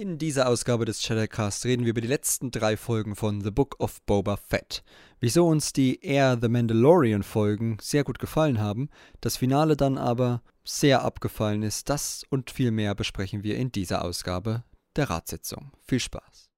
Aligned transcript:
In 0.00 0.16
dieser 0.16 0.48
Ausgabe 0.48 0.86
des 0.86 1.02
Chattercast 1.02 1.66
reden 1.66 1.84
wir 1.84 1.90
über 1.90 2.00
die 2.00 2.08
letzten 2.08 2.50
drei 2.50 2.78
Folgen 2.78 3.14
von 3.16 3.42
The 3.42 3.50
Book 3.50 3.76
of 3.80 4.00
Boba 4.06 4.38
Fett. 4.38 4.82
Wieso 5.20 5.46
uns 5.46 5.74
die 5.74 6.02
Air 6.02 6.38
The 6.40 6.48
Mandalorian 6.48 7.22
Folgen 7.22 7.76
sehr 7.82 8.02
gut 8.02 8.18
gefallen 8.18 8.62
haben, 8.62 8.88
das 9.20 9.36
Finale 9.36 9.76
dann 9.76 9.98
aber 9.98 10.40
sehr 10.64 11.02
abgefallen 11.04 11.62
ist, 11.62 11.90
das 11.90 12.22
und 12.30 12.50
viel 12.50 12.70
mehr 12.70 12.94
besprechen 12.94 13.42
wir 13.42 13.58
in 13.58 13.72
dieser 13.72 14.02
Ausgabe 14.02 14.64
der 14.96 15.10
Ratssitzung. 15.10 15.70
Viel 15.86 16.00
Spaß. 16.00 16.48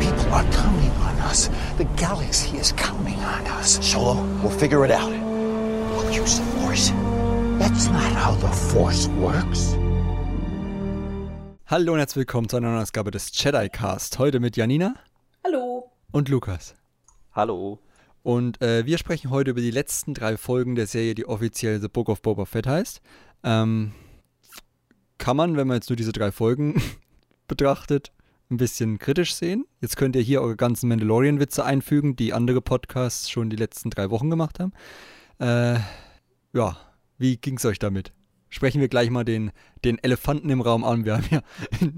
People 0.00 0.32
are 0.32 0.46
counting 0.52 0.92
on 1.02 1.28
us. 1.28 1.50
The 1.76 1.84
galaxy 1.98 2.56
is 2.56 2.74
counting 2.74 3.18
on 3.18 3.44
us. 3.60 3.78
Solo, 3.82 4.24
we'll 4.42 4.48
figure 4.48 4.86
it 4.86 4.90
out. 4.90 5.12
We'll 5.92 6.10
use 6.10 6.38
the 6.38 6.42
Force. 6.58 6.90
That's 7.58 7.90
not 7.90 8.14
how 8.14 8.34
the 8.34 8.48
Force 8.48 9.08
works. 9.20 9.76
Hallo 11.68 11.94
und 11.94 11.98
herzlich 11.98 12.18
willkommen 12.18 12.48
zu 12.48 12.58
einer 12.58 12.68
neuen 12.68 12.80
Ausgabe 12.80 13.10
des 13.10 13.32
Jedi 13.42 13.68
Cast. 13.68 14.20
Heute 14.20 14.38
mit 14.38 14.56
Janina. 14.56 14.94
Hallo. 15.42 15.90
Und 16.12 16.28
Lukas. 16.28 16.76
Hallo. 17.32 17.80
Und 18.22 18.62
äh, 18.62 18.86
wir 18.86 18.98
sprechen 18.98 19.30
heute 19.30 19.50
über 19.50 19.60
die 19.60 19.72
letzten 19.72 20.14
drei 20.14 20.36
Folgen 20.36 20.76
der 20.76 20.86
Serie, 20.86 21.16
die 21.16 21.26
offiziell 21.26 21.80
The 21.80 21.88
Book 21.88 22.08
of 22.08 22.22
Boba 22.22 22.44
Fett 22.44 22.68
heißt. 22.68 23.00
Ähm, 23.42 23.90
kann 25.18 25.36
man, 25.36 25.56
wenn 25.56 25.66
man 25.66 25.78
jetzt 25.78 25.90
nur 25.90 25.96
diese 25.96 26.12
drei 26.12 26.30
Folgen 26.30 26.80
betrachtet, 27.48 28.12
ein 28.48 28.58
bisschen 28.58 29.00
kritisch 29.00 29.34
sehen. 29.34 29.66
Jetzt 29.80 29.96
könnt 29.96 30.14
ihr 30.14 30.22
hier 30.22 30.42
eure 30.42 30.54
ganzen 30.54 30.88
Mandalorian-Witze 30.88 31.64
einfügen, 31.64 32.14
die 32.14 32.32
andere 32.32 32.60
Podcasts 32.60 33.28
schon 33.28 33.50
die 33.50 33.56
letzten 33.56 33.90
drei 33.90 34.10
Wochen 34.10 34.30
gemacht 34.30 34.60
haben. 34.60 34.72
Äh, 35.40 35.80
ja, 36.52 36.76
wie 37.18 37.38
ging 37.38 37.56
es 37.56 37.64
euch 37.64 37.80
damit? 37.80 38.12
Sprechen 38.56 38.80
wir 38.80 38.88
gleich 38.88 39.10
mal 39.10 39.24
den, 39.24 39.52
den 39.84 40.02
Elefanten 40.02 40.48
im 40.48 40.62
Raum 40.62 40.82
an. 40.82 41.04
Wir 41.04 41.18
haben 41.18 41.26
ja 41.30 41.40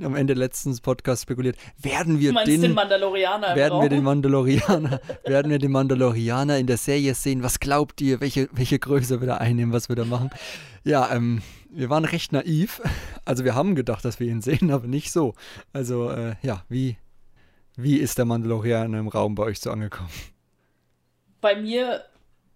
am 0.04 0.16
Ende 0.16 0.34
letzten 0.34 0.76
Podcast 0.78 1.22
spekuliert, 1.22 1.56
werden 1.78 2.18
wir 2.18 2.32
den, 2.32 2.60
den 2.60 2.74
Mandalorianer 2.74 3.54
werden 3.54 3.80
wir 3.80 3.88
den 3.88 4.02
Mandalorianer, 4.02 5.00
werden 5.24 5.50
wir 5.52 5.58
den 5.58 5.70
Mandalorianer 5.70 6.58
in 6.58 6.66
der 6.66 6.76
Serie 6.76 7.14
sehen? 7.14 7.44
Was 7.44 7.60
glaubt 7.60 8.00
ihr, 8.00 8.20
welche, 8.20 8.48
welche 8.50 8.78
Größe 8.78 9.20
wir 9.20 9.28
da 9.28 9.36
einnehmen, 9.36 9.72
was 9.72 9.88
wir 9.88 9.94
da 9.94 10.04
machen? 10.04 10.30
Ja, 10.82 11.14
ähm, 11.14 11.42
wir 11.70 11.90
waren 11.90 12.04
recht 12.04 12.32
naiv. 12.32 12.82
Also 13.24 13.44
wir 13.44 13.54
haben 13.54 13.76
gedacht, 13.76 14.04
dass 14.04 14.18
wir 14.18 14.26
ihn 14.26 14.42
sehen, 14.42 14.72
aber 14.72 14.88
nicht 14.88 15.12
so. 15.12 15.34
Also 15.72 16.10
äh, 16.10 16.34
ja, 16.42 16.64
wie, 16.68 16.96
wie 17.76 17.98
ist 17.98 18.18
der 18.18 18.24
Mandalorianer 18.24 18.98
im 18.98 19.08
Raum 19.08 19.36
bei 19.36 19.44
euch 19.44 19.60
so 19.60 19.70
angekommen? 19.70 20.10
Bei 21.40 21.54
mir, 21.54 22.02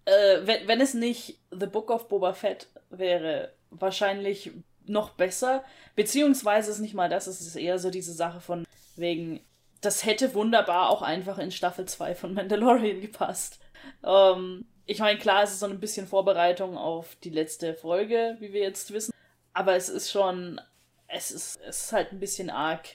äh, 0.03 0.11
wenn, 0.43 0.67
wenn 0.67 0.81
es 0.81 0.93
nicht 0.93 1.39
The 1.57 1.67
Book 1.67 1.89
of 1.89 2.09
Boba 2.09 2.33
Fett 2.33 2.67
wäre, 2.89 3.53
wahrscheinlich 3.79 4.51
noch 4.85 5.11
besser. 5.11 5.63
Beziehungsweise 5.95 6.71
ist 6.71 6.79
nicht 6.79 6.93
mal 6.93 7.09
das, 7.09 7.27
es 7.27 7.41
ist 7.41 7.55
eher 7.55 7.79
so 7.79 7.89
diese 7.89 8.13
Sache 8.13 8.41
von 8.41 8.65
wegen, 8.95 9.39
das 9.81 10.05
hätte 10.05 10.33
wunderbar 10.33 10.89
auch 10.89 11.01
einfach 11.01 11.37
in 11.37 11.51
Staffel 11.51 11.85
2 11.85 12.15
von 12.15 12.33
Mandalorian 12.33 13.01
gepasst. 13.01 13.59
Ähm, 14.03 14.65
ich 14.85 14.99
meine, 14.99 15.19
klar, 15.19 15.43
es 15.43 15.51
ist 15.51 15.59
so 15.59 15.65
ein 15.65 15.79
bisschen 15.79 16.07
Vorbereitung 16.07 16.77
auf 16.77 17.15
die 17.23 17.29
letzte 17.29 17.73
Folge, 17.73 18.37
wie 18.39 18.53
wir 18.53 18.61
jetzt 18.61 18.91
wissen. 18.93 19.13
Aber 19.53 19.75
es 19.75 19.89
ist 19.89 20.11
schon, 20.11 20.59
es 21.07 21.31
ist, 21.31 21.59
es 21.65 21.85
ist 21.85 21.93
halt 21.93 22.11
ein 22.11 22.19
bisschen 22.19 22.49
arg. 22.49 22.87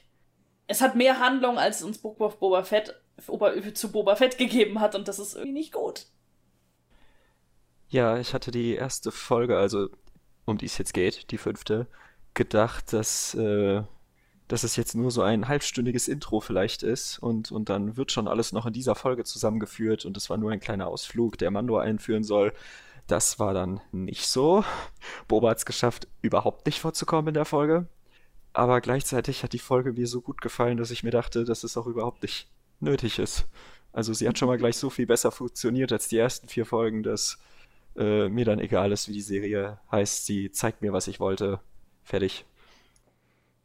Es 0.66 0.80
hat 0.80 0.96
mehr 0.96 1.18
Handlung, 1.18 1.58
als 1.58 1.82
uns 1.82 1.98
Book 1.98 2.20
of 2.20 2.38
Boba 2.38 2.64
Fett 2.64 2.94
zu 3.74 3.90
Boba 3.90 4.16
Fett 4.16 4.38
gegeben 4.38 4.80
hat 4.80 4.94
und 4.94 5.08
das 5.08 5.18
ist 5.18 5.34
irgendwie 5.34 5.52
nicht 5.52 5.72
gut. 5.72 6.06
Ja, 7.88 8.18
ich 8.18 8.34
hatte 8.34 8.50
die 8.50 8.74
erste 8.74 9.10
Folge, 9.10 9.56
also 9.56 9.88
um 10.48 10.58
die 10.58 10.66
es 10.66 10.78
jetzt 10.78 10.94
geht, 10.94 11.30
die 11.30 11.38
fünfte, 11.38 11.86
gedacht, 12.34 12.92
dass, 12.92 13.34
äh, 13.34 13.82
dass 14.48 14.64
es 14.64 14.76
jetzt 14.76 14.94
nur 14.94 15.10
so 15.10 15.22
ein 15.22 15.48
halbstündiges 15.48 16.08
Intro 16.08 16.40
vielleicht 16.40 16.82
ist 16.82 17.18
und, 17.18 17.52
und 17.52 17.68
dann 17.68 17.96
wird 17.96 18.12
schon 18.12 18.28
alles 18.28 18.52
noch 18.52 18.66
in 18.66 18.72
dieser 18.72 18.94
Folge 18.94 19.24
zusammengeführt 19.24 20.04
und 20.04 20.16
es 20.16 20.30
war 20.30 20.36
nur 20.36 20.50
ein 20.50 20.60
kleiner 20.60 20.86
Ausflug, 20.86 21.38
der 21.38 21.50
Mando 21.50 21.78
einführen 21.78 22.24
soll. 22.24 22.52
Das 23.06 23.38
war 23.38 23.54
dann 23.54 23.80
nicht 23.90 24.26
so. 24.26 24.64
Boba 25.28 25.50
hat 25.50 25.58
es 25.58 25.66
geschafft, 25.66 26.08
überhaupt 26.20 26.66
nicht 26.66 26.80
vorzukommen 26.80 27.28
in 27.28 27.34
der 27.34 27.46
Folge. 27.46 27.88
Aber 28.52 28.80
gleichzeitig 28.80 29.42
hat 29.42 29.52
die 29.52 29.58
Folge 29.58 29.92
mir 29.92 30.06
so 30.06 30.20
gut 30.20 30.40
gefallen, 30.40 30.76
dass 30.78 30.90
ich 30.90 31.04
mir 31.04 31.10
dachte, 31.10 31.44
dass 31.44 31.64
es 31.64 31.76
auch 31.76 31.86
überhaupt 31.86 32.22
nicht 32.22 32.50
nötig 32.80 33.18
ist. 33.18 33.46
Also 33.92 34.12
sie 34.12 34.28
hat 34.28 34.38
schon 34.38 34.48
mal 34.48 34.58
gleich 34.58 34.76
so 34.76 34.90
viel 34.90 35.06
besser 35.06 35.30
funktioniert 35.30 35.92
als 35.92 36.08
die 36.08 36.18
ersten 36.18 36.48
vier 36.48 36.66
Folgen, 36.66 37.02
dass 37.02 37.38
äh, 37.98 38.28
mir 38.28 38.44
dann 38.44 38.60
egal 38.60 38.92
ist, 38.92 39.08
wie 39.08 39.12
die 39.12 39.20
Serie 39.20 39.78
heißt. 39.90 40.24
Sie 40.26 40.50
zeigt 40.50 40.82
mir, 40.82 40.92
was 40.92 41.08
ich 41.08 41.20
wollte. 41.20 41.60
Fertig. 42.04 42.46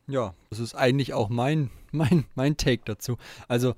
Ja, 0.07 0.33
das 0.49 0.59
ist 0.59 0.75
eigentlich 0.75 1.13
auch 1.13 1.29
mein, 1.29 1.69
mein, 1.91 2.25
mein 2.35 2.57
Take 2.57 2.81
dazu. 2.85 3.17
Also 3.47 3.75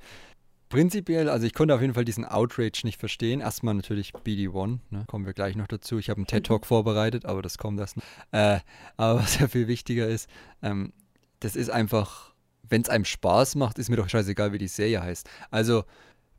prinzipiell, 0.70 1.30
also 1.30 1.46
ich 1.46 1.54
konnte 1.54 1.76
auf 1.76 1.82
jeden 1.82 1.94
Fall 1.94 2.06
diesen 2.06 2.26
Outrage 2.26 2.82
nicht 2.84 3.00
verstehen. 3.00 3.42
Erstmal 3.42 3.74
natürlich 3.74 4.14
BD1, 4.14 4.80
ne? 4.90 5.04
kommen 5.08 5.26
wir 5.26 5.34
gleich 5.34 5.56
noch 5.56 5.68
dazu. 5.68 6.00
Ich 6.00 6.10
habe 6.10 6.18
einen 6.18 6.28
TED-Talk 6.28 6.66
vorbereitet, 6.66 7.26
aber 7.26 7.42
das 7.42 7.58
kommt 7.58 7.80
erst 7.80 7.98
noch. 7.98 8.04
Äh, 8.32 8.60
aber 8.98 9.20
was 9.24 9.40
ja 9.40 9.48
viel 9.48 9.68
wichtiger 9.68 10.08
ist, 10.08 10.30
ähm, 10.62 10.94
das 11.42 11.56
ist 11.56 11.70
einfach, 11.70 12.34
wenn 12.64 12.82
es 12.82 12.90
einem 12.90 13.06
Spaß 13.06 13.56
macht, 13.56 13.78
ist 13.78 13.90
mir 13.90 13.98
doch 13.98 14.10
scheißegal, 14.10 14.54
wie 14.54 14.58
die 14.58 14.68
Serie 14.68 15.04
heißt. 15.04 15.30
Also 15.52 15.84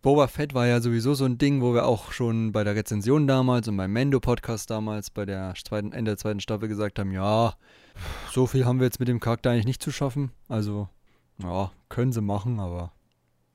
Boba 0.06 0.28
Fett 0.28 0.54
war 0.54 0.68
ja 0.68 0.80
sowieso 0.80 1.14
so 1.14 1.24
ein 1.24 1.36
Ding, 1.36 1.60
wo 1.62 1.74
wir 1.74 1.84
auch 1.84 2.12
schon 2.12 2.52
bei 2.52 2.62
der 2.62 2.76
Rezension 2.76 3.26
damals 3.26 3.66
und 3.66 3.76
beim 3.76 3.92
Mendo-Podcast 3.92 4.70
damals 4.70 5.10
bei 5.10 5.26
der 5.26 5.52
zweiten, 5.64 5.90
Ende 5.90 6.12
der 6.12 6.16
zweiten 6.16 6.38
Staffel 6.38 6.68
gesagt 6.68 7.00
haben, 7.00 7.10
ja, 7.10 7.54
so 8.30 8.46
viel 8.46 8.64
haben 8.64 8.78
wir 8.78 8.84
jetzt 8.84 9.00
mit 9.00 9.08
dem 9.08 9.18
Charakter 9.18 9.50
eigentlich 9.50 9.66
nicht 9.66 9.82
zu 9.82 9.90
schaffen. 9.90 10.30
Also, 10.46 10.88
ja, 11.42 11.72
können 11.88 12.12
sie 12.12 12.20
machen, 12.20 12.60
aber 12.60 12.92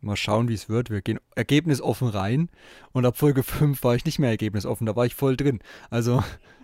mal 0.02 0.18
schauen, 0.18 0.50
wie 0.50 0.54
es 0.54 0.68
wird. 0.68 0.90
Wir 0.90 1.02
gehen 1.02 1.22
ergebnisoffen 1.38 2.10
rein 2.10 2.50
und 2.92 3.06
ab 3.06 3.16
Folge 3.16 3.44
5 3.44 3.82
war 3.86 3.96
ich 3.96 4.04
nicht 4.04 4.20
mehr 4.20 4.32
ergebnisoffen, 4.32 4.86
da 4.86 4.94
war 4.94 5.06
ich 5.06 5.16
voll 5.16 5.38
drin. 5.38 5.60
Also, 5.90 6.22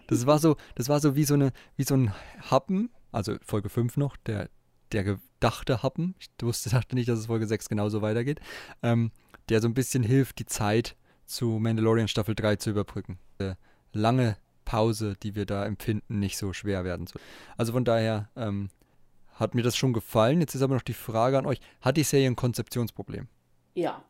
das 0.07 0.25
war 0.25 0.39
so, 0.39 0.57
das 0.75 0.89
war 0.89 0.99
so 0.99 1.15
wie 1.15 1.23
so 1.23 1.35
eine, 1.35 1.53
wie 1.77 1.83
so 1.83 1.95
ein 1.95 2.13
Happen, 2.51 2.89
also 3.13 3.37
Folge 3.41 3.69
5 3.69 3.95
noch, 3.95 4.17
der, 4.17 4.49
der 4.91 5.05
gedachte 5.05 5.81
Happen. 5.81 6.15
Ich 6.19 6.27
wusste, 6.41 6.69
dachte 6.71 6.93
nicht, 6.93 7.07
dass 7.07 7.19
es 7.19 7.27
Folge 7.27 7.47
6 7.47 7.69
genauso 7.69 8.01
weitergeht. 8.01 8.41
Ähm, 8.83 9.11
der 9.49 9.61
so 9.61 9.67
ein 9.67 9.73
bisschen 9.73 10.03
hilft, 10.03 10.39
die 10.39 10.45
Zeit 10.45 10.95
zu 11.25 11.59
Mandalorian 11.59 12.07
Staffel 12.07 12.35
3 12.35 12.57
zu 12.57 12.69
überbrücken. 12.69 13.19
Äh, 13.39 13.55
lange 13.93 14.37
Pause, 14.65 15.15
die 15.23 15.35
wir 15.35 15.45
da 15.45 15.65
empfinden, 15.65 16.19
nicht 16.19 16.37
so 16.37 16.53
schwer 16.53 16.83
werden 16.83 17.07
soll. 17.07 17.21
Also 17.57 17.71
von 17.73 17.85
daher 17.85 18.29
ähm, 18.35 18.69
hat 19.33 19.55
mir 19.55 19.63
das 19.63 19.77
schon 19.77 19.93
gefallen. 19.93 20.41
Jetzt 20.41 20.55
ist 20.55 20.61
aber 20.61 20.75
noch 20.75 20.81
die 20.81 20.93
Frage 20.93 21.37
an 21.37 21.45
euch: 21.45 21.59
Hat 21.81 21.97
die 21.97 22.03
Serie 22.03 22.27
ein 22.27 22.35
Konzeptionsproblem? 22.35 23.27
Ja. 23.75 24.03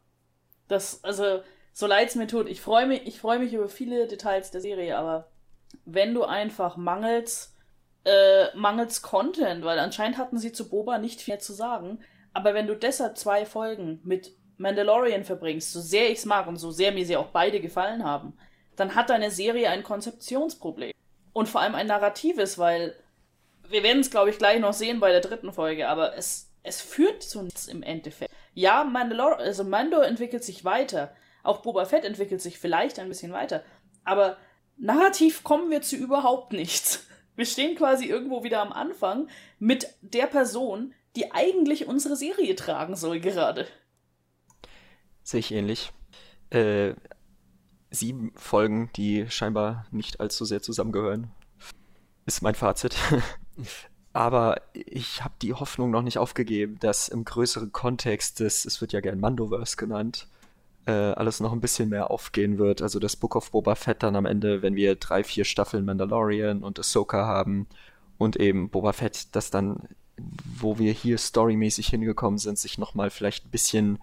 Das, 0.67 1.03
also, 1.03 1.41
so 1.73 1.87
leid 1.87 2.09
es 2.09 2.15
mir 2.15 2.27
tut, 2.27 2.49
ich 2.49 2.61
freue 2.61 2.87
mich, 2.87 3.05
ich 3.05 3.23
mich 3.23 3.53
über 3.53 3.69
viele 3.69 4.07
Details 4.07 4.51
der 4.51 4.61
Serie, 4.61 4.97
aber 4.97 5.29
wenn 5.85 6.13
du 6.13 6.23
einfach 6.23 6.75
mangels, 6.75 7.55
äh, 8.03 8.55
mangels 8.55 9.01
Content, 9.01 9.63
weil 9.63 9.79
anscheinend 9.79 10.17
hatten 10.17 10.37
sie 10.37 10.51
zu 10.51 10.69
Boba 10.69 10.97
nicht 10.97 11.21
viel 11.21 11.37
zu 11.37 11.53
sagen, 11.53 11.99
aber 12.33 12.53
wenn 12.53 12.67
du 12.67 12.75
deshalb 12.75 13.17
zwei 13.17 13.45
Folgen 13.45 14.01
mit 14.03 14.36
Mandalorian 14.57 15.23
verbringst, 15.23 15.71
so 15.71 15.79
sehr 15.79 16.09
ich 16.09 16.19
es 16.19 16.25
mag 16.25 16.47
und 16.47 16.57
so 16.57 16.71
sehr 16.71 16.91
mir 16.91 17.05
sie 17.05 17.17
auch 17.17 17.27
beide 17.27 17.59
gefallen 17.59 18.03
haben, 18.03 18.37
dann 18.75 18.95
hat 18.95 19.09
deine 19.09 19.31
Serie 19.31 19.69
ein 19.69 19.83
Konzeptionsproblem. 19.83 20.91
Und 21.33 21.47
vor 21.47 21.61
allem 21.61 21.75
ein 21.75 21.87
narratives, 21.87 22.57
weil 22.57 22.95
wir 23.69 23.83
werden 23.83 23.99
es, 23.99 24.09
glaube 24.09 24.29
ich, 24.29 24.37
gleich 24.37 24.59
noch 24.59 24.73
sehen 24.73 24.99
bei 24.99 25.11
der 25.11 25.21
dritten 25.21 25.51
Folge, 25.51 25.87
aber 25.87 26.15
es, 26.15 26.51
es 26.63 26.81
führt 26.81 27.21
zu 27.23 27.43
nichts 27.43 27.67
im 27.67 27.83
Endeffekt. 27.83 28.33
Ja, 28.53 28.83
Mandalor 28.83 29.37
also 29.37 29.63
Mando 29.63 29.99
entwickelt 29.99 30.43
sich 30.43 30.65
weiter. 30.65 31.13
Auch 31.43 31.61
Boba 31.61 31.85
Fett 31.85 32.05
entwickelt 32.05 32.41
sich 32.41 32.57
vielleicht 32.57 32.97
ein 32.99 33.07
bisschen 33.07 33.31
weiter. 33.31 33.63
Aber 34.03 34.37
narrativ 34.77 35.43
kommen 35.43 35.69
wir 35.69 35.81
zu 35.81 35.95
überhaupt 35.95 36.53
nichts. 36.53 37.05
Wir 37.35 37.45
stehen 37.45 37.75
quasi 37.75 38.05
irgendwo 38.05 38.43
wieder 38.43 38.61
am 38.61 38.73
Anfang 38.73 39.29
mit 39.59 39.93
der 40.01 40.25
Person, 40.25 40.95
die 41.15 41.31
eigentlich 41.31 41.87
unsere 41.87 42.15
Serie 42.15 42.55
tragen 42.55 42.95
soll 42.95 43.19
gerade. 43.19 43.67
Sehe 45.27 45.41
ich 45.41 45.51
ähnlich. 45.51 45.91
Äh, 46.51 46.93
sieben 47.91 48.31
Folgen, 48.37 48.89
die 48.95 49.29
scheinbar 49.29 49.85
nicht 49.91 50.21
allzu 50.21 50.45
sehr 50.45 50.61
zusammengehören, 50.61 51.29
ist 52.25 52.41
mein 52.41 52.55
Fazit. 52.55 52.95
Aber 54.13 54.61
ich 54.71 55.25
habe 55.25 55.33
die 55.41 55.53
Hoffnung 55.53 55.91
noch 55.91 56.01
nicht 56.01 56.17
aufgegeben, 56.17 56.79
dass 56.79 57.09
im 57.09 57.25
größeren 57.25 57.73
Kontext 57.73 58.39
des, 58.39 58.63
es 58.63 58.79
wird 58.79 58.93
ja 58.93 59.01
gern 59.01 59.19
Mandoverse 59.19 59.75
genannt, 59.75 60.29
äh, 60.85 60.93
alles 60.93 61.41
noch 61.41 61.51
ein 61.51 61.59
bisschen 61.59 61.89
mehr 61.89 62.09
aufgehen 62.09 62.57
wird. 62.57 62.81
Also 62.81 62.97
das 62.97 63.17
Book 63.17 63.35
of 63.35 63.51
Boba 63.51 63.75
Fett 63.75 64.03
dann 64.03 64.15
am 64.15 64.25
Ende, 64.25 64.61
wenn 64.61 64.77
wir 64.77 64.95
drei, 64.95 65.25
vier 65.25 65.43
Staffeln 65.43 65.83
Mandalorian 65.83 66.63
und 66.63 66.79
Ahsoka 66.79 67.25
haben 67.25 67.67
und 68.17 68.37
eben 68.37 68.69
Boba 68.69 68.93
Fett, 68.93 69.35
das 69.35 69.51
dann, 69.51 69.89
wo 70.57 70.79
wir 70.79 70.93
hier 70.93 71.17
storymäßig 71.17 71.89
hingekommen 71.89 72.37
sind, 72.37 72.57
sich 72.57 72.77
nochmal 72.77 73.09
vielleicht 73.09 73.47
ein 73.47 73.51
bisschen 73.51 73.99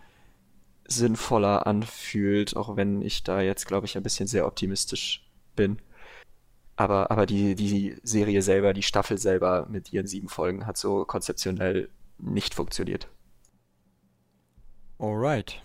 sinnvoller 0.87 1.67
anfühlt, 1.67 2.57
auch 2.57 2.77
wenn 2.77 3.03
ich 3.03 3.23
da 3.23 3.41
jetzt, 3.41 3.67
glaube 3.67 3.87
ich, 3.87 3.97
ein 3.97 4.03
bisschen 4.03 4.27
sehr 4.27 4.47
optimistisch 4.47 5.27
bin. 5.57 5.79
Aber, 6.77 7.11
aber 7.11 7.27
die, 7.27 7.55
die 7.55 7.97
Serie 8.03 8.43
selber, 8.43 8.73
die 8.73 8.83
Staffel 8.83 9.19
selber 9.19 9.67
mit 9.71 9.93
ihren 9.93 10.07
sieben 10.07 10.29
Folgen 10.29 10.67
hat 10.67 10.77
so 10.77 11.05
konzeptionell 11.05 11.89
nicht 12.19 12.55
funktioniert. 12.55 13.09
Alright. 14.99 15.63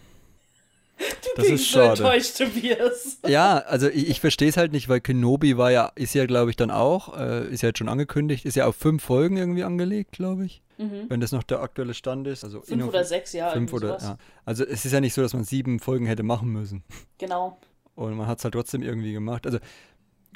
Du 1.00 1.06
Das 1.36 1.46
klingst 1.46 1.64
ist 1.64 1.72
so 1.72 1.80
enttäuscht, 1.80 2.38
Tobias. 2.38 3.20
Ja, 3.28 3.60
also 3.60 3.88
ich, 3.88 4.10
ich 4.10 4.20
verstehe 4.20 4.50
es 4.50 4.58
halt 4.58 4.74
nicht, 4.74 4.90
weil 4.90 5.00
Kenobi 5.00 5.58
war 5.58 5.72
ja, 5.72 5.92
ist 5.96 6.14
ja, 6.14 6.26
glaube 6.26 6.50
ich, 6.50 6.58
dann 6.58 6.72
auch, 6.72 7.18
äh, 7.18 7.48
ist 7.48 7.62
ja 7.62 7.70
jetzt 7.70 7.78
schon 7.78 7.88
angekündigt, 7.88 8.46
ist 8.46 8.56
ja 8.56 8.66
auf 8.66 8.76
fünf 8.76 9.04
Folgen 9.04 9.38
irgendwie 9.38 9.64
angelegt, 9.64 10.12
glaube 10.12 10.46
ich. 10.46 10.62
Mhm. 10.78 11.06
Wenn 11.08 11.20
das 11.22 11.32
noch 11.32 11.44
der 11.44 11.62
aktuelle 11.62 11.94
Stand 11.94 12.28
ist. 12.28 12.44
Also 12.44 12.62
Fünf 12.62 12.86
oder 12.86 13.04
sechs, 13.04 13.34
ja. 13.34 13.52
Fünf 13.52 13.72
oder, 13.74 13.90
sowas. 13.90 14.04
ja. 14.04 14.18
Also 14.46 14.66
es 14.66 14.86
ist 14.86 14.92
ja 14.92 15.00
nicht 15.00 15.14
so, 15.14 15.22
dass 15.22 15.34
man 15.34 15.44
sieben 15.44 15.80
Folgen 15.80 16.06
hätte 16.06 16.24
machen 16.24 16.50
müssen. 16.50 16.84
Genau. 17.18 17.58
Und 17.96 18.16
man 18.16 18.28
hat 18.28 18.40
es 18.40 18.44
halt 18.46 18.54
trotzdem 18.54 18.82
irgendwie 18.82 19.12
gemacht. 19.14 19.46
Also 19.46 19.60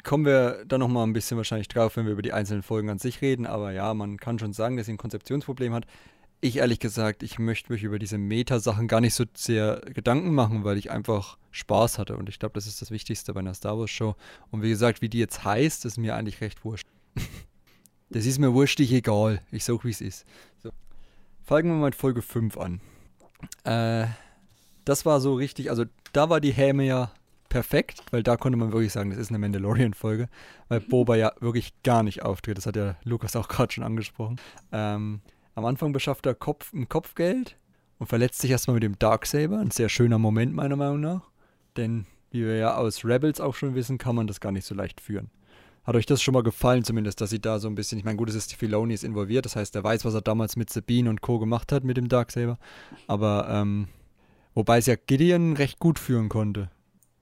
kommen 0.02 0.26
wir 0.26 0.64
dann 0.66 0.80
nochmal 0.80 1.06
ein 1.06 1.14
bisschen 1.14 1.36
wahrscheinlich 1.36 1.68
drauf, 1.68 1.96
wenn 1.96 2.04
wir 2.04 2.12
über 2.12 2.22
die 2.22 2.32
einzelnen 2.32 2.62
Folgen 2.62 2.90
an 2.90 2.98
sich 2.98 3.22
reden. 3.22 3.46
Aber 3.46 3.72
ja, 3.72 3.92
man 3.94 4.18
kann 4.18 4.38
schon 4.38 4.52
sagen, 4.52 4.76
dass 4.76 4.86
sie 4.86 4.92
ein 4.92 4.98
Konzeptionsproblem 4.98 5.72
hat. 5.72 5.86
Ich 6.44 6.58
ehrlich 6.58 6.78
gesagt, 6.78 7.22
ich 7.22 7.38
möchte 7.38 7.72
mich 7.72 7.84
über 7.84 7.98
diese 7.98 8.18
Meta-Sachen 8.18 8.86
gar 8.86 9.00
nicht 9.00 9.14
so 9.14 9.24
sehr 9.32 9.80
Gedanken 9.94 10.34
machen, 10.34 10.62
weil 10.62 10.76
ich 10.76 10.90
einfach 10.90 11.38
Spaß 11.52 11.98
hatte. 11.98 12.18
Und 12.18 12.28
ich 12.28 12.38
glaube, 12.38 12.52
das 12.52 12.66
ist 12.66 12.82
das 12.82 12.90
Wichtigste 12.90 13.32
bei 13.32 13.40
einer 13.40 13.54
Star 13.54 13.78
Wars-Show. 13.78 14.14
Und 14.50 14.60
wie 14.60 14.68
gesagt, 14.68 15.00
wie 15.00 15.08
die 15.08 15.20
jetzt 15.20 15.42
heißt, 15.42 15.86
ist 15.86 15.96
mir 15.96 16.14
eigentlich 16.14 16.42
recht 16.42 16.62
wurscht. 16.62 16.86
das 18.10 18.26
ist 18.26 18.38
mir 18.38 18.52
wurstig 18.52 18.92
egal. 18.92 19.40
Ich 19.52 19.64
sag, 19.64 19.86
wie 19.86 19.90
es 19.90 20.02
ist. 20.02 20.26
So. 20.62 20.68
Fangen 21.44 21.70
wir 21.70 21.76
mal 21.76 21.86
mit 21.86 21.94
Folge 21.94 22.20
5 22.20 22.58
an. 22.58 22.82
Äh, 23.64 24.08
das 24.84 25.06
war 25.06 25.20
so 25.22 25.36
richtig, 25.36 25.70
also 25.70 25.86
da 26.12 26.28
war 26.28 26.42
die 26.42 26.52
Häme 26.52 26.84
ja 26.84 27.10
perfekt, 27.48 28.02
weil 28.10 28.22
da 28.22 28.36
konnte 28.36 28.58
man 28.58 28.70
wirklich 28.70 28.92
sagen, 28.92 29.08
das 29.08 29.18
ist 29.18 29.30
eine 29.30 29.38
Mandalorian-Folge, 29.38 30.28
weil 30.68 30.80
Boba 30.80 31.16
ja 31.16 31.32
wirklich 31.40 31.72
gar 31.84 32.02
nicht 32.02 32.22
auftritt. 32.22 32.58
Das 32.58 32.66
hat 32.66 32.76
ja 32.76 32.96
Lukas 33.02 33.34
auch 33.34 33.48
gerade 33.48 33.72
schon 33.72 33.84
angesprochen. 33.84 34.38
Ähm, 34.72 35.22
am 35.54 35.64
Anfang 35.64 35.92
beschafft 35.92 36.26
er 36.26 36.34
Kopf, 36.34 36.72
ein 36.72 36.88
Kopfgeld 36.88 37.56
und 37.98 38.08
verletzt 38.08 38.40
sich 38.40 38.50
erstmal 38.50 38.74
mit 38.74 38.82
dem 38.82 38.98
Darksaber. 38.98 39.58
Ein 39.58 39.70
sehr 39.70 39.88
schöner 39.88 40.18
Moment, 40.18 40.54
meiner 40.54 40.76
Meinung 40.76 41.00
nach. 41.00 41.30
Denn, 41.76 42.06
wie 42.30 42.44
wir 42.44 42.56
ja 42.56 42.76
aus 42.76 43.04
Rebels 43.04 43.40
auch 43.40 43.54
schon 43.54 43.74
wissen, 43.74 43.98
kann 43.98 44.16
man 44.16 44.26
das 44.26 44.40
gar 44.40 44.52
nicht 44.52 44.66
so 44.66 44.74
leicht 44.74 45.00
führen. 45.00 45.30
Hat 45.84 45.96
euch 45.96 46.06
das 46.06 46.22
schon 46.22 46.32
mal 46.34 46.42
gefallen, 46.42 46.82
zumindest, 46.82 47.20
dass 47.20 47.30
sie 47.30 47.40
da 47.40 47.58
so 47.58 47.68
ein 47.68 47.74
bisschen, 47.74 47.98
ich 47.98 48.04
meine, 48.04 48.16
gut, 48.16 48.30
es 48.30 48.34
ist 48.34 48.54
Filoni 48.54 48.94
ist 48.94 49.04
involviert, 49.04 49.44
das 49.44 49.54
heißt, 49.54 49.76
er 49.76 49.84
weiß, 49.84 50.04
was 50.04 50.14
er 50.14 50.22
damals 50.22 50.56
mit 50.56 50.70
Sabine 50.70 51.10
und 51.10 51.20
Co. 51.20 51.38
gemacht 51.38 51.72
hat 51.72 51.84
mit 51.84 51.96
dem 51.98 52.08
Darksaber. 52.08 52.58
Aber, 53.06 53.48
ähm, 53.50 53.88
wobei 54.54 54.78
es 54.78 54.86
ja 54.86 54.96
Gideon 54.96 55.54
recht 55.56 55.78
gut 55.78 55.98
führen 55.98 56.30
konnte. 56.30 56.70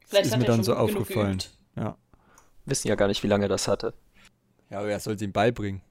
Vielleicht 0.06 0.26
ist 0.26 0.32
hat 0.32 0.40
mir 0.40 0.44
er 0.44 0.48
dann 0.48 0.56
schon 0.58 0.64
so 0.64 0.76
aufgefallen. 0.76 1.38
geübt. 1.38 1.58
Ja. 1.76 1.96
Wissen 2.66 2.88
ja 2.88 2.94
gar 2.94 3.08
nicht, 3.08 3.22
wie 3.22 3.28
lange 3.28 3.46
er 3.46 3.48
das 3.48 3.66
hatte. 3.66 3.94
Ja, 4.70 4.78
aber 4.78 4.88
wer 4.88 5.00
soll 5.00 5.14
es 5.14 5.22
ihm 5.22 5.32
beibringen? 5.32 5.82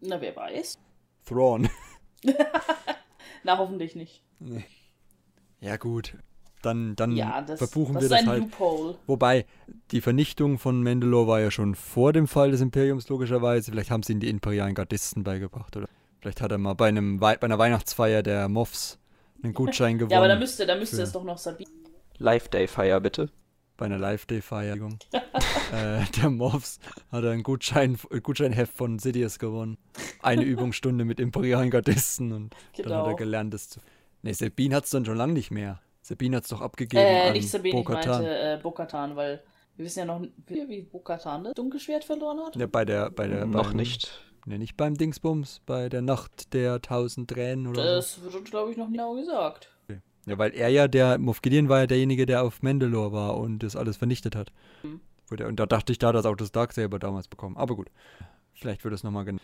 Na, 0.00 0.20
wer 0.20 0.36
weiß. 0.36 0.78
Thrawn. 1.24 1.68
Na, 3.44 3.58
hoffentlich 3.58 3.94
nicht. 3.94 4.22
nee. 4.38 4.64
Ja, 5.60 5.76
gut. 5.76 6.16
Dann, 6.62 6.96
dann 6.96 7.12
Ja, 7.12 7.42
das, 7.42 7.58
verbuchen 7.58 7.94
das 7.94 8.02
wir 8.02 8.06
ist 8.06 8.10
das 8.12 8.20
ein 8.20 8.28
halt. 8.28 8.40
Loophole. 8.42 8.96
Wobei, 9.06 9.44
die 9.90 10.00
Vernichtung 10.00 10.58
von 10.58 10.82
Mandalore 10.82 11.26
war 11.26 11.40
ja 11.40 11.50
schon 11.50 11.74
vor 11.74 12.12
dem 12.14 12.26
Fall 12.26 12.50
des 12.50 12.60
Imperiums, 12.62 13.08
logischerweise. 13.08 13.70
Vielleicht 13.70 13.90
haben 13.90 14.02
sie 14.02 14.12
ihn 14.14 14.20
die 14.20 14.28
imperialen 14.30 14.74
Gardisten 14.74 15.24
beigebracht, 15.24 15.76
oder? 15.76 15.88
Vielleicht 16.20 16.40
hat 16.40 16.52
er 16.52 16.58
mal 16.58 16.72
bei, 16.74 16.88
einem, 16.88 17.20
Wei- 17.20 17.36
bei 17.36 17.44
einer 17.46 17.58
Weihnachtsfeier 17.58 18.22
der 18.22 18.48
Moffs 18.48 18.98
einen 19.42 19.52
Gutschein 19.52 19.98
gewonnen. 19.98 20.10
Ja, 20.12 20.18
aber 20.18 20.28
da 20.28 20.36
müsste, 20.38 20.64
da 20.66 20.76
müsste 20.76 20.96
für- 20.96 21.02
es 21.02 21.12
doch 21.12 21.24
noch 21.24 21.36
Sabine. 21.38 21.70
Live 22.16 22.48
Day 22.48 22.66
Fire, 22.66 23.00
bitte. 23.00 23.30
Bei 23.76 23.86
einer 23.86 23.98
Live-Day-Feierung. 23.98 24.98
äh, 25.72 26.04
der 26.20 26.30
Moffs 26.30 26.78
hat 27.10 27.24
er 27.24 27.30
einen 27.32 27.42
Gutschein, 27.42 27.98
äh, 28.10 28.20
Gutscheinheft 28.20 28.72
von 28.72 28.98
Sidious 28.98 29.38
gewonnen. 29.38 29.78
Eine 30.22 30.42
Übungsstunde 30.44 31.04
mit 31.04 31.20
imperialen 31.20 31.70
Gardisten 31.70 32.32
und 32.32 32.54
dann 32.76 32.84
hat 32.86 32.92
er 32.92 33.02
Genau. 33.04 33.16
gelernt, 33.16 33.54
das 33.54 33.68
zu. 33.68 33.80
Ne, 34.22 34.32
Sabine 34.34 34.76
hat 34.76 34.84
es 34.84 34.90
dann 34.90 35.04
schon 35.04 35.16
lange 35.16 35.32
nicht 35.34 35.50
mehr. 35.50 35.80
Sabine 36.02 36.36
hat 36.36 36.44
es 36.44 36.50
doch 36.50 36.60
abgegeben 36.60 37.02
Äh, 37.04 37.28
an 37.28 37.32
nicht 37.32 37.48
Sabine, 37.50 37.80
ich 37.80 37.84
Bo-Katan. 37.84 38.22
meinte 38.22 38.38
äh, 38.38 38.58
Bo-Katan, 38.62 39.16
weil 39.16 39.42
wir 39.76 39.84
wissen 39.86 39.98
ja 40.00 40.04
noch, 40.04 40.22
wie, 40.46 40.68
wie 40.68 40.82
Bo-Katan 40.82 41.44
das 41.44 41.54
Dunkelschwert 41.54 42.04
verloren 42.04 42.38
hat. 42.40 42.56
Ja, 42.56 42.66
bei 42.66 42.84
der, 42.84 43.10
bei 43.10 43.26
der, 43.26 43.44
Noch 43.46 43.68
beim, 43.68 43.76
nicht. 43.76 44.20
Ne, 44.46 44.58
nicht 44.58 44.76
beim 44.76 44.94
Dingsbums, 44.96 45.62
bei 45.66 45.88
der 45.88 46.02
Nacht 46.02 46.52
der 46.52 46.80
tausend 46.82 47.30
Tränen 47.30 47.66
oder 47.66 47.82
so. 47.82 47.88
Das 47.96 48.22
wird 48.22 48.34
uns, 48.34 48.50
glaube 48.50 48.70
ich, 48.70 48.76
noch 48.76 48.88
genau 48.90 49.14
gesagt. 49.14 49.70
Ja, 50.26 50.38
weil 50.38 50.54
er 50.54 50.68
ja, 50.68 50.88
der, 50.88 51.18
Moff 51.18 51.42
Gideon 51.42 51.68
war 51.68 51.80
ja 51.80 51.86
derjenige, 51.86 52.26
der 52.26 52.42
auf 52.42 52.62
Mandalore 52.62 53.12
war 53.12 53.36
und 53.36 53.58
das 53.62 53.76
alles 53.76 53.96
vernichtet 53.96 54.36
hat. 54.36 54.52
Mhm. 54.82 55.00
Und 55.30 55.58
da 55.58 55.66
dachte 55.66 55.92
ich, 55.92 55.98
da 55.98 56.08
hat 56.08 56.16
er 56.16 56.30
auch 56.30 56.36
das 56.36 56.52
Darksaber 56.52 56.98
damals 56.98 57.28
bekommen. 57.28 57.56
Aber 57.56 57.74
gut, 57.74 57.90
vielleicht 58.52 58.84
wird 58.84 58.94
es 58.94 59.02
nochmal 59.02 59.24
genau. 59.24 59.40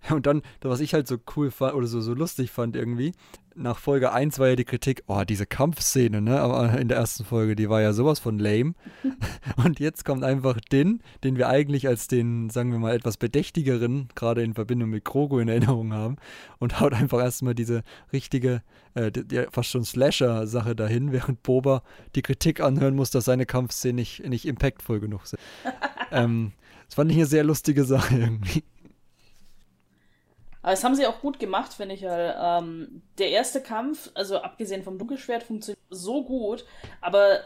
Und 0.10 0.26
dann, 0.26 0.42
was 0.60 0.80
ich 0.80 0.94
halt 0.94 1.08
so 1.08 1.16
cool 1.36 1.50
fand, 1.50 1.74
oder 1.74 1.86
so, 1.86 2.00
so 2.00 2.14
lustig 2.14 2.50
fand 2.50 2.76
irgendwie, 2.76 3.12
nach 3.58 3.78
Folge 3.78 4.12
1 4.12 4.38
war 4.38 4.48
ja 4.48 4.56
die 4.56 4.64
Kritik, 4.64 5.02
oh, 5.08 5.24
diese 5.28 5.44
Kampfszene, 5.44 6.20
ne, 6.20 6.40
aber 6.40 6.78
in 6.78 6.88
der 6.88 6.96
ersten 6.96 7.24
Folge, 7.24 7.56
die 7.56 7.68
war 7.68 7.82
ja 7.82 7.92
sowas 7.92 8.20
von 8.20 8.38
lame. 8.38 8.74
Und 9.56 9.80
jetzt 9.80 10.04
kommt 10.04 10.24
einfach 10.24 10.60
Din, 10.72 11.00
den 11.24 11.36
wir 11.36 11.48
eigentlich 11.48 11.88
als 11.88 12.06
den, 12.06 12.50
sagen 12.50 12.70
wir 12.70 12.78
mal, 12.78 12.94
etwas 12.94 13.16
bedächtigeren, 13.16 14.08
gerade 14.14 14.42
in 14.42 14.54
Verbindung 14.54 14.90
mit 14.90 15.04
Krogo 15.04 15.40
in 15.40 15.48
Erinnerung 15.48 15.92
haben, 15.92 16.16
und 16.58 16.80
haut 16.80 16.94
einfach 16.94 17.20
erstmal 17.20 17.54
diese 17.54 17.82
richtige, 18.12 18.62
äh, 18.94 19.10
die, 19.10 19.26
die, 19.26 19.46
fast 19.50 19.70
schon 19.70 19.84
Slasher-Sache 19.84 20.76
dahin, 20.76 21.12
während 21.12 21.42
Boba 21.42 21.82
die 22.14 22.22
Kritik 22.22 22.60
anhören 22.60 22.94
muss, 22.94 23.10
dass 23.10 23.24
seine 23.24 23.46
Kampfszenen 23.46 23.96
nicht, 23.96 24.24
nicht 24.26 24.46
impactvoll 24.46 25.00
genug 25.00 25.26
sind. 25.26 25.40
ähm, 26.12 26.52
das 26.86 26.94
fand 26.94 27.10
ich 27.10 27.18
eine 27.18 27.26
sehr 27.26 27.44
lustige 27.44 27.84
Sache 27.84 28.16
irgendwie. 28.18 28.62
Aber 30.62 30.72
das 30.72 30.84
haben 30.84 30.94
sie 30.94 31.06
auch 31.06 31.20
gut 31.20 31.38
gemacht, 31.38 31.72
finde 31.72 31.94
ich. 31.94 32.02
Weil, 32.02 32.36
ähm, 32.40 33.02
der 33.18 33.30
erste 33.30 33.60
Kampf, 33.60 34.10
also 34.14 34.38
abgesehen 34.38 34.82
vom 34.82 34.98
Dunkelschwert, 34.98 35.42
funktioniert 35.42 35.78
so 35.90 36.24
gut, 36.24 36.64
aber 37.00 37.40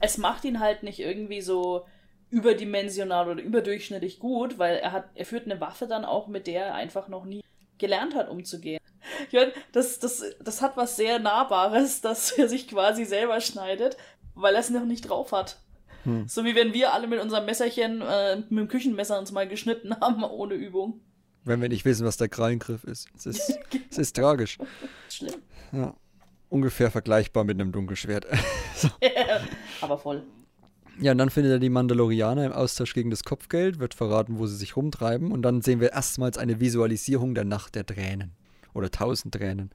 es 0.00 0.18
macht 0.18 0.44
ihn 0.44 0.60
halt 0.60 0.82
nicht 0.82 1.00
irgendwie 1.00 1.40
so 1.40 1.86
überdimensional 2.30 3.28
oder 3.28 3.42
überdurchschnittlich 3.42 4.18
gut, 4.18 4.58
weil 4.58 4.76
er 4.76 4.92
hat, 4.92 5.04
er 5.14 5.24
führt 5.24 5.44
eine 5.44 5.60
Waffe 5.60 5.86
dann 5.86 6.04
auch, 6.04 6.26
mit 6.26 6.46
der 6.46 6.66
er 6.66 6.74
einfach 6.74 7.08
noch 7.08 7.24
nie 7.24 7.42
gelernt 7.78 8.14
hat, 8.14 8.28
umzugehen. 8.28 8.80
Ich 9.28 9.34
mein, 9.34 9.52
das, 9.72 9.98
das, 9.98 10.24
das 10.40 10.62
hat 10.62 10.76
was 10.76 10.96
sehr 10.96 11.18
Nahbares, 11.18 12.00
dass 12.02 12.32
er 12.32 12.48
sich 12.48 12.68
quasi 12.68 13.04
selber 13.04 13.40
schneidet, 13.40 13.96
weil 14.34 14.54
er 14.54 14.60
es 14.60 14.70
noch 14.70 14.84
nicht 14.84 15.08
drauf 15.08 15.32
hat. 15.32 15.58
Hm. 16.04 16.26
So 16.28 16.44
wie 16.44 16.54
wenn 16.54 16.74
wir 16.74 16.92
alle 16.92 17.06
mit 17.06 17.20
unserem 17.20 17.46
Messerchen, 17.46 18.02
äh, 18.02 18.36
mit 18.36 18.50
dem 18.50 18.68
Küchenmesser 18.68 19.18
uns 19.18 19.32
mal 19.32 19.48
geschnitten 19.48 19.94
haben, 20.00 20.24
ohne 20.24 20.54
Übung. 20.54 21.00
Wenn 21.44 21.60
wir 21.60 21.68
nicht 21.68 21.84
wissen, 21.84 22.06
was 22.06 22.16
der 22.16 22.28
Krallengriff 22.28 22.84
ist. 22.84 23.08
Es 23.16 23.26
ist, 23.26 23.58
es 23.90 23.98
ist 23.98 24.16
tragisch. 24.16 24.58
Schlimm. 25.08 25.42
Ja. 25.72 25.94
Ungefähr 26.48 26.90
vergleichbar 26.90 27.44
mit 27.44 27.60
einem 27.60 27.72
Dunkelschwert. 27.72 28.26
Aber 29.80 29.98
voll. 29.98 30.24
Ja, 31.00 31.12
und 31.12 31.18
dann 31.18 31.30
findet 31.30 31.52
er 31.52 31.58
die 31.58 31.70
Mandalorianer 31.70 32.46
im 32.46 32.52
Austausch 32.52 32.94
gegen 32.94 33.10
das 33.10 33.24
Kopfgeld, 33.24 33.80
wird 33.80 33.94
verraten, 33.94 34.38
wo 34.38 34.46
sie 34.46 34.56
sich 34.56 34.76
rumtreiben. 34.76 35.32
Und 35.32 35.42
dann 35.42 35.60
sehen 35.60 35.80
wir 35.80 35.92
erstmals 35.92 36.38
eine 36.38 36.60
Visualisierung 36.60 37.34
der 37.34 37.44
Nacht 37.44 37.74
der 37.74 37.84
Tränen. 37.84 38.32
Oder 38.74 38.90
tausend 38.90 39.34
Tränen. 39.34 39.70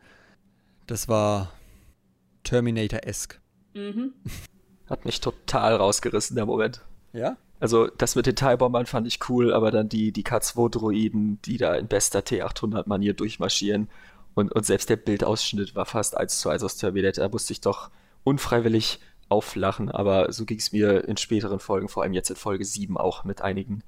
Das 0.87 1.07
war 1.07 1.51
Terminator-esque. 2.43 3.39
Mhm. 3.73 4.13
Hat 4.89 5.05
mich 5.05 5.19
total 5.19 5.75
rausgerissen, 5.75 6.35
der 6.35 6.45
Moment. 6.45 6.85
Ja? 7.13 7.37
Also, 7.59 7.87
das 7.87 8.15
mit 8.15 8.25
den 8.25 8.35
Teilbombern 8.35 8.85
fand 8.85 9.05
ich 9.05 9.19
cool, 9.29 9.53
aber 9.53 9.71
dann 9.71 9.89
die, 9.89 10.11
die 10.11 10.23
K2-Droiden, 10.23 11.41
die 11.43 11.57
da 11.57 11.75
in 11.75 11.87
bester 11.87 12.19
T800-Manier 12.19 13.13
durchmarschieren. 13.13 13.89
Und, 14.33 14.53
und 14.53 14.65
selbst 14.65 14.89
der 14.89 14.95
Bildausschnitt 14.95 15.75
war 15.75 15.85
fast 15.85 16.15
eins 16.15 16.39
zu 16.39 16.49
eins 16.49 16.63
aus 16.63 16.77
Terminator. 16.77 17.23
Da 17.25 17.29
musste 17.29 17.51
ich 17.51 17.61
doch 17.61 17.89
unfreiwillig 18.23 18.99
auflachen, 19.27 19.91
aber 19.91 20.31
so 20.31 20.45
ging 20.45 20.57
es 20.57 20.71
mir 20.71 21.07
in 21.07 21.17
späteren 21.17 21.59
Folgen, 21.59 21.89
vor 21.89 22.03
allem 22.03 22.13
jetzt 22.13 22.29
in 22.29 22.35
Folge 22.35 22.65
7 22.65 22.97
auch 22.97 23.23
mit 23.23 23.41
einigen 23.41 23.83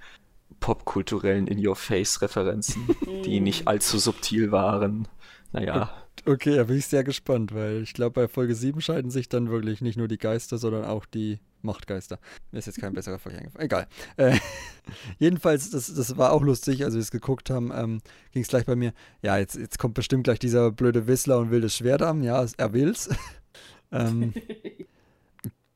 popkulturellen 0.59 1.47
In-Your-Face-Referenzen, 1.47 2.89
die 3.25 3.39
nicht 3.39 3.67
allzu 3.67 3.97
subtil 3.97 4.51
waren. 4.51 5.07
Naja, 5.51 5.91
Okay, 6.25 6.55
da 6.55 6.65
bin 6.65 6.77
ich 6.77 6.85
sehr 6.85 7.03
gespannt, 7.03 7.53
weil 7.53 7.81
ich 7.81 7.93
glaube, 7.93 8.21
bei 8.21 8.27
Folge 8.27 8.53
7 8.53 8.79
scheiden 8.81 9.09
sich 9.09 9.27
dann 9.27 9.49
wirklich 9.49 9.81
nicht 9.81 9.97
nur 9.97 10.07
die 10.07 10.17
Geister, 10.17 10.57
sondern 10.57 10.85
auch 10.85 11.05
die 11.05 11.39
Machtgeister. 11.63 12.19
Mir 12.51 12.59
ist 12.59 12.67
jetzt 12.67 12.79
kein 12.79 12.93
besserer 12.93 13.17
Vergleich 13.17 13.41
eingefallen. 13.41 13.65
Egal. 13.65 13.87
Äh, 14.17 14.37
jedenfalls, 15.19 15.71
das, 15.71 15.93
das 15.93 16.17
war 16.17 16.31
auch 16.31 16.43
lustig, 16.43 16.83
als 16.83 16.93
wir 16.93 17.01
es 17.01 17.11
geguckt 17.11 17.49
haben, 17.49 17.71
ähm, 17.73 18.01
ging 18.31 18.43
es 18.43 18.49
gleich 18.49 18.65
bei 18.65 18.75
mir. 18.75 18.93
Ja, 19.21 19.37
jetzt, 19.37 19.55
jetzt 19.55 19.79
kommt 19.79 19.95
bestimmt 19.95 20.25
gleich 20.25 20.39
dieser 20.39 20.71
blöde 20.71 21.07
Whistler 21.07 21.39
und 21.39 21.51
will 21.51 21.61
das 21.61 21.75
Schwert 21.75 22.01
haben. 22.01 22.23
Ja, 22.23 22.45
er 22.57 22.73
will's. 22.73 23.09
ähm, 23.91 24.33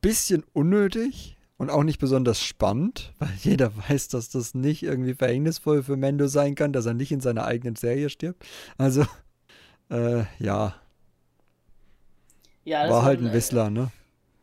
bisschen 0.01 0.43
unnötig 0.53 1.37
und 1.57 1.71
auch 1.71 1.83
nicht 1.83 1.99
besonders 1.99 2.43
spannend, 2.43 3.13
weil 3.17 3.31
jeder 3.41 3.71
weiß, 3.89 4.09
dass 4.09 4.29
das 4.29 4.53
nicht 4.53 4.83
irgendwie 4.83 5.15
verhängnisvoll 5.15 5.83
für 5.83 5.97
Mendo 5.97 6.27
sein 6.27 6.53
kann, 6.55 6.73
dass 6.73 6.85
er 6.85 6.93
nicht 6.93 7.11
in 7.11 7.21
seiner 7.21 7.45
eigenen 7.45 7.75
Serie 7.75 8.09
stirbt. 8.09 8.45
Also, 8.77 9.05
äh, 9.89 10.23
ja, 10.39 10.75
Ja, 12.63 12.83
das 12.83 12.91
war 12.91 13.03
halt 13.03 13.19
ein 13.21 13.31
Whistler, 13.33 13.69
ne? 13.69 13.91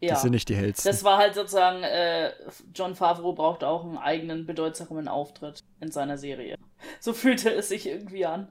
Äh, 0.01 0.07
ja. 0.09 0.15
Die 0.15 0.21
sind 0.21 0.33
nicht 0.33 0.49
die 0.49 0.57
hellsten. 0.57 0.91
Das 0.91 1.05
war 1.05 1.19
halt 1.19 1.35
sozusagen, 1.35 1.83
äh, 1.85 2.33
John 2.75 2.95
Favreau 2.97 3.33
braucht 3.35 3.63
auch 3.65 3.85
einen 3.85 3.99
eigenen 3.99 4.47
bedeutsamen 4.47 5.07
Auftritt 5.09 5.61
in 5.81 5.91
seiner 5.93 6.19
Serie. 6.19 6.57
So 7.01 7.13
fühlte 7.13 7.51
es 7.53 7.69
sich 7.69 7.87
irgendwie 7.87 8.27
an. 8.27 8.49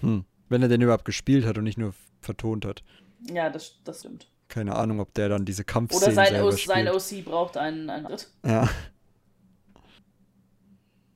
Hm. 0.00 0.24
Wenn 0.48 0.62
er 0.62 0.68
den 0.68 0.80
überhaupt 0.82 1.04
gespielt 1.04 1.44
hat 1.46 1.58
und 1.58 1.64
nicht 1.64 1.78
nur 1.78 1.94
vertont 2.20 2.64
hat. 2.64 2.82
Ja, 3.32 3.50
das, 3.50 3.80
das 3.84 4.00
stimmt. 4.00 4.28
Keine 4.48 4.74
Ahnung, 4.76 5.00
ob 5.00 5.12
der 5.14 5.28
dann 5.28 5.44
diese 5.44 5.64
Kampfszenen 5.64 6.16
Oder 6.16 6.26
sein, 6.26 6.42
O- 6.42 6.50
sein 6.50 6.86
spielt. 6.88 7.22
OC 7.22 7.24
braucht 7.24 7.56
einen, 7.56 7.88
einen 7.90 8.06
Ritt. 8.06 8.28
Ja. 8.44 8.68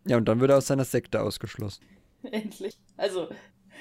Ja, 0.06 0.16
und 0.16 0.24
dann 0.26 0.40
wird 0.40 0.50
er 0.50 0.58
aus 0.58 0.66
seiner 0.66 0.84
Sekte 0.84 1.20
ausgeschlossen. 1.20 1.84
Endlich. 2.22 2.78
Also, 2.96 3.28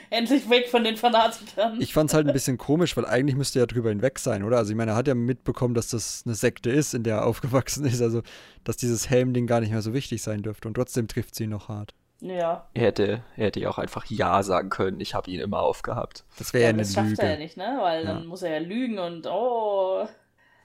endlich 0.11 0.49
weg 0.49 0.69
von 0.69 0.83
den 0.83 0.97
Fanatikern. 0.97 1.79
Ich 1.81 1.93
fand's 1.93 2.13
halt 2.13 2.27
ein 2.27 2.33
bisschen 2.33 2.57
komisch, 2.57 2.95
weil 2.97 3.05
eigentlich 3.05 3.35
müsste 3.35 3.59
er 3.59 3.67
drüber 3.67 3.89
hinweg 3.89 4.19
sein, 4.19 4.43
oder? 4.43 4.57
Also 4.57 4.71
ich 4.71 4.77
meine, 4.77 4.91
er 4.91 4.97
hat 4.97 5.07
ja 5.07 5.15
mitbekommen, 5.15 5.73
dass 5.73 5.89
das 5.89 6.23
eine 6.25 6.35
Sekte 6.35 6.69
ist, 6.69 6.93
in 6.93 7.03
der 7.03 7.17
er 7.17 7.25
aufgewachsen 7.25 7.85
ist, 7.85 8.01
also 8.01 8.21
dass 8.63 8.77
dieses 8.77 9.09
Helm-Ding 9.09 9.47
gar 9.47 9.59
nicht 9.61 9.71
mehr 9.71 9.81
so 9.81 9.93
wichtig 9.93 10.21
sein 10.21 10.41
dürfte 10.41 10.67
und 10.67 10.73
trotzdem 10.73 11.07
trifft 11.07 11.35
sie 11.35 11.45
ihn 11.45 11.51
noch 11.51 11.69
hart. 11.69 11.93
ja. 12.21 12.67
Er 12.73 12.81
hätte, 12.87 13.23
er 13.37 13.45
hätte 13.45 13.59
ja 13.59 13.69
auch 13.69 13.77
einfach 13.77 14.05
Ja 14.07 14.43
sagen 14.43 14.69
können. 14.69 14.99
Ich 14.99 15.13
habe 15.15 15.29
ihn 15.31 15.39
immer 15.39 15.59
aufgehabt. 15.59 16.25
Das 16.37 16.53
wäre 16.53 16.63
Ja, 16.63 16.67
ja 16.69 16.73
eine 16.73 16.81
das 16.83 16.93
schafft 16.93 17.09
Lüge. 17.09 17.21
er 17.21 17.31
ja 17.31 17.37
nicht, 17.37 17.55
ne? 17.57 17.77
Weil 17.81 18.03
Ja. 18.05 18.13
dann 18.13 18.25
muss 18.25 18.41
er 18.41 18.51
ja 18.51 18.59
lügen 18.59 18.99
und 18.99 19.27
oh. 19.27 20.07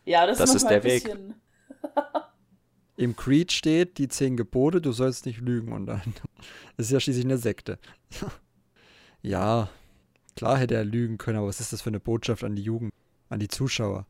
Ja, 0.04 0.26
das, 0.26 0.38
Das 0.38 0.50
ist 0.50 0.56
ist 0.56 0.62
manchmal 0.64 0.80
der 0.80 0.90
ein 0.90 0.96
Weg. 0.96 1.04
bisschen. 1.04 1.34
Im 2.96 3.16
Creed 3.16 3.50
steht 3.50 3.98
die 3.98 4.06
zehn 4.08 4.36
Gebote, 4.36 4.80
du 4.80 4.92
sollst 4.92 5.26
nicht 5.26 5.40
lügen 5.40 5.72
und 5.72 5.86
dann 5.86 6.00
das 6.76 6.86
ist 6.86 6.92
ja 6.92 7.00
schließlich 7.00 7.24
eine 7.24 7.38
Sekte. 7.38 7.78
Ja, 9.24 9.68
klar 10.36 10.58
hätte 10.58 10.74
er 10.74 10.84
lügen 10.84 11.18
können, 11.18 11.38
aber 11.38 11.48
was 11.48 11.60
ist 11.60 11.72
das 11.72 11.82
für 11.82 11.88
eine 11.88 12.00
Botschaft 12.00 12.44
an 12.44 12.54
die 12.54 12.62
Jugend, 12.62 12.92
an 13.30 13.40
die 13.40 13.48
Zuschauer? 13.48 14.06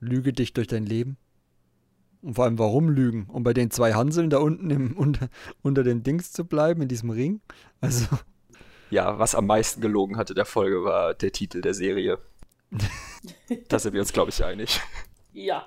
Lüge 0.00 0.32
dich 0.32 0.52
durch 0.52 0.66
dein 0.66 0.84
Leben? 0.84 1.16
Und 2.20 2.34
vor 2.34 2.44
allem, 2.44 2.58
warum 2.58 2.88
lügen? 2.90 3.26
Um 3.28 3.44
bei 3.44 3.54
den 3.54 3.70
zwei 3.70 3.94
Hanseln 3.94 4.28
da 4.28 4.38
unten 4.38 4.68
im, 4.70 4.92
unter, 4.96 5.28
unter 5.62 5.84
dem 5.84 6.02
Dings 6.02 6.32
zu 6.32 6.44
bleiben, 6.44 6.82
in 6.82 6.88
diesem 6.88 7.10
Ring? 7.10 7.40
Also, 7.80 8.06
Ja, 8.90 9.18
was 9.18 9.36
am 9.36 9.46
meisten 9.46 9.80
gelogen 9.80 10.16
hatte 10.16 10.34
der 10.34 10.44
Folge 10.44 10.82
war 10.82 11.14
der 11.14 11.30
Titel 11.30 11.60
der 11.60 11.74
Serie. 11.74 12.18
da 13.68 13.78
sind 13.78 13.94
wir 13.94 14.00
uns, 14.00 14.12
glaube 14.12 14.30
ich, 14.30 14.44
einig. 14.44 14.80
Ja. 15.32 15.64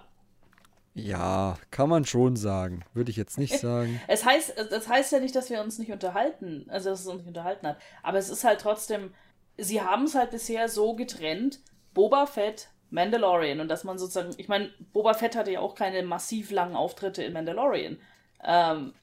Ja, 0.99 1.57
kann 1.71 1.89
man 1.89 2.05
schon 2.05 2.35
sagen. 2.35 2.83
Würde 2.93 3.11
ich 3.11 3.17
jetzt 3.17 3.37
nicht 3.37 3.59
sagen. 3.59 4.01
Es 4.07 4.25
heißt, 4.25 4.53
das 4.69 4.87
heißt 4.87 5.11
ja 5.11 5.19
nicht, 5.19 5.35
dass 5.35 5.49
wir 5.49 5.61
uns 5.61 5.79
nicht 5.79 5.91
unterhalten, 5.91 6.65
also 6.69 6.89
dass 6.89 7.01
es 7.01 7.07
uns 7.07 7.19
nicht 7.19 7.27
unterhalten 7.27 7.67
hat. 7.67 7.77
Aber 8.03 8.17
es 8.17 8.29
ist 8.29 8.43
halt 8.43 8.61
trotzdem, 8.61 9.13
sie 9.57 9.81
haben 9.81 10.03
es 10.03 10.15
halt 10.15 10.31
bisher 10.31 10.69
so 10.69 10.95
getrennt, 10.95 11.59
Boba 11.93 12.25
Fett, 12.25 12.69
Mandalorian. 12.89 13.59
Und 13.59 13.67
dass 13.67 13.83
man 13.83 13.97
sozusagen, 13.97 14.33
ich 14.37 14.47
meine, 14.47 14.71
Boba 14.93 15.13
Fett 15.13 15.35
hatte 15.35 15.51
ja 15.51 15.59
auch 15.59 15.75
keine 15.75 16.03
massiv 16.03 16.51
langen 16.51 16.75
Auftritte 16.75 17.23
in 17.23 17.33
Mandalorian. 17.33 17.97
Ähm, 18.43 18.93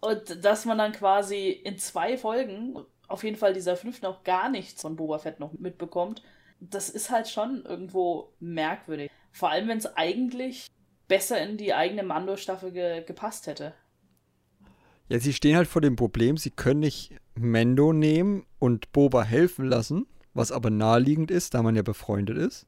und 0.00 0.44
dass 0.44 0.64
man 0.64 0.78
dann 0.78 0.92
quasi 0.92 1.48
in 1.48 1.78
zwei 1.78 2.16
Folgen, 2.16 2.76
auf 3.08 3.24
jeden 3.24 3.36
Fall 3.36 3.52
dieser 3.52 3.76
fünften, 3.76 4.06
auch 4.06 4.22
gar 4.22 4.48
nichts 4.48 4.82
von 4.82 4.96
Boba 4.96 5.18
Fett 5.18 5.40
noch 5.40 5.52
mitbekommt, 5.54 6.22
das 6.60 6.90
ist 6.90 7.10
halt 7.10 7.28
schon 7.28 7.64
irgendwo 7.64 8.32
merkwürdig. 8.40 9.10
Vor 9.32 9.50
allem, 9.50 9.68
wenn 9.68 9.78
es 9.78 9.96
eigentlich 9.96 10.68
besser 11.08 11.42
in 11.42 11.56
die 11.56 11.74
eigene 11.74 12.02
Mando-Staffel 12.02 12.72
ge 12.72 13.02
gepasst 13.04 13.46
hätte. 13.46 13.74
Ja, 15.08 15.18
sie 15.18 15.32
stehen 15.32 15.56
halt 15.56 15.68
vor 15.68 15.80
dem 15.80 15.96
Problem, 15.96 16.36
sie 16.36 16.50
können 16.50 16.80
nicht 16.80 17.14
Mendo 17.34 17.92
nehmen 17.92 18.44
und 18.58 18.92
Boba 18.92 19.22
helfen 19.22 19.64
lassen, 19.64 20.06
was 20.34 20.52
aber 20.52 20.68
naheliegend 20.68 21.30
ist, 21.30 21.54
da 21.54 21.62
man 21.62 21.76
ja 21.76 21.82
befreundet 21.82 22.36
ist, 22.36 22.66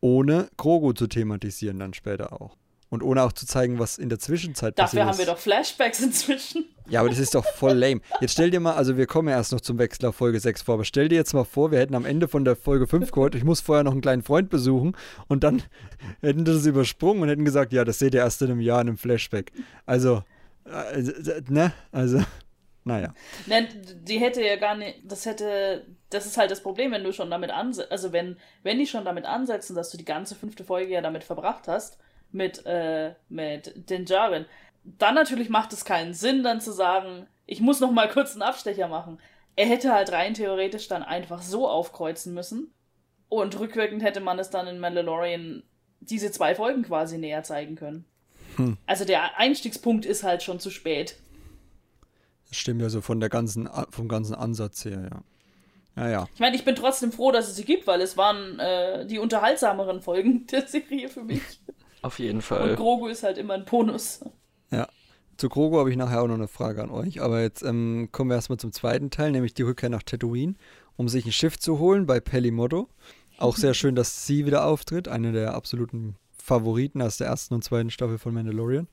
ohne 0.00 0.50
Grogu 0.58 0.92
zu 0.92 1.06
thematisieren 1.06 1.78
dann 1.78 1.94
später 1.94 2.40
auch. 2.40 2.56
Und 2.94 3.02
ohne 3.02 3.22
auch 3.22 3.32
zu 3.32 3.46
zeigen, 3.46 3.78
was 3.78 3.98
in 3.98 4.08
der 4.08 4.18
Zwischenzeit 4.18 4.78
Dafür 4.78 5.00
passiert 5.00 5.06
haben 5.06 5.18
wir 5.18 5.24
ist. 5.24 5.30
doch 5.30 5.38
Flashbacks 5.38 6.00
inzwischen. 6.00 6.64
Ja, 6.88 7.00
aber 7.00 7.08
das 7.08 7.18
ist 7.18 7.34
doch 7.34 7.44
voll 7.44 7.72
lame. 7.72 8.00
Jetzt 8.20 8.32
stell 8.32 8.50
dir 8.50 8.60
mal, 8.60 8.74
also 8.74 8.96
wir 8.96 9.06
kommen 9.06 9.28
ja 9.28 9.36
erst 9.36 9.52
noch 9.52 9.60
zum 9.60 9.78
Wechsel 9.78 10.06
auf 10.06 10.16
Folge 10.16 10.38
6 10.38 10.62
vor, 10.62 10.74
aber 10.74 10.84
stell 10.84 11.08
dir 11.08 11.16
jetzt 11.16 11.32
mal 11.32 11.44
vor, 11.44 11.70
wir 11.70 11.78
hätten 11.78 11.94
am 11.94 12.04
Ende 12.04 12.28
von 12.28 12.44
der 12.44 12.56
Folge 12.56 12.86
5 12.86 13.10
gehört, 13.10 13.34
ich 13.34 13.44
muss 13.44 13.60
vorher 13.60 13.84
noch 13.84 13.92
einen 13.92 14.02
kleinen 14.02 14.22
Freund 14.22 14.50
besuchen 14.50 14.96
und 15.26 15.44
dann 15.44 15.62
hätten 16.20 16.44
das 16.44 16.66
übersprungen 16.66 17.22
und 17.22 17.28
hätten 17.28 17.44
gesagt, 17.44 17.72
ja, 17.72 17.84
das 17.84 17.98
seht 17.98 18.14
ihr 18.14 18.20
erst 18.20 18.42
in 18.42 18.50
einem 18.50 18.60
Jahr 18.60 18.80
in 18.80 18.88
einem 18.88 18.98
Flashback. 18.98 19.52
Also, 19.86 20.22
äh, 20.66 21.02
ne? 21.48 21.72
Also, 21.90 22.22
naja. 22.84 23.14
Nein, 23.46 23.68
die 24.02 24.18
hätte 24.18 24.42
ja 24.42 24.56
gar 24.56 24.76
nicht, 24.76 24.98
das 25.04 25.24
hätte, 25.24 25.86
das 26.10 26.26
ist 26.26 26.36
halt 26.36 26.50
das 26.50 26.62
Problem, 26.62 26.92
wenn 26.92 27.02
du 27.02 27.14
schon 27.14 27.30
damit 27.30 27.50
ansetzt, 27.50 27.90
also 27.90 28.12
wenn, 28.12 28.36
wenn 28.62 28.78
die 28.78 28.86
schon 28.86 29.06
damit 29.06 29.24
ansetzen, 29.24 29.74
dass 29.74 29.90
du 29.90 29.96
die 29.96 30.04
ganze 30.04 30.34
fünfte 30.34 30.64
Folge 30.64 30.92
ja 30.92 31.00
damit 31.00 31.24
verbracht 31.24 31.66
hast, 31.66 31.98
mit, 32.34 32.66
äh, 32.66 33.14
mit 33.28 33.88
den 33.88 34.04
Jaren, 34.04 34.46
dann 34.84 35.14
natürlich 35.14 35.48
macht 35.48 35.72
es 35.72 35.84
keinen 35.84 36.12
Sinn, 36.12 36.42
dann 36.42 36.60
zu 36.60 36.72
sagen, 36.72 37.26
ich 37.46 37.60
muss 37.60 37.80
noch 37.80 37.90
mal 37.90 38.08
kurz 38.08 38.32
einen 38.32 38.42
Abstecher 38.42 38.88
machen. 38.88 39.18
Er 39.56 39.66
hätte 39.66 39.92
halt 39.92 40.12
rein 40.12 40.34
theoretisch 40.34 40.88
dann 40.88 41.02
einfach 41.02 41.40
so 41.40 41.68
aufkreuzen 41.68 42.34
müssen 42.34 42.72
und 43.28 43.58
rückwirkend 43.58 44.02
hätte 44.02 44.20
man 44.20 44.38
es 44.38 44.50
dann 44.50 44.66
in 44.66 44.80
Mandalorian 44.80 45.62
diese 46.00 46.30
zwei 46.30 46.54
Folgen 46.54 46.82
quasi 46.82 47.18
näher 47.18 47.44
zeigen 47.44 47.76
können. 47.76 48.04
Hm. 48.56 48.76
Also 48.86 49.04
der 49.04 49.38
Einstiegspunkt 49.38 50.04
ist 50.04 50.22
halt 50.22 50.42
schon 50.42 50.60
zu 50.60 50.70
spät. 50.70 51.16
Das 52.48 52.58
stimmt 52.58 52.82
ja 52.82 52.90
so 52.90 53.00
von 53.00 53.20
der 53.20 53.30
ganzen, 53.30 53.68
vom 53.90 54.08
ganzen 54.08 54.34
Ansatz 54.34 54.84
her, 54.84 55.08
ja. 55.10 55.22
Ja, 55.96 56.08
ja. 56.08 56.28
Ich 56.34 56.40
meine, 56.40 56.56
ich 56.56 56.64
bin 56.64 56.74
trotzdem 56.74 57.12
froh, 57.12 57.30
dass 57.30 57.48
es 57.48 57.56
sie 57.56 57.64
gibt, 57.64 57.86
weil 57.86 58.00
es 58.00 58.16
waren 58.16 58.58
äh, 58.58 59.06
die 59.06 59.18
unterhaltsameren 59.18 60.02
Folgen 60.02 60.46
der 60.50 60.66
Serie 60.66 61.08
für 61.08 61.22
mich. 61.22 61.42
Auf 62.04 62.18
jeden 62.18 62.36
Und 62.36 62.42
Fall. 62.42 62.76
Grogu 62.76 63.06
ist 63.06 63.22
halt 63.22 63.38
immer 63.38 63.54
ein 63.54 63.64
Bonus. 63.64 64.20
Ja. 64.70 64.86
Zu 65.38 65.48
Grogu 65.48 65.78
habe 65.78 65.90
ich 65.90 65.96
nachher 65.96 66.20
auch 66.22 66.28
noch 66.28 66.34
eine 66.34 66.48
Frage 66.48 66.82
an 66.82 66.90
euch, 66.90 67.22
aber 67.22 67.40
jetzt 67.40 67.62
ähm, 67.62 68.10
kommen 68.12 68.28
wir 68.28 68.34
erstmal 68.34 68.58
zum 68.58 68.72
zweiten 68.72 69.08
Teil, 69.08 69.32
nämlich 69.32 69.54
die 69.54 69.62
Rückkehr 69.62 69.88
nach 69.88 70.02
Tatooine, 70.02 70.54
um 70.96 71.08
sich 71.08 71.24
ein 71.24 71.32
Schiff 71.32 71.58
zu 71.58 71.78
holen 71.78 72.04
bei 72.04 72.20
Pelimoto. 72.20 72.90
Auch 73.38 73.56
sehr 73.56 73.72
schön, 73.72 73.94
dass 73.94 74.26
sie 74.26 74.44
wieder 74.44 74.66
auftritt, 74.66 75.08
eine 75.08 75.32
der 75.32 75.54
absoluten 75.54 76.16
Favoriten 76.36 77.00
aus 77.00 77.16
der 77.16 77.28
ersten 77.28 77.54
und 77.54 77.64
zweiten 77.64 77.90
Staffel 77.90 78.18
von 78.18 78.34
Mandalorian. 78.34 78.86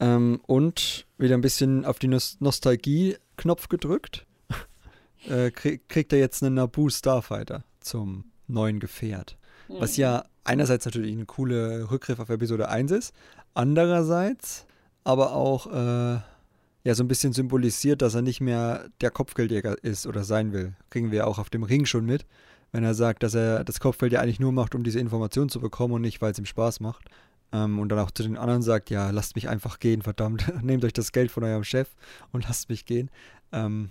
Ähm, 0.00 0.40
und 0.46 1.06
wieder 1.18 1.34
ein 1.34 1.42
bisschen 1.42 1.84
auf 1.84 1.98
die 1.98 2.08
Nos 2.08 2.38
Nostalgie-Knopf 2.40 3.68
gedrückt. 3.68 4.26
äh, 5.28 5.50
krieg, 5.50 5.86
kriegt 5.90 6.14
er 6.14 6.18
jetzt 6.18 6.42
einen 6.42 6.54
Naboo 6.54 6.88
Starfighter 6.88 7.64
zum 7.80 8.24
neuen 8.46 8.80
Gefährt. 8.80 9.36
Was 9.68 9.98
ja 9.98 10.24
einerseits 10.48 10.84
natürlich 10.84 11.14
ein 11.14 11.26
cooler 11.26 11.90
Rückgriff 11.90 12.18
auf 12.18 12.30
Episode 12.30 12.68
1 12.68 12.90
ist, 12.90 13.14
andererseits 13.54 14.66
aber 15.04 15.32
auch 15.32 15.66
äh, 15.66 16.20
ja 16.84 16.94
so 16.94 17.04
ein 17.04 17.08
bisschen 17.08 17.32
symbolisiert, 17.32 18.02
dass 18.02 18.14
er 18.14 18.22
nicht 18.22 18.40
mehr 18.40 18.88
der 19.00 19.10
Kopfgeldjäger 19.10 19.82
ist 19.84 20.06
oder 20.06 20.24
sein 20.24 20.52
will. 20.52 20.74
Kriegen 20.90 21.12
wir 21.12 21.26
auch 21.26 21.38
auf 21.38 21.50
dem 21.50 21.62
Ring 21.62 21.84
schon 21.84 22.06
mit, 22.06 22.26
wenn 22.72 22.84
er 22.84 22.94
sagt, 22.94 23.22
dass 23.22 23.34
er 23.34 23.64
das 23.64 23.80
Kopfgeld 23.80 24.12
ja 24.12 24.20
eigentlich 24.20 24.40
nur 24.40 24.52
macht, 24.52 24.74
um 24.74 24.84
diese 24.84 25.00
Information 25.00 25.48
zu 25.48 25.60
bekommen 25.60 25.94
und 25.94 26.02
nicht, 26.02 26.20
weil 26.20 26.32
es 26.32 26.38
ihm 26.38 26.46
Spaß 26.46 26.80
macht. 26.80 27.04
Ähm, 27.52 27.78
und 27.78 27.90
dann 27.90 27.98
auch 27.98 28.10
zu 28.10 28.22
den 28.22 28.36
anderen 28.36 28.62
sagt, 28.62 28.90
ja, 28.90 29.10
lasst 29.10 29.34
mich 29.34 29.48
einfach 29.48 29.78
gehen, 29.78 30.02
verdammt, 30.02 30.52
nehmt 30.62 30.84
euch 30.84 30.92
das 30.92 31.12
Geld 31.12 31.30
von 31.30 31.44
eurem 31.44 31.64
Chef 31.64 31.88
und 32.32 32.46
lasst 32.46 32.68
mich 32.68 32.84
gehen. 32.86 33.10
Ähm, 33.52 33.90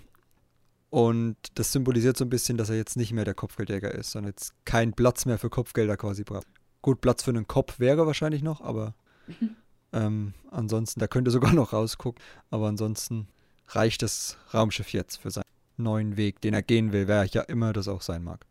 und 0.90 1.36
das 1.54 1.72
symbolisiert 1.72 2.16
so 2.16 2.24
ein 2.24 2.30
bisschen, 2.30 2.56
dass 2.56 2.70
er 2.70 2.76
jetzt 2.76 2.96
nicht 2.96 3.12
mehr 3.12 3.24
der 3.24 3.34
Kopfgeldjäger 3.34 3.94
ist, 3.94 4.12
sondern 4.12 4.30
jetzt 4.32 4.52
keinen 4.64 4.94
Platz 4.94 5.26
mehr 5.26 5.38
für 5.38 5.50
Kopfgelder 5.50 5.96
quasi 5.96 6.24
braucht. 6.24 6.46
Gut, 6.80 7.00
Platz 7.00 7.22
für 7.22 7.30
einen 7.30 7.46
Kopf 7.46 7.78
wäre 7.78 8.06
wahrscheinlich 8.06 8.42
noch, 8.42 8.60
aber 8.60 8.94
ähm, 9.92 10.32
ansonsten, 10.50 11.00
da 11.00 11.06
könnte 11.06 11.30
sogar 11.30 11.52
noch 11.52 11.72
rausgucken, 11.72 12.22
aber 12.50 12.68
ansonsten 12.68 13.28
reicht 13.68 14.02
das 14.02 14.38
Raumschiff 14.54 14.92
jetzt 14.92 15.16
für 15.16 15.30
seinen 15.30 15.44
neuen 15.76 16.16
Weg, 16.16 16.40
den 16.40 16.54
er 16.54 16.62
gehen 16.62 16.92
will, 16.92 17.06
wer 17.06 17.24
ja 17.24 17.42
immer 17.42 17.72
das 17.72 17.88
auch 17.88 18.02
sein 18.02 18.24
mag. 18.24 18.46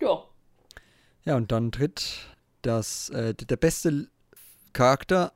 Ja. 0.00 0.24
Ja, 1.24 1.36
und 1.36 1.52
dann 1.52 1.70
tritt 1.70 2.28
das, 2.62 3.10
äh, 3.10 3.34
der 3.34 3.56
beste 3.56 4.08
Charakter, 4.72 5.32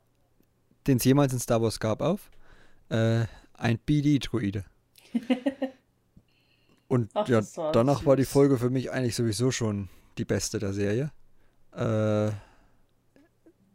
den 0.87 0.97
es 0.97 1.05
jemals 1.05 1.33
in 1.33 1.39
Star 1.39 1.63
Wars 1.63 1.79
gab, 1.79 2.03
auf. 2.03 2.31
Äh, 2.89 3.27
ein 3.55 3.79
BD-Druide. 3.79 4.65
Und 6.93 7.09
Ach, 7.15 7.27
ja, 7.27 7.41
war 7.57 7.73
danach 7.73 8.05
war 8.05 8.17
die 8.17 8.25
süß. 8.25 8.33
Folge 8.33 8.59
für 8.59 8.69
mich 8.69 8.93
eigentlich 8.93 9.17
sowieso 9.17 9.51
schon 9.51 9.89
die 10.19 10.27
beste 10.27 10.59
der 10.59 10.75
Serie. 10.75 11.11
Äh, 11.75 12.29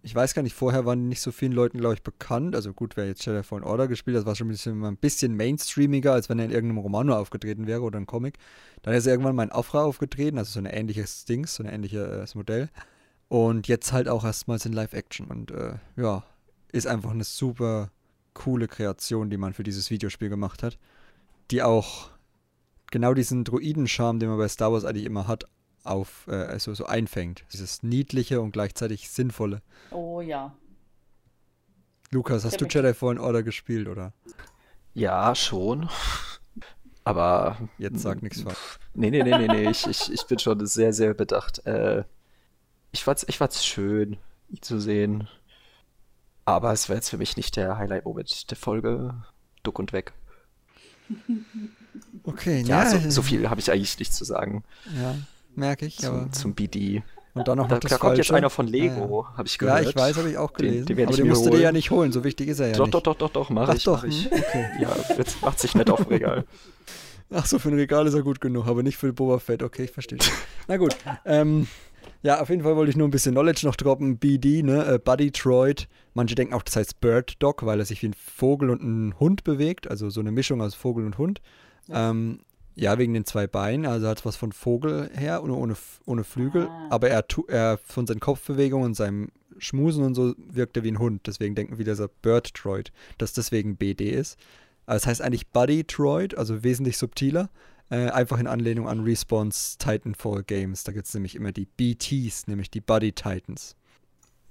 ich 0.04 0.14
weiß 0.14 0.36
gar 0.36 0.44
nicht, 0.44 0.54
vorher 0.54 0.86
waren 0.86 1.10
nicht 1.10 1.22
so 1.22 1.32
vielen 1.32 1.52
Leuten, 1.52 1.80
glaube 1.80 1.96
ich, 1.96 2.04
bekannt. 2.04 2.56
Also 2.56 2.74
gut, 2.74 2.96
wer 2.96 3.08
jetzt 3.08 3.26
Jedi 3.26 3.42
Fallen 3.42 3.64
Order 3.64 3.88
gespielt 3.88 4.16
hat, 4.16 4.22
das 4.22 4.28
war 4.28 4.36
schon 4.36 4.46
ein 4.46 4.52
bisschen, 4.52 4.86
ein 4.86 4.98
bisschen 4.98 5.36
mainstreamiger, 5.36 6.14
als 6.14 6.30
wenn 6.30 6.38
er 6.38 6.46
in 6.46 6.52
irgendeinem 6.52 6.78
Roman 6.78 7.08
nur 7.08 7.18
aufgetreten 7.18 7.66
wäre 7.66 7.82
oder 7.82 8.00
ein 8.00 8.06
Comic. 8.06 8.38
Dann 8.84 8.94
ist 8.94 9.08
er 9.08 9.14
irgendwann 9.14 9.36
mal 9.36 9.46
in 9.46 9.52
Afra 9.52 9.84
aufgetreten, 9.84 10.38
also 10.38 10.52
so 10.52 10.60
ein 10.60 10.68
ähnliches 10.68 11.26
Ding, 11.26 11.48
so 11.48 11.64
ein 11.64 11.70
ähnliches 11.70 12.36
Modell. 12.36 12.70
Und 13.30 13.68
jetzt 13.68 13.94
halt 13.94 14.10
auch 14.10 14.26
erstmals 14.26 14.68
in 14.68 14.74
Live-Action. 14.74 15.26
Und 15.26 15.50
äh, 15.50 15.74
ja, 15.96 16.24
ist 16.72 16.86
einfach 16.86 17.10
eine 17.10 17.24
super 17.24 17.90
coole 18.36 18.68
Kreation, 18.68 19.32
die 19.32 19.38
man 19.38 19.56
für 19.56 19.64
dieses 19.64 19.90
Videospiel 19.90 20.30
gemacht 20.30 20.62
hat. 20.62 20.78
Die 21.50 21.64
auch 21.64 22.12
genau 22.92 23.14
diesen 23.14 23.44
Druiden-Charme, 23.44 24.20
den 24.20 24.30
man 24.30 24.38
bei 24.38 24.48
Star 24.48 24.72
Wars 24.72 24.86
eigentlich 24.86 25.06
immer 25.06 25.28
hat, 25.28 25.46
auf, 25.84 26.28
äh, 26.28 26.36
also 26.36 26.74
so 26.74 26.86
einfängt. 26.86 27.46
Dieses 27.54 27.84
niedliche 27.84 28.42
und 28.42 28.52
gleichzeitig 28.52 29.10
sinnvolle. 29.10 29.62
Oh 29.92 30.22
ja. 30.22 30.56
Lukas, 32.12 32.46
hast 32.46 32.62
du 32.62 32.66
Definitiv. 32.66 32.76
Jedi 32.76 32.94
Fallen 32.94 33.20
Order 33.20 33.44
gespielt, 33.44 33.88
oder? 33.88 34.14
Ja, 34.94 35.36
schon. 35.36 35.90
Aber. 37.04 37.58
Jetzt 37.78 38.02
sag 38.02 38.22
nichts 38.22 38.42
falsch. 38.42 38.80
Nee, 38.94 39.12
nee, 39.12 39.24
nee, 39.24 39.38
nee, 39.38 39.48
nee. 39.48 39.70
ich, 39.70 39.86
ich, 39.88 40.12
ich 40.12 40.26
bin 40.26 40.40
schon 40.40 40.66
sehr, 40.66 40.94
sehr 40.94 41.14
bedacht. 41.14 41.66
Äh, 41.66 42.04
ich 42.92 43.04
fand's, 43.04 43.26
ich 43.28 43.38
fand's 43.38 43.66
schön, 43.66 44.18
ihn 44.50 44.62
zu 44.62 44.80
sehen. 44.80 45.28
Aber 46.46 46.72
es 46.72 46.88
wäre 46.88 46.98
jetzt 46.98 47.10
für 47.10 47.18
mich 47.18 47.36
nicht 47.36 47.58
der 47.58 47.78
Highlight-Moment 47.78 48.50
der 48.50 48.58
Folge. 48.58 49.24
Duck 49.64 49.80
und 49.80 49.92
weg. 49.94 50.14
Okay, 52.24 52.62
Ja, 52.66 52.84
ja. 52.84 52.90
so, 52.90 53.10
so 53.10 53.22
viel 53.22 53.50
habe 53.50 53.60
ich 53.60 53.72
eigentlich 53.72 53.98
nicht 54.00 54.14
zu 54.14 54.24
sagen 54.26 54.64
Ja, 55.00 55.16
merke 55.56 55.86
ich. 55.86 56.06
Aber, 56.06 56.24
zum, 56.24 56.34
zum 56.34 56.54
BD. 56.56 57.04
und 57.34 57.48
dann 57.48 57.58
noch, 57.58 57.68
Da, 57.68 57.80
das 57.80 57.92
da 57.92 57.98
kommt 57.98 58.18
jetzt 58.18 58.32
einer 58.32 58.50
von 58.50 58.68
Lego, 58.68 59.28
habe 59.36 59.48
ich 59.48 59.54
Ja, 59.62 59.80
gehört. 59.80 59.86
ich 59.90 59.96
weiß, 59.96 60.18
habe 60.18 60.30
ich 60.30 60.38
auch 60.38 60.52
Den- 60.52 60.68
gelesen. 60.68 60.86
den 60.88 60.98
werd 60.98 61.08
aber 61.08 61.14
ich 61.16 61.22
den 61.22 61.30
musst 61.30 61.46
du 61.46 61.50
dir 61.52 61.60
ja 61.60 61.72
nicht 61.72 61.92
holen, 61.92 62.12
so 62.12 62.24
wichtig 62.24 62.50
ist 62.50 62.60
er 62.60 62.68
ja 62.68 62.74
Doch, 62.74 62.86
nicht. 62.86 62.94
doch, 62.96 63.02
doch, 63.04 63.16
doch, 63.18 63.30
doch, 63.32 63.50
mach 63.50 63.70
Ach 63.70 63.76
ich, 63.76 63.84
doch, 63.84 63.98
mach 63.98 64.04
ich. 64.10 64.26
hm, 64.30 64.40
okay. 64.40 64.66
Ja, 64.82 64.96
jetzt 65.18 65.42
macht 65.42 65.60
sich 65.60 65.74
nett 65.76 65.90
auf 65.90 66.00
dem 66.04 66.08
Regal. 66.08 66.46
Ach 67.30 67.46
so, 67.46 67.60
für 67.60 67.70
ein 67.70 67.76
Regal 67.76 68.08
ist 68.08 68.14
er 68.14 68.24
gut 68.24 68.40
genug, 68.40 68.68
aber 68.68 68.84
nicht 68.84 68.96
für 68.98 69.12
Boba 69.12 69.40
Fett. 69.40 69.62
Okay, 69.62 69.84
ich 69.86 69.92
verstehe. 69.92 70.18
Na 70.70 70.78
gut. 70.78 70.96
Ähm, 71.26 71.68
ja, 72.24 72.40
auf 72.42 72.50
jeden 72.50 72.64
Fall 72.64 72.78
wollte 72.78 72.90
ich 72.90 72.96
nur 72.96 73.06
ein 73.08 73.12
bisschen 73.12 73.34
Knowledge 73.34 73.66
noch 73.66 73.76
droppen. 73.76 74.18
BD, 74.18 74.64
ne? 74.64 74.86
Äh, 74.94 74.98
Buddy 75.00 75.32
Droid. 75.32 75.90
Manche 76.14 76.36
denken 76.36 76.54
auch, 76.54 76.64
das 76.64 76.78
heißt 76.78 77.02
Bird 77.02 77.36
Dog, 77.40 77.66
weil 77.66 77.80
er 77.80 77.86
sich 77.86 78.02
wie 78.02 78.08
ein 78.08 78.14
Vogel 78.14 78.70
und 78.70 78.82
ein 78.82 79.20
Hund 79.20 79.44
bewegt. 79.44 79.90
Also 79.92 80.10
so 80.10 80.22
eine 80.22 80.32
Mischung 80.32 80.62
aus 80.62 80.74
Vogel 80.74 81.06
und 81.06 81.18
Hund. 81.18 81.42
Ja, 81.88 82.10
ähm, 82.10 82.40
ja 82.76 82.98
wegen 82.98 83.14
den 83.14 83.26
zwei 83.26 83.48
Beinen. 83.48 83.86
Also 83.86 84.08
hat 84.08 84.26
was 84.26 84.36
von 84.36 84.52
Vogel 84.52 85.10
her, 85.14 85.44
ohne, 85.44 85.54
ohne, 85.54 85.76
ohne 86.06 86.24
Flügel. 86.24 86.68
Ah. 86.68 86.88
Aber 86.92 87.10
er, 87.10 87.28
tu, 87.28 87.46
er 87.48 87.80
von 87.84 88.08
seinen 88.08 88.20
Kopfbewegungen 88.20 88.88
und 88.88 88.94
seinem 88.96 89.30
Schmusen 89.58 90.04
und 90.04 90.16
so 90.16 90.36
wirkt 90.38 90.78
er 90.78 90.84
wie 90.84 90.92
ein 90.92 91.00
Hund. 91.00 91.28
Deswegen 91.28 91.56
denken 91.56 91.78
wieder 91.78 91.96
so 91.96 92.08
Bird 92.22 92.52
Droid, 92.54 92.92
dass 93.18 93.34
deswegen 93.34 93.78
BD 93.78 94.12
ist. 94.12 94.38
Aber 94.86 94.96
es 94.96 95.06
heißt 95.06 95.22
eigentlich 95.22 95.48
Buddy 95.48 95.84
Droid, 95.86 96.38
also 96.38 96.64
wesentlich 96.64 96.98
subtiler. 96.98 97.50
Äh, 97.90 98.10
einfach 98.10 98.40
in 98.40 98.48
Anlehnung 98.48 98.88
an 98.88 99.04
Respawn's 99.04 99.78
Titanfall 99.78 100.44
Games. 100.44 100.84
Da 100.84 100.92
gibt 100.92 101.08
es 101.08 101.14
nämlich 101.14 101.36
immer 101.36 101.52
die 101.52 101.66
BTs, 101.66 102.48
nämlich 102.48 102.70
die 102.70 102.82
Buddy 102.82 103.14
Titans. 103.14 103.76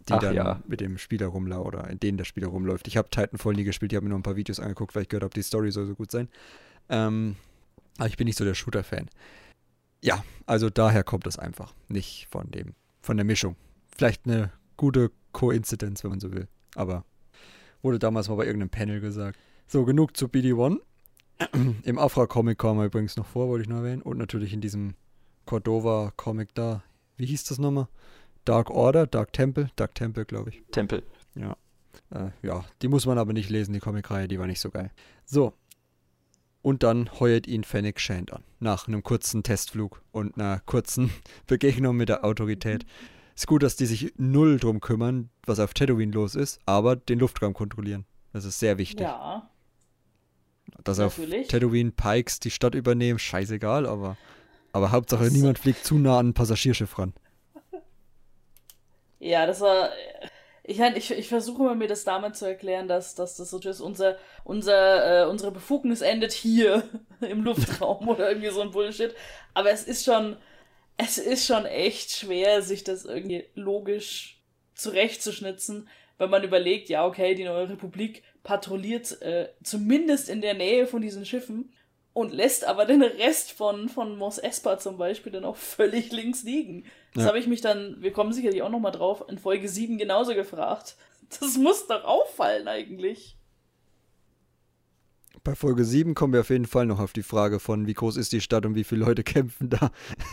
Die 0.09 0.12
Ach 0.12 0.21
dann 0.21 0.35
ja. 0.35 0.62
mit 0.66 0.81
dem 0.81 0.99
Spieler 0.99 1.26
rumlaufen 1.26 1.66
oder 1.66 1.90
in 1.90 1.99
denen 1.99 2.16
der 2.16 2.25
Spieler 2.25 2.49
rumläuft. 2.49 2.87
Ich 2.87 2.97
habe 2.97 3.11
Titanfall 3.11 3.55
nie 3.55 3.64
gespielt, 3.64 3.93
ich 3.93 3.97
habe 3.97 4.05
mir 4.05 4.11
nur 4.11 4.19
ein 4.19 4.23
paar 4.23 4.37
Videos 4.37 4.61
angeguckt, 4.61 4.95
weil 4.95 5.02
ich 5.02 5.09
gehört 5.09 5.25
habe, 5.25 5.35
die 5.35 5.43
Story 5.43 5.73
soll 5.73 5.87
so 5.87 5.95
gut 5.95 6.11
sein. 6.11 6.28
Ähm, 6.88 7.37
aber 7.99 8.09
ich 8.09 8.16
bin 8.16 8.26
nicht 8.26 8.38
so 8.38 8.45
der 8.45 8.55
Shooter-Fan. 8.55 9.09
Ja, 10.02 10.25
also 10.47 10.71
daher 10.71 11.05
kommt 11.05 11.26
das 11.26 11.38
einfach. 11.38 11.75
Nicht 11.88 12.28
von 12.31 12.50
dem, 12.50 12.75
von 13.00 13.16
der 13.16 13.25
Mischung. 13.25 13.57
Vielleicht 13.97 14.26
eine 14.26 14.52
gute 14.76 15.11
Koinzidenz, 15.33 16.05
wenn 16.05 16.11
man 16.11 16.21
so 16.21 16.33
will. 16.33 16.49
Aber 16.75 17.05
wurde 17.83 17.99
damals 17.99 18.28
mal 18.28 18.37
bei 18.37 18.47
irgendeinem 18.47 18.71
Panel 18.71 19.00
gesagt. 19.00 19.38
So, 19.66 19.85
genug 19.85 20.16
zu 20.16 20.26
BD1. 20.26 20.78
Im 21.83 21.99
Afra-Comic 21.99 22.59
kam 22.59 22.78
er 22.78 22.87
übrigens 22.87 23.16
noch 23.16 23.26
vor, 23.26 23.49
wollte 23.49 23.62
ich 23.62 23.69
noch 23.69 23.78
erwähnen. 23.78 24.02
Und 24.02 24.19
natürlich 24.19 24.52
in 24.52 24.61
diesem 24.61 24.95
Cordova-Comic 25.47 26.55
da. 26.55 26.83
Wie 27.16 27.26
hieß 27.26 27.45
das 27.45 27.59
nochmal? 27.59 27.88
Dark 28.45 28.71
Order, 28.71 29.07
Dark 29.07 29.33
Temple, 29.33 29.71
Dark 29.76 29.95
Temple, 29.95 30.25
glaube 30.25 30.50
ich. 30.50 30.62
Tempel. 30.71 31.02
Ja. 31.35 31.57
Äh, 32.11 32.31
ja, 32.43 32.64
die 32.83 32.88
muss 32.88 33.07
man 33.07 33.19
aber 33.19 33.33
nicht 33.33 33.50
lesen, 33.50 33.73
die 33.73 33.81
Comicreihe, 33.81 34.28
die 34.28 34.38
war 34.38 34.47
nicht 34.47 34.61
so 34.61 34.71
geil. 34.71 34.90
So. 35.25 35.55
Und 36.67 36.83
dann 36.83 37.09
heuert 37.21 37.47
ihn 37.47 37.63
Fennec 37.63 38.01
Shand 38.01 38.33
an. 38.33 38.43
Nach 38.59 38.89
einem 38.89 39.05
kurzen 39.05 39.45
Testflug 39.45 40.03
und 40.11 40.35
einer 40.35 40.59
kurzen 40.67 41.13
Begegnung 41.47 41.97
mit 41.97 42.09
der 42.09 42.25
Autorität. 42.25 42.85
Ist 43.37 43.47
gut, 43.47 43.63
dass 43.63 43.77
die 43.77 43.87
sich 43.87 44.13
null 44.17 44.59
drum 44.59 44.81
kümmern, 44.81 45.31
was 45.47 45.61
auf 45.61 45.75
Tatooine 45.75 46.11
los 46.11 46.35
ist, 46.35 46.59
aber 46.67 46.97
den 46.97 47.21
Luftraum 47.21 47.55
kontrollieren. 47.55 48.05
Das 48.33 48.45
ist 48.45 48.59
sehr 48.59 48.79
wichtig. 48.79 49.03
Ja, 49.07 49.49
dass 50.83 50.99
natürlich. 50.99 51.43
auf 51.43 51.47
Tatooine 51.53 51.93
Pikes 51.93 52.41
die 52.41 52.51
Stadt 52.51 52.75
übernehmen, 52.75 53.21
scheißegal, 53.21 53.87
aber, 53.87 54.17
aber 54.73 54.91
Hauptsache 54.91 55.31
niemand 55.31 55.61
fliegt 55.61 55.85
zu 55.85 55.99
nah 55.99 56.19
an 56.19 56.31
ein 56.31 56.35
Passagierschiff 56.35 56.99
ran. 56.99 57.13
ja, 59.21 59.47
das 59.47 59.61
war. 59.61 59.91
Ich, 60.69 60.81
ich, 60.81 61.11
ich 61.13 61.29
versuche 61.29 61.63
immer, 61.63 61.75
mir 61.76 61.87
das 61.87 62.02
damit 62.02 62.35
zu 62.35 62.45
erklären, 62.45 62.89
dass, 62.89 63.15
dass 63.15 63.37
das 63.37 63.50
so 63.50 63.61
ist, 63.61 63.81
unser, 63.81 64.19
unser, 64.43 65.23
äh, 65.23 65.26
unsere 65.29 65.52
Befugnis 65.52 66.00
endet 66.00 66.33
hier 66.33 66.83
im 67.21 67.45
Luftraum 67.45 68.09
oder 68.09 68.29
irgendwie 68.29 68.50
so 68.50 68.63
ein 68.63 68.73
Bullshit. 68.73 69.15
Aber 69.55 69.71
es 69.71 69.85
ist 69.85 70.05
schon, 70.05 70.37
es 70.97 71.19
ist 71.19 71.47
schon 71.47 71.67
echt 71.67 72.11
schwer, 72.11 72.63
sich 72.63 72.83
das 72.83 73.05
irgendwie 73.05 73.45
logisch 73.55 74.43
zurechtzuschnitzen, 74.75 75.89
wenn 76.19 76.31
man 76.31 76.43
überlegt, 76.43 76.89
ja, 76.89 77.07
okay, 77.07 77.35
die 77.35 77.45
neue 77.45 77.69
Republik 77.69 78.23
patrouilliert 78.43 79.21
äh, 79.23 79.50
zumindest 79.63 80.29
in 80.29 80.41
der 80.41 80.55
Nähe 80.55 80.87
von 80.87 81.02
diesen 81.02 81.26
Schiffen 81.26 81.73
und 82.13 82.33
lässt 82.33 82.65
aber 82.65 82.87
den 82.87 83.02
Rest 83.02 83.52
von, 83.52 83.89
von 83.89 84.17
Mos 84.17 84.39
Espa 84.39 84.79
zum 84.79 84.97
Beispiel 84.97 85.33
dann 85.33 85.45
auch 85.45 85.57
völlig 85.57 86.13
links 86.13 86.45
liegen. 86.45 86.87
Das 87.17 87.25
Ja. 87.25 87.29
habe 87.31 87.39
ich 87.39 87.47
mich 87.47 87.63
dann, 87.63 87.97
wir 88.02 88.13
kommen 88.13 88.33
sicherlich 88.35 88.61
auch 88.63 88.69
nochmal 88.71 88.93
drauf, 88.93 89.25
in 89.29 89.39
Folge 89.39 89.69
7 89.69 89.97
genauso 89.99 90.35
gefragt. 90.35 90.97
Das 91.41 91.57
muss 91.57 91.87
doch 91.89 92.05
auffallen 92.05 92.69
eigentlich. 92.69 93.37
Bei 95.43 95.55
Folge 95.55 95.85
7 95.85 96.15
kommen 96.15 96.33
wir 96.33 96.41
auf 96.41 96.50
jeden 96.50 96.67
Fall 96.67 96.87
noch 96.87 96.99
auf 97.00 97.13
die 97.13 97.23
Frage 97.23 97.59
von, 97.59 97.87
wie 97.87 97.95
groß 97.95 98.17
ist 98.17 98.33
die 98.33 98.41
Stadt 98.41 98.67
und 98.67 98.75
wie 98.75 98.85
viele 98.85 99.05
Leute 99.05 99.23
kämpfen 99.25 99.71
da. 99.71 99.91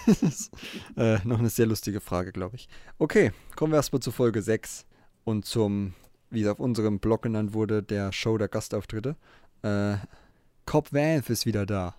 das 0.07 0.21
ist 0.23 0.51
äh, 0.97 1.19
noch 1.23 1.39
eine 1.39 1.49
sehr 1.49 1.67
lustige 1.67 2.01
Frage, 2.01 2.31
glaube 2.31 2.57
ich. 2.57 2.67
Okay, 2.99 3.31
kommen 3.55 3.71
wir 3.71 3.77
erstmal 3.77 4.01
zu 4.01 4.11
Folge 4.11 4.41
6 4.41 4.85
und 5.23 5.45
zum, 5.45 5.93
wie 6.31 6.41
es 6.43 6.47
auf 6.49 6.59
unserem 6.59 6.99
Blog 6.99 7.21
genannt 7.23 7.53
wurde, 7.53 7.81
der 7.81 8.11
Show 8.11 8.37
der 8.37 8.49
Gastauftritte. 8.49 9.15
Äh, 9.61 9.95
Cobb 10.65 10.91
Vanth 10.93 11.29
ist 11.29 11.45
wieder 11.45 11.65
da. 11.65 11.95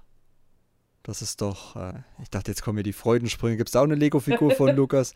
Das 1.05 1.21
ist 1.23 1.41
doch, 1.43 1.77
äh, 1.77 1.93
ich 2.23 2.31
dachte, 2.31 2.51
jetzt 2.51 2.63
kommen 2.63 2.79
hier 2.79 2.83
die 2.83 2.93
Freudensprünge. 2.95 3.57
Gibt 3.59 3.69
es 3.69 3.73
da 3.73 3.81
auch 3.81 3.85
eine 3.85 3.95
Lego-Figur 3.95 4.51
von 4.53 4.69
Lukas? 4.77 5.15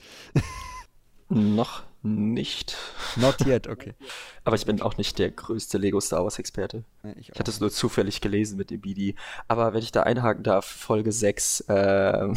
Noch 1.30 1.82
nicht. 2.02 2.76
Not 3.16 3.40
yet, 3.46 3.66
okay. 3.68 3.94
Aber 4.44 4.56
ich 4.56 4.64
bin 4.66 4.80
auch 4.82 4.96
nicht 4.98 5.18
der 5.18 5.30
größte 5.30 5.78
Lego 5.78 5.98
Star 6.00 6.22
Wars 6.24 6.38
Experte. 6.38 6.84
Äh, 7.02 7.14
Ich 7.18 7.30
hatte 7.30 7.50
es 7.50 7.60
nur 7.60 7.70
zufällig 7.70 8.20
gelesen 8.20 8.56
mit 8.58 8.70
dem 8.70 8.80
BD. 8.82 9.14
Aber 9.48 9.72
wenn 9.74 9.82
ich 9.82 9.90
da 9.92 10.02
einhaken 10.04 10.42
darf, 10.44 10.64
Folge 10.66 11.10
6, 11.10 11.64
ähm, 11.68 12.34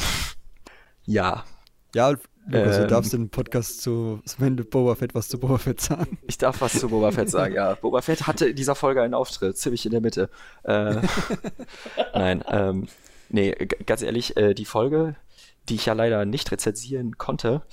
ja. 1.06 1.44
Ja, 1.94 2.10
Lukas, 2.10 2.78
du 2.78 2.82
Ähm. 2.84 2.88
darfst 2.88 3.14
im 3.14 3.30
Podcast 3.30 3.82
zu 3.82 4.22
wenn 4.40 4.56
du 4.58 4.64
Boba 4.64 4.96
Fett 4.96 5.14
was 5.14 5.28
zu 5.28 5.40
Boba 5.40 5.58
Fett 5.58 5.80
sagen. 5.82 6.18
Ich 6.28 6.38
darf 6.38 6.62
was 6.62 6.80
zu 6.80 6.88
Boba 6.90 7.12
Fett 7.12 7.30
sagen, 7.30 7.54
ja. 7.54 7.76
Boba 7.76 8.02
Fett 8.02 8.28
hatte 8.28 8.48
in 8.48 8.56
dieser 8.56 8.76
Folge 8.76 9.02
einen 9.02 9.14
Auftritt, 9.14 9.58
ziemlich 9.58 9.86
in 9.86 9.92
der 9.92 10.02
Mitte. 10.02 10.30
Äh, 10.64 11.02
nein, 12.14 12.44
ähm, 12.48 12.88
nee, 13.32 13.52
ganz 13.86 14.02
ehrlich, 14.02 14.38
äh, 14.38 14.54
die 14.54 14.66
Folge, 14.66 15.16
die 15.70 15.76
ich 15.76 15.86
ja 15.86 15.94
leider 15.94 16.26
nicht 16.26 16.52
rezensieren 16.52 17.18
konnte, 17.18 17.64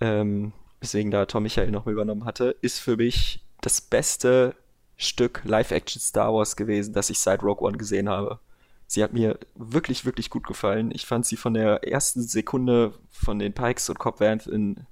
ähm, 0.00 0.52
weswegen 0.80 1.10
da 1.10 1.26
Tom 1.26 1.44
Michael 1.44 1.70
noch 1.70 1.86
mal 1.86 1.92
übernommen 1.92 2.24
hatte, 2.24 2.56
ist 2.60 2.78
für 2.78 2.96
mich 2.96 3.44
das 3.60 3.80
beste 3.80 4.54
Stück 4.96 5.42
Live-Action 5.44 6.00
Star 6.00 6.32
Wars 6.32 6.56
gewesen, 6.56 6.92
das 6.94 7.10
ich 7.10 7.18
seit 7.18 7.42
Rogue 7.42 7.66
One 7.66 7.78
gesehen 7.78 8.08
habe. 8.08 8.38
Sie 8.86 9.02
hat 9.02 9.12
mir 9.12 9.38
wirklich, 9.54 10.04
wirklich 10.04 10.30
gut 10.30 10.46
gefallen. 10.46 10.90
Ich 10.92 11.06
fand 11.06 11.26
sie 11.26 11.36
von 11.36 11.54
der 11.54 11.84
ersten 11.84 12.22
Sekunde 12.22 12.92
von 13.10 13.38
den 13.38 13.54
Pikes 13.54 13.88
und 13.88 13.98
Cobb 13.98 14.20
Vanth 14.20 14.46
in, 14.46 14.86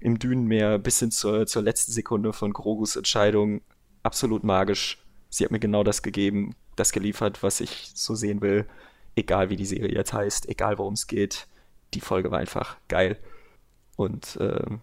im 0.00 0.18
Dünenmeer 0.18 0.78
bis 0.78 1.00
hin 1.00 1.10
zur, 1.10 1.46
zur 1.46 1.62
letzten 1.62 1.92
Sekunde 1.92 2.32
von 2.32 2.52
Grogus 2.52 2.96
Entscheidung 2.96 3.62
absolut 4.02 4.44
magisch. 4.44 5.04
Sie 5.28 5.44
hat 5.44 5.50
mir 5.50 5.58
genau 5.58 5.82
das 5.82 6.02
gegeben, 6.02 6.54
das 6.76 6.92
geliefert, 6.92 7.42
was 7.42 7.60
ich 7.60 7.90
so 7.94 8.14
sehen 8.14 8.40
will. 8.40 8.66
Egal 9.14 9.50
wie 9.50 9.56
die 9.56 9.66
Serie 9.66 9.92
jetzt 9.94 10.12
heißt, 10.12 10.48
egal 10.48 10.78
worum 10.78 10.94
es 10.94 11.06
geht. 11.06 11.46
Die 11.94 12.00
Folge 12.00 12.30
war 12.30 12.38
einfach 12.38 12.76
geil. 12.88 13.18
Und 13.96 14.38
ähm, 14.40 14.80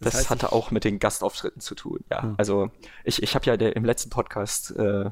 Das 0.00 0.12
das, 0.12 0.14
heißt, 0.14 0.30
hatte 0.30 0.52
auch 0.52 0.70
mit 0.70 0.84
den 0.84 0.98
Gastauftritten 0.98 1.60
zu 1.60 1.74
tun. 1.74 2.00
Ja, 2.10 2.22
Hm. 2.22 2.34
also 2.38 2.70
ich, 3.04 3.22
ich 3.22 3.34
habe 3.34 3.46
ja 3.46 3.56
der, 3.56 3.76
im 3.76 3.84
letzten 3.84 4.10
Podcast 4.10 4.70
äh, 4.72 5.10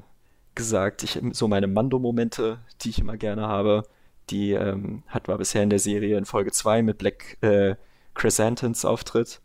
gesagt, 0.55 1.03
ich 1.03 1.21
so 1.33 1.49
meine 1.49 1.67
Mando-Momente, 1.69 2.59
die 2.83 2.91
ich 2.91 2.99
immer 2.99 3.17
gerne 3.17 3.47
habe, 3.49 3.85
die 4.31 4.53
ähm, 4.53 5.03
hat 5.09 5.29
war 5.29 5.39
bisher 5.39 5.63
in 5.63 5.71
der 5.71 5.79
Serie 5.79 6.19
in 6.19 6.25
Folge 6.27 6.53
2 6.53 6.83
mit 6.83 6.99
Black 6.99 7.39
äh, 7.43 7.77
Chrysanthemums 8.15 8.85
Auftritt 8.85 9.41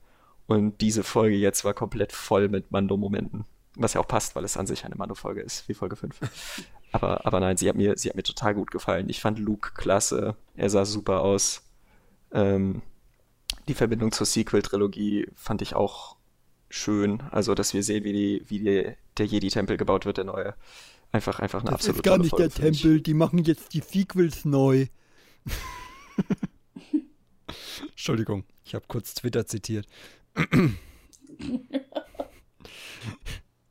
und 0.48 0.82
diese 0.82 1.04
Folge 1.04 1.36
jetzt 1.38 1.64
war 1.64 1.74
komplett 1.74 2.12
voll 2.12 2.50
mit 2.50 2.72
Mando-Momenten. 2.72 3.46
Was 3.76 3.94
ja 3.94 4.02
auch 4.02 4.08
passt, 4.08 4.36
weil 4.36 4.44
es 4.44 4.58
an 4.58 4.68
sich 4.68 4.84
eine 4.86 4.96
Mando-Folge 4.96 5.42
ist, 5.42 5.70
wie 5.70 5.74
Folge 5.74 5.96
5. 5.96 6.20
aber, 6.94 7.26
aber 7.26 7.40
nein, 7.40 7.58
sie 7.58 7.68
hat, 7.68 7.76
mir, 7.76 7.98
sie 7.98 8.10
hat 8.10 8.16
mir 8.16 8.24
total 8.24 8.54
gut 8.54 8.70
gefallen. 8.70 9.10
Ich 9.10 9.20
fand 9.20 9.40
Luke 9.40 9.72
klasse. 9.74 10.36
Er 10.56 10.70
sah 10.70 10.86
super 10.86 11.22
aus. 11.22 11.64
Ähm, 12.32 12.84
die 13.68 13.74
Verbindung 13.74 14.12
zur 14.12 14.28
Sequel-Trilogie 14.28 15.28
fand 15.36 15.64
ich 15.64 15.74
auch 15.76 16.18
schön. 16.70 17.22
Also, 17.32 17.56
dass 17.56 17.74
wir 17.74 17.82
sehen, 17.82 18.04
wie, 18.04 18.14
die, 18.14 18.44
wie 18.48 18.60
die, 18.60 18.94
der 19.18 19.26
Jedi-Tempel 19.26 19.76
gebaut 19.76 20.06
wird, 20.06 20.18
der 20.18 20.26
neue. 20.26 20.54
Einfach, 21.12 21.40
einfach 21.40 21.62
eine 21.62 21.74
absolute 21.74 22.04
tolle 22.04 22.26
Folge 22.26 22.50
für 22.52 22.70
mich. 22.70 23.04
die 23.04 23.14
machen 23.16 23.40
jetzt 23.40 23.74
die 23.74 23.82
Sequels 23.82 24.46
neu. 24.46 24.86
Entschuldigung, 27.90 28.46
ich 28.64 28.76
habe 28.76 28.86
kurz 28.88 29.16
Twitter 29.16 29.48
zitiert. 29.48 29.88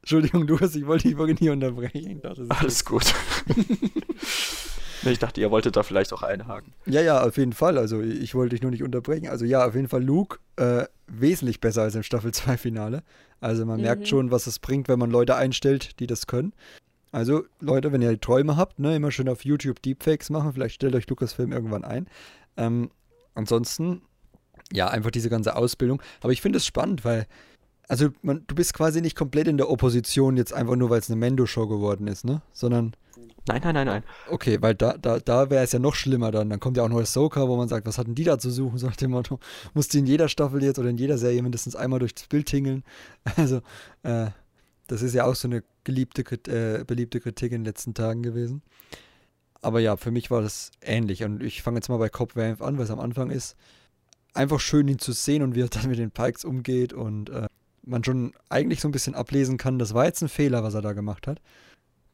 Entschuldigung, 0.02 0.46
du 0.46 0.58
hast, 0.58 0.74
ich 0.74 0.86
wollte 0.86 1.08
die 1.08 1.14
Folge 1.14 1.34
nie 1.34 1.50
unterbrechen. 1.50 2.20
Das 2.22 2.38
ist 2.38 2.50
Alles 2.50 2.84
gut. 2.84 3.04
Ich 5.10 5.18
dachte, 5.18 5.40
ihr 5.40 5.50
wolltet 5.50 5.76
da 5.76 5.82
vielleicht 5.82 6.12
auch 6.12 6.22
einhaken. 6.22 6.74
Ja, 6.86 7.00
ja, 7.00 7.24
auf 7.24 7.36
jeden 7.36 7.52
Fall. 7.52 7.76
Also 7.76 8.00
ich 8.00 8.34
wollte 8.34 8.54
dich 8.54 8.62
nur 8.62 8.70
nicht 8.70 8.84
unterbrechen. 8.84 9.28
Also 9.28 9.44
ja, 9.44 9.66
auf 9.66 9.74
jeden 9.74 9.88
Fall 9.88 10.02
Luke 10.02 10.38
äh, 10.56 10.84
wesentlich 11.08 11.60
besser 11.60 11.82
als 11.82 11.94
im 11.94 12.02
Staffel 12.02 12.32
2 12.32 12.56
Finale. 12.56 13.02
Also 13.40 13.66
man 13.66 13.78
mhm. 13.78 13.82
merkt 13.82 14.06
schon, 14.06 14.30
was 14.30 14.46
es 14.46 14.58
bringt, 14.60 14.88
wenn 14.88 14.98
man 14.98 15.10
Leute 15.10 15.34
einstellt, 15.34 15.98
die 15.98 16.06
das 16.06 16.28
können. 16.28 16.52
Also 17.10 17.44
Leute, 17.60 17.92
wenn 17.92 18.00
ihr 18.00 18.20
Träume 18.20 18.56
habt, 18.56 18.78
ne, 18.78 18.96
immer 18.96 19.10
schön 19.10 19.28
auf 19.28 19.44
YouTube 19.44 19.82
Deepfakes 19.82 20.30
machen. 20.30 20.52
Vielleicht 20.52 20.76
stellt 20.76 20.94
euch 20.94 21.08
Lukas-Film 21.08 21.52
irgendwann 21.52 21.84
ein. 21.84 22.06
Ähm, 22.56 22.90
ansonsten, 23.34 24.02
ja, 24.72 24.88
einfach 24.88 25.10
diese 25.10 25.28
ganze 25.28 25.56
Ausbildung. 25.56 26.00
Aber 26.20 26.32
ich 26.32 26.40
finde 26.40 26.58
es 26.58 26.66
spannend, 26.66 27.04
weil 27.04 27.26
also 27.88 28.08
man, 28.22 28.44
du 28.46 28.54
bist 28.54 28.74
quasi 28.74 29.00
nicht 29.00 29.16
komplett 29.16 29.48
in 29.48 29.56
der 29.56 29.68
Opposition 29.68 30.36
jetzt 30.36 30.52
einfach 30.52 30.76
nur, 30.76 30.90
weil 30.90 31.00
es 31.00 31.10
eine 31.10 31.16
Mendo-Show 31.16 31.66
geworden 31.66 32.06
ist, 32.06 32.24
ne? 32.24 32.42
Sondern 32.52 32.94
Nein, 33.48 33.60
nein, 33.64 33.74
nein, 33.74 33.86
nein. 33.86 34.04
Okay, 34.30 34.58
weil 34.60 34.76
da, 34.76 34.96
da, 34.96 35.18
da 35.18 35.50
wäre 35.50 35.64
es 35.64 35.72
ja 35.72 35.80
noch 35.80 35.96
schlimmer 35.96 36.30
dann. 36.30 36.48
Dann 36.48 36.60
kommt 36.60 36.76
ja 36.76 36.84
auch 36.84 36.88
noch 36.88 37.00
Ahsoka, 37.00 37.48
wo 37.48 37.56
man 37.56 37.68
sagt, 37.68 37.86
was 37.86 37.98
hatten 37.98 38.14
die 38.14 38.24
da 38.24 38.38
zu 38.38 38.50
suchen? 38.50 38.78
So 38.82 38.86
nach 38.86 38.96
dem 38.96 39.10
Motto, 39.10 39.40
du 39.74 39.98
in 39.98 40.06
jeder 40.06 40.28
Staffel 40.28 40.62
jetzt 40.62 40.78
oder 40.78 40.90
in 40.90 40.96
jeder 40.96 41.18
Serie 41.18 41.42
mindestens 41.42 41.74
einmal 41.74 41.98
durchs 41.98 42.26
Bild 42.28 42.46
tingeln. 42.46 42.84
Also, 43.36 43.60
äh, 44.04 44.30
das 44.86 45.02
ist 45.02 45.14
ja 45.14 45.24
auch 45.24 45.34
so 45.34 45.48
eine 45.48 45.64
geliebte, 45.84 46.22
äh, 46.50 46.84
beliebte 46.84 47.20
Kritik 47.20 47.52
in 47.52 47.60
den 47.60 47.64
letzten 47.64 47.94
Tagen 47.94 48.22
gewesen. 48.22 48.62
Aber 49.60 49.80
ja, 49.80 49.96
für 49.96 50.10
mich 50.10 50.30
war 50.30 50.42
das 50.42 50.70
ähnlich. 50.80 51.24
Und 51.24 51.42
ich 51.42 51.62
fange 51.62 51.78
jetzt 51.78 51.88
mal 51.88 51.98
bei 51.98 52.08
Cop 52.08 52.36
Vamp 52.36 52.62
an, 52.62 52.76
weil 52.76 52.84
es 52.84 52.90
am 52.90 53.00
Anfang 53.00 53.30
ist. 53.30 53.56
Einfach 54.34 54.60
schön, 54.60 54.88
ihn 54.88 54.98
zu 54.98 55.12
sehen 55.12 55.42
und 55.42 55.54
wie 55.54 55.62
er 55.62 55.68
dann 55.68 55.88
mit 55.88 55.98
den 55.98 56.10
Pikes 56.10 56.44
umgeht 56.44 56.92
und 56.92 57.30
äh, 57.30 57.46
man 57.82 58.04
schon 58.04 58.32
eigentlich 58.48 58.80
so 58.80 58.88
ein 58.88 58.92
bisschen 58.92 59.14
ablesen 59.14 59.56
kann, 59.56 59.78
das 59.78 59.94
war 59.94 60.04
jetzt 60.04 60.22
ein 60.22 60.28
Fehler, 60.28 60.62
was 60.62 60.74
er 60.74 60.82
da 60.82 60.92
gemacht 60.92 61.26
hat. 61.26 61.40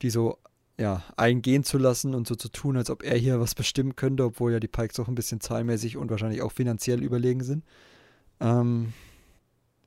Die 0.03 0.11
so 0.11 0.39
ja, 0.79 1.03
eingehen 1.17 1.65
zu 1.65 1.77
lassen 1.77 2.15
und 2.15 2.27
so 2.29 2.37
zu 2.37 2.49
tun, 2.49 2.77
als 2.77 2.89
ob 2.89 3.03
er 3.03 3.17
hier 3.17 3.41
was 3.41 3.55
bestimmen 3.55 3.97
könnte, 3.97 4.25
obwohl 4.25 4.53
ja 4.53 4.61
die 4.61 4.69
Pikes 4.69 4.99
auch 5.01 5.09
ein 5.09 5.17
bisschen 5.17 5.41
zahlmäßig 5.41 5.97
und 5.97 6.11
wahrscheinlich 6.11 6.41
auch 6.41 6.53
finanziell 6.53 7.03
überlegen 7.03 7.43
sind. 7.43 7.65
Ähm, 8.41 8.93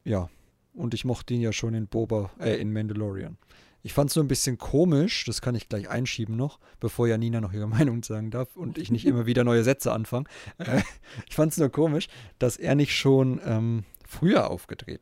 ja, 0.03 0.29
und 0.73 0.93
ich 0.93 1.05
mochte 1.05 1.33
ihn 1.33 1.41
ja 1.41 1.53
schon 1.53 1.73
in 1.73 1.87
Boba, 1.87 2.31
äh, 2.39 2.55
in 2.55 2.73
Mandalorian. 2.73 3.37
Ich 3.83 3.93
fand 3.93 4.09
es 4.09 4.15
nur 4.15 4.25
ein 4.25 4.27
bisschen 4.27 4.57
komisch, 4.57 5.23
das 5.25 5.41
kann 5.41 5.55
ich 5.55 5.69
gleich 5.69 5.89
einschieben 5.89 6.35
noch, 6.35 6.59
bevor 6.79 7.07
Janina 7.07 7.39
noch 7.39 7.53
ihre 7.53 7.67
Meinung 7.69 8.03
sagen 8.03 8.29
darf 8.29 8.57
und 8.57 8.77
ich 8.77 8.91
nicht 8.91 9.05
immer 9.05 9.25
wieder 9.25 9.45
neue 9.45 9.63
Sätze 9.63 9.93
anfange. 9.93 10.25
Äh, 10.57 10.81
ich 11.29 11.35
fand 11.35 11.53
es 11.53 11.57
nur 11.57 11.69
komisch, 11.69 12.09
dass 12.37 12.57
er 12.57 12.75
nicht 12.75 12.95
schon 12.95 13.39
ähm, 13.45 13.85
früher 14.05 14.49
aufgedreht 14.49 14.99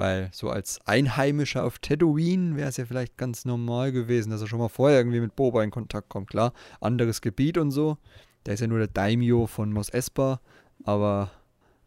weil 0.00 0.30
so 0.32 0.48
als 0.48 0.80
Einheimischer 0.86 1.62
auf 1.62 1.78
Tatooine 1.78 2.56
wäre 2.56 2.70
es 2.70 2.78
ja 2.78 2.86
vielleicht 2.86 3.18
ganz 3.18 3.44
normal 3.44 3.92
gewesen, 3.92 4.30
dass 4.30 4.40
er 4.40 4.46
schon 4.46 4.58
mal 4.58 4.70
vorher 4.70 4.96
irgendwie 4.96 5.20
mit 5.20 5.36
Boba 5.36 5.62
in 5.62 5.70
Kontakt 5.70 6.08
kommt. 6.08 6.30
Klar, 6.30 6.54
anderes 6.80 7.20
Gebiet 7.20 7.58
und 7.58 7.70
so. 7.70 7.98
Der 8.46 8.54
ist 8.54 8.60
ja 8.60 8.66
nur 8.66 8.78
der 8.78 8.88
Daimyo 8.88 9.46
von 9.46 9.70
Mos 9.74 9.90
Espa, 9.90 10.40
aber 10.84 11.30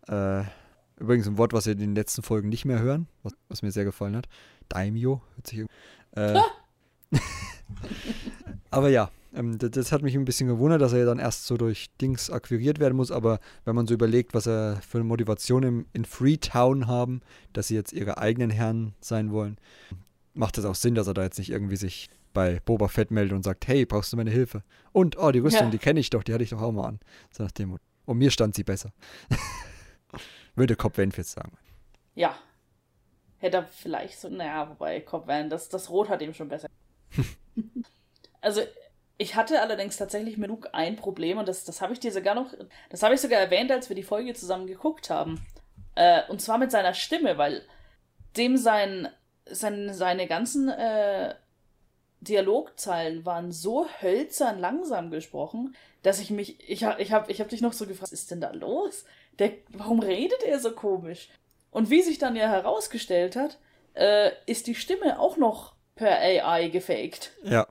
äh, 0.08 0.44
übrigens 0.98 1.28
ein 1.28 1.40
Wort, 1.40 1.54
was 1.54 1.66
wir 1.66 1.74
in 1.74 1.80
den 1.80 1.96
letzten 1.96 2.22
Folgen 2.22 2.50
nicht 2.50 2.66
mehr 2.66 2.80
hören, 2.82 3.08
was, 3.24 3.34
was 3.50 3.64
mir 3.64 3.72
sehr 3.72 3.84
gefallen 3.84 4.16
hat. 4.16 4.28
Daimyo, 4.70 5.24
hört 5.34 5.48
sich 5.48 5.66
äh, 6.12 6.40
Aber 8.74 8.90
ja, 8.90 9.10
ähm, 9.36 9.58
das, 9.58 9.72
das, 9.72 9.92
hat 9.92 10.02
mich 10.02 10.16
ein 10.16 10.26
bisschen 10.26 10.48
gewundert, 10.48 10.82
dass 10.82 10.94
er 10.94 11.00
ja 11.00 11.06
dann 11.06 11.20
erst 11.20 11.46
so 11.46 11.58
durch 11.58 11.90
Dings 12.02 12.30
akquiriert 12.30 12.80
werden 12.80 12.96
muss. 12.96 13.12
Aber 13.12 13.40
wenn 13.66 13.76
man 13.76 13.88
so 13.88 13.94
überlegt, 13.94 14.34
was 14.34 14.48
er 14.48 14.80
für 14.88 15.00
eine 15.00 15.06
Motivation 15.06 15.64
im, 15.64 15.86
in 15.94 16.06
Freetown 16.06 16.88
haben, 16.88 17.22
dass 17.54 17.68
sie 17.68 17.76
jetzt 17.76 17.94
ihre 17.94 18.18
eigenen 18.18 18.50
Herren 18.50 18.94
sein 19.00 19.32
wollen, 19.32 19.58
macht 20.34 20.58
es 20.58 20.66
auch 20.66 20.76
Sinn, 20.76 20.96
dass 20.96 21.08
er 21.08 21.14
da 21.14 21.24
jetzt 21.24 21.38
nicht 21.38 21.52
irgendwie 21.52 21.76
sich 21.76 22.10
bei 22.34 22.60
Boba 22.66 22.88
Fett 22.88 23.12
meldet 23.12 23.36
und 23.36 23.44
sagt, 23.44 23.68
hey, 23.68 23.86
brauchst 23.86 24.12
du 24.12 24.18
meine 24.18 24.32
Hilfe? 24.32 24.64
Und, 24.92 25.18
oh, 25.18 25.32
die 25.32 25.40
Rüstung, 25.40 25.66
ja. 25.66 25.72
die 25.72 25.78
kenne 25.78 26.00
ich 26.00 26.10
doch, 26.10 26.24
die 26.24 26.34
hatte 26.34 26.44
ich 26.44 26.50
doch 26.50 26.62
auch 26.62 26.72
mal 26.72 26.88
an. 26.88 27.00
So 27.32 27.44
nach 27.44 27.52
dem 27.52 27.78
Und 28.06 28.18
mir 28.18 28.32
stand 28.32 28.56
sie 28.56 28.64
besser. 28.64 28.92
Würde 30.56 30.76
Cobb 30.76 30.98
Vanth 30.98 31.18
jetzt 31.18 31.32
sagen. 31.32 31.52
Ja. 32.16 32.36
Hätte 33.38 33.58
er 33.58 33.64
vielleicht 33.66 34.20
so, 34.20 34.30
naja, 34.30 34.68
wobei 34.70 35.00
Cobb 35.02 35.28
Vanth, 35.28 35.52
das, 35.52 35.70
das 35.70 35.90
Rot 35.90 36.10
hat 36.10 36.22
ihm 36.22 36.34
schon 36.34 36.50
besser. 36.50 36.68
also 38.44 38.62
ich 39.18 39.36
hatte 39.36 39.62
allerdings 39.62 39.98
tatsächlich 39.98 40.38
mit 40.38 40.50
Luke 40.50 40.74
ein 40.74 40.96
Problem 40.96 41.38
und 41.38 41.48
das, 41.48 41.66
das 41.66 41.82
habe 41.82 41.94
ich 41.94 42.00
dir 42.00 42.12
sogar 42.12 42.36
noch, 42.36 42.54
das 42.90 43.04
habe 43.04 43.16
ich 43.16 43.22
sogar 43.22 43.40
erwähnt, 43.40 43.72
als 43.72 43.90
wir 43.90 43.96
die 43.96 44.04
Folge 44.04 44.34
zusammen 44.34 44.68
geguckt 44.68 45.10
haben. 45.10 45.46
Äh, 45.96 46.22
und 46.28 46.42
zwar 46.42 46.58
mit 46.58 46.72
seiner 46.72 46.94
Stimme, 46.94 47.38
weil 47.38 47.64
dem 48.38 48.58
sein, 48.58 49.10
sein 49.46 49.94
seine 49.94 50.28
ganzen 50.28 50.70
äh, 50.70 51.36
Dialogzeilen 52.22 53.26
waren 53.26 53.52
so 53.52 53.88
hölzern 54.02 54.60
langsam 54.60 55.12
gesprochen, 55.12 55.76
dass 56.02 56.20
ich 56.20 56.32
mich, 56.32 56.60
ich, 56.70 56.84
ich 56.98 57.12
habe 57.12 57.32
ich 57.32 57.40
hab 57.40 57.50
dich 57.50 57.62
noch 57.62 57.74
so 57.74 57.86
gefragt, 57.86 58.04
was 58.04 58.14
ist 58.14 58.32
denn 58.32 58.42
da 58.42 58.52
los? 58.52 59.06
Der, 59.40 59.52
warum 59.70 60.00
redet 60.00 60.44
er 60.44 60.60
so 60.60 60.72
komisch? 60.72 61.30
Und 61.72 61.90
wie 61.90 62.02
sich 62.02 62.18
dann 62.20 62.36
ja 62.36 62.50
herausgestellt 62.50 63.36
hat, 63.36 63.58
äh, 63.94 64.32
ist 64.46 64.68
die 64.68 64.76
Stimme 64.76 65.20
auch 65.20 65.38
noch 65.38 65.74
per 65.96 66.20
AI 66.20 66.70
gefaked. 66.70 67.32
Ja. 67.44 67.68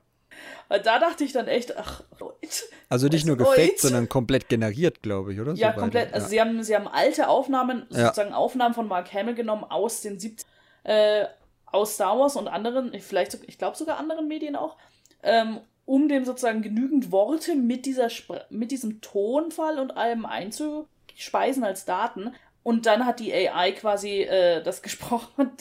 Und 0.69 0.85
da 0.85 0.99
dachte 0.99 1.23
ich 1.23 1.33
dann 1.33 1.47
echt, 1.47 1.77
ach, 1.77 2.03
Leute. 2.19 2.47
Also 2.89 3.07
nicht 3.07 3.25
nur 3.25 3.37
gefaked, 3.37 3.79
sondern 3.79 4.09
komplett 4.09 4.49
generiert, 4.49 5.01
glaube 5.01 5.33
ich, 5.33 5.39
oder? 5.39 5.53
Ja, 5.53 5.73
so 5.73 5.79
komplett. 5.79 6.13
Also 6.13 6.25
ja. 6.25 6.29
sie, 6.29 6.41
haben, 6.41 6.63
sie 6.63 6.75
haben 6.75 6.87
alte 6.87 7.27
Aufnahmen, 7.27 7.85
ja. 7.89 8.05
sozusagen 8.05 8.33
Aufnahmen 8.33 8.73
von 8.73 8.87
Mark 8.87 9.13
Hamill 9.13 9.35
genommen 9.35 9.63
aus 9.63 10.01
den 10.01 10.19
70 10.19 10.47
äh, 10.83 11.25
aus 11.73 11.95
Star 11.95 12.17
Wars 12.19 12.35
und 12.35 12.47
anderen, 12.47 12.93
vielleicht, 12.99 13.37
ich 13.47 13.57
glaube 13.57 13.75
sogar 13.75 13.97
anderen 13.97 14.27
Medien 14.27 14.55
auch, 14.55 14.77
ähm, 15.23 15.59
um 15.85 16.07
dem 16.07 16.23
sozusagen 16.23 16.61
genügend 16.61 17.11
Worte 17.11 17.55
mit, 17.55 17.85
dieser 17.85 18.09
mit 18.49 18.71
diesem 18.71 19.01
Tonfall 19.01 19.79
und 19.79 19.97
allem 19.97 20.25
einzuspeisen 20.25 21.63
als 21.63 21.85
Daten. 21.85 22.33
Und 22.61 22.85
dann 22.85 23.05
hat 23.05 23.19
die 23.19 23.33
AI 23.33 23.71
quasi 23.73 24.21
äh, 24.21 24.61
das 24.63 24.81
gesprochen. 24.83 25.51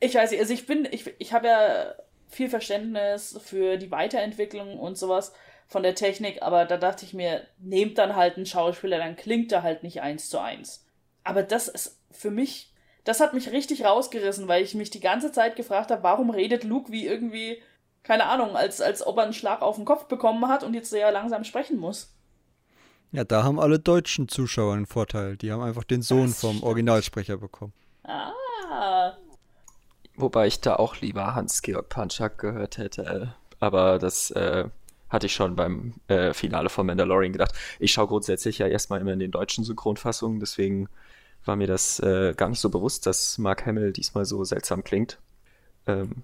Ich 0.00 0.14
weiß 0.14 0.30
nicht, 0.30 0.40
also 0.40 0.54
ich 0.54 0.66
bin, 0.66 0.88
ich, 0.90 1.12
ich 1.18 1.32
habe 1.32 1.48
ja 1.48 1.94
viel 2.28 2.48
Verständnis 2.48 3.38
für 3.44 3.76
die 3.76 3.90
Weiterentwicklung 3.90 4.78
und 4.78 4.98
sowas 4.98 5.32
von 5.66 5.82
der 5.82 5.94
Technik, 5.94 6.42
aber 6.42 6.66
da 6.66 6.76
dachte 6.76 7.04
ich 7.04 7.14
mir, 7.14 7.46
nehmt 7.58 7.98
dann 7.98 8.16
halt 8.16 8.36
einen 8.36 8.46
Schauspieler, 8.46 8.98
dann 8.98 9.16
klingt 9.16 9.50
er 9.52 9.62
halt 9.62 9.82
nicht 9.82 10.02
eins 10.02 10.28
zu 10.28 10.38
eins. 10.38 10.86
Aber 11.24 11.42
das 11.42 11.68
ist 11.68 12.00
für 12.10 12.30
mich, 12.30 12.72
das 13.04 13.20
hat 13.20 13.34
mich 13.34 13.50
richtig 13.50 13.84
rausgerissen, 13.84 14.46
weil 14.46 14.62
ich 14.62 14.74
mich 14.74 14.90
die 14.90 15.00
ganze 15.00 15.32
Zeit 15.32 15.56
gefragt 15.56 15.90
habe, 15.90 16.02
warum 16.02 16.30
redet 16.30 16.64
Luke 16.64 16.92
wie 16.92 17.06
irgendwie, 17.06 17.62
keine 18.02 18.26
Ahnung, 18.26 18.56
als, 18.56 18.80
als 18.80 19.06
ob 19.06 19.16
er 19.16 19.24
einen 19.24 19.32
Schlag 19.32 19.62
auf 19.62 19.76
den 19.76 19.84
Kopf 19.84 20.04
bekommen 20.04 20.48
hat 20.48 20.64
und 20.64 20.74
jetzt 20.74 20.90
sehr 20.90 21.10
langsam 21.10 21.44
sprechen 21.44 21.78
muss. 21.78 22.14
Ja, 23.10 23.24
da 23.24 23.44
haben 23.44 23.60
alle 23.60 23.78
deutschen 23.78 24.28
Zuschauer 24.28 24.74
einen 24.74 24.86
Vorteil. 24.86 25.36
Die 25.36 25.52
haben 25.52 25.62
einfach 25.62 25.84
den 25.84 26.02
Sohn 26.02 26.28
vom 26.28 26.62
Originalsprecher 26.62 27.36
bekommen. 27.36 27.72
Ah, 28.02 28.32
Wobei 30.16 30.46
ich 30.46 30.60
da 30.60 30.76
auch 30.76 31.00
lieber 31.00 31.34
Hans-Georg 31.34 31.88
Panchak 31.88 32.38
gehört 32.38 32.78
hätte. 32.78 33.34
Aber 33.58 33.98
das 33.98 34.30
äh, 34.30 34.68
hatte 35.08 35.26
ich 35.26 35.34
schon 35.34 35.56
beim 35.56 35.94
äh, 36.08 36.32
Finale 36.34 36.68
von 36.68 36.86
Mandalorian 36.86 37.32
gedacht. 37.32 37.54
Ich 37.78 37.92
schaue 37.92 38.08
grundsätzlich 38.08 38.58
ja 38.58 38.66
erstmal 38.66 39.00
immer 39.00 39.12
in 39.12 39.18
den 39.18 39.30
deutschen 39.30 39.64
Synchronfassungen, 39.64 40.40
deswegen 40.40 40.88
war 41.44 41.56
mir 41.56 41.66
das 41.66 42.00
äh, 42.00 42.34
gar 42.36 42.48
nicht 42.48 42.60
so 42.60 42.70
bewusst, 42.70 43.06
dass 43.06 43.38
Mark 43.38 43.66
Hamill 43.66 43.92
diesmal 43.92 44.24
so 44.24 44.44
seltsam 44.44 44.82
klingt. 44.82 45.18
Ähm, 45.86 46.22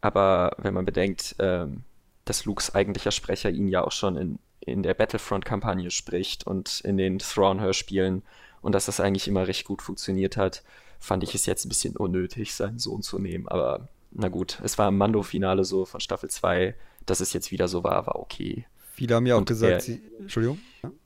aber 0.00 0.56
wenn 0.58 0.74
man 0.74 0.84
bedenkt, 0.84 1.36
ähm, 1.38 1.84
dass 2.24 2.44
Lukes 2.44 2.74
eigentlicher 2.74 3.10
Sprecher 3.10 3.50
ihn 3.50 3.68
ja 3.68 3.84
auch 3.84 3.92
schon 3.92 4.16
in, 4.16 4.38
in 4.60 4.82
der 4.82 4.94
Battlefront-Kampagne 4.94 5.90
spricht 5.90 6.46
und 6.46 6.80
in 6.80 6.96
den 6.96 7.18
Thrawn-Hörspielen 7.18 8.22
und 8.60 8.72
dass 8.74 8.86
das 8.86 9.00
eigentlich 9.00 9.28
immer 9.28 9.46
recht 9.46 9.66
gut 9.66 9.82
funktioniert 9.82 10.36
hat, 10.36 10.62
fand 11.04 11.22
ich 11.22 11.34
es 11.34 11.44
jetzt 11.44 11.66
ein 11.66 11.68
bisschen 11.68 11.96
unnötig, 11.96 12.54
seinen 12.54 12.78
Sohn 12.78 13.02
zu 13.02 13.18
nehmen. 13.18 13.46
Aber 13.48 13.88
na 14.10 14.28
gut, 14.28 14.58
es 14.64 14.78
war 14.78 14.88
im 14.88 14.96
Mando-Finale 14.96 15.64
so 15.64 15.84
von 15.84 16.00
Staffel 16.00 16.30
2, 16.30 16.74
dass 17.04 17.20
es 17.20 17.34
jetzt 17.34 17.52
wieder 17.52 17.68
so 17.68 17.84
war, 17.84 18.06
war 18.06 18.16
okay. 18.16 18.66
Viele 18.94 19.14
haben 19.14 19.26
ja 19.26 19.34
auch 19.34 19.40
und 19.40 19.48
gesagt, 19.48 19.72
er, 19.72 19.80
sie, 19.80 20.02
Entschuldigung. 20.18 20.60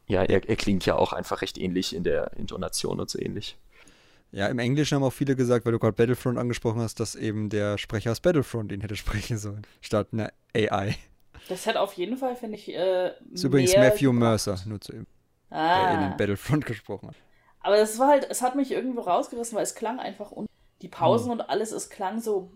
Ja, 0.06 0.22
er, 0.22 0.48
er, 0.48 0.56
klingt 0.56 0.86
ja 0.86 0.94
auch 0.94 1.12
einfach 1.12 1.42
recht 1.42 1.58
ähnlich 1.58 1.96
in 1.96 2.04
der 2.04 2.32
Intonation 2.36 3.00
und 3.00 3.10
so 3.10 3.18
ähnlich. 3.18 3.58
Ja, 4.30 4.46
im 4.46 4.58
Englischen 4.58 4.96
haben 4.96 5.02
auch 5.02 5.12
viele 5.12 5.34
gesagt, 5.34 5.64
weil 5.64 5.72
du 5.72 5.78
gerade 5.78 5.94
Battlefront 5.94 6.38
angesprochen 6.38 6.80
hast, 6.80 7.00
dass 7.00 7.14
eben 7.14 7.48
der 7.48 7.76
Sprecher 7.78 8.12
aus 8.12 8.20
Battlefront 8.20 8.70
ihn 8.70 8.82
hätte 8.82 8.96
sprechen 9.04 9.36
sollen, 9.36 9.66
statt 9.80 10.08
einer 10.12 10.30
AI. 10.54 10.96
Das 11.48 11.66
hat 11.66 11.76
auf 11.76 11.94
jeden 11.94 12.18
Fall, 12.18 12.36
finde 12.36 12.56
ich, 12.56 12.68
äh, 12.68 13.12
Das 13.30 13.40
ist 13.40 13.44
übrigens 13.44 13.74
Matthew 13.74 14.12
Mercer, 14.12 14.58
nur 14.66 14.80
zu 14.80 14.92
ihm, 14.92 15.06
ah. 15.50 15.92
der 15.92 16.10
in 16.10 16.16
Battlefront 16.16 16.66
gesprochen 16.66 17.08
hat. 17.08 17.16
Aber 17.60 17.76
es 17.78 17.98
war 17.98 18.08
halt, 18.08 18.26
es 18.30 18.42
hat 18.42 18.56
mich 18.56 18.70
irgendwo 18.70 19.00
rausgerissen, 19.00 19.56
weil 19.56 19.64
es 19.64 19.74
klang 19.74 19.98
einfach 19.98 20.32
un 20.32 20.46
die 20.80 20.88
Pausen 20.88 21.26
mhm. 21.26 21.32
und 21.32 21.40
alles, 21.42 21.72
es 21.72 21.90
klang 21.90 22.20
so 22.20 22.50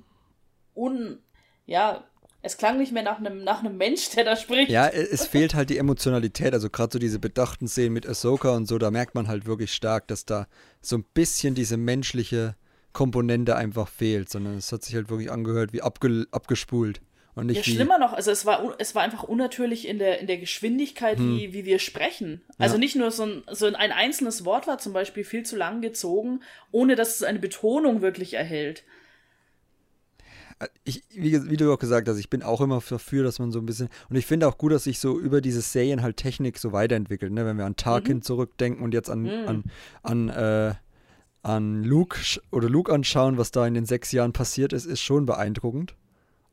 un 0.74 1.18
ja, 1.66 2.04
es 2.42 2.56
klang 2.56 2.78
nicht 2.78 2.92
mehr 2.92 3.02
nach 3.02 3.18
einem 3.18 3.44
nach 3.44 3.60
einem 3.60 3.76
Mensch, 3.76 4.10
der 4.10 4.24
da 4.24 4.36
spricht. 4.36 4.70
Ja, 4.70 4.88
es 4.88 5.26
fehlt 5.26 5.54
halt 5.54 5.70
die 5.70 5.78
Emotionalität, 5.78 6.52
also 6.52 6.70
gerade 6.70 6.92
so 6.92 6.98
diese 6.98 7.18
bedachten 7.18 7.68
Szenen 7.68 7.92
mit 7.92 8.06
Ahsoka 8.06 8.54
und 8.54 8.66
so, 8.66 8.78
da 8.78 8.90
merkt 8.90 9.14
man 9.14 9.28
halt 9.28 9.46
wirklich 9.46 9.72
stark, 9.72 10.08
dass 10.08 10.24
da 10.24 10.46
so 10.80 10.96
ein 10.96 11.04
bisschen 11.14 11.54
diese 11.54 11.76
menschliche 11.76 12.56
Komponente 12.92 13.56
einfach 13.56 13.88
fehlt, 13.88 14.28
sondern 14.28 14.56
es 14.56 14.70
hat 14.72 14.82
sich 14.82 14.94
halt 14.94 15.08
wirklich 15.08 15.30
angehört 15.30 15.72
wie 15.72 15.82
abge 15.82 16.26
abgespult. 16.30 17.00
Und 17.34 17.46
nicht 17.46 17.56
ja, 17.56 17.62
schlimmer 17.72 17.98
noch, 17.98 18.12
also 18.12 18.30
es 18.30 18.44
war, 18.44 18.74
es 18.78 18.94
war 18.94 19.02
einfach 19.02 19.22
unnatürlich 19.22 19.88
in 19.88 19.98
der, 19.98 20.20
in 20.20 20.26
der 20.26 20.36
Geschwindigkeit, 20.36 21.18
Hm. 21.18 21.36
wie, 21.38 21.52
wie 21.54 21.64
wir 21.64 21.78
sprechen. 21.78 22.42
Also 22.58 22.74
Ja. 22.74 22.78
nicht 22.80 22.94
nur 22.96 23.10
so 23.10 23.22
ein, 23.24 23.42
so 23.50 23.64
ein 23.66 23.74
einzelnes 23.74 24.44
Wort 24.44 24.66
war 24.66 24.76
zum 24.78 24.92
Beispiel 24.92 25.24
viel 25.24 25.42
zu 25.42 25.56
lang 25.56 25.80
gezogen, 25.80 26.40
ohne 26.72 26.94
dass 26.94 27.14
es 27.16 27.22
eine 27.22 27.38
Betonung 27.38 28.02
wirklich 28.02 28.34
erhält. 28.34 28.84
ich, 30.84 31.02
wie, 31.10 31.50
wie 31.50 31.56
du 31.56 31.72
auch 31.72 31.78
gesagt 31.78 32.06
hast, 32.08 32.18
ich 32.18 32.30
bin 32.30 32.42
auch 32.42 32.60
immer 32.60 32.80
dafür, 32.88 33.24
dass 33.24 33.38
man 33.40 33.50
so 33.50 33.58
ein 33.58 33.66
bisschen. 33.66 33.88
Und 34.08 34.16
ich 34.16 34.26
finde 34.26 34.46
auch 34.46 34.58
gut, 34.58 34.70
dass 34.70 34.84
sich 34.84 35.00
so 35.00 35.18
über 35.18 35.40
diese 35.40 35.60
Serien 35.60 36.02
halt 36.02 36.18
Technik 36.18 36.56
so 36.58 36.70
weiterentwickelt. 36.72 37.32
Ne? 37.32 37.44
Wenn 37.44 37.56
wir 37.56 37.64
an 37.64 37.74
Tarkin 37.76 38.22
zurückdenken 38.22 38.84
und 38.84 38.94
jetzt 38.94 39.10
an, 39.10 39.22
Mhm. 39.22 39.48
an, 39.48 39.64
an, 40.02 40.28
äh, 40.28 40.74
an 41.42 41.82
Luke 41.82 42.16
oder 42.52 42.68
Luke 42.68 42.92
anschauen, 42.92 43.38
was 43.38 43.50
da 43.50 43.66
in 43.66 43.74
den 43.74 43.86
sechs 43.86 44.12
Jahren 44.12 44.32
passiert 44.32 44.72
ist, 44.72 44.84
ist 44.84 45.00
schon 45.00 45.26
beeindruckend. 45.26 45.96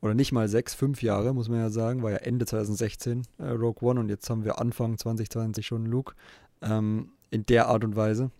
Oder 0.01 0.13
nicht 0.13 0.31
mal 0.31 0.47
sechs, 0.47 0.73
fünf 0.73 1.01
Jahre, 1.01 1.33
muss 1.33 1.49
man 1.49 1.59
ja 1.59 1.69
sagen, 1.69 2.03
war 2.03 2.11
ja 2.11 2.17
Ende 2.17 2.45
2016 2.45 3.23
äh, 3.37 3.49
Rogue 3.49 3.87
One 3.87 3.99
und 3.99 4.09
jetzt 4.09 4.29
haben 4.29 4.45
wir 4.45 4.59
Anfang 4.59 4.97
2020 4.97 5.65
schon 5.65 5.85
Luke. 5.85 6.13
Ähm, 6.61 7.09
in 7.31 7.45
der 7.45 7.67
Art 7.67 7.83
und 7.83 7.95
Weise. 7.95 8.31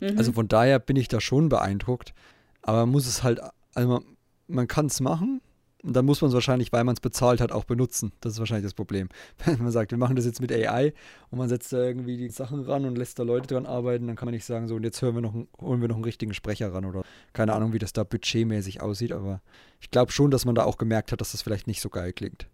Mhm. 0.00 0.18
Also 0.18 0.32
von 0.32 0.48
daher 0.48 0.78
bin 0.78 0.96
ich 0.96 1.08
da 1.08 1.20
schon 1.20 1.48
beeindruckt. 1.48 2.14
Aber 2.62 2.80
man 2.80 2.90
muss 2.90 3.06
es 3.06 3.22
halt, 3.22 3.40
also 3.74 3.88
man, 3.88 4.04
man 4.46 4.68
kann 4.68 4.86
es 4.86 5.00
machen 5.00 5.40
und 5.84 5.94
dann 5.94 6.04
muss 6.04 6.20
man 6.20 6.28
es 6.28 6.34
wahrscheinlich, 6.34 6.72
weil 6.72 6.82
man 6.84 6.94
es 6.94 7.00
bezahlt 7.00 7.40
hat, 7.40 7.52
auch 7.52 7.64
benutzen. 7.64 8.12
Das 8.20 8.32
ist 8.32 8.38
wahrscheinlich 8.40 8.64
das 8.66 8.74
Problem. 8.74 9.08
Wenn 9.44 9.62
man 9.62 9.70
sagt, 9.70 9.92
wir 9.92 9.98
machen 9.98 10.16
das 10.16 10.24
jetzt 10.24 10.40
mit 10.40 10.50
AI 10.52 10.92
und 11.30 11.38
man 11.38 11.48
setzt 11.48 11.72
da 11.72 11.78
irgendwie 11.78 12.16
die 12.16 12.30
Sachen 12.30 12.62
ran 12.62 12.84
und 12.84 12.98
lässt 12.98 13.18
da 13.18 13.22
Leute 13.22 13.46
dran 13.54 13.64
arbeiten, 13.66 14.06
dann 14.08 14.16
kann 14.16 14.26
man 14.26 14.34
nicht 14.34 14.44
sagen, 14.44 14.66
so 14.66 14.74
und 14.74 14.82
jetzt 14.84 15.00
hören 15.02 15.14
wir 15.14 15.20
noch, 15.22 15.34
einen- 15.34 15.48
holen 15.60 15.80
wir 15.80 15.88
noch 15.88 15.94
einen 15.96 16.04
richtigen 16.04 16.34
Sprecher 16.34 16.72
ran 16.74 16.84
oder 16.84 17.02
keine 17.32 17.52
Ahnung, 17.52 17.72
wie 17.72 17.78
das 17.78 17.92
da 17.92 18.02
budgetmäßig 18.04 18.80
aussieht, 18.80 19.12
aber 19.12 19.40
ich 19.80 19.90
glaube 19.90 20.10
schon, 20.10 20.30
dass 20.30 20.44
man 20.44 20.54
da 20.56 20.64
auch 20.64 20.78
gemerkt 20.78 21.12
hat, 21.12 21.20
dass 21.20 21.32
das 21.32 21.42
vielleicht 21.42 21.66
nicht 21.68 21.80
so 21.80 21.88
geil 21.90 22.12
klingt. 22.12 22.48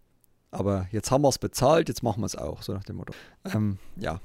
Aber 0.51 0.87
jetzt 0.91 1.09
haben 1.11 1.23
wir 1.23 1.29
es 1.29 1.39
bezahlt, 1.39 1.89
jetzt 1.89 2.03
machen 2.03 2.21
wir 2.21 2.27
es 2.27 2.35
auch, 2.35 2.61
so 2.61 2.73
nach 2.73 2.83
dem 2.83 2.97
Motto. 2.97 3.13
Ähm, 3.53 3.79
ja, 3.97 4.21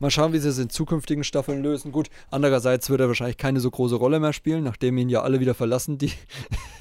Mal 0.00 0.10
schauen, 0.10 0.32
wie 0.32 0.38
sie 0.38 0.48
es 0.48 0.58
in 0.58 0.70
zukünftigen 0.70 1.22
Staffeln 1.24 1.62
lösen. 1.62 1.92
Gut, 1.92 2.08
andererseits 2.30 2.90
wird 2.90 3.00
er 3.00 3.08
wahrscheinlich 3.08 3.36
keine 3.36 3.60
so 3.60 3.70
große 3.70 3.94
Rolle 3.94 4.18
mehr 4.20 4.32
spielen, 4.32 4.64
nachdem 4.64 4.98
ihn 4.98 5.08
ja 5.08 5.22
alle 5.22 5.40
wieder 5.40 5.54
verlassen, 5.54 5.98
die 5.98 6.12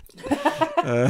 äh, 0.84 1.10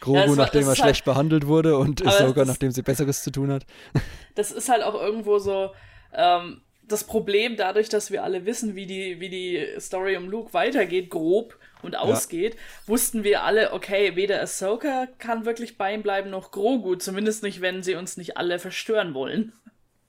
Grogu, 0.00 0.18
Ja, 0.18 0.34
nachdem 0.34 0.64
er 0.64 0.72
ist 0.72 0.78
schlecht 0.78 1.04
behandelt 1.04 1.46
wurde 1.46 1.76
und 1.76 2.06
Ahsoka, 2.06 2.44
nachdem 2.44 2.70
sie 2.70 2.82
Besseres 2.82 3.22
zu 3.22 3.30
tun 3.30 3.52
hat. 3.52 3.66
das 4.34 4.50
ist 4.52 4.68
halt 4.68 4.82
auch 4.82 4.94
irgendwo 4.94 5.38
so 5.38 5.70
ähm, 6.14 6.62
das 6.90 7.04
Problem 7.04 7.56
dadurch, 7.56 7.88
dass 7.88 8.10
wir 8.10 8.24
alle 8.24 8.46
wissen, 8.46 8.74
wie 8.74 8.86
die, 8.86 9.20
wie 9.20 9.28
die 9.28 9.66
Story 9.78 10.16
um 10.16 10.28
Luke 10.28 10.52
weitergeht, 10.52 11.10
grob 11.10 11.56
und 11.82 11.96
ausgeht, 11.96 12.56
wussten 12.86 13.24
wir 13.24 13.44
alle, 13.44 13.72
okay, 13.72 14.16
weder 14.16 14.42
Ahsoka 14.42 15.06
kann 15.18 15.46
wirklich 15.46 15.78
bei 15.78 15.94
ihm 15.94 16.02
bleiben, 16.02 16.30
noch 16.30 16.50
Grogu, 16.50 16.96
zumindest 16.96 17.42
nicht, 17.42 17.60
wenn 17.60 17.82
sie 17.82 17.94
uns 17.94 18.16
nicht 18.16 18.36
alle 18.36 18.58
verstören 18.58 19.14
wollen. 19.14 19.52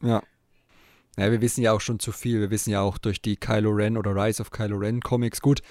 Ja. 0.02 0.24
Ja, 1.18 1.30
wir 1.30 1.42
wissen 1.42 1.62
ja 1.62 1.74
auch 1.74 1.82
schon 1.82 2.00
zu 2.00 2.12
viel. 2.12 2.40
Wir 2.40 2.52
wissen 2.52 2.72
ja 2.72 2.82
auch 2.82 2.98
durch 2.98 3.22
die 3.22 3.36
Kylo 3.36 3.72
Ren 3.72 3.98
oder 3.98 4.16
Rise 4.16 4.42
of 4.42 4.50
Kylo 4.50 4.78
Ren 4.78 5.02
Comics. 5.02 5.42
Gut, 5.42 5.62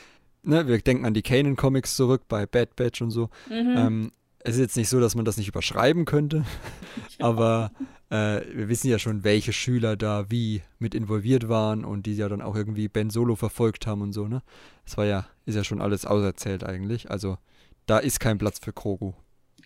ne, 0.42 0.66
wir 0.66 0.78
denken 0.78 1.04
an 1.04 1.14
die 1.14 1.22
Kanan 1.22 1.56
Comics 1.56 1.96
zurück 1.96 2.22
bei 2.28 2.46
Bad 2.46 2.76
Batch 2.76 3.02
und 3.02 3.10
so. 3.10 3.30
Ähm, 3.50 4.12
es 4.40 4.54
ist 4.54 4.60
jetzt 4.60 4.76
nicht 4.76 4.88
so, 4.88 5.00
dass 5.00 5.14
man 5.14 5.24
das 5.24 5.36
nicht 5.36 5.48
überschreiben 5.48 6.04
könnte, 6.04 6.44
aber 7.18 7.72
äh, 8.08 8.40
wir 8.52 8.68
wissen 8.68 8.88
ja 8.88 8.98
schon, 8.98 9.22
welche 9.22 9.52
Schüler 9.52 9.96
da 9.96 10.30
wie 10.30 10.62
mit 10.78 10.94
involviert 10.94 11.48
waren 11.48 11.84
und 11.84 12.06
die 12.06 12.16
ja 12.16 12.28
dann 12.28 12.42
auch 12.42 12.56
irgendwie 12.56 12.88
Ben 12.88 13.10
Solo 13.10 13.36
verfolgt 13.36 13.86
haben 13.86 14.02
und 14.02 14.12
so, 14.12 14.28
ne? 14.28 14.42
Das 14.84 14.96
war 14.96 15.04
ja, 15.04 15.26
ist 15.46 15.54
ja 15.54 15.64
schon 15.64 15.80
alles 15.80 16.06
auserzählt 16.06 16.64
eigentlich. 16.64 17.10
Also 17.10 17.38
da 17.86 17.98
ist 17.98 18.18
kein 18.18 18.38
Platz 18.38 18.58
für 18.58 18.72
Krogu. 18.72 19.12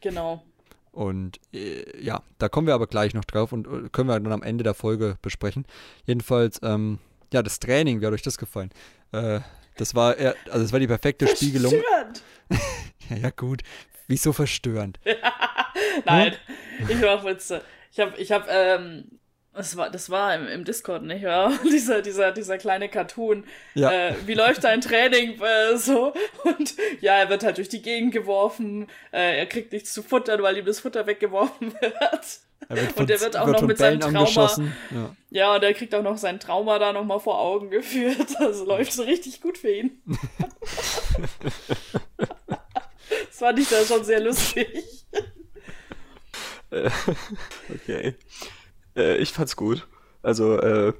Genau. 0.01 0.43
Und 0.91 1.41
äh, 1.53 2.03
ja, 2.03 2.23
da 2.39 2.49
kommen 2.49 2.67
wir 2.67 2.75
aber 2.75 2.87
gleich 2.87 3.15
noch 3.15 3.25
drauf 3.25 3.53
und 3.53 3.67
äh, 3.67 3.89
können 3.91 4.09
wir 4.09 4.21
dann 4.21 4.33
am 4.33 4.43
Ende 4.43 4.65
der 4.65 4.75
Folge 4.75 5.17
besprechen. 5.23 5.67
Jedenfalls, 6.05 6.61
ähm, 6.63 6.99
ja, 7.33 7.43
das 7.43 7.59
Training, 7.59 8.01
wie 8.01 8.07
hat 8.07 8.13
euch 8.13 8.23
das 8.23 8.39
gefallen? 8.39 8.71
Äh, 9.13 9.41
das 9.77 9.95
war, 9.95 10.17
eher, 10.17 10.35
also 10.47 10.63
das 10.63 10.73
war 10.73 10.81
die 10.81 10.87
perfekte 10.87 11.27
Spiegelung. 11.27 11.73
Verstörend. 11.73 12.23
Ja, 13.11 13.17
ja, 13.17 13.31
gut. 13.31 13.61
Wieso 14.07 14.33
verstörend? 14.33 14.99
Nein, 16.07 16.35
ich 16.89 16.99
mach 17.03 17.23
Witze. 17.23 17.61
Ich 17.93 18.01
hab, 18.01 18.19
ich 18.19 18.33
hab, 18.33 18.49
ähm, 18.49 19.21
das 19.53 19.77
war, 19.77 19.91
das 19.91 20.11
war 20.11 20.35
im, 20.35 20.49
im 20.49 20.65
Discord, 20.65 21.03
nicht 21.03 21.25
wahr? 21.25 21.53
Dieser, 21.65 22.03
dieser, 22.03 22.33
dieser 22.33 22.59
kleine 22.59 22.89
Cartoon. 22.89 23.45
Ja. 23.75 24.09
Äh, 24.09 24.15
wie 24.27 24.35
läuft 24.35 24.65
dein 24.65 24.81
Training 24.81 25.41
äh, 25.41 25.77
so? 25.77 26.13
Und 26.43 26.75
ja, 27.01 27.19
er 27.19 27.29
wird 27.29 27.45
halt 27.45 27.59
durch 27.59 27.69
die 27.69 27.83
Gegend 27.83 28.13
geworfen. 28.13 28.89
Äh, 29.13 29.39
er 29.39 29.47
kriegt 29.47 29.73
nichts 29.73 29.93
zu 29.93 30.03
futtern, 30.03 30.43
weil 30.43 30.57
ihm 30.57 30.65
das 30.65 30.81
Futter 30.81 31.07
weggeworfen 31.07 31.73
wird. 31.75 32.41
Und 32.96 33.11
der 33.11 33.20
wird 33.20 33.37
auch 33.37 33.46
wird 33.46 33.61
noch 33.61 33.68
mit 33.68 33.79
seinem 33.79 33.98
Bällen 33.98 34.00
Trauma- 34.00 34.18
angeschossen. 34.20 34.72
Ja. 34.90 35.16
Ja, 35.31 35.55
und 35.57 35.62
er 35.62 35.74
kriegt 35.74 35.94
auch 35.94 36.03
noch 36.03 36.16
sein 36.16 36.40
Trauma 36.40 36.79
da 36.79 36.92
nochmal 36.92 37.20
vor 37.20 37.38
Augen 37.40 37.70
geführt. 37.70 38.35
Also 38.38 38.64
läuft 38.64 38.92
so 38.92 39.03
richtig 39.03 39.40
gut 39.40 39.59
für 39.59 39.70
ihn. 39.70 40.00
das 42.16 42.29
fand 43.31 43.59
ich 43.59 43.68
da 43.68 43.85
schon 43.85 44.05
sehr 44.05 44.20
lustig. 44.20 44.68
Okay. 47.72 48.16
Äh, 48.96 49.18
ich 49.18 49.31
fand's 49.31 49.55
gut. 49.55 49.87
Also, 50.22 50.59
äh, 50.59 50.92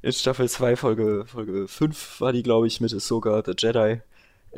in 0.00 0.12
Staffel 0.12 0.48
2, 0.48 0.76
Folge, 0.76 1.24
Folge 1.26 1.66
5 1.66 2.20
war 2.20 2.32
die, 2.32 2.44
glaube 2.44 2.68
ich, 2.68 2.80
mit 2.80 2.94
Ahsoka, 2.94 3.42
The 3.44 3.54
Jedi. 3.58 4.00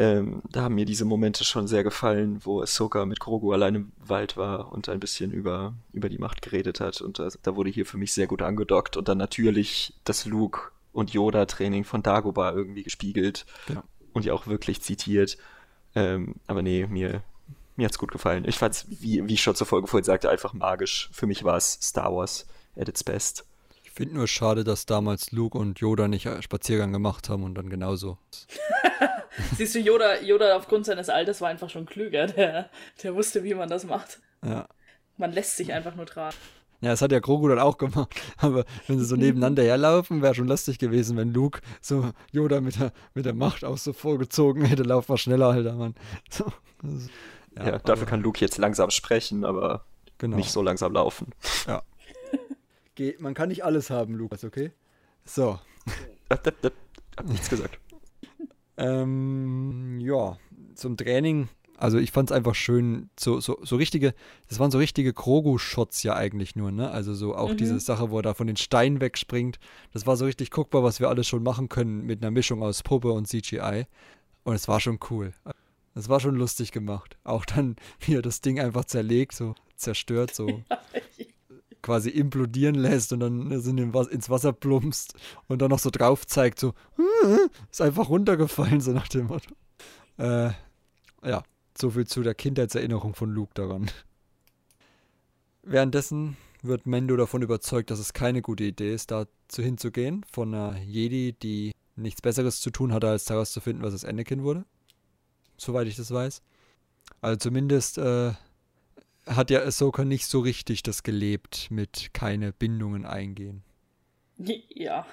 Ähm, 0.01 0.41
da 0.51 0.63
haben 0.63 0.77
mir 0.77 0.87
diese 0.87 1.05
Momente 1.05 1.45
schon 1.45 1.67
sehr 1.69 1.85
gefallen, 1.85 2.41
wo 2.47 2.63
Ahsoka 2.63 3.05
mit 3.05 3.21
Grogu 3.21 3.53
allein 3.53 3.75
im 3.75 3.93
Wald 3.99 4.39
war 4.39 4.73
und 4.73 4.89
ein 4.89 4.99
bisschen 4.99 5.31
über, 5.31 5.75
über 5.93 6.09
die 6.09 6.17
Macht 6.17 6.41
geredet 6.41 6.81
hat. 6.81 7.03
Und 7.03 7.19
da, 7.19 7.29
da 7.43 7.55
wurde 7.55 7.69
hier 7.69 7.85
für 7.85 7.99
mich 7.99 8.15
sehr 8.15 8.27
gut 8.27 8.41
angedockt. 8.41 8.97
Und 8.97 9.09
dann 9.09 9.19
natürlich 9.19 9.93
das 10.05 10.25
Luke- 10.25 10.71
und 10.95 11.13
Yoda-Training 11.13 11.85
von 11.85 12.03
Dagobah 12.03 12.53
irgendwie 12.53 12.83
gespiegelt 12.83 13.45
Genau. 13.67 13.83
und 14.15 14.25
ja 14.25 14.33
auch 14.33 14.47
wirklich 14.47 14.81
zitiert. 14.81 15.37
Ähm, 15.95 16.37
aber 16.47 16.63
nee, 16.63 16.87
mir, 16.87 17.23
mir 17.77 17.85
hat's 17.85 17.99
gut 17.99 18.11
gefallen. 18.11 18.47
Ich 18.49 18.57
fand's, 18.57 18.87
wie, 18.89 19.29
wie 19.29 19.35
ich 19.35 19.43
schon 19.43 19.55
zur 19.55 19.67
Folge 19.67 19.87
vorhin 19.87 20.05
sagte, 20.07 20.31
einfach 20.31 20.55
magisch. 20.55 21.11
Für 21.13 21.27
mich 21.27 21.45
war 21.45 21.59
es 21.59 21.79
Star 21.83 22.11
Wars 22.17 22.47
at 22.75 22.89
its 22.89 23.05
best. 23.05 23.45
Ich 24.01 24.05
finde 24.07 24.17
nur 24.17 24.29
schade, 24.29 24.65
dass 24.65 24.87
damals 24.87 25.31
Luke 25.31 25.59
und 25.59 25.79
Yoda 25.81 26.09
nicht 26.09 26.25
äh, 26.25 26.41
Spaziergang 26.41 26.91
gemacht 26.91 27.29
haben 27.29 27.43
und 27.45 27.55
dann 27.55 27.69
genauso. 27.69 28.17
Siehst 29.59 29.75
du, 29.75 29.79
Yoda, 29.79 30.23
Yoda 30.23 30.57
aufgrund 30.57 30.87
seines 30.87 31.11
Alters 31.11 31.43
war 31.43 31.51
einfach 31.51 31.69
schon 31.69 31.85
klüger. 31.85 32.27
Der, 32.27 32.71
der 33.03 33.15
wusste, 33.15 33.45
wie 33.45 33.53
man 33.53 33.69
das 33.69 33.85
macht. 33.85 34.21
Ja. 34.43 34.67
Man 35.19 35.33
lässt 35.33 35.59
sich 35.59 35.75
einfach 35.75 35.97
nur 35.97 36.07
tragen. 36.07 36.35
Ja, 36.81 36.93
das 36.93 37.03
hat 37.03 37.13
ja 37.13 37.19
Grogu 37.19 37.49
dann 37.49 37.59
auch 37.59 37.77
gemacht. 37.77 38.19
Aber 38.39 38.65
wenn 38.87 38.99
sie 38.99 39.05
so 39.05 39.17
nebeneinander 39.17 39.65
herlaufen, 39.65 40.23
wäre 40.23 40.35
schon 40.35 40.49
lustig 40.49 40.79
gewesen, 40.79 41.19
wenn 41.19 41.35
Luke 41.35 41.61
so 41.83 42.11
Yoda 42.33 42.63
mit 42.63 42.81
der, 42.81 42.93
mit 43.13 43.27
der 43.27 43.35
Macht 43.35 43.67
auch 43.67 43.77
so 43.77 43.93
vorgezogen 43.93 44.65
hätte. 44.65 44.83
Lauf 44.83 45.11
mal 45.11 45.19
schneller, 45.19 45.49
Alter, 45.49 45.75
Mann. 45.75 45.95
So, 46.31 46.47
ist- 46.85 47.11
Ja, 47.55 47.79
dafür 47.81 48.07
kann 48.07 48.23
Luke 48.23 48.41
jetzt 48.41 48.57
langsam 48.57 48.89
sprechen, 48.89 49.45
aber 49.45 49.85
genau. 50.17 50.39
nicht 50.39 50.51
so 50.53 50.63
langsam 50.63 50.95
laufen. 50.95 51.35
Geh- 52.95 53.17
Man 53.19 53.35
kann 53.35 53.49
nicht 53.49 53.65
alles 53.65 53.91
haben, 53.91 54.15
Lukas, 54.15 54.45
okay? 54.45 54.73
So. 55.25 55.59
Hab 56.31 57.27
nichts 57.27 57.49
gesagt. 57.51 57.79
Ähm, 58.77 59.99
ja, 60.01 60.39
zum 60.75 60.97
Training. 60.97 61.49
Also 61.77 61.97
ich 61.99 62.13
fand 62.13 62.31
es 62.31 62.37
einfach 62.37 62.55
schön, 62.55 63.09
so, 63.19 63.41
so, 63.41 63.59
so 63.63 63.77
richtige, 63.77 64.15
das 64.49 64.59
waren 64.59 64.71
so 64.71 64.77
richtige 64.77 65.15
Krogu-Shots 65.15 66.03
ja 66.03 66.15
eigentlich 66.15 66.55
nur, 66.55 66.71
ne? 66.71 66.91
Also 66.91 67.15
so 67.15 67.35
auch 67.35 67.53
Mhm. 67.53 67.57
diese 67.57 67.81
Sache, 67.81 68.11
wo 68.11 68.19
er 68.19 68.23
da 68.23 68.35
von 68.35 68.47
den 68.47 68.57
Steinen 68.57 69.01
wegspringt. 69.01 69.59
Das 69.93 70.07
war 70.07 70.17
so 70.19 70.27
richtig 70.27 70.51
guckbar, 70.51 70.83
was 70.83 71.01
wir 71.01 71.09
alles 71.09 71.27
schon 71.27 71.43
machen 71.43 71.71
können 71.71 72.05
mit 72.05 72.23
einer 72.23 72.31
Mischung 72.31 72.63
aus 72.63 72.83
Puppe 72.83 73.13
und 73.13 73.27
CGI. 73.29 73.87
Und 74.45 74.55
es 74.55 74.69
war 74.69 74.79
schon 74.81 74.99
cool. 75.11 75.33
Es 75.95 76.09
war 76.11 76.21
schon 76.21 76.37
lustig 76.37 76.71
gemacht. 76.71 77.17
Auch 77.25 77.47
dann, 77.47 77.77
wie 78.01 78.15
er 78.15 78.23
das 78.23 78.43
Ding 78.43 78.61
einfach 78.61 78.85
zerlegt, 78.85 79.33
so 79.35 79.55
zerstört, 79.77 80.35
so 80.35 80.63
quasi 81.83 82.11
implodieren 82.11 82.75
lässt 82.75 83.13
und 83.13 83.21
dann 83.21 83.51
Was- 83.95 84.09
ins 84.09 84.29
Wasser 84.31 84.53
plumpst 84.53 85.15
und 85.49 85.63
dann 85.63 85.71
noch 85.71 85.79
so 85.79 85.91
drauf 85.91 86.27
zeigt, 86.27 86.59
so, 86.61 86.75
ist 87.71 87.81
einfach 87.81 88.09
runtergefallen, 88.09 88.81
so 88.81 88.93
nach 88.93 89.09
dem 89.09 89.27
Motto. 89.27 89.55
Äh, 90.19 90.51
ja, 91.25 91.43
so 91.79 91.91
viel 91.91 92.07
zu 92.07 92.23
der 92.23 92.35
Kindheitserinnerung 92.35 93.15
von 93.15 93.31
Luke 93.31 93.53
daran. 93.55 93.91
Währenddessen 95.63 96.37
wird 96.63 96.87
Mendo 96.87 97.17
davon 97.17 97.43
überzeugt, 97.43 97.91
dass 97.91 97.99
es 97.99 98.13
keine 98.13 98.43
gute 98.43 98.65
Idee 98.65 98.93
ist, 98.93 99.11
dazu 99.11 99.63
hinzugehen, 99.63 100.25
von 100.31 100.55
einer 100.55 100.79
Jedi, 100.79 101.33
die 101.33 101.73
nichts 101.97 102.23
Besseres 102.23 102.61
zu 102.61 102.71
tun 102.71 102.93
hatte, 102.93 103.09
als 103.09 103.29
herauszufinden, 103.29 103.85
was 103.85 103.93
das 103.93 104.05
Anakin 104.05 104.43
wurde. 104.43 104.65
Soweit 105.57 105.87
ich 105.87 105.97
das 105.97 106.11
weiß. 106.11 106.43
Also 107.21 107.37
zumindest 107.37 107.99
äh, 107.99 108.33
hat 109.37 109.51
ja 109.51 109.63
Ahsoka 109.63 110.05
nicht 110.05 110.27
so 110.27 110.41
richtig 110.41 110.83
das 110.83 111.03
gelebt 111.03 111.69
mit 111.71 112.11
keine 112.13 112.53
Bindungen 112.53 113.05
eingehen. 113.05 113.63
Ja. 114.69 115.07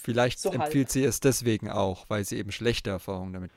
Vielleicht 0.00 0.40
So 0.40 0.50
empfiehlt 0.50 0.90
sie 0.90 1.04
es 1.04 1.20
deswegen 1.20 1.70
auch, 1.70 2.06
weil 2.08 2.24
sie 2.24 2.36
eben 2.36 2.50
schlechte 2.50 2.90
Erfahrungen 2.90 3.32
damit. 3.32 3.50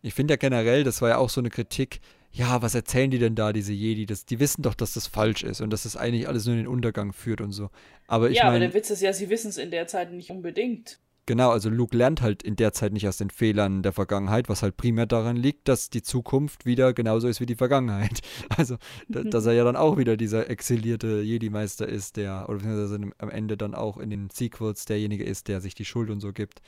Ich 0.00 0.14
finde 0.14 0.34
ja 0.34 0.36
generell, 0.36 0.82
das 0.82 1.00
war 1.00 1.10
ja 1.10 1.18
auch 1.18 1.30
so 1.30 1.40
eine 1.40 1.50
Kritik 1.50 2.00
ja, 2.32 2.62
was 2.62 2.74
erzählen 2.74 3.10
die 3.10 3.18
denn 3.18 3.34
da, 3.34 3.52
diese 3.52 3.74
Jedi? 3.74 4.06
Das, 4.06 4.24
die 4.24 4.40
wissen 4.40 4.62
doch, 4.62 4.74
dass 4.74 4.94
das 4.94 5.06
falsch 5.06 5.42
ist 5.42 5.60
und 5.60 5.70
dass 5.70 5.82
das 5.82 5.96
eigentlich 5.96 6.28
alles 6.28 6.46
nur 6.46 6.54
in 6.54 6.62
den 6.62 6.68
Untergang 6.68 7.12
führt 7.12 7.42
und 7.42 7.52
so. 7.52 7.68
Aber 8.06 8.30
ich 8.30 8.38
ja, 8.38 8.44
mein, 8.44 8.54
aber 8.54 8.60
der 8.60 8.74
Witz 8.74 8.88
ist 8.90 9.02
ja, 9.02 9.12
sie 9.12 9.28
wissen 9.28 9.48
es 9.48 9.58
in 9.58 9.70
der 9.70 9.86
Zeit 9.86 10.12
nicht 10.12 10.30
unbedingt. 10.30 10.98
Genau, 11.24 11.50
also 11.50 11.70
Luke 11.70 11.96
lernt 11.96 12.20
halt 12.20 12.42
in 12.42 12.56
der 12.56 12.72
Zeit 12.72 12.92
nicht 12.92 13.06
aus 13.06 13.16
den 13.16 13.30
Fehlern 13.30 13.84
der 13.84 13.92
Vergangenheit, 13.92 14.48
was 14.48 14.62
halt 14.62 14.76
primär 14.76 15.06
daran 15.06 15.36
liegt, 15.36 15.68
dass 15.68 15.88
die 15.88 16.02
Zukunft 16.02 16.66
wieder 16.66 16.92
genauso 16.94 17.28
ist 17.28 17.40
wie 17.40 17.46
die 17.46 17.54
Vergangenheit. 17.54 18.20
Also, 18.56 18.76
da, 19.08 19.22
dass 19.22 19.46
er 19.46 19.52
ja 19.54 19.64
dann 19.64 19.76
auch 19.76 19.96
wieder 19.96 20.16
dieser 20.16 20.50
exilierte 20.50 21.22
Jedi-Meister 21.22 21.88
ist, 21.88 22.16
der, 22.16 22.48
oder 22.48 22.58
beziehungsweise 22.58 23.12
am 23.18 23.30
Ende 23.30 23.56
dann 23.56 23.74
auch 23.74 23.98
in 23.98 24.10
den 24.10 24.30
Sequels 24.30 24.84
derjenige 24.84 25.24
ist, 25.24 25.48
der 25.48 25.60
sich 25.60 25.74
die 25.74 25.84
Schuld 25.84 26.10
und 26.10 26.20
so 26.20 26.32
gibt. 26.32 26.60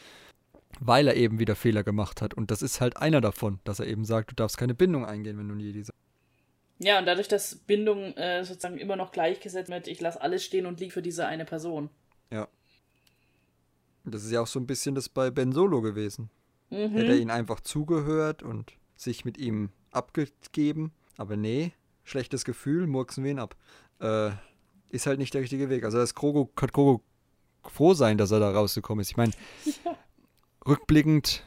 Weil 0.81 1.09
er 1.09 1.17
eben 1.17 1.38
wieder 1.38 1.57
Fehler 1.57 1.85
gemacht 1.85 2.23
hat. 2.23 2.35
Und 2.35 2.51
das 2.51 2.62
ist 2.62 2.81
halt 2.81 2.97
einer 2.97 3.21
davon, 3.21 3.61
dass 3.64 3.81
er 3.81 3.87
eben 3.87 4.05
sagt, 4.05 4.31
du 4.31 4.35
darfst 4.35 4.57
keine 4.57 4.75
Bindung 4.75 5.05
eingehen, 5.05 5.37
wenn 5.38 5.49
du 5.49 5.55
ein 5.55 5.61
Jedi 5.61 5.83
sagst. 5.83 6.01
Ja, 6.79 6.99
und 6.99 7.07
dadurch, 7.07 7.29
dass 7.29 7.57
Bindung 7.57 8.14
äh, 8.17 8.45
sozusagen 8.45 8.79
immer 8.79 8.97
noch 8.97 9.12
gleichgesetzt 9.12 9.71
wird, 9.71 9.88
ich 9.88 10.01
lasse 10.01 10.21
alles 10.21 10.45
stehen 10.45 10.67
und 10.67 10.81
liege 10.81 10.93
für 10.93 11.03
diese 11.03 11.27
eine 11.27 11.45
Person. 11.45 11.90
Das 14.05 14.25
ist 14.25 14.31
ja 14.31 14.40
auch 14.40 14.47
so 14.47 14.61
ein 14.61 14.67
bisschen 14.67 14.95
das 14.95 15.09
bei 15.09 15.31
Ben 15.31 15.53
Solo 15.53 15.81
gewesen. 15.81 16.31
Mhm. 16.71 16.90
Hätte 16.90 17.12
er 17.12 17.19
ihn 17.19 17.31
einfach 17.31 17.61
zugehört 17.61 18.43
und 18.43 18.73
sich 18.97 19.25
mit 19.25 19.38
ihm 19.38 19.71
abgegeben. 19.90 20.93
Aber 21.17 21.37
nee, 21.37 21.73
schlechtes 22.03 22.45
Gefühl, 22.45 22.87
murksen 22.87 23.25
wir 23.25 23.31
ihn 23.31 23.38
ab. 23.38 23.57
Äh, 24.01 24.31
ist 24.90 25.07
halt 25.07 25.19
nicht 25.19 25.35
der 25.35 25.43
richtige 25.43 25.71
Weg. 25.71 25.85
Also 25.85 25.99
das 25.99 26.14
Krogo, 26.14 26.47
kann 26.47 26.71
Krogo 26.71 27.03
froh 27.64 27.95
sein, 27.95 28.19
dass 28.19 28.31
er 28.31 28.40
da 28.40 28.51
rausgekommen 28.51 29.01
ist. 29.01 29.11
Ich 29.11 29.17
meine, 29.17 29.33
Ja. 29.85 29.97
rückblickend 30.67 31.45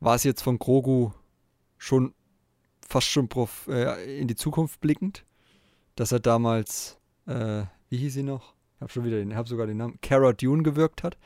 war 0.00 0.14
es 0.14 0.24
jetzt 0.24 0.42
von 0.42 0.58
Grogu 0.58 1.12
schon 1.78 2.14
fast 2.86 3.08
schon 3.08 3.28
prof, 3.28 3.66
äh, 3.68 4.20
in 4.20 4.28
die 4.28 4.36
Zukunft 4.36 4.80
blickend, 4.80 5.24
dass 5.96 6.12
er 6.12 6.20
damals, 6.20 6.98
äh, 7.26 7.64
wie 7.88 7.96
hieß 7.96 8.14
sie 8.14 8.22
noch? 8.22 8.54
Ich 8.76 8.80
habe 8.82 8.92
schon 8.92 9.04
wieder 9.04 9.16
den, 9.16 9.34
habe 9.34 9.48
sogar 9.48 9.66
den 9.66 9.78
Namen, 9.78 9.98
Cara 10.02 10.32
Dune 10.32 10.62
gewirkt 10.62 11.02
hat. 11.02 11.16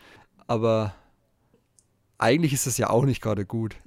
Aber 0.48 0.94
eigentlich 2.18 2.52
ist 2.52 2.66
es 2.66 2.76
ja 2.76 2.90
auch 2.90 3.04
nicht 3.04 3.22
gerade 3.22 3.46
gut. 3.46 3.76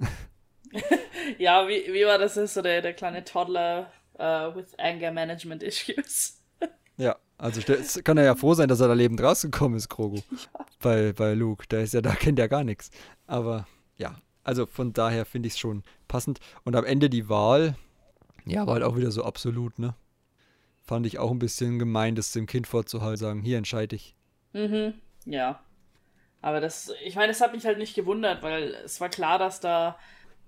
Ja, 1.38 1.68
wie, 1.68 1.92
wie 1.92 2.04
war 2.04 2.18
das? 2.18 2.36
ist 2.36 2.54
so 2.54 2.62
der, 2.62 2.82
der 2.82 2.94
kleine 2.94 3.24
Toddler 3.24 3.90
uh, 4.14 4.54
with 4.54 4.78
Anger 4.78 5.12
Management 5.12 5.62
Issues. 5.62 6.38
Ja, 6.98 7.16
also 7.38 7.62
kann 8.04 8.18
er 8.18 8.24
ja 8.24 8.34
froh 8.34 8.52
sein, 8.52 8.68
dass 8.68 8.80
er 8.80 8.86
da 8.86 8.92
lebend 8.92 9.20
rausgekommen 9.22 9.78
ist, 9.78 9.88
Grogu. 9.88 10.20
Bei, 10.82 11.12
bei 11.14 11.32
Luke. 11.32 11.66
Der 11.68 11.80
ist 11.82 11.94
ja 11.94 12.02
da, 12.02 12.14
kennt 12.14 12.38
ja 12.38 12.48
gar 12.48 12.64
nichts. 12.64 12.90
Aber 13.26 13.66
ja, 13.96 14.14
also 14.44 14.66
von 14.66 14.92
daher 14.92 15.24
finde 15.24 15.46
ich 15.46 15.54
es 15.54 15.58
schon 15.58 15.84
passend. 16.06 16.38
Und 16.64 16.76
am 16.76 16.84
Ende 16.84 17.08
die 17.08 17.30
Wahl, 17.30 17.76
ja, 18.44 18.66
war 18.66 18.74
halt 18.74 18.84
auch 18.84 18.96
wieder 18.96 19.10
so 19.10 19.24
absolut, 19.24 19.78
ne? 19.78 19.94
Fand 20.82 21.06
ich 21.06 21.18
auch 21.18 21.30
ein 21.30 21.38
bisschen 21.38 21.78
gemein, 21.78 22.14
das 22.14 22.32
dem 22.32 22.46
Kind 22.46 22.66
vorzuhalten, 22.66 23.16
sagen, 23.16 23.42
hier 23.42 23.56
entscheide 23.58 23.96
ich. 23.96 24.14
Mhm, 24.52 24.94
ja. 25.24 25.60
Aber 26.42 26.60
das, 26.60 26.92
ich 27.04 27.14
meine, 27.14 27.28
das 27.28 27.40
hat 27.40 27.54
mich 27.54 27.64
halt 27.64 27.78
nicht 27.78 27.94
gewundert, 27.94 28.42
weil 28.42 28.74
es 28.84 29.00
war 29.00 29.08
klar, 29.08 29.38
dass 29.38 29.60
da, 29.60 29.96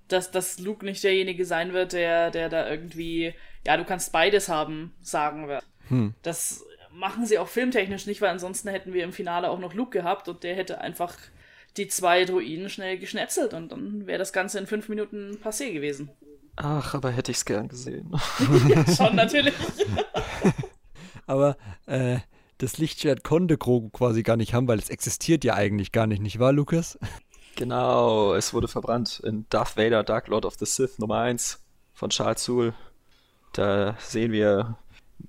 dass, 0.09 0.31
dass 0.31 0.59
Luke 0.59 0.85
nicht 0.85 1.03
derjenige 1.03 1.47
sein 1.47 1.73
wird, 1.73 1.93
der, 1.93 2.31
der 2.31 2.49
da 2.49 2.69
irgendwie, 2.69 3.33
ja, 3.65 3.77
du 3.77 3.85
kannst 3.85 4.13
beides 4.13 4.49
haben, 4.49 4.93
sagen 5.01 5.49
wird. 5.49 5.65
Hm. 5.89 6.15
Das 6.23 6.65
machen 6.91 7.27
sie 7.27 7.39
auch 7.39 7.49
filmtechnisch 7.49 8.07
nicht, 8.07 8.21
weil 8.21 8.31
ansonsten 8.31 8.69
hätten 8.69 8.93
wir 8.93 9.05
im 9.05 9.13
Finale 9.13 9.49
auch 9.49 9.59
noch 9.59 9.73
Luke 9.73 9.99
gehabt 9.99 10.29
und 10.29 10.43
der 10.43 10.57
hätte 10.57 10.81
einfach 10.81 11.15
die 11.77 11.89
zwei 11.89 12.25
Druiden 12.25 12.69
schnell 12.69 12.99
geschnetzelt 12.99 13.55
und 13.55 13.73
dann 13.73 14.07
wäre 14.07 14.19
das 14.19 14.33
Ganze 14.33 14.59
in 14.59 14.67
fünf 14.67 14.89
Minuten 14.89 15.39
passé 15.43 15.73
gewesen. 15.73 16.11
Ach, 16.57 16.95
aber 16.95 17.11
hätte 17.11 17.33
ich 17.33 17.39
es 17.39 17.45
gern 17.45 17.69
gesehen. 17.69 18.13
Schon 18.97 19.17
natürlich. 19.17 19.55
Aber 21.27 21.57
äh, 21.87 22.19
das 22.65 22.79
Lichtschwert 22.79 23.25
konnte 23.25 23.59
Grogu 23.59 23.91
quasi 23.91 24.23
gar 24.23 24.37
nicht 24.37 24.55
haben, 24.55 24.67
weil 24.67 24.79
es 24.79 24.89
existiert 24.89 25.45
ja 25.45 25.55
eigentlich 25.55 25.93
gar 25.93 26.07
nicht, 26.07 26.23
nicht 26.23 26.39
wahr, 26.39 26.53
Lukas? 26.53 26.99
Genau, 27.57 28.35
es 28.35 28.53
wurde 28.53 28.67
verbrannt 28.67 29.21
in 29.25 29.47
Darth 29.49 29.77
Vader, 29.77 30.03
Dark 30.03 30.27
Lord 30.29 30.45
of 30.45 30.55
the 30.59 30.67
Sith 30.67 30.99
Nummer 30.99 31.19
1 31.19 31.63
von 31.93 32.11
Charles 32.11 32.43
Soule. 32.43 32.75
Da 33.53 33.97
sehen 34.01 34.33
wir 34.33 34.77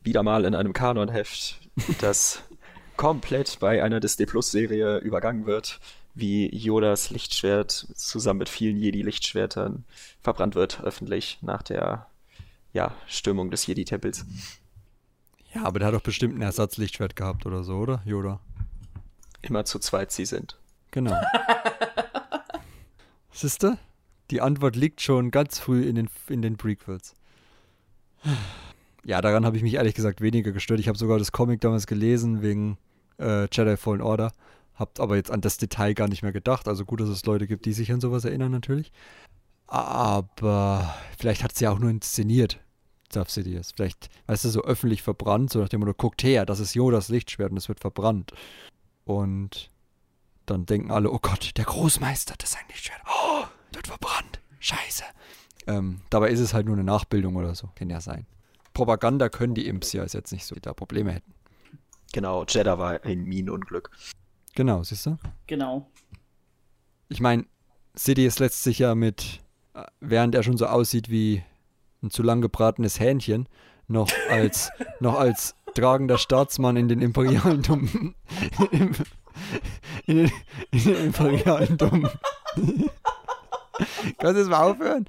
wieder 0.03 0.23
mal 0.23 0.45
in 0.45 0.55
einem 0.55 0.73
Kanonheft, 0.73 1.59
das 1.99 2.41
komplett 2.97 3.59
bei 3.59 3.83
einer 3.83 3.99
Disney 3.99 4.25
Plus 4.25 4.49
Serie 4.49 4.97
übergangen 4.97 5.45
wird, 5.45 5.79
wie 6.15 6.49
Yodas 6.55 7.11
Lichtschwert 7.11 7.71
zusammen 7.71 8.39
mit 8.39 8.49
vielen 8.49 8.77
Jedi-Lichtschwertern 8.77 9.83
verbrannt 10.21 10.55
wird, 10.55 10.81
öffentlich 10.83 11.37
nach 11.41 11.61
der 11.61 12.07
ja, 12.73 12.95
Stürmung 13.07 13.51
des 13.51 13.67
Jedi-Tempels. 13.67 14.25
Ja, 15.55 15.63
aber 15.63 15.79
der 15.79 15.87
hat 15.87 15.95
doch 15.95 16.01
bestimmt 16.01 16.37
ein 16.37 16.41
Ersatzlichtschwert 16.41 17.15
gehabt 17.15 17.45
oder 17.45 17.63
so, 17.63 17.77
oder? 17.77 18.01
Yoda. 18.05 18.41
Immer 19.41 19.63
zu 19.63 19.79
zweit 19.79 20.11
sie 20.11 20.25
sind. 20.25 20.59
Genau. 20.91 21.15
Siehste? 23.31 23.77
Die 24.31 24.41
Antwort 24.41 24.75
liegt 24.75 25.01
schon 25.01 25.31
ganz 25.31 25.59
früh 25.59 25.83
in 25.83 25.95
den, 25.95 26.09
in 26.27 26.41
den 26.41 26.57
Prequels. 26.57 27.13
Ja, 29.05 29.21
daran 29.21 29.45
habe 29.45 29.55
ich 29.55 29.63
mich 29.63 29.75
ehrlich 29.75 29.93
gesagt 29.93 30.19
weniger 30.19 30.51
gestört. 30.51 30.79
Ich 30.79 30.87
habe 30.87 30.97
sogar 30.97 31.19
das 31.19 31.31
Comic 31.31 31.61
damals 31.61 31.87
gelesen 31.87 32.41
wegen 32.41 32.77
äh, 33.19 33.47
Jedi 33.51 33.77
Fallen 33.77 34.01
Order. 34.01 34.31
Habt 34.73 34.99
aber 34.99 35.15
jetzt 35.15 35.31
an 35.31 35.41
das 35.41 35.57
Detail 35.57 35.93
gar 35.93 36.09
nicht 36.09 36.23
mehr 36.23 36.33
gedacht. 36.33 36.67
Also 36.67 36.83
gut, 36.83 36.99
dass 36.99 37.09
es 37.09 37.25
Leute 37.25 37.47
gibt, 37.47 37.65
die 37.65 37.73
sich 37.73 37.93
an 37.93 38.01
sowas 38.01 38.25
erinnern 38.25 38.51
natürlich. 38.51 38.91
Aber 39.67 40.95
vielleicht 41.17 41.43
hat 41.43 41.55
sie 41.55 41.63
ja 41.63 41.71
auch 41.71 41.79
nur 41.79 41.89
inszeniert, 41.89 42.59
Darth 43.09 43.29
Sidious. 43.29 43.71
Vielleicht, 43.75 44.09
weißt 44.27 44.45
du, 44.45 44.49
so 44.49 44.61
öffentlich 44.61 45.01
verbrannt, 45.01 45.51
so 45.51 45.59
nach 45.59 45.69
dem 45.69 45.81
Motto, 45.81 45.93
guckt 45.93 46.23
her, 46.23 46.45
das 46.45 46.59
ist 46.59 46.73
Yodas 46.73 47.09
Lichtschwert 47.09 47.51
und 47.51 47.57
es 47.57 47.67
wird 47.67 47.79
verbrannt. 47.79 48.31
Und 49.05 49.71
dann 50.45 50.65
denken 50.65 50.91
alle, 50.91 51.11
oh 51.11 51.19
Gott, 51.21 51.51
der 51.57 51.65
Großmeister, 51.65 52.35
das 52.37 52.51
ist 52.51 52.57
ein 52.57 52.67
Lichtschwert. 52.69 53.01
Oh, 53.07 53.43
wird 53.73 53.87
verbrannt. 53.87 54.39
Scheiße. 54.59 55.03
Ähm, 55.67 56.01
dabei 56.09 56.29
ist 56.29 56.39
es 56.39 56.53
halt 56.53 56.65
nur 56.65 56.75
eine 56.75 56.83
Nachbildung 56.83 57.35
oder 57.35 57.55
so. 57.55 57.69
Kann 57.75 57.89
ja 57.89 58.01
sein. 58.01 58.25
Propaganda 58.73 59.29
können 59.29 59.55
die 59.55 59.67
Imps 59.67 59.93
ja, 59.93 60.03
ist 60.03 60.13
jetzt 60.13 60.31
nicht 60.31 60.45
so, 60.45 60.55
die 60.55 60.61
da 60.61 60.73
Probleme 60.73 61.11
hätten. 61.11 61.33
Genau, 62.13 62.45
Jeddah 62.45 62.77
war 62.77 63.03
ein 63.03 63.23
Minenunglück. 63.23 63.89
Genau, 64.55 64.83
siehst 64.83 65.05
du? 65.05 65.17
Genau. 65.47 65.89
Ich 67.09 67.19
meine, 67.19 67.45
Sidious 67.93 68.39
lässt 68.39 68.63
sich 68.63 68.79
ja 68.79 68.95
mit, 68.95 69.41
äh, 69.73 69.83
während 69.99 70.35
er 70.35 70.43
schon 70.43 70.57
so 70.57 70.67
aussieht 70.67 71.09
wie 71.09 71.43
ein 72.05 72.11
zu 72.11 72.23
lang 72.23 72.41
gebratenes 72.41 72.99
Hähnchen, 72.99 73.47
noch 73.87 74.09
als, 74.29 74.71
noch 74.99 75.19
als 75.19 75.55
tragender 75.73 76.17
Staatsmann 76.17 76.77
in 76.77 76.87
den 76.87 77.01
imperialen 77.01 77.61
Dom 77.61 78.15
in, 80.05 80.17
den, 80.17 80.31
in 80.71 80.83
den 80.83 80.95
imperialen 81.07 81.77
Dom. 81.77 82.07
Kannst 84.17 84.35
du 84.35 84.39
jetzt 84.39 84.49
mal 84.49 84.71
aufhören? 84.71 85.05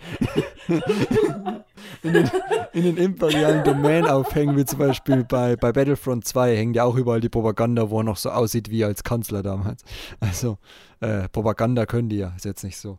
in, 2.03 2.13
den, 2.13 2.31
in 2.73 2.83
den 2.83 2.97
imperialen 2.97 3.63
Domain 3.63 4.07
aufhängen, 4.07 4.57
wie 4.57 4.65
zum 4.65 4.81
Beispiel 4.81 5.23
bei, 5.23 5.55
bei 5.55 5.71
Battlefront 5.71 6.27
2, 6.27 6.57
hängt 6.57 6.75
ja 6.75 6.83
auch 6.83 6.97
überall 6.97 7.21
die 7.21 7.29
Propaganda, 7.29 7.91
wo 7.91 8.01
er 8.01 8.05
noch 8.05 8.17
so 8.17 8.31
aussieht 8.31 8.71
wie 8.71 8.85
als 8.85 9.05
Kanzler 9.05 9.45
damals. 9.45 9.85
Also, 10.19 10.59
äh, 11.01 11.29
Propaganda 11.29 11.87
können 11.87 12.09
die 12.09 12.19
ja, 12.19 12.33
ist 12.35 12.45
jetzt 12.45 12.65
nicht 12.65 12.79
so 12.79 12.99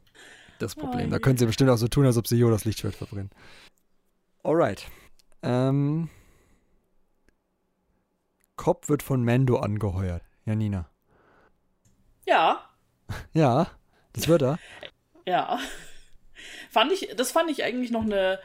das 0.59 0.75
Problem. 0.75 1.09
Da 1.11 1.19
können 1.19 1.37
sie 1.37 1.45
bestimmt 1.45 1.69
auch 1.69 1.77
so 1.77 1.87
tun, 1.87 2.05
als 2.05 2.17
ob 2.17 2.27
sie 2.27 2.37
Yodas 2.37 2.65
Lichtschwert 2.65 2.95
verbrennen. 2.95 3.29
Alright. 4.47 4.87
Ähm, 5.43 6.09
Cobb 8.55 8.87
wird 8.87 9.03
von 9.03 9.25
Mando 9.25 9.57
angeheuert. 9.57 10.23
Janina. 10.45 10.89
Ja, 12.25 12.63
Ja, 13.33 13.67
das 14.13 14.29
wird 14.29 14.43
er. 14.43 14.57
ja. 15.25 15.59
Fand 16.69 16.93
ich, 16.93 17.13
das 17.17 17.31
fand 17.31 17.51
ich 17.51 17.65
eigentlich 17.65 17.91
noch 17.91 18.03
eine, 18.03 18.39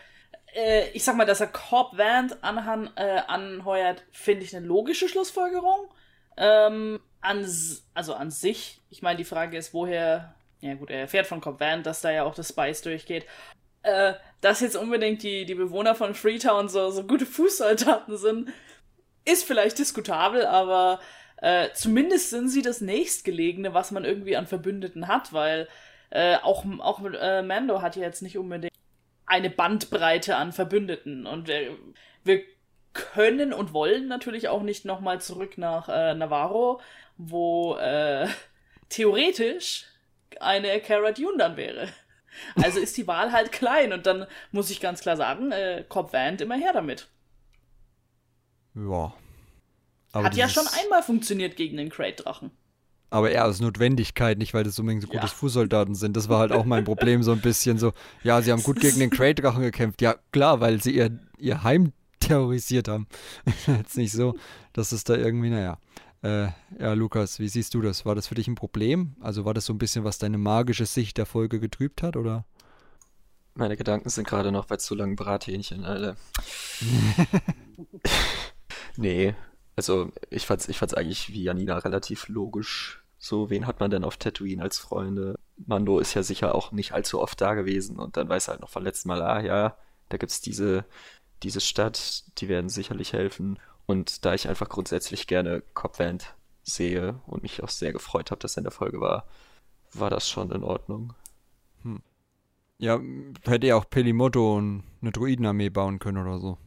äh, 0.56 0.88
ich 0.90 1.04
sag 1.04 1.14
mal, 1.16 1.24
dass 1.24 1.40
er 1.40 1.46
Corp 1.46 1.96
Vant 1.96 2.42
anhan, 2.42 2.90
äh, 2.96 3.20
anheuert, 3.28 4.04
finde 4.10 4.42
ich 4.42 4.56
eine 4.56 4.66
logische 4.66 5.08
Schlussfolgerung. 5.08 5.88
Ähm, 6.36 6.98
an, 7.20 7.46
also 7.94 8.14
an 8.14 8.32
sich, 8.32 8.80
ich 8.90 9.02
meine, 9.02 9.18
die 9.18 9.24
Frage 9.24 9.56
ist, 9.56 9.72
woher, 9.72 10.34
ja 10.60 10.74
gut, 10.74 10.90
er 10.90 10.98
erfährt 11.02 11.28
von 11.28 11.40
Corp 11.40 11.60
Vant, 11.60 11.86
dass 11.86 12.00
da 12.00 12.10
ja 12.10 12.24
auch 12.24 12.34
das 12.34 12.48
Spice 12.48 12.82
durchgeht. 12.82 13.24
Äh, 13.82 14.14
dass 14.40 14.60
jetzt 14.60 14.76
unbedingt 14.76 15.22
die, 15.22 15.44
die 15.44 15.54
Bewohner 15.54 15.94
von 15.94 16.14
Freetown 16.14 16.68
so, 16.68 16.90
so 16.90 17.04
gute 17.04 17.26
Fußsoldaten 17.26 18.16
sind, 18.16 18.50
ist 19.24 19.44
vielleicht 19.44 19.78
diskutabel, 19.78 20.46
aber 20.46 21.00
äh, 21.36 21.68
zumindest 21.74 22.30
sind 22.30 22.48
sie 22.48 22.62
das 22.62 22.80
nächstgelegene, 22.80 23.72
was 23.74 23.90
man 23.92 24.04
irgendwie 24.04 24.36
an 24.36 24.46
Verbündeten 24.46 25.08
hat, 25.08 25.32
weil 25.32 25.68
äh, 26.10 26.36
auch, 26.36 26.64
auch 26.80 27.00
äh, 27.04 27.42
Mando 27.42 27.82
hat 27.82 27.96
ja 27.96 28.02
jetzt 28.02 28.22
nicht 28.22 28.36
unbedingt 28.36 28.72
eine 29.26 29.50
Bandbreite 29.50 30.36
an 30.36 30.52
Verbündeten 30.52 31.26
und 31.26 31.48
äh, 31.48 31.70
wir 32.24 32.42
können 32.92 33.52
und 33.52 33.72
wollen 33.72 34.08
natürlich 34.08 34.48
auch 34.48 34.62
nicht 34.62 34.84
nochmal 34.84 35.20
zurück 35.20 35.56
nach 35.56 35.88
äh, 35.88 36.14
Navarro, 36.14 36.80
wo 37.16 37.76
äh, 37.76 38.26
theoretisch 38.88 39.86
eine 40.40 40.80
Cara 40.80 41.12
Dune 41.12 41.38
dann 41.38 41.56
wäre. 41.56 41.88
Also 42.56 42.78
ist 42.78 42.96
die 42.96 43.06
Wahl 43.06 43.32
halt 43.32 43.52
klein 43.52 43.92
und 43.92 44.06
dann 44.06 44.26
muss 44.50 44.70
ich 44.70 44.80
ganz 44.80 45.00
klar 45.00 45.16
sagen, 45.16 45.52
äh, 45.52 45.84
Cobb 45.88 46.12
Vant 46.12 46.40
immer 46.40 46.56
her 46.56 46.72
damit. 46.72 47.08
Ja. 48.74 49.12
Aber 50.12 50.24
Hat 50.24 50.36
ja 50.36 50.48
schon 50.48 50.66
einmal 50.82 51.02
funktioniert 51.02 51.56
gegen 51.56 51.76
den 51.76 51.88
Crate-Drachen. 51.88 52.50
Aber 53.10 53.30
eher 53.30 53.46
aus 53.46 53.60
Notwendigkeit, 53.60 54.38
nicht 54.38 54.54
weil 54.54 54.64
das 54.64 54.78
unbedingt 54.78 55.02
so 55.02 55.08
gute 55.08 55.20
ja. 55.20 55.26
Fußsoldaten 55.26 55.94
sind. 55.94 56.16
Das 56.16 56.30
war 56.30 56.38
halt 56.38 56.52
auch 56.52 56.64
mein 56.64 56.84
Problem, 56.84 57.22
so 57.22 57.32
ein 57.32 57.42
bisschen 57.42 57.78
so, 57.78 57.92
ja, 58.22 58.40
sie 58.40 58.52
haben 58.52 58.62
gut 58.62 58.80
gegen 58.80 59.00
den 59.00 59.10
Crate-Drachen 59.10 59.62
gekämpft. 59.62 60.00
Ja, 60.00 60.16
klar, 60.32 60.60
weil 60.60 60.82
sie 60.82 60.92
ihr, 60.92 61.18
ihr 61.38 61.62
Heim 61.62 61.92
terrorisiert 62.20 62.88
haben. 62.88 63.06
Jetzt 63.66 63.98
nicht 63.98 64.12
so, 64.12 64.34
dass 64.72 64.92
es 64.92 65.04
da 65.04 65.14
irgendwie, 65.14 65.50
naja. 65.50 65.78
Äh, 66.22 66.48
ja, 66.78 66.92
Lukas, 66.92 67.40
wie 67.40 67.48
siehst 67.48 67.74
du 67.74 67.82
das? 67.82 68.06
War 68.06 68.14
das 68.14 68.28
für 68.28 68.36
dich 68.36 68.46
ein 68.46 68.54
Problem? 68.54 69.16
Also 69.20 69.44
war 69.44 69.54
das 69.54 69.66
so 69.66 69.72
ein 69.72 69.78
bisschen, 69.78 70.04
was 70.04 70.18
deine 70.18 70.38
magische 70.38 70.86
Sicht 70.86 71.18
der 71.18 71.26
Folge 71.26 71.58
getrübt 71.58 72.02
hat, 72.02 72.16
oder? 72.16 72.44
Meine 73.54 73.76
Gedanken 73.76 74.08
sind 74.08 74.26
gerade 74.26 74.52
noch 74.52 74.66
bei 74.66 74.76
zu 74.76 74.94
langen 74.94 75.16
Brathähnchen, 75.16 75.84
Alter. 75.84 76.16
nee, 78.96 79.34
also 79.76 80.10
ich 80.30 80.46
fand's, 80.46 80.68
ich 80.68 80.78
fand's 80.78 80.94
eigentlich 80.94 81.32
wie 81.32 81.42
Janina 81.42 81.76
relativ 81.78 82.28
logisch. 82.28 83.02
So, 83.18 83.50
wen 83.50 83.66
hat 83.66 83.80
man 83.80 83.90
denn 83.90 84.04
auf 84.04 84.16
Tatooine 84.16 84.62
als 84.62 84.78
Freunde? 84.78 85.38
Mando 85.56 85.98
ist 85.98 86.14
ja 86.14 86.22
sicher 86.22 86.54
auch 86.54 86.72
nicht 86.72 86.92
allzu 86.92 87.20
oft 87.20 87.40
da 87.40 87.54
gewesen 87.54 87.98
und 87.98 88.16
dann 88.16 88.28
weiß 88.28 88.48
er 88.48 88.52
halt 88.52 88.60
noch 88.62 88.70
vom 88.70 88.84
letzten 88.84 89.08
Mal, 89.08 89.22
ah 89.22 89.40
ja, 89.40 89.76
da 90.08 90.16
gibt's 90.16 90.40
diese, 90.40 90.84
diese 91.42 91.60
Stadt, 91.60 92.24
die 92.38 92.48
werden 92.48 92.68
sicherlich 92.68 93.12
helfen. 93.12 93.58
Und 93.86 94.24
da 94.24 94.34
ich 94.34 94.48
einfach 94.48 94.68
grundsätzlich 94.68 95.26
gerne 95.26 95.62
Copland 95.74 96.34
sehe 96.62 97.20
und 97.26 97.42
mich 97.42 97.62
auch 97.62 97.68
sehr 97.68 97.92
gefreut 97.92 98.30
habe, 98.30 98.40
dass 98.40 98.56
er 98.56 98.58
in 98.58 98.64
der 98.64 98.72
Folge 98.72 99.00
war, 99.00 99.26
war 99.92 100.10
das 100.10 100.28
schon 100.28 100.50
in 100.52 100.62
Ordnung. 100.62 101.14
Hm. 101.82 102.02
Ja, 102.78 103.00
hätte 103.44 103.66
ja 103.66 103.76
auch 103.76 103.88
Pelimoto 103.88 104.58
eine 104.58 105.12
Druidenarmee 105.12 105.70
bauen 105.70 105.98
können 105.98 106.18
oder 106.18 106.38
so. 106.38 106.58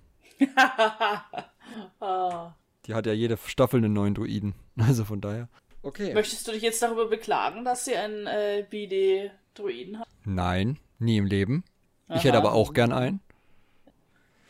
oh. 1.99 2.51
Die 2.85 2.93
hat 2.93 3.07
ja 3.07 3.13
jede 3.13 3.37
Staffel 3.37 3.79
einen 3.79 3.93
neuen 3.93 4.13
Druiden. 4.13 4.53
Also 4.77 5.05
von 5.05 5.21
daher. 5.21 5.47
Okay. 5.83 6.13
Möchtest 6.13 6.47
du 6.47 6.51
dich 6.51 6.61
jetzt 6.61 6.81
darüber 6.81 7.07
beklagen, 7.07 7.63
dass 7.63 7.85
sie 7.85 7.95
einen 7.95 8.27
äh, 8.27 8.65
BD-Druiden 8.69 9.99
hat? 9.99 10.07
Nein, 10.25 10.77
nie 10.99 11.17
im 11.17 11.25
Leben. 11.25 11.63
Aha. 12.07 12.17
Ich 12.17 12.25
hätte 12.25 12.37
aber 12.37 12.53
auch 12.53 12.73
gern 12.73 12.91
einen. 12.91 13.21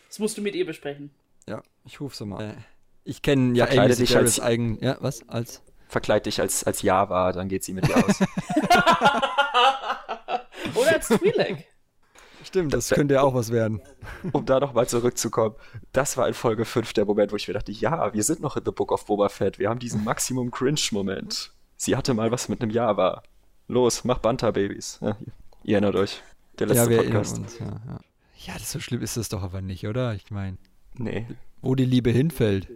Das 0.07 0.17
musst 0.17 0.37
du 0.37 0.41
mit 0.41 0.55
ihr 0.55 0.65
besprechen. 0.65 1.11
Ja, 1.47 1.61
ich 1.85 1.99
rufe 1.99 2.15
sie 2.15 2.25
mal. 2.25 2.43
Äh, 2.43 2.55
ich 3.03 3.21
kenne 3.21 3.55
ja 3.57 3.67
Amy 3.67 3.93
dich 3.95 4.17
als 4.17 4.39
eigen. 4.39 4.79
Ja, 4.81 4.97
was? 4.99 5.27
Als? 5.29 5.61
Verkleid 5.87 6.25
dich 6.25 6.41
als, 6.41 6.63
als 6.63 6.81
Java, 6.81 7.31
dann 7.31 7.47
geht 7.47 7.63
sie 7.63 7.73
mit 7.73 7.87
dir 7.87 7.95
aus. 7.97 8.19
Oder 10.75 10.93
als 10.93 11.11
Twi'lek. 11.11 11.63
Stimmt, 12.43 12.73
das, 12.73 12.87
das 12.89 12.95
könnte 12.95 13.15
ja 13.15 13.21
auch 13.21 13.33
was 13.33 13.51
werden. 13.51 13.81
Um 14.31 14.45
da 14.45 14.59
nochmal 14.59 14.87
zurückzukommen. 14.87 15.55
Das 15.93 16.17
war 16.17 16.27
in 16.27 16.33
Folge 16.33 16.65
5 16.65 16.93
der 16.93 17.05
Moment, 17.05 17.31
wo 17.31 17.35
ich 17.35 17.47
mir 17.47 17.53
dachte, 17.53 17.71
ja, 17.71 18.13
wir 18.13 18.23
sind 18.23 18.39
noch 18.39 18.55
in 18.57 18.63
The 18.65 18.71
Book 18.71 18.91
of 18.91 19.05
Boba 19.05 19.29
Fett. 19.29 19.57
Wir 19.59 19.69
haben 19.69 19.79
diesen 19.79 20.03
Maximum 20.03 20.51
Cringe-Moment. 20.51 21.51
Sie 21.77 21.95
hatte 21.95 22.13
mal 22.13 22.31
was 22.31 22.49
mit 22.49 22.61
einem 22.61 22.71
Java. 22.71 23.23
Los, 23.67 24.03
mach 24.03 24.19
Banta-Babys. 24.19 24.99
Ja, 25.01 25.17
ihr 25.63 25.75
erinnert 25.75 25.95
euch. 25.95 26.21
Der 26.59 26.67
letzte 26.67 26.83
ja, 26.83 26.89
wir 26.89 26.97
Podcast. 26.97 27.37
Uns, 27.39 27.59
ja, 27.59 27.65
ja. 27.65 27.99
ja, 28.45 28.53
das 28.53 28.71
so 28.71 28.79
schlimm 28.79 29.01
ist 29.01 29.17
das 29.17 29.29
doch 29.29 29.41
aber 29.43 29.61
nicht, 29.61 29.87
oder? 29.87 30.13
Ich 30.13 30.29
meine. 30.29 30.57
Nee. 30.97 31.27
Wo 31.61 31.75
die 31.75 31.85
Liebe 31.85 32.11
hinfällt. 32.11 32.67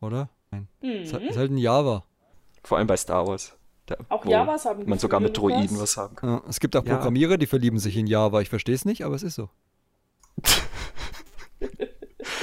Oder? 0.00 0.28
Nein. 0.50 0.68
Mhm. 0.82 0.88
Ist, 1.02 1.14
halt 1.14 1.50
ein 1.50 1.58
Java. 1.58 2.04
Vor 2.62 2.78
allem 2.78 2.86
bei 2.86 2.96
Star 2.96 3.26
Wars. 3.26 3.56
Da, 3.86 3.96
auch 4.08 4.24
Javas 4.24 4.64
haben 4.64 4.88
man 4.88 4.98
sogar 4.98 5.20
mit 5.20 5.36
Droiden 5.36 5.78
was 5.78 5.98
haben 5.98 6.16
kann. 6.16 6.30
Ja, 6.30 6.42
es 6.48 6.58
gibt 6.58 6.74
auch 6.74 6.84
Programmierer, 6.84 7.36
die 7.36 7.46
verlieben 7.46 7.78
sich 7.78 7.98
in 7.98 8.06
Java. 8.06 8.40
Ich 8.40 8.48
verstehe 8.48 8.74
es 8.74 8.86
nicht, 8.86 9.04
aber 9.04 9.14
es 9.14 9.22
ist 9.22 9.34
so. 9.34 9.50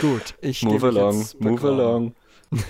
Gut, 0.02 0.36
ich 0.42 0.64
Move 0.64 0.88
along, 0.88 1.26
move 1.40 1.68
along. 1.68 2.16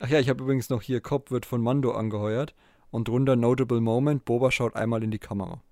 Ach 0.00 0.08
ja, 0.08 0.18
ich 0.18 0.28
habe 0.28 0.42
übrigens 0.42 0.68
noch 0.68 0.82
hier, 0.82 1.00
Cobb 1.00 1.30
wird 1.30 1.46
von 1.46 1.62
Mando 1.62 1.92
angeheuert 1.92 2.54
und 2.90 3.08
drunter 3.08 3.36
Notable 3.36 3.80
Moment, 3.80 4.24
Boba 4.24 4.50
schaut 4.50 4.76
einmal 4.76 5.02
in 5.02 5.10
die 5.10 5.18
Kamera. 5.18 5.62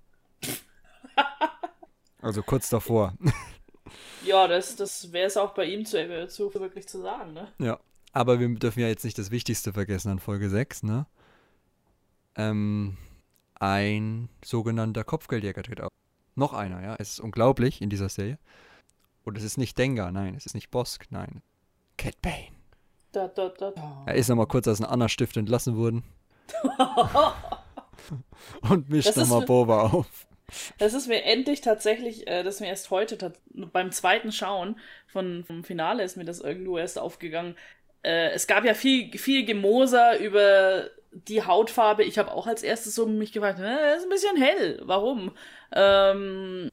also 2.21 2.41
kurz 2.43 2.69
davor. 2.69 3.13
Ja, 4.25 4.47
das, 4.47 4.75
das 4.75 5.11
wäre 5.11 5.27
es 5.27 5.37
auch 5.37 5.53
bei 5.53 5.65
ihm 5.65 5.85
zu, 5.85 5.99
äh, 5.99 6.27
zu 6.27 6.53
wirklich 6.53 6.87
zu 6.87 7.01
sagen, 7.01 7.33
ne? 7.33 7.47
Ja. 7.59 7.79
Aber 8.13 8.39
wir 8.39 8.49
dürfen 8.55 8.81
ja 8.81 8.87
jetzt 8.87 9.05
nicht 9.05 9.17
das 9.17 9.31
Wichtigste 9.31 9.73
vergessen 9.73 10.11
an 10.11 10.19
Folge 10.19 10.49
6, 10.49 10.83
ne? 10.83 11.05
Ähm, 12.35 12.97
ein 13.55 14.29
sogenannter 14.43 15.03
Kopfgeldjäger 15.03 15.63
tritt 15.63 15.81
auf. 15.81 15.91
Noch 16.35 16.53
einer, 16.53 16.81
ja. 16.81 16.95
Es 16.97 17.11
ist 17.13 17.19
unglaublich 17.19 17.81
in 17.81 17.89
dieser 17.89 18.09
Serie. 18.09 18.37
Und 19.23 19.37
es 19.37 19.43
ist 19.43 19.57
nicht 19.57 19.77
Dengar, 19.77 20.11
nein. 20.11 20.35
Es 20.35 20.45
ist 20.45 20.55
nicht 20.55 20.71
Bosk, 20.71 21.07
nein. 21.09 21.41
Cat 21.97 22.21
Bane. 22.21 22.47
Da, 23.11 23.27
da, 23.27 23.49
da, 23.49 23.73
Er 24.05 24.15
ist 24.15 24.29
nochmal 24.29 24.47
kurz 24.47 24.67
aus 24.67 24.81
einem 24.81 24.91
Anna-Stift 24.91 25.37
entlassen 25.37 25.75
worden. 25.75 26.03
und 28.61 28.89
mischt 28.89 29.15
nochmal 29.15 29.45
Boba 29.45 29.81
auf. 29.81 30.27
Das 30.77 30.93
ist 30.93 31.07
mir 31.07 31.23
endlich 31.23 31.61
tatsächlich, 31.61 32.27
äh, 32.27 32.43
das 32.43 32.55
ist 32.55 32.61
mir 32.61 32.67
erst 32.67 32.91
heute 32.91 33.33
beim 33.53 33.91
zweiten 33.91 34.31
Schauen 34.31 34.79
von, 35.07 35.43
vom 35.45 35.63
Finale 35.63 36.03
ist 36.03 36.17
mir 36.17 36.25
das 36.25 36.39
irgendwo 36.39 36.77
erst 36.77 36.99
aufgegangen 36.99 37.55
äh, 38.03 38.31
es 38.31 38.47
gab 38.47 38.65
ja 38.65 38.73
viel, 38.73 39.15
viel 39.17 39.45
Gemoser 39.45 40.19
über 40.19 40.89
die 41.11 41.43
Hautfarbe. 41.43 42.03
Ich 42.03 42.17
habe 42.17 42.31
auch 42.31 42.47
als 42.47 42.63
erstes 42.63 42.95
so 42.95 43.05
mich 43.05 43.31
gefragt, 43.31 43.59
äh, 43.59 43.97
ist 43.97 44.03
ein 44.03 44.09
bisschen 44.09 44.37
hell, 44.37 44.81
warum? 44.83 45.31
Ähm, 45.71 46.69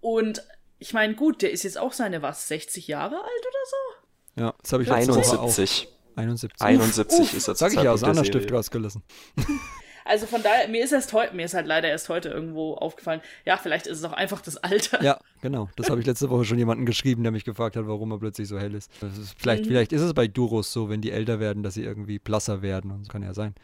und 0.00 0.42
ich 0.78 0.92
meine, 0.92 1.14
gut, 1.14 1.42
der 1.42 1.52
ist 1.52 1.62
jetzt 1.62 1.78
auch 1.78 1.92
seine, 1.92 2.22
was, 2.22 2.48
60 2.48 2.88
Jahre 2.88 3.16
alt 3.16 3.24
oder 3.24 3.64
so? 3.66 4.40
Ja, 4.40 4.54
das 4.60 4.72
habe 4.72 4.82
ich 4.82 4.90
71. 4.90 5.88
71. 6.16 6.60
71 6.60 7.20
Uff, 7.20 7.34
ist 7.34 7.48
das. 7.48 7.58
Sag 7.58 7.72
ich 7.72 7.82
ja 7.82 7.92
aus 7.92 8.02
einer 8.02 8.24
Stift 8.24 8.52
rausgelassen. 8.52 9.02
Also 10.04 10.26
von 10.26 10.42
daher, 10.42 10.68
mir 10.68 10.84
ist 10.84 10.92
erst 10.92 11.12
heute, 11.12 11.34
mir 11.34 11.44
ist 11.44 11.54
halt 11.54 11.66
leider 11.66 11.88
erst 11.88 12.08
heute 12.08 12.28
irgendwo 12.28 12.74
aufgefallen, 12.74 13.20
ja, 13.44 13.56
vielleicht 13.56 13.86
ist 13.86 13.98
es 13.98 14.04
auch 14.04 14.12
einfach 14.12 14.40
das 14.40 14.56
Alter. 14.56 15.02
Ja, 15.02 15.18
genau. 15.40 15.68
Das 15.76 15.90
habe 15.90 16.00
ich 16.00 16.06
letzte 16.06 16.30
Woche 16.30 16.44
schon 16.44 16.58
jemanden 16.58 16.86
geschrieben, 16.86 17.22
der 17.22 17.32
mich 17.32 17.44
gefragt 17.44 17.76
hat, 17.76 17.86
warum 17.86 18.10
er 18.12 18.18
plötzlich 18.18 18.48
so 18.48 18.58
hell 18.58 18.74
ist. 18.74 18.90
ist 19.02 19.34
vielleicht, 19.38 19.64
mhm. 19.64 19.68
vielleicht 19.68 19.92
ist 19.92 20.02
es 20.02 20.14
bei 20.14 20.26
Duros 20.26 20.72
so, 20.72 20.88
wenn 20.88 21.00
die 21.00 21.10
älter 21.10 21.40
werden, 21.40 21.62
dass 21.62 21.74
sie 21.74 21.84
irgendwie 21.84 22.18
blasser 22.18 22.62
werden. 22.62 22.90
Und 22.90 23.02
das 23.02 23.08
kann 23.08 23.22
ja 23.22 23.34
sein. 23.34 23.54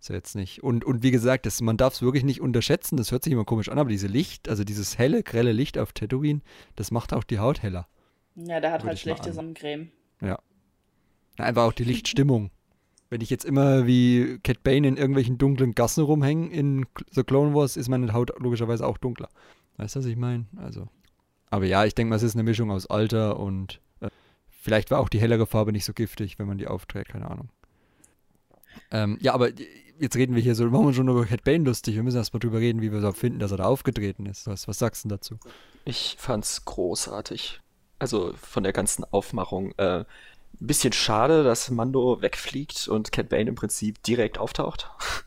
Ist 0.00 0.10
ja 0.10 0.14
jetzt 0.14 0.36
nicht. 0.36 0.62
Und, 0.62 0.84
und 0.84 1.02
wie 1.02 1.10
gesagt, 1.10 1.44
das, 1.44 1.60
man 1.60 1.76
darf 1.76 1.94
es 1.94 2.02
wirklich 2.02 2.24
nicht 2.24 2.40
unterschätzen. 2.40 2.96
Das 2.96 3.10
hört 3.10 3.24
sich 3.24 3.32
immer 3.32 3.44
komisch 3.44 3.68
an, 3.68 3.78
aber 3.78 3.90
diese 3.90 4.06
Licht, 4.06 4.48
also 4.48 4.62
dieses 4.62 4.96
helle, 4.96 5.22
grelle 5.22 5.52
Licht 5.52 5.76
auf 5.76 5.92
Tatooine, 5.92 6.40
das 6.76 6.90
macht 6.90 7.12
auch 7.12 7.24
die 7.24 7.40
Haut 7.40 7.62
heller. 7.62 7.88
Ja, 8.36 8.60
der 8.60 8.70
hat 8.70 8.84
halt 8.84 8.98
schlechte 8.98 9.32
Sonnencreme. 9.32 9.90
Ja. 10.20 10.38
Einfach 11.36 11.64
auch 11.64 11.72
die 11.72 11.84
Lichtstimmung. 11.84 12.50
Wenn 13.10 13.20
ich 13.22 13.30
jetzt 13.30 13.44
immer 13.44 13.86
wie 13.86 14.38
Cat 14.42 14.62
Bane 14.62 14.86
in 14.86 14.96
irgendwelchen 14.96 15.38
dunklen 15.38 15.74
Gassen 15.74 16.04
rumhänge 16.04 16.50
in 16.50 16.86
The 17.10 17.24
Clone 17.24 17.54
Wars, 17.54 17.76
ist 17.76 17.88
meine 17.88 18.12
Haut 18.12 18.32
logischerweise 18.38 18.86
auch 18.86 18.98
dunkler. 18.98 19.28
Weißt 19.78 19.96
du, 19.96 20.00
was 20.00 20.06
ich 20.06 20.16
meine? 20.16 20.46
Also. 20.56 20.88
Aber 21.50 21.64
ja, 21.64 21.84
ich 21.84 21.94
denke 21.94 22.10
mal, 22.10 22.16
es 22.16 22.22
ist 22.22 22.34
eine 22.34 22.42
Mischung 22.42 22.70
aus 22.70 22.86
Alter 22.86 23.40
und 23.40 23.80
äh, 24.00 24.10
vielleicht 24.48 24.90
war 24.90 25.00
auch 25.00 25.08
die 25.08 25.20
hellere 25.20 25.46
Farbe 25.46 25.72
nicht 25.72 25.86
so 25.86 25.94
giftig, 25.94 26.38
wenn 26.38 26.46
man 26.46 26.58
die 26.58 26.66
aufträgt, 26.66 27.10
keine 27.10 27.30
Ahnung. 27.30 27.48
Ähm, 28.90 29.16
ja, 29.20 29.32
aber 29.32 29.50
jetzt 29.98 30.16
reden 30.16 30.34
wir 30.34 30.42
hier 30.42 30.54
so, 30.54 30.66
machen 30.66 30.86
wir 30.86 30.94
schon 30.94 31.08
über 31.08 31.24
Cat 31.24 31.44
Bane 31.44 31.64
lustig. 31.64 31.94
Wir 31.94 32.02
müssen 32.02 32.18
erstmal 32.18 32.40
drüber 32.40 32.58
reden, 32.58 32.82
wie 32.82 32.92
wir 32.92 33.00
so 33.00 33.12
finden, 33.12 33.38
dass 33.38 33.50
er 33.50 33.58
da 33.58 33.64
aufgetreten 33.64 34.26
ist. 34.26 34.46
Was, 34.46 34.68
was 34.68 34.78
sagst 34.78 35.04
du 35.04 35.08
dazu? 35.08 35.38
Ich 35.84 36.16
fand's 36.18 36.64
großartig. 36.64 37.60
Also 37.98 38.32
von 38.34 38.62
der 38.62 38.72
ganzen 38.72 39.04
Aufmachung. 39.04 39.72
Äh, 39.78 40.04
ein 40.60 40.66
bisschen 40.66 40.92
schade, 40.92 41.44
dass 41.44 41.70
Mando 41.70 42.20
wegfliegt 42.20 42.88
und 42.88 43.12
Cat 43.12 43.28
Bane 43.28 43.48
im 43.48 43.54
Prinzip 43.54 44.02
direkt 44.02 44.38
auftaucht. 44.38 44.90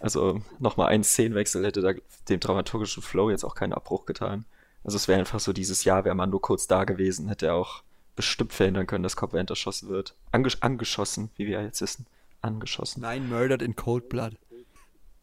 Also 0.00 0.42
nochmal 0.58 0.88
ein 0.88 1.02
Szenenwechsel 1.02 1.64
hätte 1.64 1.80
da 1.80 1.94
dem 2.28 2.40
dramaturgischen 2.40 3.02
Flow 3.02 3.30
jetzt 3.30 3.42
auch 3.42 3.54
keinen 3.54 3.72
Abbruch 3.72 4.04
getan. 4.04 4.44
Also 4.84 4.96
es 4.96 5.08
wäre 5.08 5.18
einfach 5.18 5.40
so 5.40 5.54
dieses 5.54 5.84
Jahr, 5.84 6.04
wäre 6.04 6.14
Mando 6.14 6.38
kurz 6.38 6.66
da 6.66 6.84
gewesen, 6.84 7.28
hätte 7.28 7.46
er 7.46 7.54
auch 7.54 7.82
bestimmt 8.14 8.52
verhindern 8.52 8.86
können, 8.86 9.02
dass 9.02 9.16
Vanth 9.16 9.50
erschossen 9.50 9.88
wird. 9.88 10.14
Ange 10.32 10.50
angeschossen, 10.60 11.30
wie 11.36 11.46
wir 11.46 11.62
jetzt 11.62 11.80
wissen. 11.80 12.06
Angeschossen. 12.42 13.00
Nein, 13.00 13.28
murdered 13.28 13.62
in 13.62 13.76
cold 13.76 14.08
blood. 14.08 14.34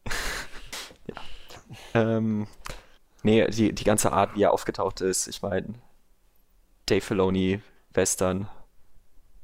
ja. 1.06 1.14
Ähm, 1.94 2.46
nee, 3.22 3.46
die, 3.48 3.72
die 3.72 3.84
ganze 3.84 4.12
Art, 4.12 4.34
wie 4.34 4.42
er 4.42 4.52
aufgetaucht 4.52 5.00
ist, 5.00 5.28
ich 5.28 5.42
meine, 5.42 5.74
Dave 6.86 7.00
Filoni, 7.00 7.60
Western, 7.92 8.48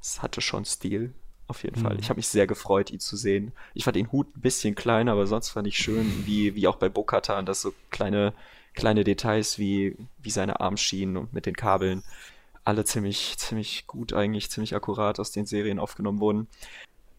es 0.02 0.20
hatte 0.20 0.40
schon 0.40 0.64
Stil, 0.64 1.14
auf 1.46 1.62
jeden 1.62 1.80
mhm. 1.80 1.84
Fall. 1.84 2.00
Ich 2.00 2.08
habe 2.10 2.18
mich 2.18 2.28
sehr 2.28 2.46
gefreut, 2.46 2.90
ihn 2.90 3.00
zu 3.00 3.16
sehen. 3.16 3.52
Ich 3.72 3.84
fand 3.84 3.96
den 3.96 4.10
Hut 4.10 4.36
ein 4.36 4.40
bisschen 4.40 4.74
klein, 4.74 5.08
aber 5.08 5.26
sonst 5.26 5.50
fand 5.50 5.66
ich 5.68 5.76
schön, 5.76 6.26
wie, 6.26 6.54
wie 6.54 6.66
auch 6.66 6.76
bei 6.76 6.88
Bokatan, 6.88 7.46
dass 7.46 7.62
so 7.62 7.72
kleine, 7.90 8.34
kleine 8.74 9.04
Details 9.04 9.58
wie, 9.58 9.96
wie 10.20 10.30
seine 10.30 10.60
Armschienen 10.60 11.16
und 11.16 11.32
mit 11.32 11.46
den 11.46 11.56
Kabeln 11.56 12.02
alle 12.64 12.84
ziemlich, 12.84 13.36
ziemlich 13.38 13.86
gut 13.86 14.12
eigentlich, 14.12 14.50
ziemlich 14.50 14.74
akkurat 14.74 15.18
aus 15.20 15.30
den 15.30 15.46
Serien 15.46 15.78
aufgenommen 15.78 16.20
wurden. 16.20 16.48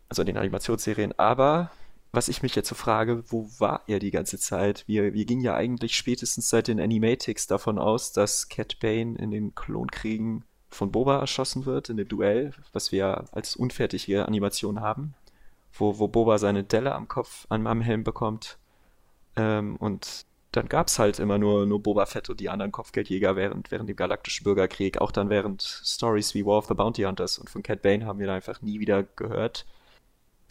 Also 0.09 0.21
in 0.21 0.27
den 0.27 0.37
Animationsserien. 0.37 1.17
Aber 1.17 1.71
was 2.11 2.27
ich 2.27 2.43
mich 2.43 2.55
jetzt 2.55 2.69
so 2.69 2.75
frage, 2.75 3.23
wo 3.31 3.49
war 3.57 3.81
er 3.87 3.99
die 3.99 4.11
ganze 4.11 4.37
Zeit? 4.37 4.83
Wir, 4.87 5.13
wir 5.13 5.25
gingen 5.25 5.41
ja 5.41 5.55
eigentlich 5.55 5.95
spätestens 5.95 6.49
seit 6.49 6.67
den 6.67 6.79
Animatics 6.79 7.47
davon 7.47 7.79
aus, 7.79 8.11
dass 8.11 8.49
Cat 8.49 8.79
Bane 8.79 9.17
in 9.17 9.31
den 9.31 9.55
Klonkriegen 9.55 10.43
von 10.75 10.91
Boba 10.91 11.19
erschossen 11.19 11.65
wird, 11.65 11.89
in 11.89 11.97
dem 11.97 12.07
Duell, 12.07 12.53
was 12.71 12.91
wir 12.91 13.25
als 13.31 13.55
unfertige 13.55 14.27
Animation 14.27 14.81
haben, 14.81 15.13
wo, 15.73 15.99
wo 15.99 16.07
Boba 16.07 16.37
seine 16.37 16.63
Delle 16.63 16.93
am 16.95 17.07
Kopf, 17.07 17.45
an 17.49 17.67
am 17.67 17.81
Helm 17.81 18.03
bekommt. 18.03 18.57
Ähm, 19.35 19.75
und 19.77 20.25
dann 20.51 20.69
gab 20.69 20.87
es 20.87 20.99
halt 20.99 21.19
immer 21.19 21.37
nur, 21.37 21.65
nur 21.65 21.81
Boba 21.81 22.05
Fett 22.05 22.29
und 22.29 22.39
die 22.39 22.49
anderen 22.49 22.71
Kopfgeldjäger 22.71 23.35
während, 23.35 23.71
während 23.71 23.89
dem 23.89 23.95
Galaktischen 23.95 24.43
Bürgerkrieg, 24.43 24.99
auch 24.99 25.11
dann 25.11 25.29
während 25.29 25.63
Stories 25.63 26.35
wie 26.35 26.45
War 26.45 26.59
of 26.59 26.67
the 26.67 26.75
Bounty 26.75 27.03
Hunters 27.03 27.39
und 27.39 27.49
von 27.49 27.63
Cat 27.63 27.81
Bane 27.81 28.05
haben 28.05 28.19
wir 28.19 28.27
da 28.27 28.35
einfach 28.35 28.61
nie 28.61 28.79
wieder 28.79 29.03
gehört 29.03 29.65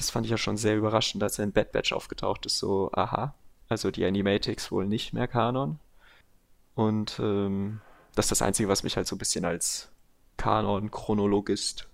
das 0.02 0.10
fand 0.10 0.26
ich 0.26 0.30
ja 0.30 0.38
schon 0.38 0.56
sehr 0.56 0.76
überraschend, 0.76 1.22
als 1.22 1.38
er 1.38 1.44
in 1.44 1.52
Bad 1.52 1.72
Batch 1.72 1.92
aufgetaucht 1.92 2.46
ist. 2.46 2.58
So, 2.58 2.90
aha, 2.92 3.34
also 3.68 3.90
die 3.90 4.04
Animatics 4.04 4.72
wohl 4.72 4.86
nicht 4.86 5.12
mehr 5.12 5.28
Kanon. 5.28 5.78
Und 6.74 7.18
ähm, 7.20 7.80
das 8.14 8.26
ist 8.26 8.32
das 8.32 8.42
Einzige, 8.42 8.68
was 8.68 8.82
mich 8.82 8.96
halt 8.96 9.06
so 9.06 9.14
ein 9.14 9.18
bisschen 9.18 9.44
als 9.44 9.91
Kanon-Chronologist 10.36 11.88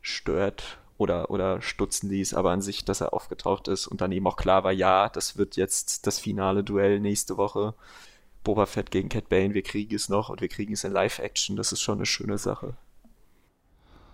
stört 0.00 0.78
oder, 0.98 1.30
oder 1.30 1.60
stutzen 1.60 2.08
ließ, 2.08 2.34
aber 2.34 2.50
an 2.50 2.62
sich, 2.62 2.84
dass 2.84 3.00
er 3.00 3.12
aufgetaucht 3.12 3.68
ist 3.68 3.86
und 3.86 4.00
dann 4.00 4.12
eben 4.12 4.26
auch 4.26 4.36
klar 4.36 4.64
war, 4.64 4.72
ja, 4.72 5.08
das 5.08 5.36
wird 5.36 5.56
jetzt 5.56 6.06
das 6.06 6.18
finale 6.18 6.64
Duell 6.64 7.00
nächste 7.00 7.36
Woche. 7.36 7.74
Boba 8.44 8.66
Fett 8.66 8.90
gegen 8.90 9.08
Cat 9.08 9.28
Bane, 9.28 9.54
wir 9.54 9.62
kriegen 9.62 9.94
es 9.94 10.08
noch 10.08 10.28
und 10.28 10.40
wir 10.40 10.48
kriegen 10.48 10.72
es 10.72 10.84
in 10.84 10.92
Live-Action, 10.92 11.56
das 11.56 11.72
ist 11.72 11.80
schon 11.80 11.98
eine 11.98 12.06
schöne 12.06 12.38
Sache. 12.38 12.76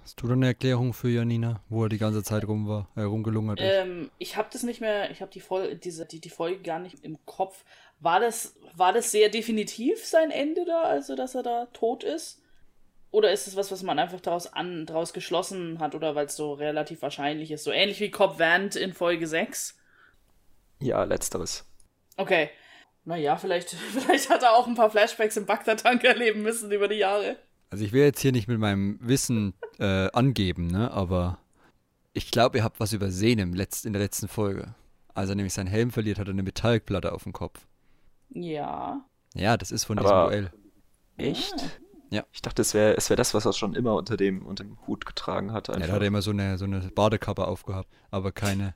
Hast 0.02 0.20
du 0.20 0.26
da 0.26 0.32
eine 0.32 0.46
Erklärung 0.46 0.94
für 0.94 1.10
Janina, 1.10 1.60
wo 1.68 1.84
er 1.84 1.88
die 1.88 1.98
ganze 1.98 2.24
Zeit 2.24 2.46
rum 2.48 2.66
war, 2.66 2.88
äh, 2.96 3.02
rumgelungert 3.02 3.60
ist? 3.60 3.66
Ähm, 3.66 4.10
ich 4.18 4.36
habe 4.36 4.48
das 4.52 4.64
nicht 4.64 4.80
mehr, 4.80 5.10
ich 5.12 5.20
habe 5.20 5.30
die, 5.30 5.40
Folge, 5.40 5.76
diese, 5.76 6.06
die, 6.06 6.20
die 6.20 6.30
Folge 6.30 6.60
gar 6.60 6.80
nicht 6.80 7.04
im 7.04 7.24
Kopf. 7.24 7.64
War 8.00 8.18
das, 8.18 8.56
war 8.74 8.92
das 8.92 9.12
sehr 9.12 9.28
definitiv 9.28 10.04
sein 10.04 10.32
Ende 10.32 10.64
da, 10.64 10.82
also 10.82 11.14
dass 11.14 11.36
er 11.36 11.44
da 11.44 11.66
tot 11.72 12.02
ist? 12.02 12.41
Oder 13.12 13.30
ist 13.30 13.46
es 13.46 13.56
was, 13.56 13.70
was 13.70 13.82
man 13.82 13.98
einfach 13.98 14.20
daraus, 14.20 14.46
an, 14.52 14.86
daraus 14.86 15.12
geschlossen 15.12 15.78
hat 15.78 15.94
oder 15.94 16.14
weil 16.14 16.26
es 16.26 16.34
so 16.34 16.54
relativ 16.54 17.02
wahrscheinlich 17.02 17.50
ist? 17.50 17.62
So 17.62 17.70
ähnlich 17.70 18.00
wie 18.00 18.10
Cobb 18.10 18.38
Vant 18.40 18.74
in 18.74 18.94
Folge 18.94 19.26
6? 19.26 19.78
Ja, 20.80 21.04
letzteres. 21.04 21.64
Okay. 22.16 22.48
Naja, 23.04 23.36
vielleicht, 23.36 23.70
vielleicht 23.92 24.30
hat 24.30 24.42
er 24.42 24.54
auch 24.54 24.66
ein 24.66 24.74
paar 24.74 24.90
Flashbacks 24.90 25.36
im 25.36 25.44
Bagdad-Tank 25.44 26.02
erleben 26.04 26.42
müssen 26.42 26.72
über 26.72 26.88
die 26.88 26.96
Jahre. 26.96 27.36
Also 27.68 27.84
ich 27.84 27.92
will 27.92 28.02
jetzt 28.02 28.20
hier 28.20 28.32
nicht 28.32 28.48
mit 28.48 28.58
meinem 28.58 28.98
Wissen 29.00 29.52
äh, 29.78 30.10
angeben, 30.12 30.66
ne? 30.68 30.90
aber 30.90 31.38
ich 32.14 32.30
glaube, 32.30 32.58
ihr 32.58 32.64
habt 32.64 32.80
was 32.80 32.92
übersehen 32.94 33.38
im 33.38 33.52
Letz 33.54 33.84
in 33.84 33.92
der 33.92 34.00
letzten 34.02 34.28
Folge. 34.28 34.74
Als 35.14 35.28
er 35.28 35.34
nämlich 35.34 35.52
seinen 35.52 35.66
Helm 35.66 35.90
verliert, 35.90 36.18
hat 36.18 36.28
er 36.28 36.32
eine 36.32 36.42
Metallplatte 36.42 37.12
auf 37.12 37.24
dem 37.24 37.32
Kopf. 37.34 37.66
Ja. 38.30 39.04
Ja, 39.34 39.58
das 39.58 39.70
ist 39.70 39.84
von 39.84 39.98
Aber- 39.98 40.30
diesem 40.30 40.48
Duell. 40.48 40.52
Echt? 41.30 41.80
Ja. 42.12 42.24
Ich 42.32 42.42
dachte, 42.42 42.60
es 42.62 42.74
wäre 42.74 42.94
es 42.96 43.08
wär 43.10 43.16
das, 43.16 43.32
was 43.34 43.46
er 43.46 43.52
schon 43.54 43.74
immer 43.74 43.94
unter 43.94 44.16
dem, 44.16 44.44
unter 44.44 44.64
dem 44.64 44.76
Hut 44.86 45.06
getragen 45.06 45.52
hat. 45.52 45.68
Ja, 45.68 45.76
da 45.78 45.88
hat 45.92 46.00
er 46.02 46.06
immer 46.08 46.22
so 46.22 46.30
eine, 46.30 46.58
so 46.58 46.66
eine 46.66 46.80
Badekappe 46.80 47.46
aufgehabt, 47.46 47.88
aber 48.10 48.32
keine, 48.32 48.74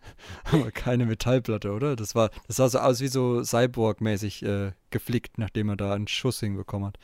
aber 0.52 0.70
keine 0.72 1.06
Metallplatte, 1.06 1.70
oder? 1.72 1.94
Das 1.96 2.14
war, 2.14 2.30
das 2.48 2.56
sah 2.56 2.68
so 2.68 2.78
aus 2.80 3.00
wie 3.00 3.08
so 3.08 3.40
Cyborg-mäßig 3.44 4.44
äh, 4.44 4.72
geflickt, 4.90 5.38
nachdem 5.38 5.68
er 5.68 5.76
da 5.76 5.94
einen 5.94 6.08
Schuss 6.08 6.40
hinbekommen 6.40 6.88
hat. 6.88 6.98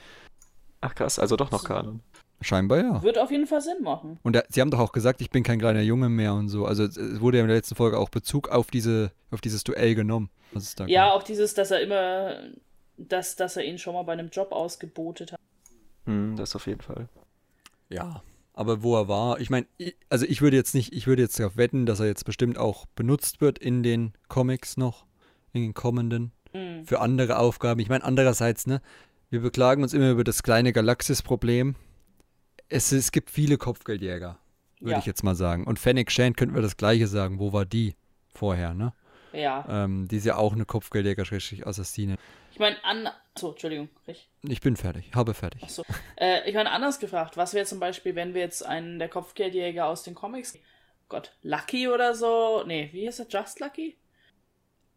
Ach 0.80 0.94
krass, 0.94 1.18
also 1.18 1.36
doch 1.36 1.50
noch 1.50 1.64
Kanon. 1.64 2.00
Scheinbar 2.40 2.78
ja. 2.78 3.02
Wird 3.02 3.18
auf 3.18 3.32
jeden 3.32 3.46
Fall 3.48 3.60
Sinn 3.60 3.82
machen. 3.82 4.18
Und 4.22 4.36
er, 4.36 4.44
sie 4.48 4.60
haben 4.60 4.70
doch 4.70 4.78
auch 4.78 4.92
gesagt, 4.92 5.20
ich 5.20 5.30
bin 5.30 5.42
kein 5.42 5.58
kleiner 5.58 5.80
Junge 5.80 6.08
mehr 6.08 6.34
und 6.34 6.48
so. 6.48 6.66
Also 6.66 6.84
es- 6.84 6.96
wurde 7.20 7.38
ja 7.38 7.42
in 7.42 7.48
der 7.48 7.56
letzten 7.56 7.74
Folge 7.74 7.98
auch 7.98 8.10
Bezug 8.10 8.48
auf 8.48 8.68
diese, 8.70 9.10
auf 9.32 9.40
dieses 9.40 9.64
Duell 9.64 9.96
genommen. 9.96 10.30
Da 10.76 10.86
Ja, 10.86 11.06
gab. 11.06 11.14
auch 11.16 11.22
dieses, 11.24 11.54
dass 11.54 11.72
er 11.72 11.80
immer, 11.80 12.36
dass, 12.96 13.34
dass 13.34 13.56
er 13.56 13.64
ihn 13.64 13.78
schon 13.78 13.94
mal 13.94 14.02
bei 14.04 14.12
einem 14.12 14.28
Job 14.30 14.52
ausgebotet 14.52 15.32
hat. 15.32 15.40
Hm, 16.08 16.36
das 16.36 16.56
auf 16.56 16.66
jeden 16.66 16.80
Fall. 16.80 17.08
Ja. 17.88 18.22
Aber 18.54 18.82
wo 18.82 18.96
er 18.96 19.06
war, 19.08 19.38
ich 19.40 19.50
meine, 19.50 19.66
ich- 19.76 19.96
also 20.08 20.26
ich 20.26 20.42
würde 20.42 20.56
jetzt 20.56 20.74
nicht, 20.74 20.92
ich 20.92 21.06
würde 21.06 21.22
jetzt 21.22 21.38
darauf 21.38 21.56
wetten, 21.56 21.86
dass 21.86 22.00
er 22.00 22.06
jetzt 22.06 22.24
bestimmt 22.24 22.58
auch 22.58 22.86
benutzt 22.96 23.40
wird 23.40 23.58
in 23.58 23.82
den 23.82 24.12
Comics 24.28 24.76
noch, 24.76 25.06
in 25.52 25.62
den 25.62 25.74
kommenden, 25.74 26.32
Mhm. 26.54 26.84
für 26.84 27.00
andere 27.00 27.38
Aufgaben. 27.38 27.78
Ich 27.80 27.88
meine, 27.88 28.02
andererseits, 28.04 28.66
ne, 28.66 28.80
wir 29.30 29.40
beklagen 29.40 29.82
uns 29.82 29.92
immer 29.94 30.10
über 30.10 30.24
das 30.24 30.42
kleine 30.42 30.72
Galaxis-Problem. 30.72 31.76
Es, 32.68 32.90
es 32.92 33.12
gibt 33.12 33.30
viele 33.30 33.58
Kopfgeldjäger, 33.58 34.38
würde 34.80 34.92
Ja. 34.92 34.98
ich 34.98 35.06
jetzt 35.06 35.22
mal 35.22 35.34
sagen. 35.36 35.64
Und 35.64 35.78
Fennec 35.78 36.10
Shand 36.10 36.36
könnten 36.36 36.54
wir 36.54 36.62
das 36.62 36.76
Gleiche 36.76 37.06
sagen. 37.06 37.38
Wo 37.38 37.52
war 37.52 37.64
die 37.64 37.94
vorher, 38.34 38.74
ne? 38.74 38.92
Ja. 39.32 39.64
Ähm, 39.68 40.08
die 40.08 40.16
ist 40.16 40.26
ja 40.26 40.36
auch 40.36 40.52
eine 40.52 40.64
Kopfgeldjäger-Assassine. 40.64 42.16
Ich 42.52 42.58
meine, 42.58 42.82
an. 42.84 43.08
So, 43.36 43.50
Entschuldigung. 43.50 43.88
Ich, 44.06 44.28
Ich 44.42 44.60
bin 44.60 44.76
fertig, 44.76 45.10
habe 45.14 45.34
fertig. 45.34 45.62
achso. 45.62 45.84
Äh, 46.16 46.48
ich 46.48 46.54
meine, 46.54 46.70
anders 46.70 46.98
gefragt. 46.98 47.36
Was 47.36 47.54
wäre 47.54 47.66
zum 47.66 47.78
Beispiel, 47.78 48.14
wenn 48.14 48.34
wir 48.34 48.40
jetzt 48.40 48.64
einen 48.64 48.98
der 48.98 49.08
Kopfgeldjäger 49.08 49.86
aus 49.86 50.02
den 50.02 50.14
Comics. 50.14 50.58
Gott, 51.08 51.32
Lucky 51.42 51.88
oder 51.88 52.14
so? 52.14 52.64
Nee, 52.66 52.90
wie 52.92 53.06
heißt 53.06 53.20
er? 53.20 53.26
Just 53.28 53.60
Lucky? 53.60 53.96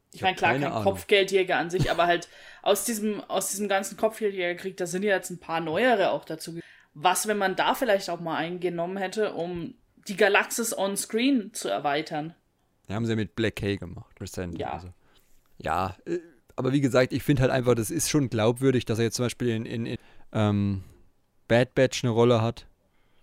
Ich 0.10 0.16
Ich 0.16 0.22
meine, 0.24 0.36
klar, 0.36 0.54
kein 0.54 0.64
Ahnung. 0.66 0.84
Kopfgeldjäger 0.84 1.58
an 1.58 1.70
sich, 1.70 1.90
aber 1.90 2.06
halt 2.06 2.28
aus 2.64 2.84
diesem, 2.84 3.22
aus 3.22 3.50
diesem 3.52 3.70
ganzen 3.70 3.96
Kopfgeldjägerkrieg, 3.96 4.76
da 4.76 4.86
sind 4.86 5.04
ja 5.04 5.16
jetzt 5.16 5.30
ein 5.30 5.40
paar 5.40 5.62
neuere 5.62 6.12
auch 6.12 6.26
dazu. 6.26 6.60
Was, 6.94 7.28
wenn 7.28 7.38
man 7.38 7.56
da 7.56 7.76
vielleicht 7.76 8.10
auch 8.10 8.20
mal 8.20 8.36
einen 8.36 8.60
genommen 8.60 8.98
hätte, 8.98 9.34
um 9.34 9.76
die 10.08 10.18
Galaxis 10.18 10.78
on 10.78 10.98
Screen 10.98 11.54
zu 11.54 11.70
erweitern? 11.70 12.36
Die 12.90 12.94
haben 12.94 13.06
sie 13.06 13.16
mit 13.16 13.36
Black 13.36 13.62
Hay 13.62 13.78
gemacht, 13.78 14.20
recent. 14.20 14.58
Ja. 14.60 14.74
Also. 14.74 14.90
Ja, 15.58 15.96
äh, 16.06 16.20
aber 16.56 16.74
wie 16.74 16.82
gesagt, 16.82 17.14
ich 17.14 17.24
finde 17.24 17.44
halt 17.44 17.52
einfach, 17.52 17.76
das 17.76 17.90
ist 17.90 18.10
schon 18.10 18.30
glaubwürdig, 18.30 18.86
dass 18.86 19.00
er 19.00 19.06
jetzt 19.06 19.16
zum 19.16 19.26
Beispiel 19.26 19.50
in, 19.50 19.66
in, 19.66 19.86
in 19.86 19.98
ähm, 20.34 20.84
Bad 21.48 21.74
Batch 21.76 22.04
eine 22.04 22.12
Rolle 22.12 22.42
hat. 22.42 22.68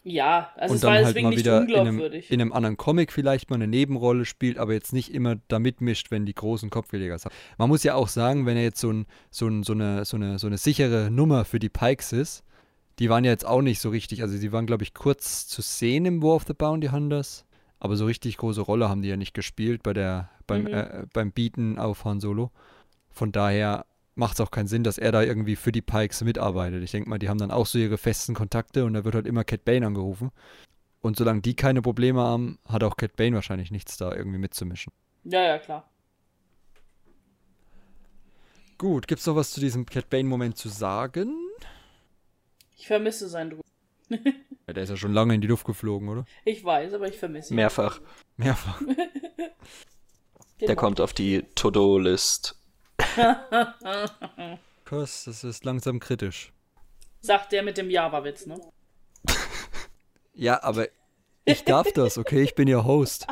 Ja, 0.05 0.53
also 0.57 0.73
und 0.73 0.77
es 0.77 0.83
war 0.85 0.95
dann 0.95 1.05
halt 1.05 1.17
deswegen 1.17 1.25
mal 1.25 1.31
nicht 1.31 1.39
wieder 1.41 1.63
in 1.63 1.77
einem, 1.77 2.01
in 2.01 2.41
einem 2.41 2.53
anderen 2.53 2.77
Comic 2.77 3.13
vielleicht 3.13 3.51
mal 3.51 3.57
eine 3.57 3.67
Nebenrolle 3.67 4.25
spielt, 4.25 4.57
aber 4.57 4.73
jetzt 4.73 4.93
nicht 4.93 5.13
immer 5.13 5.37
da 5.49 5.59
mitmischt, 5.59 6.11
wenn 6.11 6.25
die 6.25 6.35
großen 6.35 6.71
Kopfgeldjäger 6.71 7.19
sind. 7.19 7.33
Man 7.59 7.69
muss 7.69 7.83
ja 7.83 7.95
auch 7.95 8.09
sagen, 8.09 8.47
wenn 8.47 8.57
er 8.57 8.63
jetzt 8.63 8.81
so, 8.81 8.91
ein, 8.91 9.07
so, 9.31 9.49
ein, 9.49 9.65
so, 9.65 9.73
eine, 9.73 10.05
so, 10.05 10.17
eine, 10.17 10.39
so 10.39 10.47
eine 10.47 10.57
sichere 10.57 11.11
Nummer 11.11 11.45
für 11.45 11.59
die 11.59 11.69
Pikes 11.69 12.13
ist, 12.13 12.45
die 12.99 13.11
waren 13.11 13.25
ja 13.25 13.31
jetzt 13.31 13.47
auch 13.47 13.63
nicht 13.63 13.81
so 13.81 13.91
richtig, 13.91 14.23
also 14.23 14.37
sie 14.37 14.53
waren, 14.53 14.67
glaube 14.67 14.83
ich, 14.83 14.95
kurz 14.95 15.47
zu 15.47 15.63
sehen 15.63 16.07
im 16.07 16.23
War 16.23 16.37
of 16.37 16.45
the 16.47 16.55
Bounty 16.55 16.89
Hunters, 16.89 17.45
aber 17.81 17.97
so 17.97 18.07
richtig 18.07 18.37
große 18.37 18.61
Rolle 18.61 18.89
haben 18.89 19.03
die 19.03 19.09
ja 19.09 19.16
nicht 19.16 19.35
gespielt 19.35 19.83
bei 19.83 19.93
der, 19.93 20.31
beim, 20.47 20.62
Mhm. 20.62 20.66
äh, 20.68 21.07
beim 21.12 21.33
Bieten 21.33 21.79
auf 21.79 22.05
Han 22.05 22.20
Solo. 22.20 22.51
Von 23.11 23.33
daher 23.33 23.87
macht 24.14 24.35
es 24.35 24.41
auch 24.41 24.51
keinen 24.51 24.66
Sinn, 24.66 24.83
dass 24.85 24.99
er 24.99 25.12
da 25.12 25.22
irgendwie 25.22 25.57
für 25.57 25.70
die 25.72 25.83
Pikes 25.83 26.22
mitarbeitet. 26.24 26.83
Ich 26.83 26.91
denke 26.91 27.09
mal, 27.09 27.18
die 27.18 27.29
haben 27.29 27.39
dann 27.39 27.51
auch 27.53 27.66
so 27.66 27.79
ihre 27.79 27.99
festen 27.99 28.35
Kontakte 28.35 28.85
und 28.85 28.95
da 28.95 29.05
wird 29.05 29.14
halt 29.14 29.26
immer 29.26 29.45
Cat 29.45 29.64
Bane 29.64 29.87
angerufen. 29.87 30.31
Und 31.01 31.16
solange 31.16 31.41
die 31.41 31.55
keine 31.55 31.81
Probleme 31.83 32.20
haben, 32.20 32.59
hat 32.66 32.83
auch 32.83 32.97
Cat 32.97 33.14
Bane 33.16 33.37
wahrscheinlich 33.37 33.70
nichts 33.70 33.97
da 33.97 34.12
irgendwie 34.14 34.39
mitzumischen. 34.39 34.93
Ja, 35.24 35.43
ja, 35.43 35.59
klar. 35.59 35.89
Gut, 38.79 39.09
gibt's 39.09 39.26
noch 39.26 39.37
was 39.37 39.51
zu 39.51 39.61
diesem 39.61 39.87
Cat 39.87 40.09
Bane-Moment 40.09 40.57
zu 40.57 40.68
sagen? 40.68 41.35
Ich 42.76 42.87
vermisse 42.87 43.29
seinen 43.29 43.51
Druck. 43.51 43.64
Ja, 44.67 44.75
der 44.75 44.83
ist 44.83 44.91
ja 44.91 44.99
schon 44.99 45.15
lange 45.15 45.35
in 45.35 45.41
die 45.41 45.47
Luft 45.47 45.65
geflogen, 45.65 46.11
oder? 46.11 46.27
Ich 46.45 46.63
weiß, 46.63 46.93
aber 46.93 47.09
ich 47.09 47.17
vermisse 47.17 47.55
ihn. 47.55 47.57
Mehrfach. 47.57 48.03
Mehrfach. 48.37 48.83
Der 50.61 50.77
kommt 50.77 51.01
auf 51.01 51.15
die 51.15 51.45
To-Do-List. 51.55 52.61
Kurs, 54.85 55.25
das 55.25 55.43
ist 55.45 55.65
langsam 55.65 56.01
kritisch. 56.01 56.53
Sagt 57.21 57.53
der 57.53 57.63
mit 57.63 57.79
dem 57.79 57.91
Java-Witz, 57.91 58.47
ne? 58.47 58.61
Ja, 60.35 60.63
aber 60.63 60.89
ich 61.45 61.65
darf 61.65 61.93
das, 61.93 62.19
okay? 62.19 62.43
Ich 62.43 62.55
bin 62.55 62.69
ihr 62.69 62.85
Host. 62.85 63.27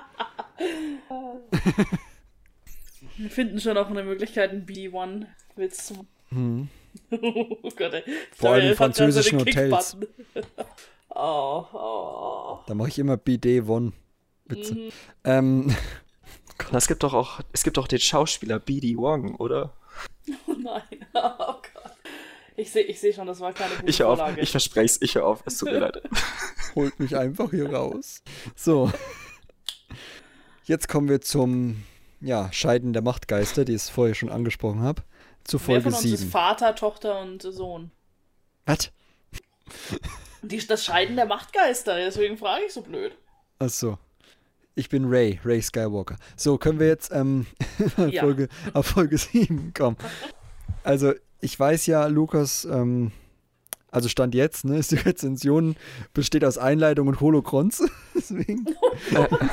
Wir 3.17 3.31
finden 3.31 3.61
schon 3.61 3.75
noch 3.75 3.91
eine 3.91 4.05
Möglichkeit, 4.05 4.51
einen 4.51 4.67
B1-Witz 4.67 5.87
zu 5.87 5.95
machen. 5.95 6.09
Hm. 6.29 6.69
oh 7.11 7.71
Gott, 7.77 7.95
ey. 7.95 8.03
Vor 8.33 8.51
allem 8.51 8.65
in 8.65 8.71
so 8.71 8.77
französischen 8.77 9.41
Hotels. 9.41 9.97
Oh, 11.19 11.65
oh. 11.73 12.59
Da 12.67 12.75
mache 12.75 12.89
ich 12.89 12.99
immer 12.99 13.17
BD 13.17 13.63
One. 13.63 13.93
Witze. 14.45 14.75
Mhm. 14.75 14.91
Ähm, 15.25 15.77
Es 16.73 16.87
gibt 16.87 17.03
doch 17.03 17.15
auch, 17.15 17.41
es 17.53 17.63
gibt 17.63 17.77
doch 17.77 17.89
den 17.89 17.99
Schauspieler 17.99 18.59
B.D. 18.59 18.97
Wong, 18.97 19.37
oder? 19.37 19.73
Oh 20.47 20.55
nein, 20.59 20.83
oh 21.15 21.21
Gott. 21.21 21.93
Ich 22.57 22.71
sehe 22.73 22.85
ich 22.85 22.99
seh 22.99 23.13
schon, 23.13 23.27
das 23.27 23.41
war 23.41 23.53
keine 23.53 23.75
gute 23.75 23.91
Ich 23.91 24.01
hör 24.01 24.09
auf, 24.09 24.19
Vorlage. 24.19 24.41
ich 24.41 24.51
verspreche 24.51 24.87
es, 24.87 25.03
ich 25.03 25.15
hör 25.15 25.27
auf, 25.27 25.43
es 25.45 25.59
tut 25.59 25.71
mir 25.71 25.79
leid. 25.79 26.03
holt 26.75 26.99
mich 26.99 27.17
einfach 27.17 27.51
hier 27.51 27.71
raus. 27.71 28.23
So. 28.55 28.91
Jetzt 30.65 30.89
kommen 30.89 31.09
wir 31.09 31.21
zum 31.21 31.85
ja, 32.21 32.51
Scheiden 32.53 32.93
der 32.93 33.03
Machtgeister, 33.03 33.65
die 33.65 33.75
ich 33.75 33.83
vorher 33.83 34.15
schon 34.15 34.31
angesprochen 34.31 34.81
habe. 34.81 35.03
Zu 35.47 35.59
Wer 35.61 35.65
Folge 35.65 35.83
von 35.83 35.95
uns 35.95 36.05
ist 36.05 36.21
7. 36.21 36.31
Vater, 36.31 36.75
Tochter 36.75 37.21
und 37.21 37.43
Sohn? 37.43 37.91
Was? 38.65 38.91
Das 40.69 40.85
Scheiden 40.85 41.17
der 41.17 41.27
Machtgeister, 41.27 41.97
deswegen 41.97 42.37
frage 42.37 42.65
ich 42.67 42.73
so 42.73 42.83
blöd. 42.83 43.17
Achso. 43.59 43.99
Ich 44.75 44.89
bin 44.89 45.07
Ray, 45.07 45.41
Ray 45.45 45.63
Skywalker. 45.63 46.17
So, 46.37 46.59
können 46.59 46.79
wir 46.79 46.87
jetzt 46.89 47.11
ähm, 47.13 47.47
auf, 47.97 48.11
Ja. 48.13 48.23
Folge, 48.23 48.49
auf 48.75 48.87
Folge 48.87 49.17
7 49.19 49.73
kommen. 49.73 49.97
Also, 50.85 51.15
ich 51.41 51.59
weiß 51.59 51.87
ja, 51.87 52.07
Lukas, 52.07 52.65
ähm, 52.67 53.13
also 53.97 54.11
Stand 54.11 54.35
jetzt, 54.35 54.67
ne, 54.67 54.77
ist 54.77 54.91
die 54.93 54.97
Rezension 54.97 55.75
besteht 56.13 56.45
aus 56.45 56.59
Einleitung 56.59 57.09
und 57.09 57.19
Holocrons. 57.21 57.83
Deswegen. 58.15 58.67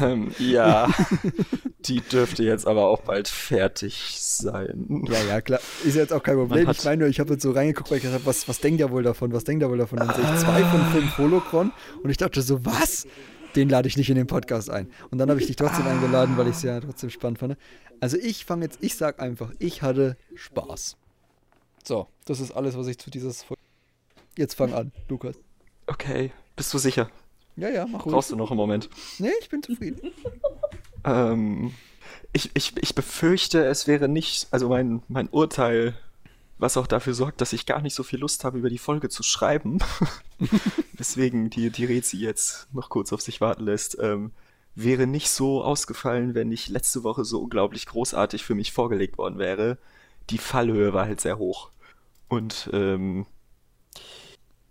ähm, 0.01 0.31
ja, 0.37 0.89
die 1.85 2.01
dürfte 2.01 2.43
jetzt 2.43 2.67
aber 2.67 2.87
auch 2.87 3.01
bald 3.01 3.29
fertig 3.29 4.15
sein. 4.19 5.05
Ja, 5.09 5.23
ja, 5.23 5.39
klar. 5.39 5.61
Ist 5.85 5.95
jetzt 5.95 6.11
auch 6.11 6.21
kein 6.21 6.35
Problem. 6.35 6.69
Ich 6.69 6.83
meine 6.83 6.97
nur, 6.97 7.07
ich 7.07 7.21
habe 7.21 7.31
jetzt 7.33 7.43
so 7.43 7.51
reingeguckt, 7.51 7.89
weil 7.89 7.97
ich 7.97 8.03
gedacht 8.03 8.19
habe, 8.19 8.25
was, 8.25 8.49
was 8.49 8.59
denkt 8.59 8.81
er 8.81 8.91
wohl 8.91 9.03
davon? 9.03 9.31
Was 9.31 9.45
denkt 9.45 9.63
er 9.63 9.69
wohl 9.69 9.77
davon? 9.77 9.99
Dann 9.99 10.13
sehe 10.13 10.25
ich 10.25 10.41
zwei 10.41 10.61
von 10.65 10.81
fünf 10.91 11.17
Holocron 11.17 11.71
und 12.03 12.09
ich 12.09 12.17
dachte 12.17 12.41
so, 12.41 12.65
was? 12.65 13.07
Den 13.55 13.69
lade 13.69 13.87
ich 13.87 13.95
nicht 13.95 14.09
in 14.09 14.15
den 14.15 14.27
Podcast 14.27 14.69
ein. 14.69 14.89
Und 15.09 15.19
dann 15.19 15.29
habe 15.29 15.39
ich 15.39 15.47
dich 15.47 15.55
trotzdem 15.55 15.87
eingeladen, 15.87 16.35
weil 16.35 16.47
ich 16.47 16.57
es 16.57 16.63
ja 16.63 16.81
trotzdem 16.81 17.11
spannend 17.11 17.39
fand. 17.39 17.55
Also 18.01 18.17
ich 18.17 18.43
fange 18.43 18.65
jetzt, 18.65 18.79
ich 18.81 18.97
sag 18.97 19.21
einfach, 19.21 19.51
ich 19.59 19.83
hatte 19.83 20.17
Spaß. 20.35 20.97
So, 21.85 22.07
das 22.25 22.41
ist 22.41 22.51
alles, 22.51 22.75
was 22.75 22.87
ich 22.87 22.97
zu 22.97 23.09
dieses 23.09 23.43
Folge. 23.43 23.61
Jetzt 24.37 24.55
fang 24.55 24.73
an, 24.73 24.91
Lukas. 25.09 25.35
Okay, 25.87 26.31
bist 26.55 26.73
du 26.73 26.77
sicher? 26.77 27.09
Ja, 27.55 27.69
ja, 27.69 27.85
mach 27.85 28.05
ruhig. 28.05 28.13
Brauchst 28.13 28.31
du 28.31 28.35
noch 28.35 28.49
einen 28.49 28.57
Moment? 28.57 28.89
Nee, 29.19 29.31
ich 29.41 29.49
bin 29.49 29.61
zufrieden. 29.63 30.11
Ähm, 31.05 31.73
ich, 32.31 32.51
ich, 32.53 32.77
ich 32.77 32.95
befürchte, 32.95 33.65
es 33.65 33.87
wäre 33.87 34.07
nicht, 34.07 34.47
also 34.51 34.69
mein, 34.69 35.03
mein 35.09 35.27
Urteil, 35.27 35.97
was 36.57 36.77
auch 36.77 36.87
dafür 36.87 37.13
sorgt, 37.13 37.41
dass 37.41 37.51
ich 37.51 37.65
gar 37.65 37.81
nicht 37.81 37.93
so 37.93 38.03
viel 38.03 38.19
Lust 38.19 38.45
habe, 38.45 38.57
über 38.57 38.69
die 38.69 38.77
Folge 38.77 39.09
zu 39.09 39.21
schreiben, 39.21 39.79
weswegen 40.93 41.49
die, 41.49 41.71
die 41.71 41.83
Rezi 41.83 42.15
jetzt 42.15 42.67
noch 42.71 42.87
kurz 42.87 43.11
auf 43.11 43.19
sich 43.19 43.41
warten 43.41 43.65
lässt, 43.65 43.97
ähm, 43.99 44.31
wäre 44.75 45.07
nicht 45.07 45.29
so 45.29 45.61
ausgefallen, 45.61 46.35
wenn 46.35 46.47
nicht 46.47 46.69
letzte 46.69 47.03
Woche 47.03 47.25
so 47.25 47.41
unglaublich 47.41 47.85
großartig 47.85 48.45
für 48.45 48.55
mich 48.55 48.71
vorgelegt 48.71 49.17
worden 49.17 49.39
wäre. 49.39 49.77
Die 50.29 50.37
Fallhöhe 50.37 50.93
war 50.93 51.05
halt 51.05 51.19
sehr 51.19 51.37
hoch. 51.37 51.69
Und 52.29 52.69
ähm, 52.71 53.25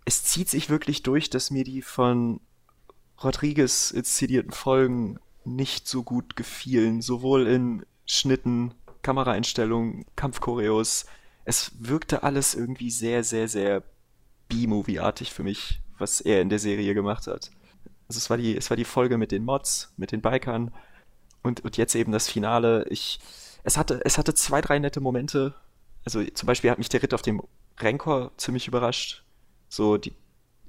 es 0.05 0.23
zieht 0.23 0.49
sich 0.49 0.69
wirklich 0.69 1.03
durch, 1.03 1.29
dass 1.29 1.51
mir 1.51 1.63
die 1.63 1.81
von 1.81 2.41
Rodriguez 3.23 3.91
inszenierten 3.91 4.51
Folgen 4.51 5.19
nicht 5.45 5.87
so 5.87 6.03
gut 6.03 6.35
gefielen, 6.35 7.01
sowohl 7.01 7.47
in 7.47 7.85
Schnitten, 8.05 8.73
Kameraeinstellungen, 9.01 10.05
Kampfchoreos. 10.15 11.05
Es 11.45 11.71
wirkte 11.79 12.23
alles 12.23 12.55
irgendwie 12.55 12.91
sehr, 12.91 13.23
sehr, 13.23 13.47
sehr 13.47 13.83
B-Movie-artig 14.49 15.31
für 15.31 15.43
mich, 15.43 15.81
was 15.97 16.21
er 16.21 16.41
in 16.41 16.49
der 16.49 16.59
Serie 16.59 16.93
gemacht 16.93 17.27
hat. 17.27 17.51
Also 18.07 18.17
es 18.17 18.29
war 18.29 18.37
die, 18.37 18.55
es 18.55 18.69
war 18.69 18.77
die 18.77 18.85
Folge 18.85 19.17
mit 19.17 19.31
den 19.31 19.45
Mods, 19.45 19.93
mit 19.97 20.11
den 20.11 20.21
Bikern 20.21 20.71
und, 21.41 21.61
und 21.61 21.77
jetzt 21.77 21.95
eben 21.95 22.11
das 22.11 22.29
Finale. 22.29 22.85
Ich, 22.89 23.19
es 23.63 23.77
hatte, 23.77 24.01
es 24.03 24.17
hatte 24.17 24.33
zwei, 24.33 24.61
drei 24.61 24.79
nette 24.79 24.99
Momente. 24.99 25.55
Also 26.05 26.23
zum 26.23 26.47
Beispiel 26.47 26.69
hat 26.69 26.77
mich 26.77 26.89
der 26.89 27.01
Ritt 27.01 27.13
auf 27.13 27.21
dem 27.21 27.41
Rancor 27.77 28.31
ziemlich 28.37 28.67
überrascht. 28.67 29.22
So, 29.73 29.97
die, 29.97 30.13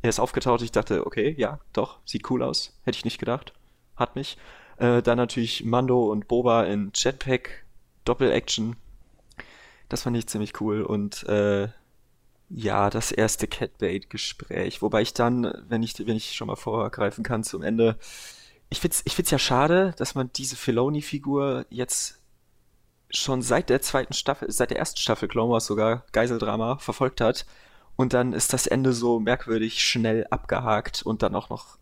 er 0.00 0.08
ist 0.08 0.18
aufgetaucht, 0.18 0.62
ich 0.62 0.72
dachte, 0.72 1.06
okay, 1.06 1.34
ja, 1.36 1.60
doch, 1.74 1.98
sieht 2.06 2.30
cool 2.30 2.42
aus. 2.42 2.74
Hätte 2.84 2.96
ich 2.96 3.04
nicht 3.04 3.18
gedacht. 3.18 3.52
Hat 3.96 4.16
mich. 4.16 4.38
Äh, 4.78 5.02
dann 5.02 5.18
natürlich 5.18 5.62
Mando 5.62 6.10
und 6.10 6.26
Boba 6.26 6.64
in 6.64 6.90
Jetpack, 6.94 7.66
Doppel-Action. 8.06 8.76
Das 9.90 10.04
fand 10.04 10.16
ich 10.16 10.26
ziemlich 10.26 10.58
cool. 10.62 10.80
Und 10.80 11.22
äh, 11.24 11.68
ja, 12.48 12.88
das 12.88 13.12
erste 13.12 13.46
Catbait-Gespräch. 13.46 14.80
Wobei 14.80 15.02
ich 15.02 15.12
dann, 15.12 15.52
wenn 15.68 15.82
ich, 15.82 15.98
wenn 15.98 16.16
ich 16.16 16.32
schon 16.32 16.46
mal 16.46 16.56
vorgreifen 16.56 17.24
kann 17.24 17.44
zum 17.44 17.62
Ende, 17.62 17.98
ich 18.70 18.80
find's, 18.80 19.02
ich 19.04 19.14
find's 19.14 19.30
ja 19.30 19.38
schade, 19.38 19.94
dass 19.98 20.14
man 20.14 20.30
diese 20.32 20.56
Filoni-Figur 20.56 21.66
jetzt 21.68 22.22
schon 23.10 23.42
seit 23.42 23.68
der 23.68 23.82
zweiten 23.82 24.14
Staffel, 24.14 24.50
seit 24.50 24.70
der 24.70 24.78
ersten 24.78 24.98
Staffel 24.98 25.28
Clone 25.28 25.52
Wars 25.52 25.66
sogar, 25.66 26.06
Geiseldrama, 26.12 26.78
verfolgt 26.78 27.20
hat. 27.20 27.44
Und 27.96 28.12
dann 28.12 28.32
ist 28.32 28.52
das 28.52 28.66
Ende 28.66 28.92
so 28.92 29.20
merkwürdig 29.20 29.84
schnell 29.84 30.26
abgehakt 30.30 31.02
und 31.02 31.22
dann 31.22 31.34
auch 31.34 31.48
noch 31.48 31.78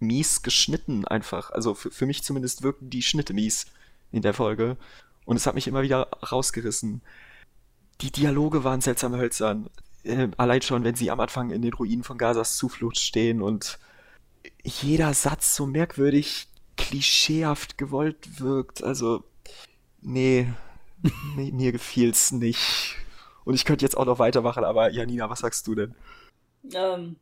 mies 0.00 0.42
geschnitten 0.42 1.06
einfach. 1.06 1.50
Also 1.50 1.74
für, 1.74 1.90
für 1.90 2.06
mich 2.06 2.22
zumindest 2.22 2.62
wirken 2.62 2.90
die 2.90 3.02
Schnitte 3.02 3.34
mies 3.34 3.66
in 4.10 4.22
der 4.22 4.34
Folge. 4.34 4.76
Und 5.24 5.36
es 5.36 5.46
hat 5.46 5.54
mich 5.54 5.68
immer 5.68 5.82
wieder 5.82 6.08
rausgerissen. 6.30 7.02
Die 8.00 8.10
Dialoge 8.10 8.64
waren 8.64 8.80
seltsam 8.80 9.14
hölzern. 9.14 9.68
Äh, 10.04 10.28
allein 10.36 10.62
schon, 10.62 10.84
wenn 10.84 10.94
sie 10.94 11.10
am 11.10 11.20
Anfang 11.20 11.50
in 11.50 11.62
den 11.62 11.74
Ruinen 11.74 12.04
von 12.04 12.18
Gazas 12.18 12.56
Zuflucht 12.56 12.98
stehen 12.98 13.42
und 13.42 13.78
jeder 14.64 15.14
Satz 15.14 15.54
so 15.54 15.66
merkwürdig 15.66 16.48
klischeehaft 16.76 17.76
gewollt 17.76 18.40
wirkt. 18.40 18.82
Also, 18.82 19.24
nee, 20.00 20.48
nee 21.36 21.52
mir 21.52 21.72
gefiel's 21.72 22.32
nicht. 22.32 22.96
Und 23.48 23.54
ich 23.54 23.64
könnte 23.64 23.82
jetzt 23.82 23.96
auch 23.96 24.04
noch 24.04 24.18
weitermachen, 24.18 24.62
aber 24.62 24.90
Janina, 24.90 25.30
was 25.30 25.38
sagst 25.38 25.66
du 25.66 25.74
denn? 25.74 25.94
Ähm, 26.74 27.16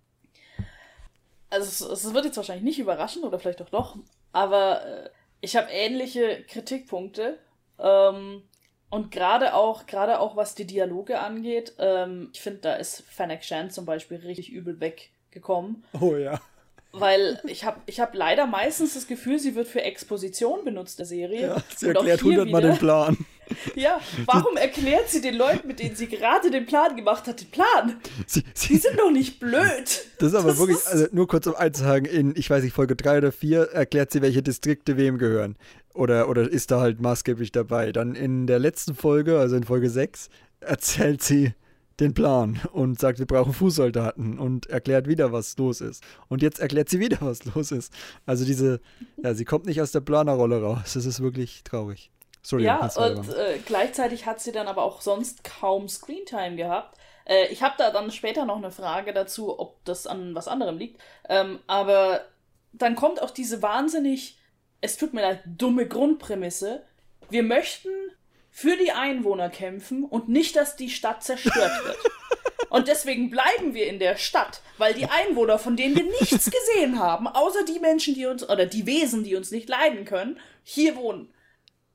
also 1.51 1.93
es, 1.93 2.03
es 2.05 2.15
wird 2.15 2.25
jetzt 2.25 2.37
wahrscheinlich 2.37 2.65
nicht 2.65 2.81
überraschen 2.81 3.23
oder 3.23 3.39
vielleicht 3.39 3.63
auch 3.63 3.71
doch, 3.71 3.97
aber 4.33 4.85
äh, 4.85 5.11
ich 5.41 5.55
habe 5.55 5.71
ähnliche 5.71 6.43
Kritikpunkte. 6.49 7.39
Ähm, 7.79 8.43
und 8.91 9.13
gerade 9.13 9.55
auch, 9.55 9.87
gerade 9.87 10.19
auch 10.19 10.35
was 10.35 10.57
die 10.57 10.67
Dialoge 10.67 11.21
angeht, 11.21 11.75
ähm, 11.79 12.31
ich 12.33 12.41
finde, 12.41 12.59
da 12.59 12.75
ist 12.75 13.05
Fennec 13.09 13.45
Shan 13.45 13.71
zum 13.71 13.87
Beispiel 13.87 14.17
richtig 14.17 14.51
übel 14.51 14.81
weggekommen. 14.81 15.85
Oh 16.01 16.17
ja. 16.17 16.41
Weil 16.91 17.41
ich 17.45 17.65
habe 17.65 17.81
ich 17.87 18.01
hab 18.01 18.17
leider 18.17 18.47
meistens 18.47 18.95
das 18.95 19.07
Gefühl, 19.07 19.39
sie 19.39 19.55
wird 19.55 19.69
für 19.69 19.83
Exposition 19.83 20.65
benutzt, 20.65 20.99
der 20.99 21.07
Serie. 21.07 21.41
ja 21.41 21.63
sie 21.77 21.87
erklärt 21.87 22.25
hundertmal 22.25 22.63
den 22.63 22.79
Plan. 22.79 23.17
Ja, 23.75 24.01
warum 24.27 24.57
erklärt 24.57 25.09
sie 25.09 25.21
den 25.21 25.37
Leuten, 25.37 25.69
mit 25.69 25.79
denen 25.79 25.95
sie 25.97 26.09
gerade 26.09 26.51
den 26.51 26.67
Plan 26.67 26.97
gemacht 26.97 27.27
hat, 27.27 27.41
den 27.41 27.51
Plan? 27.51 27.97
Sie, 28.27 28.43
Die 28.43 28.49
sie, 28.55 28.77
sind 28.77 28.99
doch 28.99 29.11
nicht 29.11 29.39
blöd. 29.39 30.07
Das 30.19 30.29
ist 30.29 30.35
aber 30.35 30.49
Das 30.49 30.59
wirklich, 30.59 30.79
ist- 30.79 30.89
also 30.89 31.07
nur 31.13 31.29
kurz 31.29 31.47
um 31.47 31.55
einzuhaken, 31.55 32.07
in, 32.07 32.35
ich 32.37 32.51
weiß 32.51 32.63
nicht, 32.65 32.73
Folge 32.75 32.97
3 32.97 33.19
oder 33.19 33.33
4 33.33 33.71
erklärt 33.73 34.11
sie, 34.13 34.23
welche 34.23 34.43
Distrikte 34.43 34.97
wem 34.97 35.19
gehören. 35.19 35.57
Oder, 35.95 36.29
oder 36.29 36.51
ist 36.51 36.71
da 36.71 36.81
halt 36.81 37.01
maßgeblich 37.01 37.53
dabei. 37.53 37.93
Dann 37.93 38.15
in 38.15 38.47
der 38.47 38.59
letzten 38.59 38.95
Folge, 38.95 39.39
also 39.39 39.57
in 39.57 39.65
Folge 39.65 39.91
6, 39.91 40.29
erzählt 40.61 41.23
sie 41.23 41.53
den 42.01 42.13
Plan 42.13 42.61
und 42.73 42.99
sagt, 43.01 43.19
wir 43.19 43.25
brauchen 43.27 43.55
Fußsoldaten 43.55 44.39
und 44.39 44.67
erklärt 44.67 45.09
wieder, 45.09 45.33
was 45.33 45.57
los 45.57 45.81
ist. 45.81 46.03
Und 46.29 46.43
jetzt 46.43 46.59
erklärt 46.59 46.91
sie 46.91 46.99
wieder, 47.01 47.19
was 47.21 47.45
los 47.55 47.73
ist. 47.73 47.93
Also 48.27 48.45
diese, 48.45 48.81
ja, 49.23 49.33
sie 49.35 49.45
kommt 49.47 49.65
nicht 49.65 49.81
aus 49.81 49.93
der 49.93 50.01
Planerrolle 50.01 50.61
raus. 50.61 50.93
Das 50.95 51.07
ist 51.07 51.21
wirklich 51.21 51.63
traurig. 51.65 52.11
Sorry, 52.47 52.63
Ja, 52.63 52.89
und 52.95 53.29
äh, 53.35 53.59
gleichzeitig 53.67 54.25
hat 54.25 54.41
sie 54.41 54.53
dann 54.53 54.69
aber 54.69 54.85
auch 54.85 55.01
sonst 55.01 55.43
kaum 55.43 55.89
Screentime 55.89 56.55
gehabt. 56.55 56.97
Äh, 57.25 57.49
ich 57.49 57.61
habe 57.65 57.75
da 57.77 57.91
dann 57.91 58.13
später 58.13 58.45
noch 58.45 58.59
eine 58.59 58.71
Frage 58.71 59.13
dazu, 59.13 59.59
ob 59.59 59.85
das 59.85 60.07
an 60.07 60.33
was 60.37 60.47
anderem 60.47 60.79
liegt. 60.79 61.01
Ähm, 61.29 61.59
aber 61.67 62.25
dann 62.73 62.95
kommt 62.95 63.21
auch 63.21 63.33
diese 63.33 63.63
wahnsinnig, 63.63 64.39
es 64.81 64.97
tut 64.97 65.13
mir 65.13 65.23
leid, 65.23 65.41
dumme 65.45 65.89
Grundprämisse. 65.89 66.85
Wir 67.31 67.43
möchten 67.43 67.91
für 68.53 68.77
die 68.77 68.93
Einwohner 68.93 69.51
kämpfen 69.51 70.05
und 70.05 70.29
nicht, 70.29 70.55
dass 70.55 70.77
die 70.77 70.91
Stadt 70.91 71.25
zerstört 71.25 71.85
wird. 71.85 71.99
Und 72.69 72.89
deswegen 72.89 73.31
bleiben 73.31 73.75
wir 73.75 73.87
in 73.87 74.01
der 74.01 74.17
Stadt, 74.17 74.61
weil 74.77 74.93
die 74.93 75.07
Einwohner, 75.07 75.59
von 75.59 75.77
denen 75.77 75.95
wir 75.95 76.05
nichts 76.21 76.51
gesehen 76.51 76.99
haben, 76.99 77.29
außer 77.29 77.65
die 77.65 77.79
Menschen, 77.79 78.15
die 78.15 78.27
uns, 78.27 78.47
oder 78.47 78.67
die 78.67 78.87
Wesen, 78.87 79.23
die 79.25 79.37
uns 79.37 79.53
nicht 79.53 79.69
leiden 79.69 80.05
können, 80.05 80.39
hier 80.65 80.97
wohnen. 80.97 81.33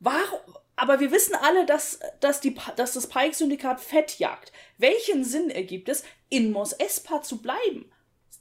Warum? 0.02 0.40
Aber 0.76 1.00
wir 1.00 1.12
wissen 1.12 1.36
alle, 1.36 1.66
dass, 1.66 2.00
dass, 2.20 2.42
die, 2.42 2.56
dass 2.76 2.94
das 2.94 3.08
Pike-Syndikat 3.08 3.80
Fett 3.80 4.18
jagt. 4.18 4.52
Welchen 4.80 5.24
Sinn 5.24 5.52
ergibt 5.52 5.90
es, 5.90 6.04
in 6.30 6.52
Mos 6.52 6.74
Espa 6.74 7.22
zu 7.22 7.40
bleiben? 7.40 7.92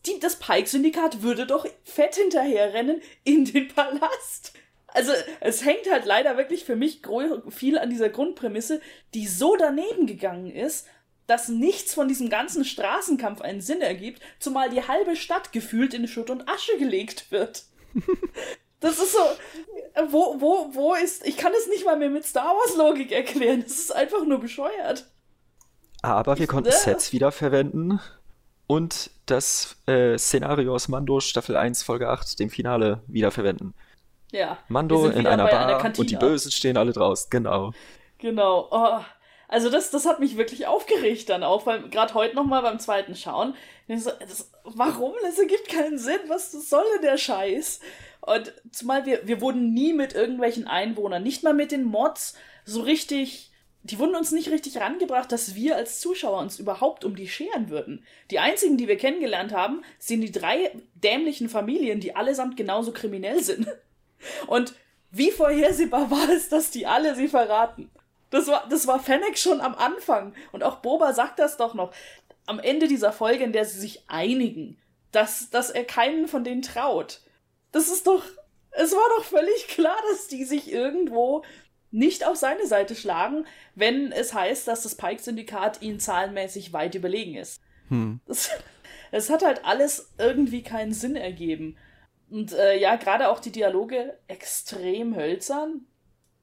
Die, 0.07 0.19
das 0.19 0.37
Pike-Syndikat 0.37 1.23
würde 1.23 1.47
doch 1.47 1.67
Fett 1.85 2.17
hinterherrennen 2.17 3.03
in 3.25 3.45
den 3.45 3.69
Palast. 3.69 4.55
Also, 4.87 5.13
es 5.41 5.65
hängt 5.65 5.89
halt 5.91 6.07
leider 6.07 6.39
wirklich 6.39 6.65
für 6.65 6.77
mich 6.77 7.03
viel 7.51 7.79
an 7.79 7.91
dieser 7.91 8.09
Grundprämisse, 8.09 8.81
die 9.13 9.27
so 9.27 9.55
daneben 9.57 10.07
gegangen 10.07 10.51
ist, 10.51 10.89
dass 11.27 11.49
nichts 11.49 11.93
von 11.93 12.09
diesem 12.09 12.31
ganzen 12.31 12.65
Straßenkampf 12.65 13.43
einen 13.43 13.61
Sinn 13.61 13.83
ergibt, 13.83 14.23
zumal 14.39 14.71
die 14.71 14.89
halbe 14.89 15.15
Stadt 15.15 15.53
gefühlt 15.53 15.93
in 15.93 16.09
Schutt 16.09 16.31
und 16.31 16.49
Asche 16.49 16.77
gelegt 16.79 17.31
wird. 17.31 17.65
Das 18.81 18.99
ist 18.99 19.13
so, 19.13 19.19
wo, 20.11 20.41
wo, 20.41 20.69
wo 20.75 20.95
ist, 20.95 21.27
ich 21.27 21.37
kann 21.37 21.53
es 21.59 21.67
nicht 21.69 21.85
mal 21.85 21.97
mehr 21.99 22.11
mit 22.11 22.25
Star 22.25 22.55
Wars 22.55 22.77
Logik 22.77 23.13
erklären, 23.13 23.63
das 23.63 23.73
ist 23.79 23.95
einfach 23.95 24.25
nur 24.25 24.39
bescheuert. 24.41 25.07
Aber 26.03 26.37
wir 26.37 26.45
Ich- 26.45 26.49
konnten 26.49 26.71
ne? 26.71 26.75
Sets 26.77 27.13
wiederverwenden 27.13 28.01
und 28.67 29.11
das 29.27 29.77
äh, 29.87 30.17
Szenario 30.17 30.75
aus 30.75 30.89
Mando 30.89 31.21
Staffel 31.21 31.57
1 31.57 31.83
Folge 31.83 32.09
8, 32.09 32.39
dem 32.39 32.49
Finale, 32.51 33.03
wiederverwenden. 33.07 33.75
Ja. 34.33 34.59
Mando 34.69 35.07
in 35.09 35.27
einer 35.27 35.45
bei 35.45 35.59
einer 35.59 35.79
Bar 35.79 35.93
und 35.99 36.11
die. 36.11 36.17
Bösen 36.17 36.51
stehen 36.53 36.77
alle 36.77 36.93
draußen, 36.93 37.29
genau. 37.31 37.73
Genau. 38.19 38.69
Oh. 38.71 39.01
Also 39.49 39.69
das, 39.69 39.91
das 39.91 40.07
hat 40.07 40.21
mich 40.21 40.37
wirklich 40.37 40.69
aufgeregt 40.69 41.29
dann 41.29 41.43
auch, 41.43 41.67
weil 41.67 41.89
gerade 41.91 42.15
heute 42.15 42.37
nochmal 42.37 42.63
beim 42.63 42.79
zweiten 42.79 43.17
Schauen. 43.17 43.55
so, 43.89 44.11
Das, 44.21 44.53
warum? 44.63 45.13
Das 45.23 45.39
ergibt 45.41 45.69
keinen 45.69 45.99
Sinn. 45.99 46.21
Was 46.29 46.53
soll 46.53 46.85
denn 46.95 47.03
der 47.03 47.19
Scheiß? 47.19 47.81
Und 48.21 48.53
zumal 48.71 49.07
wir, 49.07 49.27
wir 49.27 49.41
wurden 49.41 49.73
nie 49.73 49.93
mit 49.93 50.15
irgendwelchen 50.15 50.67
Einwohnern, 50.67 51.23
nicht 51.23 51.43
mal 51.43 51.55
mit 51.55 51.73
den 51.73 51.85
Mods, 51.85 52.35
so 52.65 52.83
richtig, 52.83 53.51
die 53.83 53.99
wurden 53.99 54.15
uns 54.15 54.31
nicht 54.31 54.51
richtig 54.51 54.77
rangebracht, 54.79 55.33
dass 55.33 55.55
wir 55.55 55.77
als 55.77 56.01
Zuschauer 56.01 56.41
uns 56.41 56.59
überhaupt 56.59 57.05
um 57.05 57.17
die 57.17 57.29
scheren 57.29 57.71
würden. 57.71 58.05
Die 58.31 58.39
einzigen, 58.39 58.77
die 58.77 58.89
wir 58.89 58.99
kennengelernt 58.99 59.53
haben, 59.53 59.83
sind 59.99 60.21
die 60.21 60.33
drei 60.33 60.71
dämlichen 60.95 61.49
Familien, 61.49 62.01
die 62.01 62.15
allesamt 62.15 62.57
genauso 62.57 62.93
kriminell 62.93 63.43
sind. 63.43 63.67
Und 64.47 64.75
wie 65.11 65.31
vorhersehbar 65.31 66.11
war 66.11 66.29
es, 66.29 66.49
dass 66.49 66.71
die 66.71 66.87
alle 66.87 67.15
sie 67.15 67.29
verraten? 67.29 67.91
Das 68.31 68.47
war, 68.47 68.67
das 68.69 68.87
war 68.87 69.01
Fennec 69.01 69.39
schon 69.39 69.61
am 69.61 69.75
Anfang. 69.75 70.35
Und 70.53 70.63
auch 70.63 70.77
Boba 70.77 71.13
sagt 71.13 71.39
das 71.39 71.57
doch 71.57 71.75
noch. 71.75 71.93
Am 72.47 72.59
Ende 72.59 72.87
dieser 72.87 73.13
Folge, 73.13 73.45
in 73.45 73.53
der 73.53 73.65
sie 73.65 73.81
sich 73.81 74.05
einigen, 74.09 74.79
dass, 75.11 75.51
dass 75.51 75.71
er 75.71 75.85
keinen 75.85 76.29
von 76.29 76.45
denen 76.45 76.63
traut. 76.63 77.21
Das 77.73 77.89
ist 77.89 78.07
doch. 78.07 78.23
Es 78.73 78.93
war 78.93 79.09
doch 79.17 79.25
völlig 79.25 79.67
klar, 79.69 79.97
dass 80.11 80.29
die 80.29 80.45
sich 80.45 80.73
irgendwo 80.73 81.43
nicht 81.91 82.25
auf 82.25 82.37
seine 82.37 82.67
Seite 82.67 82.95
schlagen, 82.95 83.47
wenn 83.75 84.13
es 84.13 84.33
heißt, 84.33 84.69
dass 84.69 84.85
das 84.85 84.95
Pike-Syndikat 84.95 85.83
ihnen 85.83 85.99
zahlenmäßig 85.99 86.73
weit 86.73 86.95
überlegen 86.95 87.35
ist. 87.35 87.61
Hm. 87.89 88.21
Das, 88.27 88.51
es 89.11 89.31
hat 89.31 89.45
halt 89.45 89.65
alles 89.65 90.13
irgendwie 90.19 90.63
keinen 90.63 90.93
Sinn 90.93 91.17
ergeben. 91.17 91.77
Und 92.31 92.53
äh, 92.53 92.79
ja, 92.79 92.95
gerade 92.97 93.29
auch 93.29 93.41
die 93.41 93.51
Dialoge 93.51 94.17
extrem 94.29 95.17
hölzern. 95.17 95.87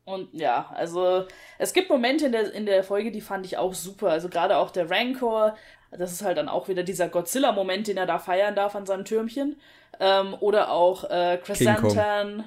Und 0.04 0.30
ja, 0.34 0.70
also 0.74 1.26
es 1.58 1.74
gibt 1.74 1.90
Momente 1.90 2.28
in 2.28 2.32
der, 2.32 2.54
in 2.54 2.66
der 2.66 2.84
Folge, 2.84 3.12
die 3.12 3.22
fand 3.22 3.46
ich 3.46 3.58
auch 3.58 3.74
super. 3.74 4.10
Also 4.10 4.30
gerade 4.30 4.58
auch 4.58 4.72
der 4.72 4.90
Rancor, 4.90 5.58
das 5.92 6.12
ist 6.12 6.24
halt 6.24 6.38
dann 6.38 6.50
auch 6.50 6.68
wieder 6.68 6.84
dieser 6.84 7.10
Godzilla-Moment, 7.10 7.88
den 7.88 7.98
er 7.98 8.06
da 8.06 8.20
feiern 8.20 8.56
darf 8.56 8.76
an 8.76 8.86
seinem 8.86 9.06
Türmchen. 9.06 9.60
Ähm, 10.00 10.36
oder 10.40 10.72
auch 10.72 11.04
äh, 11.10 11.38
Chrysanthemum. 11.44 12.44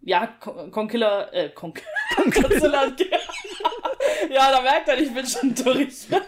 Ja, 0.00 0.26
Conkiller, 0.70 1.32
äh, 1.34 1.50
Con 1.50 1.74
Godzilla. 2.24 2.84
ja, 4.30 4.50
da 4.52 4.62
merkt 4.62 4.88
er, 4.88 4.98
ich 4.98 5.12
bin 5.12 5.26
schon 5.26 5.54
durch. 5.54 6.06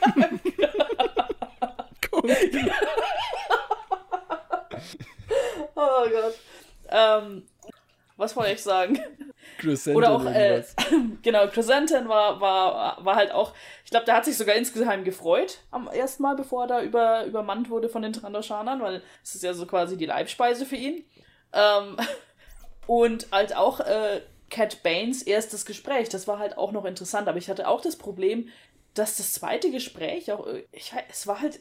oh 5.74 6.04
Gott. 6.10 6.34
Ähm, 6.90 7.46
was 8.20 8.36
wollte 8.36 8.52
ich 8.52 8.62
sagen? 8.62 9.00
Oder 9.96 10.10
auch, 10.12 10.26
äh, 10.26 10.62
genau, 11.22 11.48
Chrysanthemum 11.48 12.08
war, 12.08 12.40
war, 12.40 13.04
war 13.04 13.16
halt 13.16 13.32
auch, 13.32 13.54
ich 13.84 13.90
glaube, 13.90 14.04
der 14.04 14.16
hat 14.16 14.26
sich 14.26 14.36
sogar 14.36 14.54
insgeheim 14.56 15.04
gefreut 15.04 15.60
am 15.70 15.88
ersten 15.88 16.22
Mal, 16.22 16.36
bevor 16.36 16.64
er 16.64 16.66
da 16.66 16.82
über, 16.82 17.24
übermannt 17.24 17.70
wurde 17.70 17.88
von 17.88 18.02
den 18.02 18.12
Trandoshanern, 18.12 18.82
weil 18.82 19.02
es 19.24 19.34
ist 19.34 19.42
ja 19.42 19.54
so 19.54 19.64
quasi 19.64 19.96
die 19.96 20.04
Leibspeise 20.04 20.66
für 20.66 20.76
ihn. 20.76 21.04
Ähm, 21.54 21.96
und 22.86 23.26
halt 23.32 23.56
auch 23.56 23.80
äh, 23.80 24.20
Cat 24.50 24.82
Baines 24.82 25.22
erstes 25.22 25.64
Gespräch, 25.64 26.10
das 26.10 26.28
war 26.28 26.38
halt 26.38 26.58
auch 26.58 26.72
noch 26.72 26.84
interessant, 26.84 27.26
aber 27.26 27.38
ich 27.38 27.48
hatte 27.48 27.68
auch 27.68 27.80
das 27.80 27.96
Problem, 27.96 28.50
dass 28.92 29.16
das 29.16 29.32
zweite 29.32 29.70
Gespräch 29.70 30.30
auch, 30.30 30.46
äh, 30.46 30.66
ich, 30.72 30.92
es 31.08 31.26
war 31.26 31.40
halt, 31.40 31.60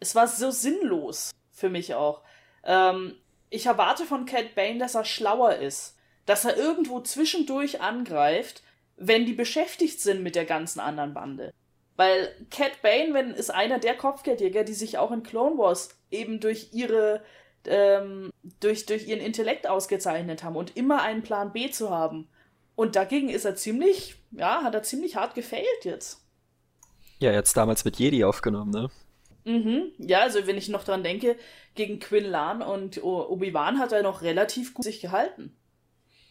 es 0.00 0.14
war 0.14 0.26
so 0.26 0.50
sinnlos 0.50 1.32
für 1.50 1.68
mich 1.68 1.94
auch. 1.94 2.22
Ähm, 2.64 3.16
ich 3.52 3.66
erwarte 3.66 4.04
von 4.04 4.26
Cat 4.26 4.54
Bane, 4.54 4.78
dass 4.78 4.94
er 4.94 5.04
schlauer 5.04 5.56
ist 5.56 5.96
dass 6.26 6.44
er 6.44 6.56
irgendwo 6.56 7.00
zwischendurch 7.00 7.80
angreift, 7.80 8.62
wenn 8.96 9.26
die 9.26 9.32
beschäftigt 9.32 10.00
sind 10.00 10.22
mit 10.22 10.36
der 10.36 10.44
ganzen 10.44 10.80
anderen 10.80 11.14
Bande. 11.14 11.52
Weil 11.96 12.34
Cat 12.50 12.82
Bane 12.82 13.12
wenn, 13.12 13.32
ist 13.32 13.50
einer 13.50 13.78
der 13.78 13.96
Kopfgeldjäger, 13.96 14.64
die 14.64 14.74
sich 14.74 14.98
auch 14.98 15.10
in 15.10 15.22
Clone 15.22 15.58
Wars 15.58 15.90
eben 16.10 16.40
durch 16.40 16.68
ihre 16.72 17.22
ähm, 17.64 18.30
durch, 18.60 18.86
durch 18.86 19.06
ihren 19.06 19.20
Intellekt 19.20 19.68
ausgezeichnet 19.68 20.42
haben 20.42 20.56
und 20.56 20.76
immer 20.76 21.02
einen 21.02 21.22
Plan 21.22 21.52
B 21.52 21.70
zu 21.70 21.90
haben. 21.90 22.28
Und 22.74 22.96
dagegen 22.96 23.28
ist 23.28 23.44
er 23.44 23.54
ziemlich, 23.54 24.16
ja, 24.32 24.62
hat 24.64 24.74
er 24.74 24.82
ziemlich 24.82 25.14
hart 25.14 25.36
gefailt 25.36 25.84
jetzt. 25.84 26.20
Ja, 27.20 27.30
jetzt 27.30 27.56
damals 27.56 27.84
mit 27.84 27.98
Jedi 27.98 28.24
aufgenommen, 28.24 28.72
ne? 28.72 28.90
Mhm. 29.44 29.92
Ja, 29.98 30.20
also 30.20 30.46
wenn 30.46 30.56
ich 30.56 30.68
noch 30.68 30.84
dran 30.84 31.02
denke, 31.02 31.36
gegen 31.74 31.98
Quinn 31.98 32.24
Lan 32.24 32.62
und 32.62 33.02
Obi-Wan 33.02 33.78
hat 33.78 33.92
er 33.92 34.02
noch 34.02 34.22
relativ 34.22 34.74
gut 34.74 34.84
sich 34.84 35.00
gehalten. 35.00 35.56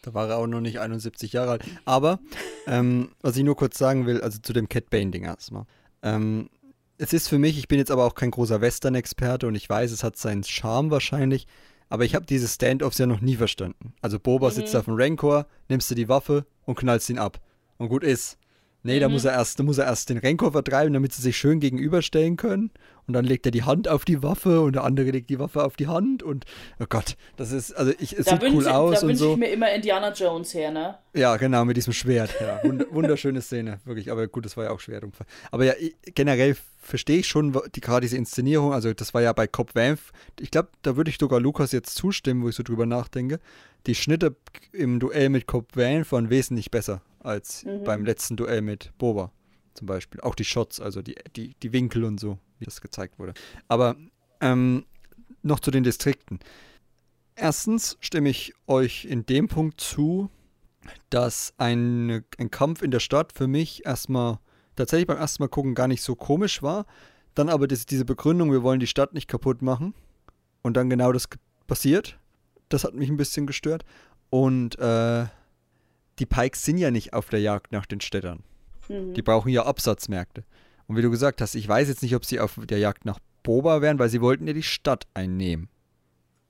Da 0.02 0.14
war 0.14 0.28
er 0.28 0.38
auch 0.38 0.46
noch 0.46 0.60
nicht 0.60 0.80
71 0.80 1.32
Jahre 1.32 1.52
alt. 1.52 1.64
Aber, 1.84 2.18
ähm, 2.66 3.10
was 3.20 3.36
ich 3.36 3.44
nur 3.44 3.56
kurz 3.56 3.78
sagen 3.78 4.06
will, 4.06 4.20
also 4.20 4.38
zu 4.40 4.52
dem 4.52 4.68
Cat 4.68 4.90
Bane-Ding 4.90 5.24
erstmal. 5.24 5.64
Ähm, 6.02 6.50
es 6.98 7.12
ist 7.12 7.28
für 7.28 7.38
mich, 7.38 7.58
ich 7.58 7.68
bin 7.68 7.78
jetzt 7.78 7.90
aber 7.90 8.04
auch 8.04 8.14
kein 8.14 8.30
großer 8.30 8.60
Western-Experte 8.60 9.46
und 9.46 9.54
ich 9.54 9.68
weiß, 9.68 9.92
es 9.92 10.02
hat 10.02 10.16
seinen 10.16 10.42
Charme 10.42 10.90
wahrscheinlich, 10.90 11.46
aber 11.88 12.04
ich 12.04 12.14
habe 12.14 12.26
diese 12.26 12.48
Standoffs 12.48 12.98
ja 12.98 13.06
noch 13.06 13.20
nie 13.20 13.36
verstanden. 13.36 13.94
Also 14.00 14.18
Boba 14.18 14.48
mhm. 14.48 14.52
sitzt 14.54 14.74
auf 14.74 14.86
dem 14.86 14.94
Rancor, 14.94 15.46
nimmst 15.68 15.90
du 15.90 15.94
die 15.94 16.08
Waffe 16.08 16.46
und 16.64 16.76
knallst 16.76 17.10
ihn 17.10 17.18
ab. 17.18 17.40
Und 17.76 17.88
gut 17.88 18.04
ist. 18.04 18.38
Nee, 18.82 18.96
mhm. 18.96 19.00
da 19.00 19.08
muss 19.08 19.24
er 19.24 19.32
erst, 19.32 19.58
da 19.58 19.62
muss 19.62 19.78
er 19.78 19.86
erst 19.86 20.10
den 20.10 20.18
Rancor 20.18 20.52
vertreiben, 20.52 20.92
damit 20.92 21.12
sie 21.12 21.22
sich 21.22 21.36
schön 21.36 21.60
gegenüberstellen 21.60 22.36
können 22.36 22.70
und 23.06 23.14
dann 23.14 23.24
legt 23.24 23.46
er 23.46 23.52
die 23.52 23.64
Hand 23.64 23.88
auf 23.88 24.04
die 24.04 24.22
Waffe 24.22 24.60
und 24.60 24.74
der 24.74 24.84
andere 24.84 25.10
legt 25.10 25.28
die 25.30 25.38
Waffe 25.38 25.64
auf 25.64 25.76
die 25.76 25.88
Hand 25.88 26.22
und 26.22 26.44
oh 26.78 26.84
Gott, 26.88 27.16
das 27.36 27.52
ist, 27.52 27.72
also 27.72 27.92
ich, 27.98 28.16
es 28.16 28.26
da 28.26 28.32
sieht 28.32 28.52
cool 28.52 28.62
ich, 28.62 28.68
aus 28.68 29.00
da 29.00 29.06
und 29.06 29.16
so. 29.16 29.24
Da 29.24 29.30
wünsche 29.30 29.32
ich 29.32 29.36
mir 29.36 29.52
immer 29.54 29.72
Indiana 29.72 30.12
Jones 30.12 30.54
her, 30.54 30.70
ne? 30.70 30.98
Ja, 31.14 31.36
genau, 31.36 31.64
mit 31.64 31.76
diesem 31.76 31.92
Schwert, 31.92 32.34
ja. 32.40 32.60
Wund 32.62 32.86
wunderschöne 32.90 33.42
Szene, 33.42 33.80
wirklich, 33.84 34.10
aber 34.10 34.28
gut, 34.28 34.44
das 34.44 34.56
war 34.56 34.64
ja 34.64 34.70
auch 34.70 34.80
Schwertunfall. 34.80 35.26
Aber 35.50 35.64
ja, 35.64 35.74
generell 36.14 36.56
verstehe 36.78 37.18
ich 37.18 37.26
schon 37.26 37.58
die, 37.74 37.80
gerade 37.80 38.02
diese 38.02 38.16
Inszenierung, 38.16 38.72
also 38.72 38.92
das 38.92 39.14
war 39.14 39.22
ja 39.22 39.32
bei 39.32 39.46
Cop 39.46 39.74
Vanth, 39.74 40.12
ich 40.38 40.50
glaube, 40.50 40.68
da 40.82 40.96
würde 40.96 41.10
ich 41.10 41.18
sogar 41.18 41.40
Lukas 41.40 41.72
jetzt 41.72 41.94
zustimmen, 41.96 42.42
wo 42.42 42.48
ich 42.48 42.54
so 42.54 42.62
drüber 42.62 42.86
nachdenke. 42.86 43.40
Die 43.86 43.96
Schnitte 43.96 44.36
im 44.72 45.00
Duell 45.00 45.28
mit 45.28 45.46
Cop 45.46 45.76
Vanth 45.76 46.12
waren 46.12 46.30
wesentlich 46.30 46.70
besser 46.70 47.02
als 47.20 47.64
mhm. 47.64 47.82
beim 47.84 48.04
letzten 48.04 48.36
Duell 48.36 48.62
mit 48.62 48.92
Boba 48.98 49.32
zum 49.74 49.86
Beispiel. 49.86 50.20
Auch 50.20 50.34
die 50.34 50.44
Shots, 50.44 50.80
also 50.80 51.02
die, 51.02 51.16
die, 51.34 51.54
die 51.62 51.72
Winkel 51.72 52.04
und 52.04 52.20
so 52.20 52.38
wie 52.62 52.66
das 52.66 52.80
gezeigt 52.80 53.18
wurde. 53.18 53.34
Aber 53.68 53.96
ähm, 54.40 54.86
noch 55.42 55.60
zu 55.60 55.70
den 55.70 55.84
Distrikten. 55.84 56.40
Erstens 57.34 57.98
stimme 58.00 58.30
ich 58.30 58.54
euch 58.66 59.04
in 59.04 59.26
dem 59.26 59.48
Punkt 59.48 59.80
zu, 59.80 60.30
dass 61.10 61.54
ein, 61.58 62.24
ein 62.38 62.50
Kampf 62.50 62.82
in 62.82 62.90
der 62.90 63.00
Stadt 63.00 63.32
für 63.32 63.46
mich 63.46 63.84
erstmal 63.84 64.38
tatsächlich 64.76 65.06
beim 65.06 65.18
ersten 65.18 65.42
Mal 65.42 65.48
gucken 65.48 65.74
gar 65.74 65.88
nicht 65.88 66.02
so 66.02 66.14
komisch 66.14 66.62
war. 66.62 66.86
Dann 67.34 67.48
aber 67.48 67.66
das, 67.66 67.86
diese 67.86 68.04
Begründung, 68.04 68.52
wir 68.52 68.62
wollen 68.62 68.80
die 68.80 68.86
Stadt 68.86 69.14
nicht 69.14 69.28
kaputt 69.28 69.62
machen. 69.62 69.94
Und 70.62 70.76
dann 70.76 70.90
genau 70.90 71.12
das 71.12 71.28
passiert. 71.66 72.18
Das 72.68 72.84
hat 72.84 72.94
mich 72.94 73.08
ein 73.08 73.16
bisschen 73.16 73.46
gestört. 73.46 73.84
Und 74.30 74.78
äh, 74.78 75.26
die 76.18 76.26
Pikes 76.26 76.64
sind 76.64 76.78
ja 76.78 76.90
nicht 76.90 77.14
auf 77.14 77.30
der 77.30 77.40
Jagd 77.40 77.72
nach 77.72 77.86
den 77.86 78.00
Städtern. 78.00 78.42
Mhm. 78.88 79.14
Die 79.14 79.22
brauchen 79.22 79.48
ja 79.48 79.64
Absatzmärkte. 79.64 80.44
Und 80.92 80.98
wie 80.98 81.02
du 81.02 81.10
gesagt 81.10 81.40
hast, 81.40 81.54
ich 81.54 81.66
weiß 81.66 81.88
jetzt 81.88 82.02
nicht, 82.02 82.14
ob 82.14 82.26
sie 82.26 82.38
auf 82.38 82.60
der 82.62 82.76
Jagd 82.76 83.06
nach 83.06 83.18
Boba 83.42 83.80
wären, 83.80 83.98
weil 83.98 84.10
sie 84.10 84.20
wollten 84.20 84.46
ja 84.46 84.52
die 84.52 84.62
Stadt 84.62 85.06
einnehmen. 85.14 85.70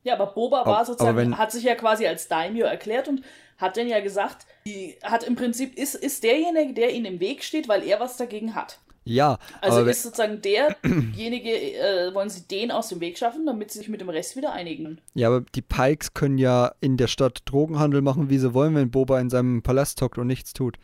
Ja, 0.02 0.14
aber 0.14 0.34
Boba 0.34 0.66
war 0.66 0.84
sozusagen, 0.84 1.16
wenn, 1.16 1.38
hat 1.38 1.52
sich 1.52 1.62
ja 1.62 1.76
quasi 1.76 2.08
als 2.08 2.26
Daimyo 2.26 2.66
erklärt 2.66 3.06
und 3.06 3.22
hat 3.56 3.76
dann 3.76 3.86
ja 3.86 4.00
gesagt, 4.00 4.46
die, 4.66 4.96
hat 5.04 5.22
im 5.22 5.36
Prinzip, 5.36 5.78
ist, 5.78 5.94
ist 5.94 6.24
derjenige, 6.24 6.74
der 6.74 6.92
ihnen 6.92 7.04
im 7.04 7.20
Weg 7.20 7.44
steht, 7.44 7.68
weil 7.68 7.84
er 7.84 8.00
was 8.00 8.16
dagegen 8.16 8.56
hat. 8.56 8.80
Ja. 9.04 9.38
Also 9.60 9.84
ist 9.84 10.02
sozusagen 10.02 10.42
derjenige, 10.42 11.50
äh, 11.52 12.12
wollen 12.12 12.28
sie 12.28 12.48
den 12.48 12.72
aus 12.72 12.88
dem 12.88 12.98
Weg 12.98 13.18
schaffen, 13.18 13.46
damit 13.46 13.70
sie 13.70 13.78
sich 13.78 13.88
mit 13.88 14.00
dem 14.00 14.08
Rest 14.08 14.34
wieder 14.34 14.52
einigen. 14.52 15.00
Ja, 15.14 15.28
aber 15.28 15.42
die 15.54 15.62
Pikes 15.62 16.14
können 16.14 16.38
ja 16.38 16.72
in 16.80 16.96
der 16.96 17.06
Stadt 17.06 17.42
Drogenhandel 17.44 18.02
machen, 18.02 18.28
wie 18.28 18.38
sie 18.38 18.54
wollen, 18.54 18.74
wenn 18.74 18.90
Boba 18.90 19.20
in 19.20 19.30
seinem 19.30 19.62
Palast 19.62 20.02
hockt 20.02 20.18
und 20.18 20.26
nichts 20.26 20.52
tut. 20.52 20.78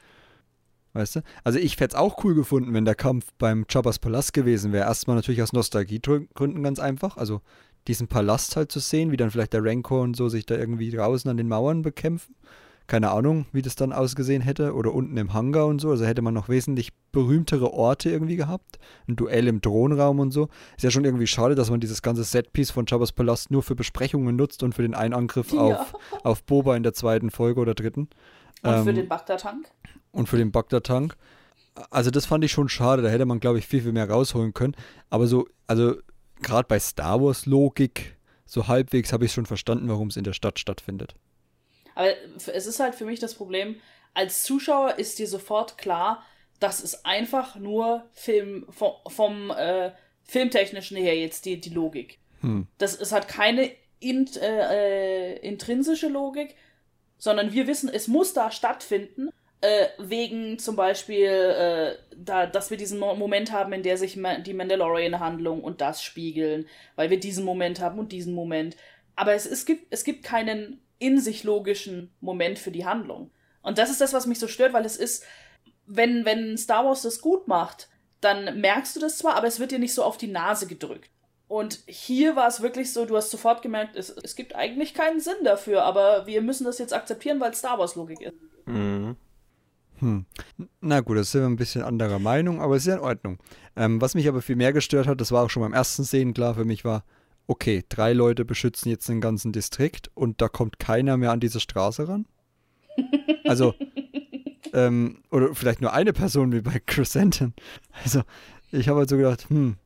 Weißt 0.99 1.15
du? 1.15 1.21
Also 1.45 1.61
ich 1.61 1.75
hätte 1.75 1.95
es 1.95 1.95
auch 1.95 2.25
cool 2.25 2.35
gefunden, 2.35 2.75
wenn 2.75 2.85
der 2.85 2.97
Kampf 2.97 3.27
beim 3.39 3.67
Jabba's 3.71 4.01
Palast 4.01 4.33
gewesen 4.33 4.73
wäre. 4.73 4.87
Erstmal 4.87 5.15
natürlich 5.15 5.41
aus 5.41 5.53
Nostalgiegründen 5.53 6.61
ganz 6.65 6.81
einfach. 6.81 7.17
Also 7.17 7.41
diesen 7.87 8.09
Palast 8.09 8.57
halt 8.57 8.73
zu 8.73 8.81
sehen, 8.81 9.13
wie 9.13 9.17
dann 9.17 9.31
vielleicht 9.31 9.53
der 9.53 9.65
Rancor 9.65 10.01
und 10.01 10.17
so 10.17 10.29
sich 10.29 10.45
da 10.45 10.57
irgendwie 10.57 10.91
draußen 10.91 11.31
an 11.31 11.37
den 11.37 11.47
Mauern 11.47 11.83
bekämpfen. 11.83 12.35
Keine 12.89 13.13
Ahnung, 13.13 13.47
wie 13.53 13.63
das 13.63 13.77
dann 13.77 13.93
ausgesehen 13.93 14.43
hätte. 14.43 14.75
Oder 14.75 14.93
unten 14.93 15.17
im 15.19 15.35
Hangar 15.35 15.67
und 15.67 15.81
so. 15.81 15.89
Also 15.91 16.05
hätte 16.05 16.21
man 16.21 16.35
noch 16.35 16.49
wesentlich 16.49 16.93
berühmtere 17.13 17.73
Orte 17.73 18.11
irgendwie 18.11 18.35
gehabt. 18.35 18.81
Ein 19.07 19.15
Duell 19.15 19.47
im 19.47 19.63
Thronraum 19.63 20.19
und 20.19 20.33
so. 20.33 20.49
Ist 20.77 20.83
ja 20.83 20.91
schon 20.91 21.05
irgendwie 21.05 21.29
schade, 21.29 21.55
dass 21.55 21.71
man 21.71 21.79
dieses 21.79 22.03
ganze 22.03 22.25
Setpiece 22.25 22.73
von 22.73 22.87
Jabba's 22.89 23.13
Palast 23.13 23.53
nur 23.53 23.63
für 23.63 23.77
Besprechungen 23.77 24.35
nutzt 24.35 24.65
und 24.65 24.75
für 24.75 24.83
den 24.83 24.95
einen 24.95 25.15
Angriff 25.15 25.53
ja. 25.53 25.61
auf, 25.61 25.95
auf 26.25 26.43
Boba 26.43 26.75
in 26.75 26.83
der 26.83 26.93
zweiten 26.93 27.31
Folge 27.31 27.61
oder 27.61 27.75
dritten. 27.75 28.09
Und 28.63 28.73
ähm, 28.73 28.85
für 28.85 28.95
den 28.95 29.07
Bagdad-Tank? 29.07 29.71
Und 30.13 30.29
für 30.29 30.37
den 30.37 30.53
Bagdad-Tank. 30.53 31.17
Also 31.91 32.11
das 32.11 32.27
fand 32.27 32.45
ich 32.45 32.53
schon 32.53 32.69
schade, 32.69 33.03
da 33.03 33.09
hätte 33.09 33.27
man, 33.27 33.41
glaube 33.41 33.59
ich, 33.59 33.67
viel, 33.67 33.83
viel 33.83 33.93
mehr 33.93 34.11
rausholen 34.11 34.53
können. 34.53 34.75
Aber 35.11 35.27
so, 35.27 35.47
also 35.67 35.97
gerade 36.43 36.67
bei 36.67 36.79
Star 36.79 37.23
Wars-Logik, 37.23 38.17
so 38.47 38.67
halbwegs 38.67 39.13
habe 39.13 39.25
ich 39.25 39.33
schon 39.33 39.47
verstanden, 39.47 39.89
warum 39.89 40.09
es 40.09 40.17
in 40.17 40.25
der 40.25 40.33
Stadt 40.33 40.59
stattfindet. 40.59 41.15
Aber 41.95 42.11
es 42.37 42.67
ist 42.67 42.81
halt 42.81 42.95
für 42.95 43.05
mich 43.05 43.21
das 43.21 43.35
Problem, 43.35 43.77
als 44.15 44.43
Zuschauer 44.43 44.99
ist 44.99 45.19
dir 45.19 45.27
sofort 45.29 45.79
klar, 45.79 46.25
das 46.61 46.81
ist 46.81 47.07
einfach 47.07 47.57
nur 47.57 48.05
Film 48.13 48.67
vom, 48.71 48.93
vom 49.07 49.51
äh, 49.51 49.93
filmtechnischen 50.25 50.97
her 50.97 51.17
jetzt 51.17 51.45
die, 51.45 51.61
die 51.61 51.71
Logik. 51.71 52.19
Hm. 52.41 52.67
Das, 52.79 52.99
es 52.99 53.13
hat 53.13 53.29
keine 53.29 53.71
int, 54.01 54.37
äh, 54.37 55.35
äh, 55.35 55.39
intrinsische 55.39 56.09
Logik, 56.09 56.55
sondern 57.19 57.53
wir 57.53 57.67
wissen, 57.67 57.89
es 57.89 58.09
muss 58.09 58.33
da 58.33 58.51
stattfinden, 58.51 59.31
äh, 59.61 59.89
wegen 59.99 60.59
zum 60.59 60.77
Beispiel, 60.77 61.27
äh, 61.27 61.97
da, 62.17 62.47
dass 62.47 62.71
wir 62.71 62.77
diesen 62.77 62.99
Moment 62.99 63.53
haben, 63.53 63.73
in 63.73 63.83
der 63.83 63.97
sich 63.97 64.17
Ma 64.17 64.39
die 64.39 64.55
Mandalorian-Handlung 64.55 65.63
und 65.63 65.81
das 65.81 66.03
spiegeln, 66.03 66.67
weil 66.97 67.11
wir 67.11 67.19
diesen 67.19 67.45
Moment 67.45 67.81
haben 67.81 67.99
und 67.99 68.13
diesen 68.13 68.35
Moment. 68.35 68.77
Aber 69.17 69.35
es, 69.35 69.47
es, 69.47 69.67
gibt, 69.67 69.87
es 69.91 70.05
gibt 70.05 70.25
keinen 70.25 70.81
in 71.01 71.21
sich 71.21 71.45
logischen 71.45 72.13
Moment 72.21 72.59
für 72.59 72.71
die 72.71 72.87
Handlung. 72.87 73.31
Und 73.63 73.79
das 73.79 73.91
ist 73.91 74.01
das, 74.01 74.13
was 74.13 74.27
mich 74.27 74.39
so 74.39 74.47
stört, 74.49 74.73
weil 74.73 74.85
es 74.85 74.97
ist, 74.97 75.25
wenn, 75.87 76.25
wenn 76.25 76.57
Star 76.57 76.85
Wars 76.85 77.03
das 77.03 77.21
gut 77.21 77.49
macht, 77.49 77.89
dann 78.21 78.61
merkst 78.61 78.95
du 78.97 79.01
das 79.01 79.19
zwar, 79.19 79.37
aber 79.37 79.47
es 79.47 79.61
wird 79.61 79.73
dir 79.73 79.79
nicht 79.79 79.95
so 79.95 80.05
auf 80.05 80.17
die 80.17 80.27
Nase 80.29 80.67
gedrückt. 80.67 81.11
Und 81.49 81.81
hier 81.87 82.37
war 82.37 82.47
es 82.47 82.61
wirklich 82.61 82.93
so, 82.93 83.07
du 83.07 83.17
hast 83.17 83.31
sofort 83.31 83.63
gemerkt, 83.63 83.97
es, 83.97 84.11
es 84.11 84.37
gibt 84.37 84.55
eigentlich 84.55 84.93
keinen 84.93 85.19
Sinn 85.19 85.45
dafür, 85.45 85.83
aber 85.83 86.27
wir 86.27 86.43
müssen 86.43 86.65
das 86.65 86.79
jetzt 86.79 86.93
akzeptieren, 86.93 87.41
weil 87.41 87.55
Star 87.55 87.79
Wars 87.79 87.95
Logik 87.95 88.21
ist. 88.21 88.35
Mhm. 88.67 89.17
Hm. 90.01 90.27
Na 90.81 91.01
gut, 91.01 91.17
das 91.17 91.33
sind 91.33 91.43
wir 91.43 91.49
ein 91.49 91.57
bisschen 91.57 91.83
anderer 91.83 92.19
Meinung, 92.19 92.61
aber 92.61 92.77
es 92.77 92.83
ist 92.83 92.89
ja 92.89 92.95
in 92.95 93.01
Ordnung. 93.01 93.39
Ähm, 93.77 94.01
was 94.01 94.15
mich 94.15 94.29
aber 94.29 94.43
viel 94.43 94.57
mehr 94.57 94.73
gestört 94.73 95.07
hat, 95.07 95.21
das 95.21 95.33
war 95.33 95.45
auch 95.45 95.51
schon 95.51 95.63
beim 95.63 95.73
ersten 95.73 96.05
Szenen 96.05 96.35
klar 96.35 96.55
für 96.55 96.65
mich, 96.65 96.85
war, 96.85 97.05
okay, 97.47 97.85
drei 97.89 98.13
Leute 98.13 98.45
beschützen 98.45 98.91
jetzt 98.91 99.09
den 99.09 99.21
ganzen 99.21 99.53
Distrikt 99.53 100.11
und 100.15 100.41
da 100.41 100.49
kommt 100.49 100.79
keiner 100.79 101.17
mehr 101.17 101.33
an 101.33 101.41
diese 101.41 101.61
Straße 101.61 102.07
ran. 102.07 102.27
Also, 103.45 103.75
ähm, 104.73 105.23
oder 105.31 105.55
vielleicht 105.55 105.81
nur 105.81 105.93
eine 105.93 106.13
Person 106.13 106.53
wie 106.53 106.61
bei 106.61 106.81
Crescenton. 106.85 107.55
Also, 108.05 108.23
ich 108.71 108.89
habe 108.89 109.01
halt 109.01 109.09
so 109.09 109.17
gedacht, 109.17 109.49
hm, 109.49 109.77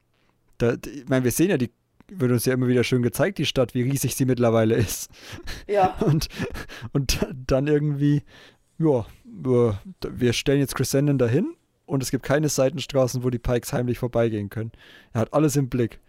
da, 0.59 0.75
ich 0.75 1.09
meine, 1.09 1.25
wir 1.25 1.31
sehen 1.31 1.51
ja, 1.51 1.57
die 1.57 1.71
wird 2.09 2.33
uns 2.33 2.45
ja 2.45 2.53
immer 2.53 2.69
wieder 2.69 2.85
schön 2.85 3.03
gezeigt, 3.03 3.39
die 3.39 3.47
Stadt, 3.47 3.75
wie 3.75 3.83
riesig 3.83 4.15
sie 4.15 4.25
mittlerweile 4.25 4.75
ist. 4.75 5.11
Ja. 5.67 5.97
Und, 6.01 6.29
und 6.93 7.27
dann 7.47 7.67
irgendwie, 7.67 8.23
ja, 8.83 9.07
wir 9.25 10.33
stellen 10.33 10.61
jetzt 10.61 10.75
Crescendon 10.75 11.19
dahin 11.19 11.55
und 11.87 12.03
es 12.03 12.11
gibt 12.11 12.25
keine 12.25 12.49
Seitenstraßen, 12.49 13.23
wo 13.25 13.31
die 13.31 13.39
Pikes 13.39 13.73
heimlich 13.73 13.99
vorbeigehen 13.99 14.51
können. 14.51 14.73
Er 15.13 15.23
hat 15.23 15.35
alles 15.35 15.57
im 15.57 15.69
Blick. 15.69 16.01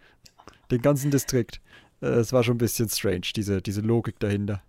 Den 0.70 0.82
ganzen 0.82 1.10
Distrikt. 1.10 1.60
Äh, 2.00 2.06
es 2.06 2.32
war 2.32 2.42
schon 2.42 2.56
ein 2.56 2.58
bisschen 2.58 2.88
strange, 2.88 3.28
diese, 3.36 3.60
diese 3.60 3.80
Logik 3.80 4.18
dahinter. 4.18 4.62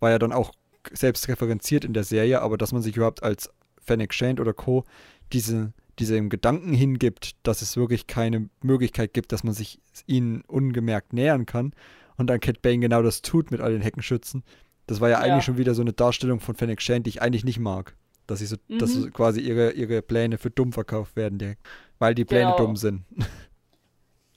War 0.00 0.10
ja 0.10 0.18
dann 0.18 0.32
auch 0.32 0.52
selbst 0.92 1.28
referenziert 1.28 1.84
in 1.84 1.92
der 1.92 2.04
Serie, 2.04 2.40
aber 2.40 2.58
dass 2.58 2.72
man 2.72 2.82
sich 2.82 2.96
überhaupt 2.96 3.22
als 3.22 3.50
Fennec 3.82 4.12
Shand 4.14 4.40
oder 4.40 4.52
Co. 4.52 4.84
diese, 5.32 5.72
diesem 5.98 6.28
Gedanken 6.28 6.72
hingibt, 6.72 7.36
dass 7.42 7.62
es 7.62 7.76
wirklich 7.76 8.06
keine 8.06 8.48
Möglichkeit 8.62 9.14
gibt, 9.14 9.32
dass 9.32 9.44
man 9.44 9.54
sich 9.54 9.80
ihnen 10.06 10.42
ungemerkt 10.42 11.12
nähern 11.12 11.46
kann 11.46 11.74
und 12.16 12.28
dann 12.28 12.40
Cat 12.40 12.62
Bane 12.62 12.80
genau 12.80 13.02
das 13.02 13.22
tut 13.22 13.50
mit 13.50 13.60
all 13.60 13.72
den 13.72 13.82
Heckenschützen. 13.82 14.44
Das 14.86 15.00
war 15.00 15.08
ja, 15.08 15.24
ja. 15.24 15.32
eigentlich 15.32 15.44
schon 15.44 15.58
wieder 15.58 15.74
so 15.74 15.82
eine 15.82 15.92
Darstellung 15.92 16.40
von 16.40 16.54
Fennec 16.54 16.82
Shand, 16.82 17.06
die 17.06 17.10
ich 17.10 17.22
eigentlich 17.22 17.44
nicht 17.44 17.58
mag. 17.58 17.96
Dass 18.26 18.38
sie 18.38 18.46
so, 18.46 18.56
mhm. 18.68 18.78
dass 18.78 18.92
so 18.92 19.10
quasi 19.10 19.40
ihre, 19.40 19.72
ihre 19.72 20.00
Pläne 20.00 20.38
für 20.38 20.50
dumm 20.50 20.72
verkauft 20.72 21.16
werden, 21.16 21.38
direkt, 21.38 21.62
weil 21.98 22.14
die 22.14 22.24
Pläne 22.24 22.52
genau. 22.52 22.56
dumm 22.58 22.76
sind. 22.76 23.04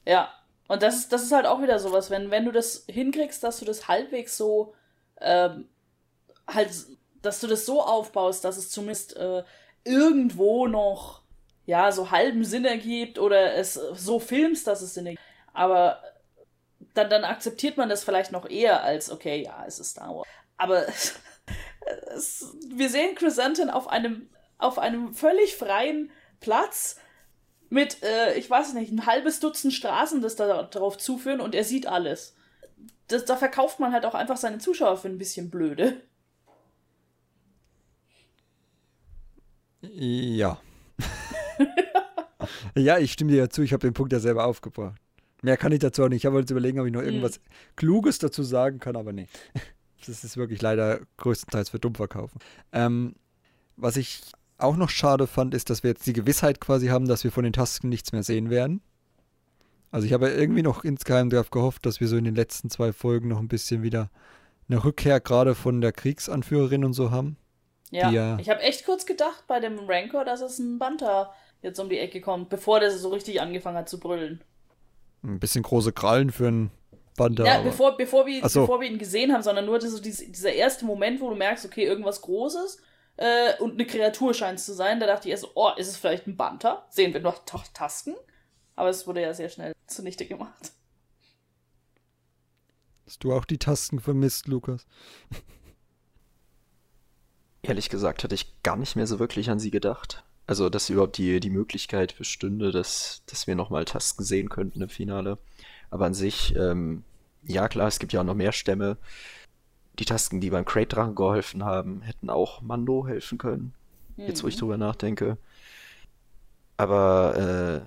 Ja, 0.06 0.30
und 0.70 0.84
das 0.84 0.96
ist, 0.96 1.12
das 1.12 1.24
ist 1.24 1.34
halt 1.34 1.46
auch 1.46 1.62
wieder 1.62 1.80
sowas, 1.80 2.10
wenn, 2.10 2.32
wenn 2.32 2.46
du 2.46 2.54
das 2.54 2.86
hinkriegst, 2.88 3.44
dass 3.44 3.60
du 3.60 3.66
das 3.66 3.90
halbwegs 3.90 4.38
so 4.38 4.74
ähm, 5.20 5.68
halt, 6.48 6.70
dass 7.22 7.40
du 7.40 7.48
das 7.48 7.66
so 7.66 7.82
aufbaust, 7.82 8.44
dass 8.44 8.58
es 8.58 8.70
zumindest 8.70 9.18
äh, 9.18 9.44
irgendwo 9.84 10.68
noch 10.68 11.24
ja 11.66 11.92
so 11.92 12.12
halben 12.12 12.46
Sinn 12.46 12.66
ergibt 12.66 13.20
oder 13.20 13.56
es 13.56 13.74
so 13.74 14.20
filmst, 14.20 14.68
dass 14.68 14.82
es 14.82 14.94
Sinn 14.94 15.08
ergibt. 15.08 15.24
Aber 15.54 16.02
dann, 16.98 17.10
dann 17.10 17.24
akzeptiert 17.24 17.78
man 17.78 17.90
das 17.90 18.04
vielleicht 18.04 18.32
noch 18.32 18.50
eher 18.50 18.84
als, 18.84 19.12
okay, 19.12 19.44
ja, 19.44 19.64
es 19.68 19.80
ist 19.80 19.92
Star 19.92 20.16
Wars. 20.16 20.28
Aber 20.58 20.86
es, 22.16 22.56
wir 22.70 22.90
sehen 22.90 23.16
Chrysanthemum 23.16 23.74
auf 23.74 23.88
einem, 23.88 24.30
auf 24.58 24.80
einem 24.80 25.14
völlig 25.14 25.56
freien 25.56 26.12
Platz 26.40 26.98
mit, 27.70 28.02
äh, 28.04 28.36
ich 28.36 28.50
weiß 28.50 28.74
nicht, 28.74 28.92
ein 28.92 29.06
halbes 29.06 29.40
Dutzend 29.40 29.74
Straßen, 29.74 30.22
das 30.22 30.36
da 30.36 30.64
darauf 30.64 30.98
zuführen 30.98 31.42
und 31.42 31.54
er 31.54 31.64
sieht 31.64 31.88
alles. 31.88 32.36
Das, 33.08 33.26
da 33.26 33.38
verkauft 33.38 33.80
man 33.80 33.94
halt 33.94 34.06
auch 34.06 34.16
einfach 34.16 34.38
seine 34.38 34.60
Zuschauer 34.60 34.98
für 34.98 35.08
ein 35.08 35.18
bisschen 35.18 35.50
blöde. 35.50 36.02
Ja. 39.82 40.60
ja, 42.76 42.98
ich 42.98 43.14
stimme 43.14 43.32
dir 43.32 43.38
ja 43.38 43.50
zu, 43.50 43.62
ich 43.62 43.74
habe 43.74 43.88
den 43.88 43.94
Punkt 43.94 44.12
ja 44.12 44.20
selber 44.20 44.46
aufgebracht. 44.46 45.02
Mehr 45.42 45.58
kann 45.58 45.72
ich 45.72 45.80
dazu 45.80 46.04
auch 46.04 46.10
nicht. 46.10 46.20
Ich 46.20 46.26
habe 46.26 46.40
jetzt 46.40 46.50
überlegen, 46.50 46.80
ob 46.80 46.88
ich 46.88 46.94
noch 46.94 47.02
irgendwas 47.02 47.40
mhm. 47.40 47.44
Kluges 47.76 48.20
dazu 48.20 48.44
sagen 48.44 48.80
kann, 48.80 48.96
aber 48.96 49.14
nee. 49.14 49.28
Das 50.06 50.24
ist 50.24 50.38
wirklich 50.38 50.62
leider 50.62 51.00
größtenteils 51.18 51.70
für 51.70 51.80
dumm 51.80 51.96
verkaufen. 51.96 52.40
Ähm, 52.72 53.16
was 53.76 53.98
ich 53.98 54.22
auch 54.58 54.76
noch 54.76 54.90
schade 54.90 55.28
fand, 55.28 55.54
ist, 55.54 55.70
dass 55.70 55.84
wir 55.84 55.90
jetzt 55.90 56.06
die 56.06 56.14
Gewissheit 56.14 56.62
quasi 56.62 56.88
haben, 56.88 57.08
dass 57.08 57.24
wir 57.24 57.32
von 57.32 57.44
den 57.44 57.52
Tasken 57.52 57.90
nichts 57.90 58.12
mehr 58.12 58.24
sehen 58.24 58.50
werden. 58.50 58.82
Also 59.92 60.06
ich 60.06 60.14
habe 60.14 60.30
irgendwie 60.30 60.64
noch 60.64 60.84
insgeheim 60.84 61.30
darauf 61.30 61.50
gehofft, 61.50 61.86
dass 61.86 62.00
wir 62.00 62.08
so 62.08 62.16
in 62.16 62.26
den 62.26 62.36
letzten 62.36 62.70
zwei 62.70 62.94
Folgen 62.94 63.28
noch 63.28 63.40
ein 63.40 63.48
bisschen 63.48 63.84
wieder 63.84 64.10
eine 64.70 64.84
Rückkehr 64.84 65.20
gerade 65.20 65.56
von 65.56 65.82
der 65.82 65.94
Kriegsanführerin 65.94 66.84
und 66.84 66.94
so 66.94 67.12
haben. 67.12 67.38
Ja, 67.90 68.12
ja 68.12 68.38
ich 68.40 68.50
habe 68.50 68.62
echt 68.62 68.86
kurz 68.86 69.06
gedacht 69.06 69.46
bei 69.48 69.60
dem 69.60 69.80
Rancor, 69.88 70.26
dass 70.26 70.42
es 70.42 70.60
ein 70.60 70.78
Banter 70.78 71.34
jetzt 71.62 71.80
um 71.80 71.90
die 71.90 72.00
Ecke 72.00 72.22
kommt, 72.22 72.50
bevor 72.50 72.80
der 72.80 72.92
so 72.92 73.10
richtig 73.10 73.42
angefangen 73.42 73.78
hat 73.78 73.90
zu 73.90 74.00
brüllen. 74.00 74.44
Ein 75.28 75.40
bisschen 75.40 75.64
große 75.64 75.92
Krallen 75.92 76.32
für 76.32 76.48
einen 76.48 76.72
Banter. 77.18 77.46
Ja, 77.46 77.62
bevor, 77.62 77.98
bevor, 77.98 78.26
wir, 78.26 78.48
so. 78.48 78.62
bevor 78.62 78.80
wir 78.80 78.90
ihn 78.90 78.98
gesehen 78.98 79.34
haben, 79.34 79.44
sondern 79.44 79.66
nur 79.66 79.82
so 79.82 80.00
dieser, 80.00 80.26
dieser 80.26 80.54
erste 80.54 80.86
Moment, 80.86 81.20
wo 81.20 81.30
du 81.30 81.36
merkst, 81.36 81.66
okay, 81.66 81.84
irgendwas 81.84 82.22
Großes 82.22 82.82
äh, 83.18 83.58
und 83.60 83.74
eine 83.74 83.86
Kreatur 83.86 84.34
scheint 84.34 84.60
es 84.60 84.66
zu 84.66 84.74
sein. 84.74 85.02
Da 85.02 85.06
dachte 85.08 85.28
ich 85.28 85.32
erst, 85.32 85.44
so, 85.44 85.52
oh, 85.56 85.72
ist 85.76 85.90
es 85.90 85.98
vielleicht 85.98 86.28
ein 86.28 86.38
Banter? 86.38 86.88
Sehen 86.90 87.14
wir 87.14 87.20
noch 87.20 87.44
Tasken? 87.44 88.16
Aber 88.76 88.90
es 88.90 89.06
wurde 89.06 89.22
ja 89.22 89.34
sehr 89.34 89.50
schnell 89.50 89.74
zunichte 89.88 90.26
gemacht. 90.26 90.72
Hast 93.06 93.24
du 93.24 93.34
auch 93.34 93.46
die 93.46 93.58
Tasten 93.58 94.00
vermisst, 94.00 94.48
Lukas? 94.48 94.86
Ehrlich 97.64 97.90
gesagt 97.90 98.24
hatte 98.24 98.36
ich 98.36 98.62
gar 98.64 98.78
nicht 98.78 98.96
mehr 98.96 99.08
so 99.08 99.20
wirklich 99.20 99.50
an 99.50 99.60
sie 99.60 99.72
gedacht. 99.72 100.24
Also, 100.48 100.70
dass 100.70 100.90
überhaupt 100.90 101.18
die, 101.18 101.42
die 101.42 101.50
Möglichkeit 101.50 102.18
bestünde, 102.18 102.72
dass, 102.72 103.22
dass 103.26 103.48
wir 103.48 103.56
nochmal 103.56 103.84
Tasken 103.84 104.24
sehen 104.24 104.48
könnten 104.48 104.82
im 104.82 104.90
Finale. 104.90 105.38
Aber 105.90 106.06
an 106.06 106.14
sich, 106.14 106.56
ähm, 106.56 107.04
ja 107.44 107.68
klar, 107.68 107.90
es 107.90 108.00
gibt 108.00 108.14
ja 108.14 108.22
auch 108.22 108.26
noch 108.26 108.34
mehr 108.34 108.54
Stämme. 108.54 108.98
Die 110.00 110.06
Tasken, 110.06 110.40
die 110.40 110.50
beim 110.50 110.64
Crate-Drachen 110.64 111.16
geholfen 111.16 111.66
haben, 111.66 112.02
hätten 112.02 112.30
auch 112.30 112.62
Mando 112.62 113.06
helfen 113.06 113.38
können. 113.38 113.74
Mhm. 114.16 114.28
Jetzt, 114.28 114.42
wo 114.44 114.48
ich 114.48 114.56
mhm. 114.56 114.60
drüber 114.60 114.78
nachdenke. 114.78 115.38
Aber, 116.78 117.84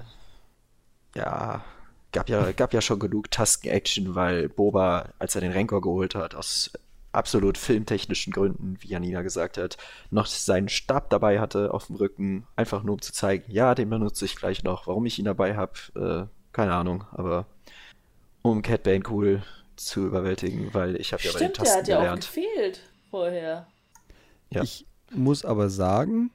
äh, 1.15 1.19
ja, 1.19 1.65
gab 2.13 2.29
ja, 2.29 2.53
gab 2.53 2.75
ja 2.75 2.83
schon 2.83 2.99
genug 2.99 3.31
Tasken-Action, 3.31 4.15
weil 4.15 4.51
Boba, 4.51 5.09
als 5.19 5.35
er 5.35 5.41
den 5.41 5.53
Rancor 5.53 5.81
geholt 5.81 6.15
hat, 6.15 6.35
aus 6.35 6.71
absolut 7.13 7.59
filmtechnischen 7.59 8.33
Gründen, 8.33 8.77
wie 8.81 8.89
Janina 8.89 9.23
gesagt 9.23 9.59
hat, 9.59 9.77
noch 10.11 10.27
seinen 10.27 10.69
Stab 10.69 11.11
dabei 11.11 11.41
hatte 11.41 11.75
auf 11.75 11.87
dem 11.87 11.97
Rücken, 11.97 12.47
einfach 12.57 12.83
nur 12.83 12.95
um 12.95 13.03
zu 13.03 13.13
zeigen, 13.13 13.51
ja, 13.51 13.75
den 13.75 13.91
benutze 13.91 14.25
ich 14.25 14.37
gleich 14.37 14.63
noch. 14.63 14.87
Warum 14.87 15.07
ich 15.07 15.19
ihn 15.19 15.25
dabei 15.25 15.57
habe, 15.57 15.73
äh, 16.31 16.53
keine 16.53 16.75
Ahnung, 16.75 17.05
aber 17.13 17.47
um 18.43 18.63
Cat 18.63 18.85
Bane 18.85 19.03
cool 19.11 19.43
zu 19.77 20.07
überwältigen, 20.07 20.73
weil 20.73 20.97
ich 20.97 21.13
habe 21.13 21.23
ja 21.23 21.33
bei 21.33 21.39
den 21.39 21.53
Tasten 21.53 21.85
der 21.85 21.99
hat 21.99 22.05
ja 22.05 22.13
auch 22.13 22.17
gefehlt 22.17 22.81
vorher. 23.11 23.67
Ja. 24.51 24.63
Ich 24.63 24.87
muss 25.13 25.45
aber 25.45 25.71
sagen, 25.71 26.31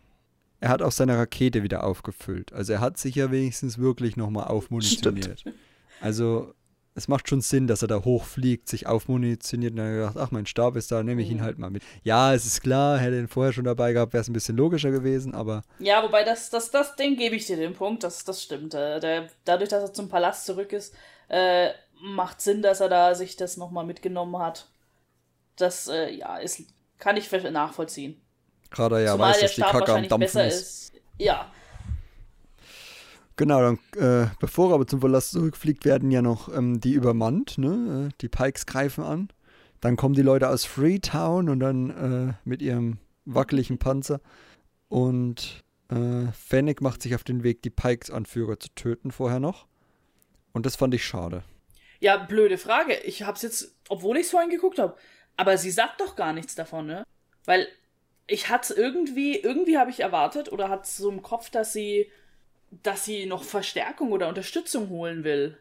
er 0.59 0.69
hat 0.69 0.81
auch 0.81 0.91
seine 0.91 1.17
Rakete 1.17 1.63
wieder 1.63 1.83
aufgefüllt. 1.83 2.53
Also 2.53 2.73
er 2.73 2.81
hat 2.81 2.97
sich 2.97 3.15
ja 3.15 3.31
wenigstens 3.31 3.77
wirklich 3.77 4.17
nochmal 4.17 4.47
aufmunitioniert. 4.47 5.41
Stimmt. 5.41 5.55
Also 6.01 6.53
es 6.95 7.09
macht 7.09 7.27
schon 7.27 7.41
Sinn, 7.41 7.67
dass 7.67 7.81
er 7.81 7.89
da 7.89 8.03
hochfliegt, 8.05 8.69
sich 8.69 8.87
aufmunitioniert 8.87 9.71
und 9.71 9.77
dann 9.77 9.93
gedacht, 9.93 10.17
ach, 10.17 10.31
mein 10.31 10.45
Stab 10.45 10.77
ist 10.77 10.93
da, 10.93 11.03
nehme 11.03 11.21
ich 11.21 11.29
ihn 11.29 11.37
mhm. 11.37 11.43
halt 11.43 11.59
mal 11.59 11.69
mit. 11.69 11.83
Ja, 12.03 12.33
es 12.33 12.45
ist 12.45 12.61
klar, 12.61 12.97
hätte 12.97 13.19
ihn 13.19 13.27
vorher 13.27 13.51
schon 13.51 13.65
dabei 13.65 13.91
gehabt, 13.91 14.13
wäre 14.13 14.21
es 14.21 14.29
ein 14.29 14.33
bisschen 14.33 14.55
logischer 14.55 14.91
gewesen, 14.91 15.35
aber. 15.35 15.63
Ja, 15.79 16.01
wobei 16.03 16.23
das, 16.23 16.49
das, 16.49 16.71
das, 16.71 16.95
den 16.95 17.17
gebe 17.17 17.35
ich 17.35 17.45
dir 17.45 17.57
den 17.57 17.73
Punkt, 17.73 18.03
das, 18.03 18.23
das 18.23 18.41
stimmt. 18.41 18.73
Äh, 18.73 19.01
der, 19.01 19.29
dadurch, 19.43 19.69
dass 19.69 19.83
er 19.83 19.93
zum 19.93 20.07
Palast 20.07 20.45
zurück 20.45 20.71
ist, 20.71 20.95
äh, 21.27 21.71
macht 22.01 22.39
Sinn, 22.39 22.61
dass 22.61 22.79
er 22.79 22.87
da 22.87 23.13
sich 23.13 23.35
das 23.35 23.57
nochmal 23.57 23.85
mitgenommen 23.85 24.39
hat. 24.39 24.69
Das, 25.57 25.89
äh, 25.89 26.11
ja, 26.11 26.37
ist, 26.37 26.63
kann 26.97 27.17
ich 27.17 27.29
nachvollziehen. 27.29 28.21
Gerade 28.71 29.03
ja 29.03 29.11
Zumal 29.11 29.33
weiß, 29.33 29.41
dass 29.41 29.55
die 29.55 29.61
Kacke 29.61 29.93
am 29.93 30.07
Dampfen 30.07 30.41
ist. 30.41 30.55
ist. 30.55 30.93
Ja, 31.17 31.51
Genau, 33.37 33.61
dann, 33.61 33.79
äh, 33.97 34.29
bevor 34.39 34.71
er 34.71 34.75
aber 34.75 34.87
zum 34.87 35.01
Verlass 35.01 35.31
zurückfliegt, 35.31 35.85
werden 35.85 36.09
ja 36.11 36.21
noch 36.21 36.53
ähm, 36.55 36.79
die 36.79 36.93
übermannt, 36.93 37.57
ne? 37.57 38.09
Äh, 38.09 38.15
die 38.21 38.29
Pikes 38.29 38.65
greifen 38.65 39.03
an. 39.03 39.29
Dann 39.81 39.97
kommen 39.97 40.15
die 40.15 40.21
Leute 40.21 40.49
aus 40.49 40.65
Freetown 40.65 41.49
und 41.49 41.59
dann 41.59 41.89
äh, 41.89 42.33
mit 42.45 42.61
ihrem 42.61 42.97
wackeligen 43.25 43.77
Panzer. 43.77 44.21
Und 44.87 45.63
äh, 45.89 46.31
Fennec 46.31 46.81
macht 46.81 47.01
sich 47.01 47.13
auf 47.13 47.23
den 47.23 47.43
Weg, 47.43 47.61
die 47.61 47.69
Pikes-Anführer 47.69 48.59
zu 48.59 48.69
töten 48.73 49.11
vorher 49.11 49.39
noch. 49.39 49.67
Und 50.53 50.65
das 50.65 50.77
fand 50.77 50.93
ich 50.93 51.05
schade. 51.05 51.43
Ja, 51.99 52.17
blöde 52.17 52.57
Frage. 52.57 52.95
Ich 52.99 53.23
hab's 53.23 53.41
jetzt 53.41 53.75
obwohl 53.89 54.17
ich 54.17 54.23
es 54.23 54.31
vorhin 54.31 54.49
geguckt 54.49 54.79
habe. 54.79 54.95
Aber 55.37 55.57
sie 55.57 55.71
sagt 55.71 56.01
doch 56.01 56.15
gar 56.15 56.33
nichts 56.33 56.55
davon, 56.55 56.87
ne? 56.87 57.03
Weil 57.45 57.67
ich 58.27 58.49
hatte 58.49 58.73
irgendwie, 58.73 59.37
irgendwie 59.37 59.77
habe 59.77 59.91
ich 59.91 59.99
erwartet 59.99 60.51
oder 60.51 60.69
hat 60.69 60.87
so 60.87 61.09
im 61.09 61.21
Kopf, 61.21 61.49
dass 61.49 61.73
sie, 61.73 62.09
dass 62.83 63.05
sie 63.05 63.25
noch 63.25 63.43
Verstärkung 63.43 64.11
oder 64.11 64.27
Unterstützung 64.27 64.89
holen 64.89 65.23
will. 65.23 65.57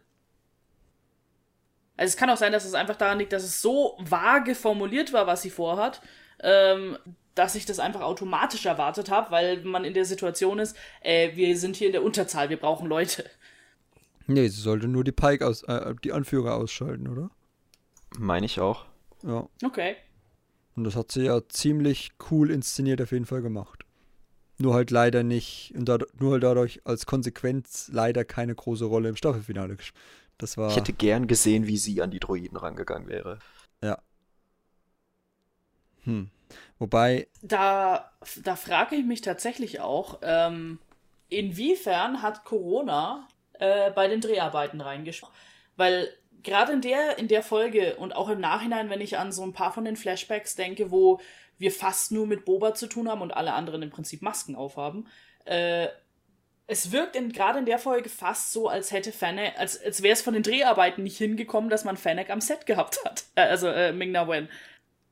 Also 1.96 2.10
es 2.10 2.16
kann 2.16 2.30
auch 2.30 2.36
sein, 2.36 2.52
dass 2.52 2.64
es 2.64 2.74
einfach 2.74 2.96
daran 2.96 3.18
liegt, 3.18 3.32
dass 3.32 3.44
es 3.44 3.62
so 3.62 3.96
vage 4.00 4.54
formuliert 4.54 5.12
war, 5.12 5.26
was 5.26 5.42
sie 5.42 5.50
vorhat, 5.50 6.02
ähm, 6.40 6.98
dass 7.34 7.54
ich 7.54 7.66
das 7.66 7.78
einfach 7.78 8.00
automatisch 8.00 8.66
erwartet 8.66 9.10
habe, 9.10 9.30
weil 9.30 9.62
man 9.62 9.84
in 9.84 9.94
der 9.94 10.04
Situation 10.04 10.58
ist, 10.58 10.76
äh, 11.00 11.36
wir 11.36 11.56
sind 11.56 11.76
hier 11.76 11.88
in 11.88 11.92
der 11.92 12.02
Unterzahl, 12.02 12.50
wir 12.50 12.58
brauchen 12.58 12.88
Leute. 12.88 13.24
Nee, 14.26 14.48
sie 14.48 14.60
sollte 14.60 14.88
nur 14.88 15.04
die 15.04 15.12
Pike 15.12 15.46
aus, 15.46 15.62
äh, 15.64 15.94
die 16.02 16.12
Anführer 16.12 16.54
ausschalten, 16.54 17.08
oder? 17.08 17.30
Meine 18.18 18.46
ich 18.46 18.58
auch. 18.60 18.86
Ja. 19.22 19.48
Okay. 19.62 19.96
Und 20.76 20.84
das 20.84 20.96
hat 20.96 21.12
sie 21.12 21.24
ja 21.24 21.46
ziemlich 21.48 22.12
cool 22.30 22.50
inszeniert 22.50 23.00
auf 23.00 23.12
jeden 23.12 23.26
Fall 23.26 23.42
gemacht. 23.42 23.83
Nur 24.58 24.74
halt 24.74 24.90
leider 24.90 25.22
nicht, 25.22 25.72
und 25.76 25.88
dadurch, 25.88 26.12
nur 26.18 26.32
halt 26.32 26.42
dadurch 26.42 26.80
als 26.84 27.06
Konsequenz 27.06 27.90
leider 27.92 28.24
keine 28.24 28.54
große 28.54 28.84
Rolle 28.84 29.08
im 29.08 29.16
Staffelfinale 29.16 29.76
gespielt. 29.76 30.00
Das 30.38 30.56
war. 30.56 30.70
Ich 30.70 30.76
hätte 30.76 30.92
gern 30.92 31.26
gesehen, 31.26 31.66
wie 31.66 31.76
sie 31.76 32.02
an 32.02 32.10
die 32.10 32.20
Droiden 32.20 32.56
rangegangen 32.56 33.08
wäre. 33.08 33.38
Ja. 33.82 33.98
Hm. 36.02 36.30
Wobei. 36.78 37.28
Da, 37.42 38.12
da 38.42 38.56
frage 38.56 38.96
ich 38.96 39.04
mich 39.04 39.20
tatsächlich 39.20 39.80
auch, 39.80 40.18
ähm, 40.22 40.78
inwiefern 41.28 42.22
hat 42.22 42.44
Corona 42.44 43.28
äh, 43.54 43.90
bei 43.92 44.08
den 44.08 44.20
Dreharbeiten 44.20 44.80
reingeschaut? 44.80 45.30
Weil 45.76 46.08
gerade 46.42 46.72
in 46.72 46.80
der, 46.80 47.18
in 47.18 47.28
der 47.28 47.42
Folge 47.42 47.96
und 47.96 48.14
auch 48.14 48.28
im 48.28 48.40
Nachhinein, 48.40 48.90
wenn 48.90 49.00
ich 49.00 49.18
an 49.18 49.32
so 49.32 49.42
ein 49.42 49.52
paar 49.52 49.72
von 49.72 49.84
den 49.84 49.96
Flashbacks 49.96 50.54
denke, 50.54 50.90
wo 50.90 51.20
wir 51.58 51.72
fast 51.72 52.12
nur 52.12 52.26
mit 52.26 52.44
Boba 52.44 52.74
zu 52.74 52.86
tun 52.86 53.08
haben 53.08 53.22
und 53.22 53.32
alle 53.32 53.52
anderen 53.52 53.82
im 53.82 53.90
Prinzip 53.90 54.22
Masken 54.22 54.56
aufhaben, 54.56 55.08
äh, 55.44 55.88
es 56.66 56.92
wirkt 56.92 57.16
gerade 57.34 57.58
in 57.58 57.66
der 57.66 57.78
Folge 57.78 58.08
fast 58.08 58.52
so, 58.52 58.68
als 58.68 58.90
hätte 58.90 59.12
Fennec, 59.12 59.58
als, 59.58 59.82
als 59.82 60.02
wäre 60.02 60.14
es 60.14 60.22
von 60.22 60.34
den 60.34 60.42
Dreharbeiten 60.42 61.02
nicht 61.02 61.18
hingekommen, 61.18 61.68
dass 61.68 61.84
man 61.84 61.96
Fennec 61.96 62.30
am 62.30 62.40
Set 62.40 62.66
gehabt 62.66 63.04
hat. 63.04 63.24
Äh, 63.36 63.42
also 63.42 63.68
äh, 63.68 63.92
Ming-Na 63.92 64.28
Wen. 64.28 64.48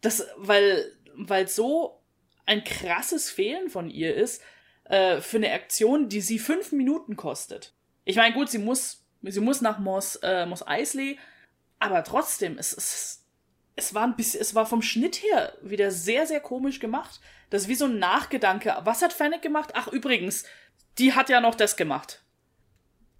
Das, 0.00 0.26
weil, 0.36 0.92
weil 1.14 1.48
so 1.48 2.00
ein 2.46 2.64
krasses 2.64 3.30
Fehlen 3.30 3.68
von 3.68 3.90
ihr 3.90 4.14
ist, 4.14 4.42
äh, 4.84 5.20
für 5.20 5.38
eine 5.38 5.52
Aktion, 5.52 6.08
die 6.08 6.20
sie 6.20 6.38
fünf 6.38 6.72
Minuten 6.72 7.16
kostet. 7.16 7.74
Ich 8.04 8.16
meine, 8.16 8.34
gut, 8.34 8.48
sie 8.48 8.58
muss, 8.58 9.04
sie 9.22 9.40
muss 9.40 9.60
nach 9.60 9.78
Moss, 9.78 10.16
äh, 10.16 10.46
Eisley, 10.66 11.18
aber 11.78 12.04
trotzdem, 12.04 12.58
es, 12.58 12.72
es, 12.72 13.21
es 13.76 13.94
war 13.94 14.04
ein 14.04 14.16
bisschen, 14.16 14.40
es 14.40 14.54
war 14.54 14.66
vom 14.66 14.82
Schnitt 14.82 15.22
her 15.22 15.54
wieder 15.62 15.90
sehr, 15.90 16.26
sehr 16.26 16.40
komisch 16.40 16.78
gemacht. 16.80 17.20
Das 17.50 17.62
ist 17.62 17.68
wie 17.68 17.74
so 17.74 17.86
ein 17.86 17.98
Nachgedanke. 17.98 18.76
Was 18.84 19.02
hat 19.02 19.12
Fennec 19.12 19.42
gemacht? 19.42 19.70
Ach, 19.74 19.88
übrigens, 19.88 20.44
die 20.98 21.14
hat 21.14 21.28
ja 21.28 21.40
noch 21.40 21.54
das 21.54 21.76
gemacht. 21.76 22.22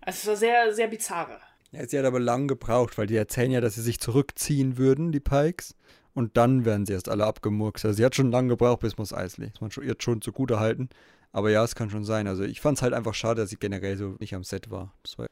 Also 0.01 0.19
es 0.19 0.27
war 0.27 0.37
sehr, 0.37 0.75
sehr 0.75 0.89
bizarre. 0.89 1.41
Ja, 1.71 1.87
sie 1.87 1.99
hat 1.99 2.05
aber 2.05 2.21
lang 2.21 2.49
gebraucht, 2.49 2.99
weil 2.99 3.07
die 3.07 3.17
erzählen 3.17 3.51
ja, 3.51 3.61
dass 3.61 3.77
sie 3.77 3.83
sich 3.83 3.99
zurückziehen 3.99 4.77
würden, 4.77 5.13
die 5.13 5.21
Pikes. 5.21 5.75
Und 6.15 6.37
dann 6.37 6.67
werden 6.67 6.85
sie 6.85 6.93
erst 6.93 7.09
alle 7.09 7.25
abgemurkst. 7.25 7.87
Also 7.87 7.97
sie 7.97 8.05
hat 8.05 8.15
schon 8.15 8.31
lange 8.31 8.49
gebraucht 8.49 8.81
bis 8.81 8.99
Mos 8.99 9.15
Eisley. 9.15 9.47
Das 9.47 9.55
muss 9.55 9.61
man 9.61 9.71
schon, 9.71 9.85
ihr 9.85 9.97
schon 9.99 10.21
zugute 10.21 10.61
halten. 10.61 10.91
Aber 11.33 11.51
ja, 11.51 11.65
es 11.65 11.75
kann 11.75 11.89
schon 11.89 12.05
sein. 12.05 12.27
Also 12.27 12.43
ich 12.43 12.61
fand 12.61 12.77
es 12.77 12.83
halt 12.83 12.93
einfach 12.93 13.15
schade, 13.15 13.41
dass 13.41 13.51
sie 13.51 13.57
generell 13.57 13.97
so 13.97 14.17
nicht 14.19 14.35
am 14.35 14.45
Set 14.45 14.71
war. 14.71 14.93
war 15.17 15.27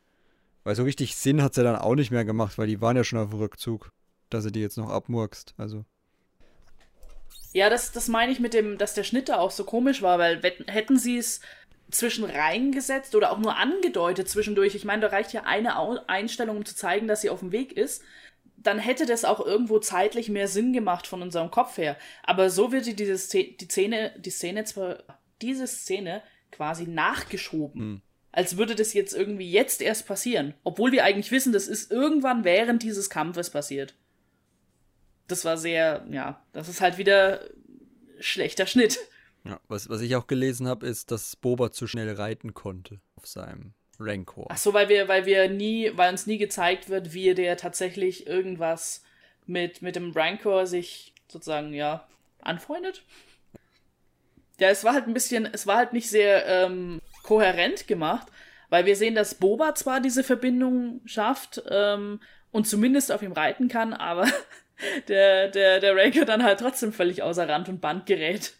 weil 0.65 0.75
so 0.75 0.85
richtig 0.85 1.17
Sinn 1.17 1.43
hat 1.43 1.55
sie 1.55 1.63
dann 1.63 1.77
auch 1.77 1.95
nicht 1.95 2.11
mehr 2.11 2.25
gemacht, 2.25 2.57
weil 2.57 2.67
die 2.67 2.81
waren 2.81 2.97
ja 2.97 3.05
schon 3.05 3.19
auf 3.19 3.31
dem 3.31 3.39
Rückzug. 3.39 3.93
Dass 4.31 4.45
sie 4.45 4.53
die 4.53 4.61
jetzt 4.61 4.79
noch 4.79 4.89
abmurkst. 4.89 5.55
Also. 5.59 5.85
Ja, 7.53 7.69
das, 7.69 7.93
das 7.93 8.09
meine 8.09 8.33
ich 8.33 8.41
mit 8.41 8.55
dem, 8.55 8.79
dass 8.79 8.95
der 8.95 9.05
Schnitt 9.05 9.29
da 9.29 9.39
auch 9.39 9.51
so 9.51 9.65
komisch 9.65 10.03
war, 10.03 10.19
weil 10.19 10.41
hätten 10.67 10.99
sie 10.99 11.19
es 11.19 11.41
zwischen 11.91 12.25
reingesetzt 12.25 13.15
oder 13.15 13.33
auch 13.33 13.39
nur 13.39 13.57
angedeutet 13.57 14.29
zwischendurch. 14.29 14.75
Ich 14.75 14.85
meine, 14.85 15.03
da 15.03 15.09
reicht 15.09 15.33
ja 15.33 15.43
eine 15.45 15.77
Einstellung, 16.09 16.59
um 16.59 16.65
zu 16.65 16.77
zeigen, 16.77 17.09
dass 17.09 17.21
sie 17.21 17.31
auf 17.31 17.41
dem 17.41 17.53
Weg 17.53 17.73
ist. 17.73 18.03
Dann 18.57 18.79
hätte 18.79 19.07
das 19.07 19.25
auch 19.25 19.45
irgendwo 19.45 19.79
zeitlich 19.79 20.29
mehr 20.29 20.47
Sinn 20.47 20.73
gemacht 20.73 21.07
von 21.07 21.23
unserem 21.23 21.51
Kopf 21.51 21.79
her. 21.79 21.97
Aber 22.23 22.51
so 22.51 22.73
wird 22.73 22.99
diese 22.99 23.19
Szene, 23.19 23.55
die 23.59 23.69
Szene, 23.69 24.13
die 24.19 24.31
Szene 24.31 24.65
zwar, 24.65 24.99
diese 25.41 25.67
Szene 25.67 26.23
quasi 26.53 26.87
nachgeschoben. 26.87 27.81
Hm. 27.81 28.03
Als 28.33 28.57
würde 28.57 28.77
das 28.77 28.93
jetzt 28.93 29.13
irgendwie 29.13 29.51
jetzt 29.51 29.83
erst 29.83 30.07
passieren. 30.07 30.55
Obwohl 30.63 30.93
wir 30.93 31.05
eigentlich 31.05 31.33
wissen, 31.33 31.53
das 31.53 31.67
ist 31.67 31.91
irgendwann 31.91 32.45
während 32.45 32.83
dieses 32.83 33.11
Kampfes 33.11 33.51
passiert. 33.51 33.95
Das 35.31 35.45
war 35.45 35.57
sehr, 35.57 36.05
ja, 36.11 36.43
das 36.53 36.69
ist 36.69 36.81
halt 36.81 36.99
wieder 36.99 37.41
schlechter 38.19 38.67
Schnitt. 38.67 38.99
Ja, 39.45 39.61
was, 39.69 39.89
was 39.89 40.01
ich 40.01 40.17
auch 40.17 40.27
gelesen 40.27 40.69
habe, 40.69 40.87
ist, 40.87 41.11
dass 41.11 41.37
Boba 41.37 41.73
zu 41.73 41.87
schnell 41.87 42.13
reiten 42.13 42.53
konnte 42.53 43.01
auf 43.17 43.27
seinem 43.27 43.73
Rancor. 43.99 44.47
Ach 44.51 44.59
so, 44.59 44.75
weil 44.75 44.89
wir, 44.89 45.09
weil 45.09 45.27
wir 45.27 45.49
nie, 45.49 45.91
weil 45.95 46.11
uns 46.11 46.27
nie 46.27 46.39
gezeigt 46.39 46.89
wird, 46.89 47.15
wie 47.15 47.35
der 47.35 47.57
tatsächlich 47.57 48.27
irgendwas 48.27 49.03
mit, 49.47 49.83
mit 49.83 49.97
dem 49.97 50.13
Rancor 50.13 50.67
sich 50.67 51.15
sozusagen, 51.29 51.73
ja, 51.73 52.07
anfreundet. 52.41 53.03
Ja, 54.59 54.69
es 54.69 54.85
war 54.85 54.95
halt 54.95 55.07
ein 55.07 55.15
bisschen, 55.15 55.49
es 55.53 55.67
war 55.67 55.77
halt 55.77 55.93
nicht 55.93 56.11
sehr 56.11 56.47
ähm, 56.47 57.01
kohärent 57.23 57.87
gemacht, 57.87 58.29
weil 58.69 58.87
wir 58.87 58.97
sehen, 58.97 59.15
dass 59.15 59.35
Boba 59.35 59.75
zwar 59.75 60.01
diese 60.01 60.23
Verbindung 60.23 61.01
schafft 61.07 61.63
ähm, 61.69 62.21
und 62.51 62.67
zumindest 62.67 63.11
auf 63.13 63.23
ihm 63.23 63.33
reiten 63.33 63.69
kann, 63.69 63.93
aber 63.93 64.27
der, 65.09 65.49
der, 65.49 65.81
der 65.81 65.97
Rancor 65.97 66.25
dann 66.25 66.43
halt 66.43 66.61
trotzdem 66.61 66.93
völlig 66.93 67.23
außer 67.23 67.49
Rand 67.49 67.69
und 67.69 67.81
Band 67.81 68.07
gerät. 68.07 68.55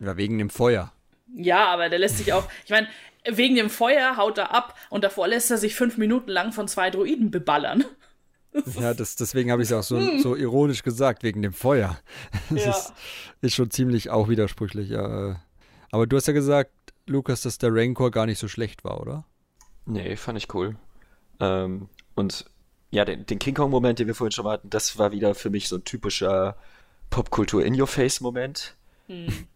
Ja, 0.00 0.16
wegen 0.16 0.38
dem 0.38 0.50
Feuer. 0.50 0.92
Ja, 1.34 1.66
aber 1.66 1.88
der 1.88 1.98
lässt 1.98 2.18
sich 2.18 2.32
auch, 2.32 2.48
ich 2.64 2.70
meine, 2.70 2.88
wegen 3.28 3.56
dem 3.56 3.70
Feuer 3.70 4.16
haut 4.16 4.38
er 4.38 4.54
ab 4.54 4.74
und 4.90 5.04
davor 5.04 5.28
lässt 5.28 5.50
er 5.50 5.58
sich 5.58 5.74
fünf 5.74 5.98
Minuten 5.98 6.30
lang 6.30 6.52
von 6.52 6.68
zwei 6.68 6.90
Droiden 6.90 7.30
beballern. 7.30 7.84
Ja, 8.80 8.94
das, 8.94 9.16
deswegen 9.16 9.52
habe 9.52 9.62
ich 9.62 9.68
es 9.68 9.72
auch 9.72 9.82
so, 9.82 9.98
hm. 9.98 10.20
so 10.20 10.34
ironisch 10.34 10.82
gesagt, 10.82 11.22
wegen 11.22 11.42
dem 11.42 11.52
Feuer. 11.52 11.98
Das 12.50 12.64
ja. 12.64 12.70
ist, 12.70 12.92
ist 13.42 13.54
schon 13.54 13.70
ziemlich 13.70 14.10
auch 14.10 14.28
widersprüchlich, 14.28 14.88
ja. 14.88 15.40
Aber 15.90 16.06
du 16.06 16.16
hast 16.16 16.26
ja 16.26 16.32
gesagt, 16.32 16.72
Lukas, 17.06 17.42
dass 17.42 17.58
der 17.58 17.74
Rancor 17.74 18.10
gar 18.10 18.26
nicht 18.26 18.38
so 18.38 18.48
schlecht 18.48 18.84
war, 18.84 19.00
oder? 19.00 19.24
Nee, 19.84 20.16
fand 20.16 20.38
ich 20.38 20.52
cool. 20.54 20.76
Ähm, 21.40 21.88
und 22.14 22.46
ja, 22.90 23.04
den, 23.04 23.26
den 23.26 23.38
King 23.38 23.54
Kong-Moment, 23.54 23.98
den 23.98 24.06
wir 24.06 24.14
vorhin 24.14 24.32
schon 24.32 24.44
mal 24.44 24.52
hatten, 24.52 24.70
das 24.70 24.98
war 24.98 25.12
wieder 25.12 25.34
für 25.34 25.50
mich 25.50 25.68
so 25.68 25.76
ein 25.76 25.84
typischer 25.84 26.56
Popkultur-In-Your-Face-Moment. 27.10 28.76
Hm. 29.06 29.46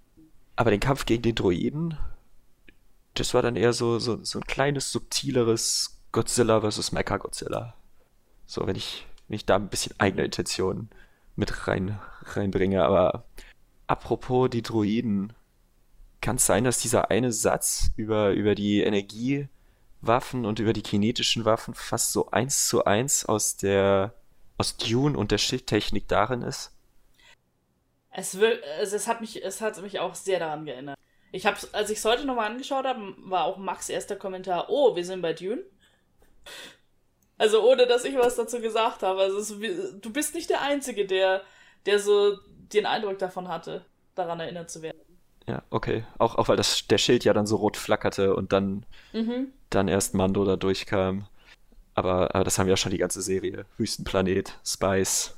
Aber 0.56 0.70
den 0.70 0.80
Kampf 0.80 1.06
gegen 1.06 1.22
den 1.22 1.34
Droiden, 1.34 1.96
das 3.14 3.34
war 3.34 3.42
dann 3.42 3.56
eher 3.56 3.72
so, 3.72 3.98
so, 3.98 4.22
so 4.22 4.38
ein 4.38 4.44
kleines, 4.44 4.92
subtileres 4.92 6.00
Godzilla 6.12 6.60
versus 6.60 6.92
Mecha-Godzilla. 6.92 7.74
So, 8.46 8.66
wenn 8.66 8.76
ich, 8.76 9.06
wenn 9.28 9.36
ich 9.36 9.46
da 9.46 9.56
ein 9.56 9.68
bisschen 9.68 9.98
eigene 9.98 10.24
Intentionen 10.24 10.90
mit 11.36 11.66
rein, 11.66 11.98
reinbringe. 12.24 12.84
Aber 12.84 13.24
apropos 13.86 14.50
die 14.50 14.62
Droiden, 14.62 15.32
kann 16.20 16.36
es 16.36 16.46
sein, 16.46 16.64
dass 16.64 16.78
dieser 16.78 17.10
eine 17.10 17.32
Satz 17.32 17.90
über, 17.96 18.30
über 18.30 18.54
die 18.54 18.82
Energiewaffen 20.02 20.44
und 20.44 20.58
über 20.58 20.72
die 20.72 20.82
kinetischen 20.82 21.44
Waffen 21.44 21.74
fast 21.74 22.12
so 22.12 22.30
eins 22.30 22.68
zu 22.68 22.84
eins 22.84 23.24
aus 23.24 23.56
der 23.56 24.14
aus 24.58 24.76
Dune 24.76 25.16
und 25.16 25.30
der 25.30 25.38
Schildtechnik 25.38 26.08
darin 26.08 26.42
ist? 26.42 26.72
Es, 28.10 28.38
will, 28.38 28.62
es, 28.80 28.92
es, 28.92 29.08
hat 29.08 29.20
mich, 29.20 29.42
es 29.42 29.60
hat 29.60 29.80
mich 29.80 29.98
auch 29.98 30.14
sehr 30.14 30.38
daran 30.38 30.66
geändert. 30.66 30.98
Ich 31.32 31.46
hab's, 31.46 31.72
als 31.72 31.88
ich 31.88 31.98
es 31.98 32.04
heute 32.04 32.26
nochmal 32.26 32.50
angeschaut 32.50 32.84
habe, 32.84 33.14
war 33.18 33.44
auch 33.44 33.56
Max 33.56 33.88
erster 33.88 34.16
Kommentar, 34.16 34.66
oh, 34.68 34.94
wir 34.94 35.04
sind 35.04 35.22
bei 35.22 35.32
Dune. 35.32 35.62
Also 37.38 37.66
ohne, 37.68 37.86
dass 37.86 38.04
ich 38.04 38.14
was 38.14 38.36
dazu 38.36 38.60
gesagt 38.60 39.02
habe. 39.02 39.22
Also 39.22 39.38
es, 39.38 39.48
du 40.00 40.12
bist 40.12 40.34
nicht 40.34 40.50
der 40.50 40.60
Einzige, 40.60 41.06
der, 41.06 41.42
der 41.86 41.98
so 41.98 42.36
den 42.46 42.84
Eindruck 42.84 43.18
davon 43.18 43.48
hatte, 43.48 43.86
daran 44.14 44.40
erinnert 44.40 44.70
zu 44.70 44.82
werden. 44.82 45.00
Ja, 45.48 45.62
okay. 45.70 46.04
Auch, 46.18 46.36
auch 46.36 46.48
weil 46.48 46.58
das, 46.58 46.86
der 46.86 46.98
Schild 46.98 47.24
ja 47.24 47.32
dann 47.32 47.46
so 47.46 47.56
rot 47.56 47.78
flackerte 47.78 48.36
und 48.36 48.52
dann, 48.52 48.84
mhm. 49.12 49.52
Dann 49.74 49.88
erst 49.88 50.14
Mando 50.14 50.44
da 50.44 50.56
durchkam. 50.56 51.26
Aber, 51.94 52.34
aber 52.34 52.44
das 52.44 52.58
haben 52.58 52.66
wir 52.66 52.72
ja 52.72 52.76
schon 52.76 52.92
die 52.92 52.98
ganze 52.98 53.20
Serie. 53.20 53.66
Wüstenplanet, 53.76 54.58
Spice, 54.64 55.34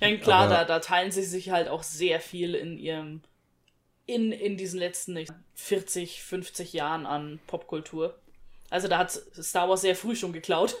ja, 0.00 0.16
klar, 0.16 0.48
da, 0.48 0.64
da 0.64 0.78
teilen 0.80 1.10
sie 1.10 1.22
sich 1.22 1.50
halt 1.50 1.68
auch 1.68 1.82
sehr 1.82 2.20
viel 2.20 2.54
in 2.54 2.78
ihrem, 2.78 3.20
in, 4.06 4.32
in 4.32 4.56
diesen 4.56 4.78
letzten 4.78 5.26
40, 5.54 6.22
50 6.22 6.72
Jahren 6.72 7.06
an 7.06 7.38
Popkultur. 7.46 8.18
Also 8.70 8.88
da 8.88 8.98
hat 8.98 9.10
Star 9.10 9.68
Wars 9.68 9.82
sehr 9.82 9.96
früh 9.96 10.16
schon 10.16 10.32
geklaut. 10.32 10.76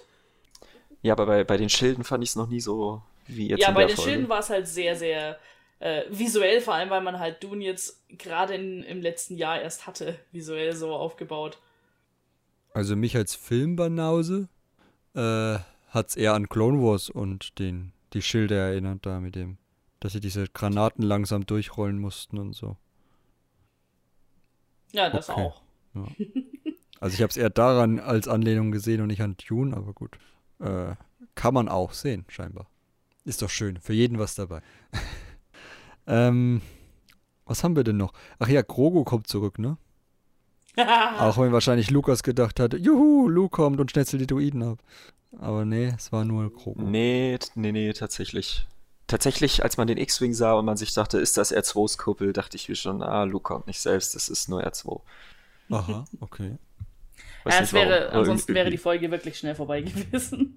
Ja, 1.02 1.12
aber 1.12 1.26
bei, 1.26 1.44
bei 1.44 1.56
den 1.56 1.68
Schilden 1.68 2.04
fand 2.04 2.24
ich 2.24 2.30
es 2.30 2.36
noch 2.36 2.48
nie 2.48 2.60
so 2.60 3.02
wie 3.26 3.48
jetzt. 3.48 3.60
Ja, 3.60 3.70
bei 3.72 3.84
den 3.84 3.96
Folge. 3.96 4.10
Schilden 4.10 4.28
war 4.28 4.40
es 4.40 4.50
halt 4.50 4.66
sehr, 4.68 4.96
sehr 4.96 5.38
äh, 5.80 6.04
visuell, 6.08 6.60
vor 6.60 6.74
allem 6.74 6.90
weil 6.90 7.00
man 7.00 7.18
halt 7.18 7.42
Dune 7.42 7.64
jetzt 7.64 8.02
gerade 8.08 8.54
im 8.54 9.00
letzten 9.00 9.36
Jahr 9.36 9.60
erst 9.60 9.86
hatte, 9.86 10.18
visuell 10.32 10.74
so 10.74 10.94
aufgebaut. 10.94 11.58
Also 12.72 12.96
mich 12.96 13.16
als 13.16 13.34
Filmbanause 13.34 14.48
äh, 15.14 15.58
hat 15.88 16.08
es 16.08 16.16
eher 16.16 16.34
an 16.34 16.48
Clone 16.48 16.78
Wars 16.80 17.10
und 17.10 17.58
den 17.58 17.92
die 18.12 18.22
Schilde 18.22 18.56
erinnert 18.56 19.06
da 19.06 19.20
mit 19.20 19.34
dem, 19.36 19.58
dass 20.00 20.12
sie 20.12 20.20
diese 20.20 20.46
Granaten 20.48 21.02
langsam 21.02 21.46
durchrollen 21.46 21.98
mussten 21.98 22.38
und 22.38 22.54
so. 22.54 22.76
Ja, 24.92 25.10
das 25.10 25.28
Okay. 25.28 25.40
auch. 25.40 25.62
Ja. 25.94 26.06
Also 27.00 27.14
ich 27.14 27.22
habe 27.22 27.30
es 27.30 27.36
eher 27.36 27.50
daran 27.50 27.98
als 27.98 28.28
Anlehnung 28.28 28.72
gesehen 28.72 29.00
und 29.00 29.06
nicht 29.08 29.22
an 29.22 29.36
Dune, 29.48 29.76
aber 29.76 29.92
gut. 29.92 30.18
Äh, 30.58 30.94
kann 31.34 31.54
man 31.54 31.68
auch 31.68 31.92
sehen, 31.92 32.24
scheinbar. 32.28 32.66
Ist 33.24 33.42
doch 33.42 33.48
schön. 33.50 33.78
Für 33.78 33.92
jeden 33.94 34.18
was 34.18 34.34
dabei. 34.34 34.60
ähm, 36.06 36.60
was 37.46 37.64
haben 37.64 37.76
wir 37.76 37.84
denn 37.84 37.96
noch? 37.96 38.12
Ach 38.38 38.48
ja, 38.48 38.62
Grogu 38.62 39.04
kommt 39.04 39.28
zurück, 39.28 39.58
ne? 39.58 39.76
Auch 41.18 41.38
wenn 41.38 41.52
wahrscheinlich 41.52 41.90
Lukas 41.90 42.22
gedacht 42.22 42.60
hat, 42.60 42.74
juhu, 42.74 43.28
Luke 43.28 43.54
kommt 43.56 43.80
und 43.80 43.90
schnetzelt 43.90 44.22
die 44.22 44.26
Druiden 44.26 44.62
ab. 44.62 44.78
Aber 45.38 45.64
nee, 45.64 45.92
es 45.96 46.10
war 46.12 46.24
nur 46.24 46.52
Grogu. 46.52 46.82
Nee, 46.82 47.38
nee, 47.54 47.72
nee, 47.72 47.92
tatsächlich. 47.92 48.66
Tatsächlich, 49.06 49.62
als 49.64 49.76
man 49.76 49.86
den 49.88 49.98
X-Wing 49.98 50.34
sah 50.34 50.52
und 50.52 50.64
man 50.64 50.76
sich 50.76 50.92
dachte, 50.94 51.18
ist 51.18 51.36
das 51.36 51.52
R2s 51.54 51.98
Kuppel, 51.98 52.32
dachte 52.32 52.56
ich 52.56 52.68
mir 52.68 52.76
schon, 52.76 53.02
ah, 53.02 53.24
Luke 53.24 53.42
kommt 53.42 53.66
nicht 53.66 53.80
selbst, 53.80 54.14
das 54.14 54.28
ist 54.28 54.48
nur 54.48 54.62
R2. 54.64 55.00
Aha, 55.70 56.04
okay. 56.20 56.56
Ja, 57.44 57.52
nicht 57.52 57.60
es 57.62 57.72
wäre, 57.72 58.06
warum, 58.08 58.18
ansonsten 58.20 58.54
wäre 58.54 58.70
die 58.70 58.78
Folge 58.78 59.10
wirklich 59.10 59.38
schnell 59.38 59.54
vorbei 59.54 59.80
gewesen. 59.82 60.54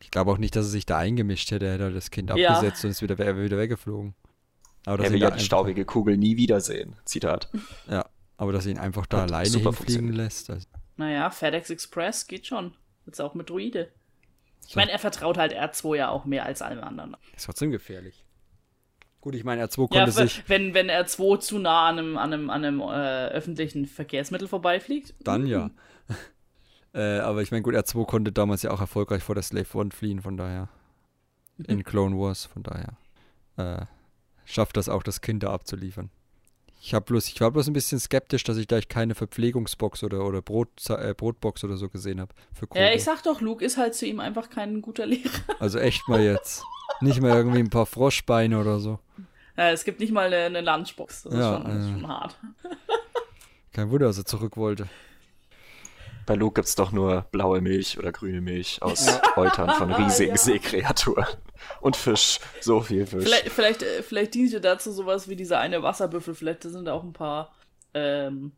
Ich 0.00 0.10
glaube 0.10 0.30
auch 0.32 0.38
nicht, 0.38 0.54
dass 0.56 0.66
er 0.66 0.70
sich 0.70 0.86
da 0.86 0.98
eingemischt 0.98 1.50
hätte. 1.50 1.66
Er 1.66 1.74
hätte 1.74 1.92
das 1.92 2.10
Kind 2.10 2.30
Ja. 2.34 2.50
abgesetzt 2.50 2.84
und 2.84 2.90
ist 2.90 3.02
wieder, 3.02 3.18
wäre 3.18 3.42
wieder 3.42 3.58
weggeflogen. 3.58 4.14
Aber 4.86 5.02
Er 5.02 5.12
will 5.12 5.20
ja 5.20 5.30
die 5.30 5.42
staubige 5.42 5.84
Kugel 5.84 6.16
nie 6.18 6.36
wiedersehen. 6.36 6.96
Zitat. 7.04 7.48
Ja, 7.88 8.04
aber 8.36 8.52
dass 8.52 8.66
er 8.66 8.72
ihn 8.72 8.78
einfach 8.78 9.06
da 9.06 9.22
Hat 9.22 9.30
alleine 9.30 9.50
hinfliegen 9.58 10.12
lässt. 10.12 10.50
Also, 10.50 10.66
Naja, 10.96 11.30
FedEx 11.30 11.70
Express 11.70 12.26
geht 12.26 12.46
schon. 12.46 12.74
Jetzt 13.06 13.20
auch 13.20 13.34
mit 13.34 13.50
Druide. 13.50 13.90
Ich 14.66 14.72
So. 14.72 14.80
meine, 14.80 14.90
er 14.92 14.98
vertraut 14.98 15.36
halt 15.38 15.52
R2 15.54 15.96
ja 15.96 16.08
auch 16.08 16.24
mehr 16.24 16.46
als 16.46 16.62
allem 16.62 16.80
anderen. 16.82 17.16
ist 17.36 17.44
trotzdem 17.44 17.70
gefährlich. 17.70 18.24
Gut, 19.20 19.34
ich 19.34 19.44
meine, 19.44 19.64
R2 19.64 19.80
Ja, 19.94 20.04
konnte 20.04 20.16
w- 20.18 20.22
sich 20.26 20.42
wenn, 20.48 20.74
wenn 20.74 20.90
R2 20.90 21.38
zu 21.40 21.58
nah 21.58 21.88
an 21.88 21.98
einem, 21.98 22.18
an 22.18 22.32
einem, 22.32 22.50
an 22.50 22.64
einem 22.64 22.80
äh, 22.80 23.28
öffentlichen 23.28 23.86
Verkehrsmittel 23.86 24.48
vorbeifliegt. 24.48 25.14
dann 25.20 25.46
ja. 25.46 25.70
äh, 26.94 27.18
aber 27.20 27.42
ich 27.42 27.50
meine, 27.50 27.62
gut, 27.62 27.74
R2 27.74 28.06
konnte 28.06 28.32
damals 28.32 28.62
ja 28.62 28.70
auch 28.70 28.80
erfolgreich 28.80 29.22
vor 29.22 29.34
der 29.34 29.42
Slave 29.42 29.66
One 29.78 29.90
fliehen, 29.90 30.20
von 30.20 30.36
daher. 30.36 30.68
In 31.66 31.84
Clone 31.84 32.16
Wars, 32.18 32.44
von 32.46 32.62
daher. 32.62 32.96
Äh, 33.56 33.86
schafft 34.44 34.76
das 34.76 34.88
auch, 34.88 35.02
das 35.02 35.20
Kind 35.20 35.42
da 35.42 35.52
abzuliefern. 35.52 36.10
Ich, 36.86 36.92
hab 36.92 37.06
bloß, 37.06 37.28
ich 37.28 37.40
war 37.40 37.50
bloß 37.50 37.68
ein 37.68 37.72
bisschen 37.72 37.98
skeptisch, 37.98 38.44
dass 38.44 38.58
ich 38.58 38.68
gleich 38.68 38.88
keine 38.88 39.14
Verpflegungsbox 39.14 40.04
oder, 40.04 40.22
oder 40.26 40.42
Brot, 40.42 40.68
äh, 40.90 41.14
Brotbox 41.14 41.64
oder 41.64 41.78
so 41.78 41.88
gesehen 41.88 42.20
habe. 42.20 42.34
Ja, 42.74 42.92
ich 42.92 43.02
sag 43.02 43.22
doch, 43.22 43.40
Luke 43.40 43.64
ist 43.64 43.78
halt 43.78 43.94
zu 43.94 44.04
ihm 44.04 44.20
einfach 44.20 44.50
kein 44.50 44.82
guter 44.82 45.06
Lehrer. 45.06 45.30
Also 45.58 45.78
echt 45.78 46.06
mal 46.08 46.22
jetzt. 46.22 46.62
Nicht 47.00 47.22
mal 47.22 47.30
irgendwie 47.30 47.60
ein 47.60 47.70
paar 47.70 47.86
Froschbeine 47.86 48.60
oder 48.60 48.80
so. 48.80 48.98
Ja, 49.56 49.70
es 49.70 49.84
gibt 49.84 49.98
nicht 49.98 50.12
mal 50.12 50.26
eine, 50.26 50.44
eine 50.44 50.60
Lunchbox. 50.60 51.22
Das 51.22 51.32
Ja, 51.32 51.56
ist, 51.56 51.62
schon, 51.62 51.70
äh. 51.70 51.90
schon 51.90 52.06
hart. 52.08 52.38
Kein 53.72 53.88
Wunder, 53.90 54.08
dass 54.08 54.18
er 54.18 54.26
zurück 54.26 54.58
wollte. 54.58 54.86
Bei 56.26 56.34
Luke 56.34 56.54
gibt's 56.60 56.74
doch 56.74 56.90
nur 56.92 57.22
blaue 57.32 57.60
Milch 57.60 57.98
oder 57.98 58.12
grüne 58.12 58.40
Milch 58.40 58.80
aus 58.82 59.06
Eutern 59.36 59.70
von 59.70 59.92
riesigen 59.94 60.32
Ja. 60.32 60.36
Seekreaturen. 60.38 61.26
Und 61.80 61.96
Fisch. 61.96 62.40
So 62.60 62.80
viel 62.80 63.06
Fisch. 63.06 63.24
Vielleicht, 63.24 63.48
vielleicht, 63.50 63.82
äh, 63.82 64.02
vielleicht 64.02 64.34
dient 64.34 64.52
dir 64.52 64.60
dazu 64.60 64.92
sowas 64.92 65.28
wie 65.28 65.36
dieser 65.36 65.58
eine 65.60 65.82
Wasserbüffel. 65.82 66.34
Vielleicht 66.34 66.62
sind 66.62 66.84
da 66.86 66.92
auch 66.92 67.02
ein 67.02 67.12
paar 67.12 67.54
ähm, 67.94 68.52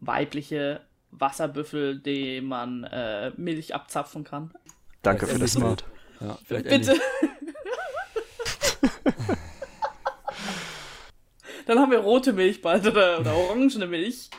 weibliche 0.00 0.80
Wasserbüffel, 1.10 1.98
die 2.00 2.40
man 2.40 2.84
äh, 2.84 3.32
Milch 3.36 3.74
abzapfen 3.74 4.24
kann. 4.24 4.52
Danke 5.02 5.26
für 5.26 5.32
Endlich 5.32 5.52
das. 5.54 5.62
Bild. 5.62 5.84
Ja, 6.20 6.38
vielleicht 6.46 6.68
Bitte. 6.68 6.94
Dann 11.66 11.78
haben 11.78 11.90
wir 11.92 11.98
rote 11.98 12.32
Milch 12.32 12.62
bald 12.62 12.86
oder, 12.86 13.20
oder 13.20 13.34
orangene 13.34 13.86
Milch. 13.86 14.30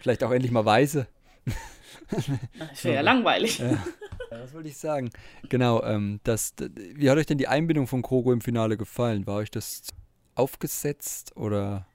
Vielleicht 0.00 0.22
auch 0.22 0.30
endlich 0.30 0.52
mal 0.52 0.64
weiße. 0.64 1.06
Das 2.58 2.84
wäre 2.84 2.96
ja 2.96 3.00
langweilig. 3.00 3.58
Ja, 3.58 3.78
was 4.30 4.54
wollte 4.54 4.68
ich 4.68 4.76
sagen? 4.76 5.10
Genau, 5.48 5.82
ähm, 5.82 6.20
das, 6.24 6.54
wie 6.58 7.10
hat 7.10 7.18
euch 7.18 7.26
denn 7.26 7.38
die 7.38 7.48
Einbindung 7.48 7.86
von 7.86 8.02
Krogo 8.02 8.32
im 8.32 8.40
Finale 8.40 8.76
gefallen? 8.76 9.26
War 9.26 9.36
euch 9.36 9.50
das 9.50 9.82
aufgesetzt 10.34 11.36
oder? 11.36 11.86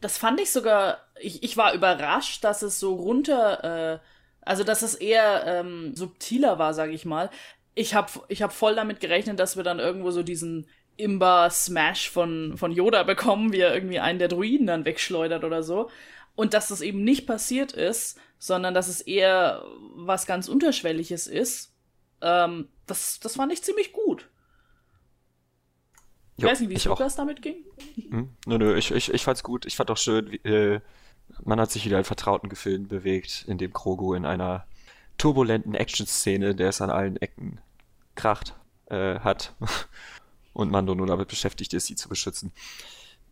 Das 0.00 0.18
fand 0.18 0.40
ich 0.40 0.50
sogar, 0.50 0.98
ich, 1.20 1.42
ich 1.42 1.56
war 1.56 1.74
überrascht, 1.74 2.44
dass 2.44 2.62
es 2.62 2.78
so 2.78 2.94
runter, 2.94 3.94
äh, 3.94 3.98
also 4.42 4.64
dass 4.64 4.82
es 4.82 4.94
eher 4.94 5.44
ähm, 5.46 5.94
subtiler 5.94 6.58
war, 6.58 6.74
sag 6.74 6.90
ich 6.90 7.04
mal. 7.04 7.30
Ich 7.74 7.94
habe 7.94 8.12
ich 8.28 8.42
hab 8.42 8.52
voll 8.52 8.74
damit 8.74 9.00
gerechnet, 9.00 9.40
dass 9.40 9.56
wir 9.56 9.64
dann 9.64 9.78
irgendwo 9.78 10.10
so 10.10 10.22
diesen 10.22 10.66
Imba-Smash 10.96 12.10
von, 12.10 12.56
von 12.56 12.70
Yoda 12.70 13.02
bekommen, 13.02 13.52
wie 13.52 13.60
er 13.60 13.74
irgendwie 13.74 13.98
einen 13.98 14.18
der 14.18 14.28
Druiden 14.28 14.66
dann 14.66 14.84
wegschleudert 14.84 15.44
oder 15.44 15.62
so. 15.62 15.90
Und 16.36 16.54
dass 16.54 16.68
das 16.68 16.80
eben 16.80 17.04
nicht 17.04 17.26
passiert 17.26 17.72
ist, 17.72 18.18
sondern 18.38 18.74
dass 18.74 18.88
es 18.88 19.00
eher 19.00 19.64
was 19.94 20.26
ganz 20.26 20.48
Unterschwelliges 20.48 21.26
ist. 21.26 21.72
Ähm, 22.20 22.68
das, 22.86 23.20
das 23.20 23.36
fand 23.36 23.52
ich 23.52 23.62
ziemlich 23.62 23.92
gut. 23.92 24.28
Ich 26.36 26.42
Jo, 26.42 26.50
weiß 26.50 26.60
nicht, 26.60 26.70
wie 26.70 26.74
es 26.74 26.80
ich 26.80 26.88
auch. 26.88 26.98
Lukas 26.98 27.14
damit 27.14 27.42
ging. 27.42 27.64
Hm? 28.10 28.36
Nö, 28.46 28.58
nö, 28.58 28.76
ich, 28.76 28.90
ich, 28.90 29.12
ich 29.12 29.24
fand's 29.24 29.42
gut. 29.42 29.66
Ich 29.66 29.76
fand 29.76 29.90
auch 29.90 29.96
schön, 29.96 30.32
wie, 30.32 30.36
äh, 30.38 30.80
man 31.44 31.60
hat 31.60 31.70
sich 31.70 31.84
wieder 31.84 31.98
in 31.98 32.04
vertrauten 32.04 32.48
Gefühlen 32.48 32.88
bewegt, 32.88 33.44
in 33.46 33.58
dem 33.58 33.72
Krogo 33.72 34.14
in 34.14 34.26
einer 34.26 34.66
turbulenten 35.16 35.74
Action-Szene, 35.74 36.54
der 36.54 36.70
es 36.70 36.80
an 36.80 36.90
allen 36.90 37.16
Ecken 37.16 37.60
kracht, 38.14 38.54
äh, 38.86 39.20
hat. 39.20 39.54
Und 40.52 40.70
Mando 40.70 40.94
nur 40.94 41.06
damit 41.06 41.28
beschäftigt 41.28 41.72
ist, 41.74 41.86
sie 41.86 41.96
zu 41.96 42.08
beschützen. 42.08 42.52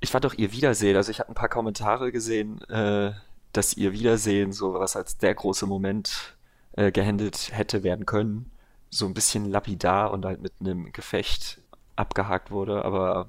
Ich 0.03 0.11
fand 0.11 0.26
auch 0.26 0.34
ihr 0.34 0.53
Wiedersehen, 0.53 0.96
also 0.96 1.11
ich 1.11 1.20
habe 1.20 1.30
ein 1.30 1.34
paar 1.34 1.48
Kommentare 1.48 2.11
gesehen, 2.12 2.61
äh, 2.68 3.12
dass 3.53 3.76
ihr 3.76 3.92
Wiedersehen 3.92 4.53
so 4.53 4.74
was 4.74 4.96
als 4.96 5.16
der 5.18 5.34
große 5.34 5.64
Moment 5.66 6.36
äh, 6.72 6.90
gehandelt 6.90 7.50
hätte 7.53 7.82
werden 7.84 8.05
können. 8.05 8.50
So 8.90 9.07
ein 9.07 9.14
bisschen 9.14 9.48
lapidar 9.50 10.11
und 10.11 10.24
halt 10.24 10.42
mit 10.42 10.53
einem 10.61 10.92
Gefecht 10.92 11.59
abgehakt 11.96 12.50
wurde, 12.50 12.84
aber 12.84 13.28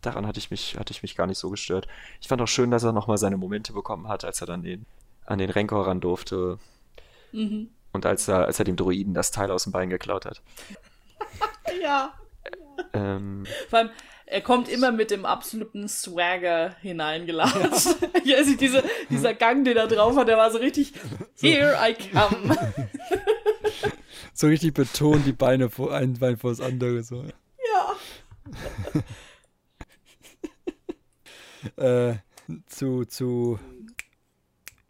daran 0.00 0.26
hatte 0.26 0.38
ich 0.38 0.50
mich, 0.50 0.78
hatte 0.78 0.92
ich 0.92 1.02
mich 1.02 1.14
gar 1.14 1.26
nicht 1.26 1.38
so 1.38 1.50
gestört. 1.50 1.86
Ich 2.20 2.28
fand 2.28 2.40
auch 2.40 2.48
schön, 2.48 2.70
dass 2.70 2.84
er 2.84 2.92
nochmal 2.92 3.18
seine 3.18 3.36
Momente 3.36 3.72
bekommen 3.72 4.08
hat, 4.08 4.24
als 4.24 4.40
er 4.40 4.46
dann 4.46 4.62
den, 4.62 4.86
an 5.26 5.38
den 5.38 5.50
Renkor 5.50 5.86
ran 5.86 6.00
durfte 6.00 6.58
Mhm. 7.32 7.68
und 7.92 8.06
als 8.06 8.26
er, 8.28 8.46
als 8.46 8.58
er 8.58 8.64
dem 8.64 8.76
Druiden 8.76 9.12
das 9.12 9.30
Teil 9.30 9.50
aus 9.50 9.64
dem 9.64 9.72
Bein 9.72 9.90
geklaut 9.90 10.24
hat. 10.24 10.40
Ja. 11.82 12.14
Ähm, 12.94 13.44
Vor 13.68 13.78
allem, 13.80 13.90
er 14.30 14.40
kommt 14.42 14.68
immer 14.68 14.92
mit 14.92 15.10
dem 15.10 15.24
absoluten 15.24 15.88
Swagger 15.88 16.74
hineingeladen. 16.80 17.70
Ja. 18.24 18.36
also 18.36 18.56
diese, 18.56 18.84
dieser 19.08 19.32
Gang, 19.32 19.64
den 19.64 19.76
er 19.76 19.86
drauf 19.86 20.16
hat, 20.16 20.28
der 20.28 20.36
war 20.36 20.50
so 20.50 20.58
richtig, 20.58 20.92
here 21.40 21.76
I 21.80 21.94
come. 21.94 22.56
So 24.34 24.46
richtig 24.46 24.74
betont 24.74 25.26
die 25.26 25.32
Beine 25.32 25.68
vor 25.68 25.92
ein 25.92 26.14
Bein 26.14 26.36
vor 26.36 26.50
das 26.50 26.60
andere. 26.60 27.02
So. 27.02 27.24
ja. 27.24 27.96
Äh, 31.76 32.14
zu, 32.68 33.04
zu, 33.04 33.58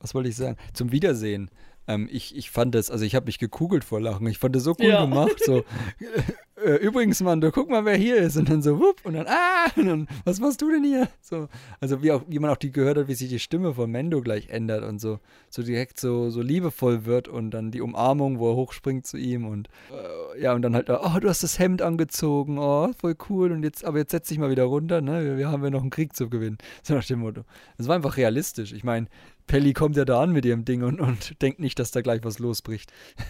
was 0.00 0.14
wollte 0.14 0.28
ich 0.28 0.36
sagen? 0.36 0.58
Zum 0.74 0.92
Wiedersehen. 0.92 1.50
Ähm, 1.88 2.06
ich, 2.12 2.36
ich 2.36 2.50
fand 2.50 2.74
das, 2.74 2.90
also 2.90 3.04
ich 3.04 3.14
habe 3.14 3.26
mich 3.26 3.38
gekugelt 3.38 3.82
vor 3.82 4.00
Lachen. 4.00 4.26
Ich 4.28 4.38
fand 4.38 4.54
das 4.54 4.62
so 4.62 4.74
cool 4.78 4.86
Ja. 4.86 5.00
gemacht. 5.04 5.42
So, 5.44 5.64
äh, 6.64 6.74
übrigens, 6.76 7.22
Mann, 7.22 7.40
du 7.40 7.50
guck 7.50 7.70
mal, 7.70 7.84
wer 7.86 7.96
hier 7.96 8.16
ist. 8.18 8.36
Und 8.36 8.50
dann 8.50 8.60
so, 8.62 8.78
wupp, 8.78 9.00
und 9.04 9.14
dann, 9.14 9.26
ah, 9.26 9.66
und 9.74 9.86
dann, 9.86 10.08
was 10.24 10.38
machst 10.38 10.60
du 10.60 10.70
denn 10.70 10.84
hier? 10.84 11.08
So, 11.22 11.48
also 11.80 12.02
wie 12.02 12.12
auch, 12.12 12.22
wie 12.28 12.38
man 12.38 12.50
auch 12.50 12.56
die 12.58 12.70
gehört 12.72 12.98
hat, 12.98 13.08
wie 13.08 13.14
sich 13.14 13.30
die 13.30 13.38
Stimme 13.38 13.72
von 13.72 13.90
Mendo 13.90 14.20
gleich 14.20 14.50
ändert 14.50 14.84
und 14.84 15.00
so, 15.00 15.18
so 15.48 15.62
direkt 15.62 15.98
so, 15.98 16.28
so 16.30 16.42
liebevoll 16.42 17.06
wird 17.06 17.26
und 17.26 17.50
dann 17.52 17.70
die 17.70 17.80
Umarmung, 17.80 18.38
wo 18.38 18.50
er 18.50 18.56
hochspringt 18.56 19.06
zu 19.06 19.16
ihm 19.16 19.46
und 19.46 19.68
äh, 19.90 20.42
ja, 20.42 20.52
und 20.52 20.60
dann 20.62 20.74
halt, 20.74 20.90
oh, 20.90 21.18
du 21.20 21.28
hast 21.28 21.42
das 21.42 21.58
Hemd 21.58 21.80
angezogen, 21.80 22.58
oh, 22.58 22.92
voll 23.00 23.16
cool. 23.30 23.50
Und 23.52 23.62
jetzt, 23.62 23.84
aber 23.84 23.98
jetzt 23.98 24.10
setz 24.10 24.28
dich 24.28 24.38
mal 24.38 24.50
wieder 24.50 24.64
runter, 24.64 25.00
ne? 25.00 25.24
Wir, 25.24 25.38
wir 25.38 25.48
haben 25.50 25.64
ja 25.64 25.70
noch 25.70 25.80
einen 25.80 25.90
Krieg 25.90 26.14
zu 26.14 26.28
gewinnen. 26.28 26.58
So 26.82 26.94
nach 26.94 27.04
dem 27.06 27.20
Motto. 27.20 27.42
Das 27.78 27.88
war 27.88 27.96
einfach 27.96 28.16
realistisch. 28.18 28.72
Ich 28.72 28.84
meine, 28.84 29.06
Pelli 29.48 29.72
kommt 29.72 29.96
ja 29.96 30.04
da 30.04 30.20
an 30.22 30.30
mit 30.30 30.44
ihrem 30.44 30.64
Ding 30.64 30.84
und, 30.84 31.00
und 31.00 31.34
denkt 31.42 31.58
nicht, 31.58 31.80
dass 31.80 31.90
da 31.90 32.00
gleich 32.02 32.22
was 32.22 32.38
losbricht. 32.38 32.92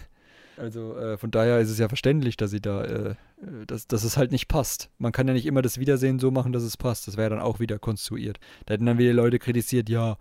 Also 0.61 0.97
äh, 0.97 1.17
von 1.19 1.31
daher 1.31 1.61
ist 1.61 1.71
es 1.71 1.79
ja 1.79 1.87
verständlich, 1.87 2.37
dass 2.37 2.51
sie 2.51 2.61
da, 2.61 2.83
äh, 2.83 3.11
äh, 3.11 3.15
dass, 3.69 3.87
dass 3.87 4.03
es 4.03 4.17
halt 4.17 4.33
nicht 4.33 4.49
passt. 4.49 4.91
Man 4.99 5.13
kann 5.13 5.29
ja 5.29 5.33
nicht 5.33 5.47
immer 5.47 5.63
das 5.63 5.79
Wiedersehen 5.79 6.19
so 6.19 6.33
machen, 6.33 6.53
dass 6.53 6.65
es 6.65 6.77
passt. 6.77 7.07
Das 7.07 7.17
wäre 7.17 7.31
dann 7.31 7.39
auch 7.39 7.61
wieder 7.61 7.79
konstruiert. 7.79 8.41
Da 8.67 8.75
hätten 8.75 8.85
dann 8.87 8.99
wieder 8.99 9.13
Leute 9.13 9.39
kritisiert, 9.39 9.89
ja, 9.89 10.19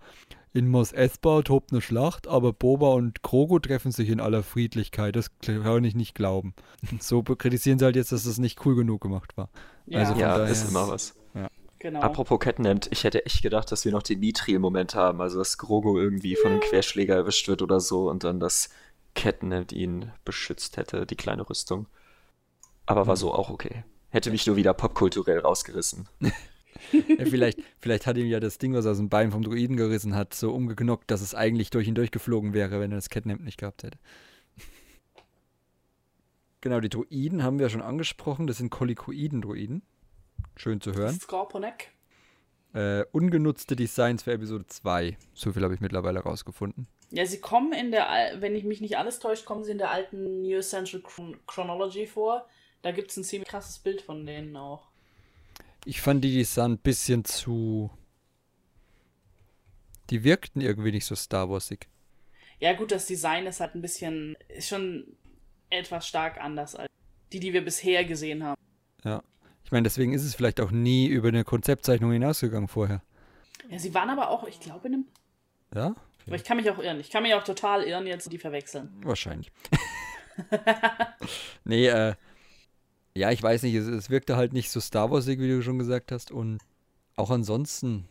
in 0.52 0.68
Mos 0.68 0.92
Espa 0.92 1.42
tobt 1.42 1.72
eine 1.72 1.80
Schlacht, 1.80 2.28
aber 2.28 2.52
Boba 2.52 2.90
und 2.92 3.24
Krogo 3.24 3.58
treffen 3.58 3.90
sich 3.90 4.10
in 4.10 4.20
aller 4.20 4.44
Friedlichkeit. 4.44 5.16
Das 5.16 5.36
kann 5.40 5.82
ich 5.82 5.96
nicht 5.96 6.14
glauben. 6.14 6.54
So 7.00 7.24
kritisieren 7.24 7.80
sie 7.80 7.84
halt 7.86 7.96
jetzt, 7.96 8.12
dass 8.12 8.22
das 8.22 8.38
nicht 8.38 8.64
cool 8.64 8.76
genug 8.76 9.00
gemacht 9.00 9.36
war. 9.36 9.50
Ja, 9.86 9.98
Also 9.98 10.12
von 10.12 10.20
ja, 10.20 10.38
daher- 10.38 10.52
ist 10.52 10.68
immer 10.70 10.86
was. 10.86 11.16
Genau. 11.78 12.00
Apropos 12.00 12.38
Catnap, 12.40 12.88
ich 12.90 13.04
hätte 13.04 13.24
echt 13.26 13.42
gedacht, 13.42 13.70
dass 13.72 13.84
wir 13.84 13.92
noch 13.92 14.02
den 14.02 14.20
Mithril-Moment 14.20 14.94
haben, 14.94 15.20
also 15.20 15.38
dass 15.38 15.58
Grogo 15.58 15.98
irgendwie 15.98 16.36
von 16.36 16.52
einem 16.52 16.60
Querschläger 16.60 17.14
erwischt 17.14 17.48
wird 17.48 17.62
oder 17.62 17.80
so 17.80 18.08
und 18.08 18.24
dann 18.24 18.40
das 18.40 18.70
Catnap 19.14 19.72
ihn 19.72 20.12
beschützt 20.24 20.76
hätte, 20.76 21.06
die 21.06 21.16
kleine 21.16 21.48
Rüstung. 21.48 21.86
Aber 22.86 23.06
war 23.06 23.16
so 23.16 23.32
auch 23.32 23.50
okay. 23.50 23.84
Hätte 24.10 24.30
mich 24.30 24.46
nur 24.46 24.56
wieder 24.56 24.72
popkulturell 24.72 25.40
rausgerissen. 25.40 26.08
ja, 26.92 27.24
vielleicht, 27.24 27.60
vielleicht 27.80 28.06
hat 28.06 28.16
ihm 28.16 28.26
ja 28.26 28.40
das 28.40 28.58
Ding, 28.58 28.74
was 28.74 28.84
er 28.84 28.92
aus 28.92 28.98
dem 28.98 29.08
Bein 29.08 29.30
vom 29.30 29.42
Druiden 29.42 29.76
gerissen 29.76 30.14
hat, 30.14 30.34
so 30.34 30.52
umgeknockt, 30.52 31.10
dass 31.10 31.20
es 31.20 31.34
eigentlich 31.34 31.70
durch 31.70 31.88
ihn 31.88 31.94
durchgeflogen 31.94 32.52
wäre, 32.52 32.80
wenn 32.80 32.92
er 32.92 32.98
das 32.98 33.10
Catnap 33.10 33.40
nicht 33.40 33.58
gehabt 33.58 33.82
hätte. 33.82 33.98
genau, 36.60 36.80
die 36.80 36.88
Druiden 36.88 37.42
haben 37.42 37.58
wir 37.58 37.68
schon 37.68 37.82
angesprochen. 37.82 38.46
Das 38.46 38.58
sind 38.58 38.70
Kolikoiden-Druiden. 38.70 39.82
Schön 40.56 40.80
zu 40.80 40.92
hören. 40.94 41.18
Scorponek. 41.18 41.92
Äh, 42.74 43.04
ungenutzte 43.12 43.76
Designs 43.76 44.22
für 44.22 44.32
Episode 44.32 44.66
2. 44.66 45.16
So 45.34 45.52
viel 45.52 45.62
habe 45.62 45.74
ich 45.74 45.80
mittlerweile 45.80 46.20
rausgefunden. 46.20 46.86
Ja, 47.10 47.24
sie 47.24 47.40
kommen 47.40 47.72
in 47.72 47.90
der, 47.90 48.06
wenn 48.40 48.54
ich 48.54 48.64
mich 48.64 48.80
nicht 48.80 48.98
alles 48.98 49.18
täuscht, 49.18 49.46
kommen 49.46 49.64
sie 49.64 49.72
in 49.72 49.78
der 49.78 49.90
alten 49.90 50.42
New 50.42 50.58
Essential 50.58 51.02
Chronology 51.46 52.06
vor. 52.06 52.46
Da 52.82 52.92
gibt 52.92 53.10
es 53.10 53.16
ein 53.16 53.24
ziemlich 53.24 53.48
krasses 53.48 53.78
Bild 53.78 54.02
von 54.02 54.26
denen 54.26 54.56
auch. 54.56 54.88
Ich 55.84 56.00
fand 56.02 56.22
die, 56.22 56.32
die 56.32 56.44
sahen 56.44 56.72
ein 56.72 56.78
bisschen 56.78 57.24
zu. 57.24 57.90
Die 60.10 60.22
wirkten 60.24 60.60
irgendwie 60.60 60.92
nicht 60.92 61.06
so 61.06 61.14
Star 61.14 61.48
Warsig. 61.48 61.88
Ja, 62.60 62.74
gut, 62.74 62.92
das 62.92 63.06
Design 63.06 63.46
ist 63.46 63.60
halt 63.60 63.74
ein 63.74 63.82
bisschen. 63.82 64.36
ist 64.48 64.68
schon 64.68 65.16
etwas 65.70 66.06
stark 66.06 66.38
anders 66.40 66.74
als 66.74 66.88
die, 67.32 67.40
die 67.40 67.52
wir 67.52 67.64
bisher 67.64 68.04
gesehen 68.04 68.44
haben. 68.44 68.60
Ja. 69.04 69.22
Ich 69.68 69.72
meine, 69.72 69.82
deswegen 69.82 70.14
ist 70.14 70.24
es 70.24 70.34
vielleicht 70.34 70.62
auch 70.62 70.70
nie 70.70 71.08
über 71.08 71.28
eine 71.28 71.44
Konzeptzeichnung 71.44 72.10
hinausgegangen 72.10 72.68
vorher. 72.68 73.02
Ja, 73.68 73.78
sie 73.78 73.92
waren 73.92 74.08
aber 74.08 74.30
auch, 74.30 74.48
ich 74.48 74.60
glaube, 74.60 74.88
in 74.88 74.94
einem. 74.94 75.04
Ja? 75.74 75.94
Aber 76.26 76.36
ich 76.36 76.44
kann 76.44 76.56
mich 76.56 76.70
auch 76.70 76.78
irren. 76.78 76.98
Ich 77.00 77.10
kann 77.10 77.22
mich 77.22 77.34
auch 77.34 77.44
total 77.44 77.82
irren, 77.82 78.06
jetzt 78.06 78.32
die 78.32 78.38
verwechseln. 78.38 78.88
Wahrscheinlich. 79.02 79.52
nee, 81.64 81.86
äh, 81.86 82.14
ja, 83.14 83.30
ich 83.30 83.42
weiß 83.42 83.62
nicht, 83.64 83.74
es, 83.74 83.86
es 83.86 84.08
wirkte 84.08 84.36
halt 84.36 84.54
nicht 84.54 84.70
so 84.70 84.80
Star 84.80 85.10
Warsig, 85.10 85.38
wie 85.38 85.48
du 85.48 85.60
schon 85.60 85.78
gesagt 85.78 86.12
hast. 86.12 86.30
Und 86.30 86.60
auch 87.16 87.28
ansonsten 87.28 88.08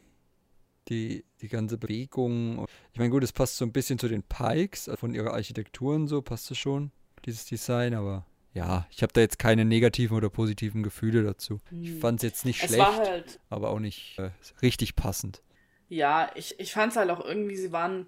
die, 0.89 1.25
die 1.41 1.47
ganze 1.47 1.79
Bewegung. 1.79 2.67
Ich 2.93 2.99
meine, 2.99 3.09
gut, 3.09 3.23
es 3.23 3.33
passt 3.33 3.57
so 3.57 3.65
ein 3.65 3.71
bisschen 3.71 3.97
zu 3.97 4.07
den 4.07 4.21
Pikes, 4.21 4.91
von 4.93 5.15
ihrer 5.15 5.33
Architektur 5.33 5.95
und 5.95 6.07
so, 6.07 6.21
passt 6.21 6.51
es 6.51 6.59
schon, 6.59 6.91
dieses 7.25 7.45
Design, 7.45 7.95
aber 7.95 8.27
ja, 8.57 8.87
ich 8.89 9.03
habe 9.03 9.13
da 9.13 9.21
jetzt 9.21 9.37
keine 9.37 9.65
negativen 9.65 10.17
oder 10.17 10.29
positiven 10.29 10.81
Gefühle 10.81 11.23
dazu. 11.23 11.59
Ich 11.69 11.89
hm. 11.89 11.99
fand 11.99 12.17
es 12.17 12.23
jetzt 12.23 12.45
nicht 12.45 12.59
schlecht, 12.59 12.81
halt, 12.81 13.39
aber 13.51 13.69
auch 13.69 13.79
nicht 13.79 14.17
äh, 14.17 14.31
richtig 14.63 14.95
passend. 14.95 15.43
Ja, 15.89 16.31
ich, 16.33 16.59
ich 16.59 16.73
fand 16.73 16.91
es 16.91 16.97
halt 16.97 17.11
auch 17.11 17.23
irgendwie, 17.23 17.55
sie 17.55 17.71
waren. 17.71 18.07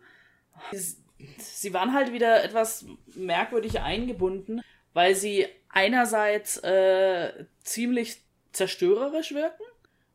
Sie 1.37 1.73
waren 1.73 1.93
halt 1.93 2.13
wieder 2.13 2.43
etwas 2.43 2.85
merkwürdig 3.13 3.81
eingebunden, 3.81 4.61
weil 4.93 5.15
sie 5.15 5.45
einerseits 5.69 6.57
äh, 6.57 7.45
ziemlich 7.61 8.21
zerstörerisch 8.53 9.33
wirken 9.33 9.63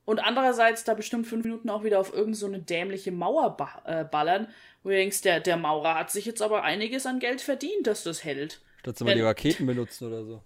und 0.04 0.18
andererseits 0.18 0.82
da 0.84 0.94
bestimmt 0.94 1.26
fünf 1.26 1.44
Minuten 1.44 1.70
auch 1.70 1.84
wieder 1.84 2.00
auf 2.00 2.12
irgendeine 2.12 2.34
so 2.34 2.48
dämliche 2.48 3.12
Mauer 3.12 3.56
ba 3.56 3.82
äh, 3.84 4.04
ballern, 4.04 4.48
wo 4.82 4.88
du 4.88 4.96
denkst, 4.96 5.20
der, 5.22 5.40
der 5.40 5.58
Maurer 5.58 5.94
hat 5.94 6.10
sich 6.10 6.24
jetzt 6.24 6.42
aber 6.42 6.62
einiges 6.64 7.06
an 7.06 7.20
Geld 7.20 7.42
verdient, 7.42 7.86
dass 7.86 8.02
das 8.02 8.24
hält. 8.24 8.60
Statt 8.92 9.00
mal 9.00 9.14
die 9.14 9.22
Raketen 9.22 9.66
benutzen 9.66 10.08
oder 10.08 10.24
so. 10.24 10.42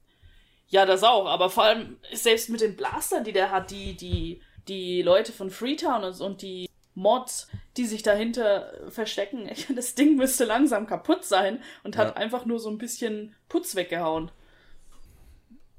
Ja, 0.69 0.87
das 0.87 1.03
auch, 1.03 1.27
aber 1.27 1.51
vor 1.51 1.65
allem 1.65 1.97
selbst 2.13 2.51
mit 2.51 2.61
den 2.61 2.77
Blastern, 2.77 3.25
die 3.25 3.33
der 3.33 3.51
hat, 3.51 3.71
die, 3.71 3.97
die, 3.97 4.43
die 4.69 5.03
Leute 5.03 5.33
von 5.33 5.51
Freetown 5.51 6.05
und, 6.05 6.21
und 6.21 6.43
die 6.43 6.69
Mods, 6.95 7.49
die 7.77 7.87
sich 7.87 8.03
dahinter 8.03 8.73
verstecken, 8.91 9.51
das 9.75 9.95
Ding 9.95 10.17
müsste 10.17 10.45
langsam 10.45 10.87
kaputt 10.87 11.25
sein 11.25 11.63
und 11.85 11.97
hat 11.97 12.17
einfach 12.17 12.45
nur 12.45 12.61
so 12.61 12.71
ein 12.71 12.79
bisschen 12.79 13.35
Putz 13.49 13.75
weggehauen 13.77 14.31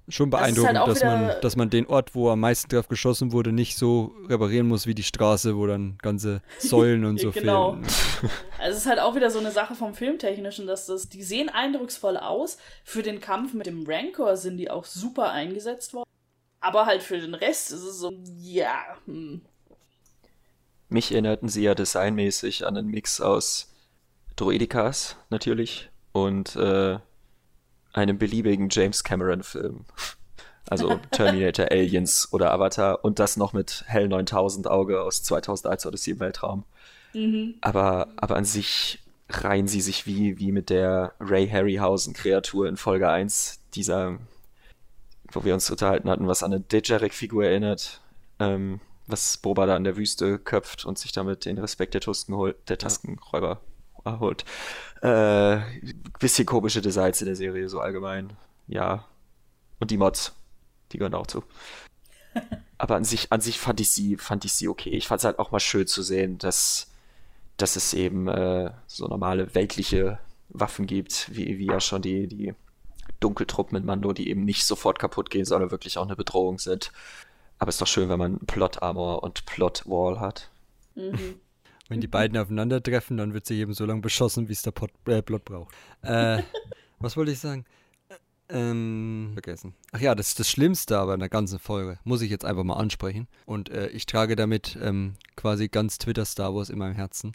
schon 0.10 0.32
halt 0.32 0.56
beeindruckend, 0.56 0.80
halt 0.80 0.90
dass, 0.90 1.04
man, 1.04 1.32
dass 1.42 1.56
man 1.56 1.70
den 1.70 1.86
Ort, 1.88 2.16
wo 2.16 2.30
am 2.30 2.40
meisten 2.40 2.70
drauf 2.70 2.88
geschossen 2.88 3.32
wurde, 3.32 3.52
nicht 3.52 3.78
so 3.78 4.16
reparieren 4.28 4.68
muss 4.68 4.88
wie 4.88 4.96
die 4.96 5.04
Straße, 5.04 5.56
wo 5.56 5.68
dann 5.68 5.98
ganze 6.02 6.42
Säulen 6.58 7.06
und 7.06 7.20
so 7.22 7.32
genau. 7.32 7.74
fehlen. 7.74 7.88
Also 8.60 8.76
es 8.76 8.84
ist 8.84 8.90
halt 8.90 9.00
auch 9.00 9.16
wieder 9.16 9.32
so 9.32 9.40
eine 9.40 9.52
Sache 9.52 9.74
vom 9.74 9.94
Filmtechnischen, 9.94 10.68
dass 10.68 10.86
das, 10.86 11.08
die 11.08 11.24
sehen 11.24 11.48
eindrucksvoll 11.48 12.18
aus. 12.18 12.58
Für 12.84 13.02
den 13.02 13.22
Kampf 13.22 13.54
mit 13.54 13.68
dem 13.68 13.86
Rancor 13.88 14.36
sind 14.36 14.58
die 14.58 14.70
auch 14.70 14.84
super 14.84 15.32
eingesetzt 15.32 15.94
worden. 15.94 16.10
Aber 16.60 16.86
halt 16.86 17.02
für 17.02 17.18
den 17.18 17.36
Rest 17.36 17.72
ist 17.72 17.84
es 17.84 18.00
so, 18.00 18.12
ja. 18.38 18.98
Hm. 19.06 19.42
Mich 20.90 21.14
erinnerten 21.14 21.48
sie 21.48 21.64
ja 21.64 21.74
designmäßig 21.74 22.66
an 22.66 22.76
einen 22.76 22.90
Mix 22.90 23.22
aus 23.22 23.72
Droidikas 24.36 25.16
natürlich 25.30 25.90
und 26.12 26.56
äh, 26.56 27.00
einem 27.94 28.18
beliebigen 28.18 28.70
James 28.70 29.04
Cameron-Film. 29.04 29.86
Also 30.70 31.00
Terminator, 31.12 31.68
Aliens 31.72 32.32
oder 32.32 32.52
Avatar 32.54 33.04
und 33.04 33.20
das 33.20 33.38
noch 33.38 33.54
mit 33.54 33.84
Hell 33.88 34.08
9000 34.08 34.68
Auge 34.68 35.02
aus 35.02 35.24
2001 35.24 35.86
Odyssey 35.86 36.12
im 36.12 36.20
Weltraum. 36.20 36.66
Mhm. 37.14 37.56
Aber, 37.62 38.10
aber 38.18 38.36
an 38.36 38.46
sich 38.46 39.00
reihen 39.30 39.68
sie 39.68 39.82
sich 39.82 40.06
wie, 40.06 40.40
wie 40.40 40.52
mit 40.52 40.70
der 40.70 41.14
Ray 41.20 41.48
Harryhausen-Kreatur 41.48 42.68
in 42.68 42.78
Folge 42.78 43.10
1, 43.10 43.62
dieser, 43.74 44.18
wo 45.32 45.44
wir 45.44 45.54
uns 45.54 45.70
unterhalten 45.70 46.10
hatten, 46.10 46.28
was 46.28 46.44
an 46.44 46.54
eine 46.54 46.62
Dejarek-Figur 46.62 47.46
erinnert, 47.46 48.02
ähm, 48.40 48.80
was 49.08 49.38
Boba 49.38 49.66
da 49.66 49.78
in 49.78 49.84
der 49.84 49.98
Wüste 49.98 50.40
köpft 50.40 50.86
und 50.86 50.98
sich 50.98 51.12
damit 51.12 51.46
den 51.46 51.58
Respekt 51.58 51.94
der, 51.94 52.02
Tusken 52.02 52.36
holt, 52.36 52.58
der 52.70 52.78
Taskenräuber 52.78 53.60
erholt. 54.06 54.46
Äh, 55.02 55.60
bisschen 56.20 56.46
komische 56.46 56.82
Designs 56.82 57.22
in 57.22 57.28
der 57.28 57.36
Serie, 57.36 57.70
so 57.70 57.80
allgemein. 57.80 58.34
Ja. 58.68 59.06
Und 59.80 59.92
die 59.92 59.98
Mods, 59.98 60.34
die 60.92 60.98
gehören 60.98 61.16
auch 61.16 61.28
zu. 61.28 61.44
Aber 62.78 62.96
an 62.96 63.04
sich, 63.04 63.32
an 63.32 63.42
sich 63.42 63.60
fand 63.60 63.80
ich 63.80 63.92
sie, 63.92 64.18
fand 64.18 64.46
ich 64.46 64.54
sie 64.54 64.68
okay. 64.68 64.90
Ich 64.90 65.08
fand 65.08 65.20
es 65.20 65.26
halt 65.26 65.40
auch 65.40 65.52
mal 65.52 65.60
schön 65.60 65.88
zu 65.88 66.02
sehen, 66.02 66.38
dass, 66.38 66.92
dass 67.58 67.76
es 67.76 67.94
eben 67.94 68.28
äh, 68.28 68.72
so 68.88 69.08
normale 69.08 69.54
weltliche 69.56 70.20
Waffen 70.50 70.88
gibt, 70.88 71.30
wie, 71.36 71.58
wie 71.60 71.68
ja 71.68 71.80
schon 71.80 72.02
die, 72.02 72.28
die 72.28 72.54
Dunkeltruppen 73.20 73.78
in 73.78 73.86
Mando, 73.86 74.14
die 74.14 74.30
eben 74.30 74.46
nicht 74.46 74.66
sofort 74.66 75.00
kaputt 75.00 75.30
gehen, 75.30 75.46
sondern 75.46 75.72
wirklich 75.72 75.98
auch 75.98 76.06
eine 76.06 76.16
Bedrohung 76.16 76.60
sind. 76.60 76.92
Aber 77.58 77.70
es 77.70 77.76
ist 77.76 77.82
doch 77.82 77.88
schön, 77.88 78.10
wenn 78.10 78.20
man 78.20 78.40
Plot 78.40 78.82
Armor 78.82 79.24
und 79.24 79.46
Plot 79.46 79.84
Wall 79.86 80.20
hat. 80.20 80.50
Mhm. 80.96 81.40
Wenn 81.90 82.02
die 82.02 82.08
beiden 82.08 82.38
aufeinandertreffen, 82.38 83.18
dann 83.18 83.34
wird 83.34 83.46
sie 83.46 83.60
eben 83.60 83.74
so 83.74 83.86
lange 83.86 84.02
beschossen, 84.02 84.48
wie 84.48 84.54
es 84.54 84.62
der 84.62 84.72
Pot, 84.72 84.92
äh, 85.08 85.22
Plot 85.22 85.44
braucht. 85.44 85.76
Äh, 86.04 86.44
was 87.00 87.18
wollte 87.18 87.32
ich 87.32 87.40
sagen? 87.40 87.66
Ähm, 88.52 89.32
vergessen. 89.34 89.76
Ach 89.92 90.00
ja, 90.00 90.16
das 90.16 90.30
ist 90.30 90.40
das 90.40 90.50
Schlimmste 90.50 90.98
aber 90.98 91.14
in 91.14 91.20
der 91.20 91.30
ganzen 91.30 91.60
Folge. 91.60 92.00
Muss 92.04 92.22
ich 92.22 92.32
jetzt 92.32 92.46
einfach 92.46 92.64
mal 92.64 92.78
ansprechen. 92.78 93.28
Und 93.46 93.70
äh, 93.70 93.90
ich 93.90 94.06
trage 94.06 94.36
damit 94.36 94.78
ähm, 94.82 95.16
quasi 95.36 95.68
ganz 95.68 95.98
Twitter 95.98 96.26
Star 96.26 96.56
Wars 96.56 96.70
in 96.70 96.80
meinem 96.80 96.96
Herzen 96.96 97.34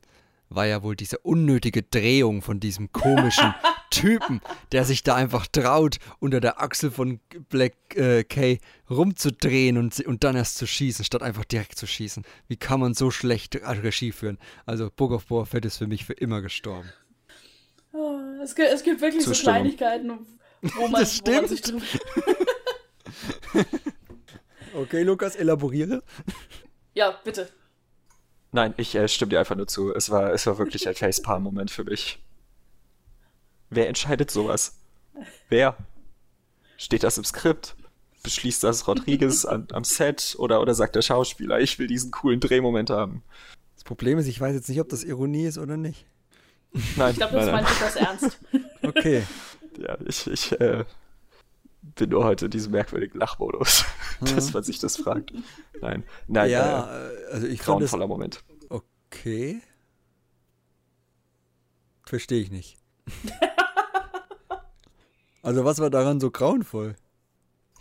war 0.48 0.66
ja 0.66 0.82
wohl 0.82 0.96
diese 0.96 1.18
unnötige 1.18 1.82
Drehung 1.82 2.42
von 2.42 2.60
diesem 2.60 2.92
komischen 2.92 3.54
Typen, 3.94 4.40
der 4.72 4.84
sich 4.84 5.02
da 5.02 5.14
einfach 5.14 5.46
traut, 5.46 5.98
unter 6.18 6.40
der 6.40 6.60
Achsel 6.60 6.90
von 6.90 7.20
Black 7.48 7.74
äh, 7.94 8.24
K 8.24 8.58
rumzudrehen 8.90 9.78
und, 9.78 10.00
und 10.00 10.24
dann 10.24 10.36
erst 10.36 10.56
zu 10.56 10.66
schießen, 10.66 11.04
statt 11.04 11.22
einfach 11.22 11.44
direkt 11.44 11.78
zu 11.78 11.86
schießen. 11.86 12.24
Wie 12.48 12.56
kann 12.56 12.80
man 12.80 12.94
so 12.94 13.10
schlecht 13.10 13.56
Regie 13.56 14.12
führen? 14.12 14.38
Also 14.66 14.90
Book 14.94 15.12
of 15.12 15.26
Boba 15.26 15.44
Fett 15.44 15.64
ist 15.64 15.78
für 15.78 15.86
mich 15.86 16.04
für 16.04 16.14
immer 16.14 16.42
gestorben. 16.42 16.88
Oh, 17.92 18.18
es, 18.42 18.54
gibt, 18.54 18.68
es 18.68 18.82
gibt 18.82 19.00
wirklich 19.00 19.24
so 19.24 19.32
Kleinigkeiten, 19.32 20.10
wo 20.62 20.88
man, 20.88 21.00
das 21.00 21.16
stimmt. 21.16 21.36
Wo 21.36 21.40
man 21.42 21.48
sich 21.48 21.62
Okay, 24.74 25.04
Lukas, 25.04 25.36
elaboriere. 25.36 26.02
Ja, 26.94 27.18
bitte. 27.22 27.48
Nein, 28.50 28.74
ich 28.76 28.94
äh, 28.94 29.06
stimme 29.08 29.30
dir 29.30 29.40
einfach 29.40 29.56
nur 29.56 29.66
zu. 29.66 29.94
Es 29.94 30.10
war, 30.10 30.32
es 30.32 30.46
war 30.46 30.58
wirklich 30.58 30.88
ein 30.88 30.94
Facepalm-Moment 30.94 31.70
für 31.70 31.84
mich. 31.84 32.20
Wer 33.74 33.88
entscheidet 33.88 34.30
sowas? 34.30 34.76
Wer? 35.48 35.76
Steht 36.76 37.02
das 37.02 37.18
im 37.18 37.24
Skript? 37.24 37.76
Beschließt 38.22 38.62
das 38.62 38.86
Rodriguez 38.86 39.44
an, 39.44 39.68
am 39.72 39.84
Set 39.84 40.36
oder, 40.38 40.60
oder 40.60 40.74
sagt 40.74 40.94
der 40.94 41.02
Schauspieler, 41.02 41.60
ich 41.60 41.78
will 41.78 41.88
diesen 41.88 42.10
coolen 42.10 42.40
Drehmoment 42.40 42.90
haben? 42.90 43.22
Das 43.74 43.84
Problem 43.84 44.18
ist, 44.18 44.28
ich 44.28 44.40
weiß 44.40 44.54
jetzt 44.54 44.68
nicht, 44.68 44.80
ob 44.80 44.88
das 44.88 45.04
Ironie 45.04 45.44
ist 45.44 45.58
oder 45.58 45.76
nicht. 45.76 46.06
Nein, 46.96 47.10
ich 47.10 47.16
glaube, 47.16 47.34
das 47.34 47.50
meint 47.50 47.68
das 47.68 47.96
ernst. 47.96 48.38
Okay. 48.82 49.22
Ja, 49.78 49.96
ich, 50.06 50.26
ich 50.26 50.52
äh, 50.60 50.84
bin 51.80 52.10
nur 52.10 52.24
heute 52.24 52.44
in 52.44 52.50
diesem 52.50 52.72
merkwürdigen 52.72 53.18
Lachmodus, 53.18 53.84
mhm. 54.20 54.34
dass 54.34 54.52
man 54.52 54.62
sich 54.62 54.78
das 54.78 54.98
fragt. 54.98 55.32
Nein, 55.80 56.04
nein, 56.28 56.50
ja, 56.50 57.08
äh, 57.08 57.32
also 57.32 57.46
ich 57.46 57.60
grauenvoller 57.60 58.06
Moment. 58.06 58.44
Okay. 58.68 59.62
Verstehe 62.04 62.42
ich 62.42 62.50
nicht. 62.50 62.76
also 65.44 65.64
was 65.64 65.78
war 65.78 65.90
daran 65.90 66.20
so 66.20 66.30
grauenvoll? 66.30 66.96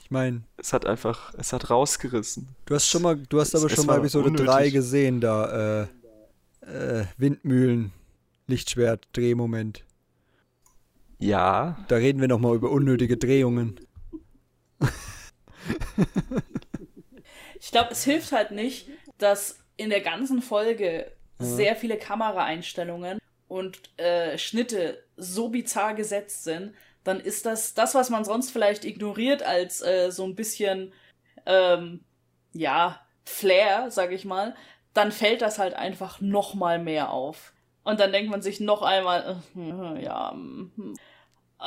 Ich 0.01 0.11
meine, 0.11 0.43
es 0.57 0.73
hat 0.73 0.85
einfach, 0.85 1.33
es 1.37 1.53
hat 1.53 1.69
rausgerissen. 1.69 2.49
Du 2.65 2.75
hast 2.75 2.89
schon 2.89 3.01
mal, 3.01 3.15
du 3.17 3.39
hast 3.39 3.53
es, 3.53 3.63
aber 3.63 3.73
schon 3.73 3.85
mal 3.85 3.99
Episode 3.99 4.27
unnötig. 4.27 4.47
3 4.47 4.69
gesehen, 4.69 5.21
da 5.21 5.83
äh, 5.83 5.87
äh, 6.65 7.05
Windmühlen, 7.17 7.93
Lichtschwert, 8.47 9.07
Drehmoment. 9.13 9.85
Ja. 11.19 11.77
Da 11.87 11.95
reden 11.95 12.19
wir 12.19 12.27
noch 12.27 12.39
mal 12.39 12.53
über 12.53 12.69
unnötige 12.69 13.15
Drehungen. 13.15 13.79
ich 17.59 17.71
glaube, 17.71 17.91
es 17.91 18.03
hilft 18.03 18.33
halt 18.33 18.51
nicht, 18.51 18.89
dass 19.17 19.59
in 19.77 19.89
der 19.89 20.01
ganzen 20.01 20.41
Folge 20.41 21.09
mhm. 21.39 21.45
sehr 21.45 21.77
viele 21.77 21.97
Kameraeinstellungen 21.97 23.19
und 23.47 23.97
äh, 23.97 24.37
Schnitte 24.37 25.01
so 25.15 25.47
bizarr 25.49 25.93
gesetzt 25.93 26.43
sind, 26.43 26.73
dann 27.03 27.19
ist 27.19 27.45
das 27.45 27.73
das, 27.73 27.95
was 27.95 28.09
man 28.09 28.25
sonst 28.25 28.51
vielleicht 28.51 28.85
ignoriert 28.85 29.43
als 29.43 29.81
äh, 29.81 30.11
so 30.11 30.23
ein 30.23 30.35
bisschen, 30.35 30.93
ähm, 31.45 32.01
ja, 32.53 32.99
Flair, 33.25 33.89
sag 33.89 34.11
ich 34.11 34.25
mal, 34.25 34.55
dann 34.93 35.11
fällt 35.11 35.41
das 35.41 35.59
halt 35.59 35.73
einfach 35.73 36.21
noch 36.21 36.53
mal 36.53 36.79
mehr 36.79 37.11
auf. 37.11 37.53
Und 37.83 37.99
dann 37.99 38.11
denkt 38.11 38.31
man 38.31 38.41
sich 38.41 38.59
noch 38.59 38.81
einmal, 38.81 39.41
äh, 39.55 40.03
ja, 40.03 40.31
hm. 40.31 40.93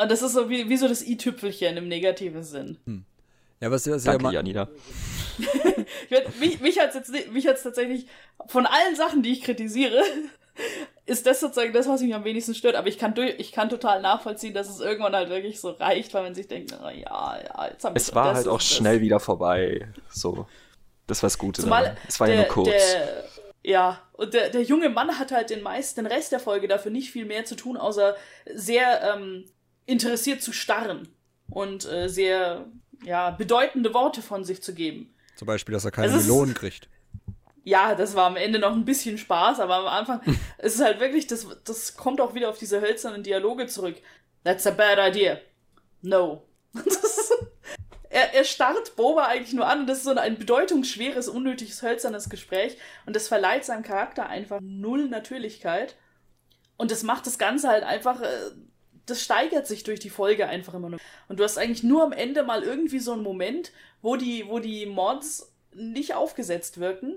das 0.08 0.22
ist 0.22 0.32
so 0.32 0.48
wie, 0.48 0.68
wie 0.68 0.76
so 0.76 0.88
das 0.88 1.06
i-Tüpfelchen 1.06 1.76
im 1.76 1.88
negativen 1.88 2.42
Sinn. 2.42 2.78
Hm. 2.84 3.04
Ja, 3.60 3.70
was, 3.70 3.88
was 3.88 4.04
Danke, 4.04 4.24
ja, 4.26 4.32
Janina. 4.32 4.68
mich, 6.40 6.60
mich 6.60 6.78
hat 6.78 6.94
es 6.94 7.10
mich 7.30 7.46
hat's 7.46 7.62
tatsächlich 7.62 8.06
von 8.46 8.66
allen 8.66 8.96
Sachen, 8.96 9.22
die 9.22 9.32
ich 9.32 9.42
kritisiere, 9.42 10.02
ist 11.06 11.24
das 11.24 11.40
sozusagen 11.40 11.72
das, 11.72 11.88
was 11.88 12.00
mich 12.02 12.14
am 12.14 12.24
wenigsten 12.24 12.54
stört. 12.54 12.74
Aber 12.74 12.88
ich 12.88 12.98
kann, 12.98 13.14
durch, 13.14 13.34
ich 13.38 13.52
kann 13.52 13.68
total 13.68 14.02
nachvollziehen, 14.02 14.52
dass 14.52 14.68
es 14.68 14.80
irgendwann 14.80 15.14
halt 15.14 15.30
wirklich 15.30 15.60
so 15.60 15.70
reicht, 15.70 16.12
weil 16.12 16.24
man 16.24 16.34
sich 16.34 16.48
denkt, 16.48 16.74
na 16.78 16.92
ja, 16.92 17.38
ja, 17.42 17.68
jetzt 17.70 17.84
haben 17.84 17.94
wir 17.94 18.00
Es 18.00 18.14
war 18.14 18.34
halt 18.34 18.48
auch 18.48 18.60
schnell 18.60 19.00
wieder 19.00 19.20
vorbei. 19.20 19.88
So. 20.10 20.46
Das 21.06 21.22
war 21.22 21.28
das 21.28 21.38
Gute. 21.38 21.62
Zumal 21.62 21.96
es 22.08 22.18
war 22.18 22.26
der, 22.26 22.36
ja 22.36 22.42
nur 22.42 22.50
kurz. 22.50 22.68
Der, 22.68 23.24
ja, 23.62 24.00
und 24.12 24.34
der, 24.34 24.50
der 24.50 24.62
junge 24.62 24.88
Mann 24.88 25.18
hat 25.18 25.30
halt 25.30 25.50
den 25.50 25.62
meisten, 25.62 26.02
den 26.02 26.12
Rest 26.12 26.32
der 26.32 26.40
Folge 26.40 26.66
dafür 26.66 26.90
nicht 26.90 27.10
viel 27.10 27.24
mehr 27.24 27.44
zu 27.44 27.54
tun, 27.54 27.76
außer 27.76 28.16
sehr 28.52 29.14
ähm, 29.14 29.44
interessiert 29.86 30.42
zu 30.42 30.52
starren 30.52 31.08
und 31.48 31.84
äh, 31.84 32.08
sehr 32.08 32.66
ja, 33.04 33.30
bedeutende 33.30 33.94
Worte 33.94 34.22
von 34.22 34.44
sich 34.44 34.62
zu 34.62 34.74
geben. 34.74 35.14
Zum 35.36 35.46
Beispiel, 35.46 35.72
dass 35.72 35.84
er 35.84 35.90
keine 35.92 36.12
Melonen 36.12 36.54
kriegt. 36.54 36.88
Ja, 37.66 37.96
das 37.96 38.14
war 38.14 38.26
am 38.26 38.36
Ende 38.36 38.60
noch 38.60 38.72
ein 38.72 38.84
bisschen 38.84 39.18
Spaß, 39.18 39.58
aber 39.58 39.78
am 39.78 39.86
Anfang 39.88 40.20
es 40.58 40.76
ist 40.76 40.80
halt 40.80 41.00
wirklich, 41.00 41.26
das, 41.26 41.48
das 41.64 41.96
kommt 41.96 42.20
auch 42.20 42.32
wieder 42.32 42.48
auf 42.48 42.58
diese 42.58 42.80
hölzernen 42.80 43.24
Dialoge 43.24 43.66
zurück. 43.66 43.96
That's 44.44 44.68
a 44.68 44.70
bad 44.70 45.00
idea. 45.00 45.40
No. 46.00 46.44
er, 48.08 48.34
er 48.34 48.44
starrt 48.44 48.94
Boba 48.94 49.24
eigentlich 49.24 49.52
nur 49.52 49.66
an 49.66 49.80
und 49.80 49.86
das 49.88 49.98
ist 49.98 50.04
so 50.04 50.12
ein 50.12 50.38
bedeutungsschweres, 50.38 51.28
unnötiges, 51.28 51.82
hölzernes 51.82 52.30
Gespräch 52.30 52.78
und 53.04 53.16
das 53.16 53.26
verleiht 53.26 53.64
seinem 53.64 53.82
Charakter 53.82 54.28
einfach 54.28 54.60
null 54.62 55.08
Natürlichkeit. 55.08 55.96
Und 56.76 56.92
das 56.92 57.02
macht 57.02 57.26
das 57.26 57.36
Ganze 57.36 57.68
halt 57.68 57.82
einfach, 57.82 58.20
äh, 58.22 58.52
das 59.06 59.24
steigert 59.24 59.66
sich 59.66 59.82
durch 59.82 59.98
die 59.98 60.10
Folge 60.10 60.46
einfach 60.46 60.74
immer 60.74 60.90
nur. 60.90 61.00
Und 61.26 61.40
du 61.40 61.42
hast 61.42 61.58
eigentlich 61.58 61.82
nur 61.82 62.04
am 62.04 62.12
Ende 62.12 62.44
mal 62.44 62.62
irgendwie 62.62 63.00
so 63.00 63.12
einen 63.12 63.24
Moment, 63.24 63.72
wo 64.02 64.14
die, 64.14 64.46
wo 64.46 64.60
die 64.60 64.86
Mods 64.86 65.52
nicht 65.74 66.14
aufgesetzt 66.14 66.78
wirken. 66.78 67.16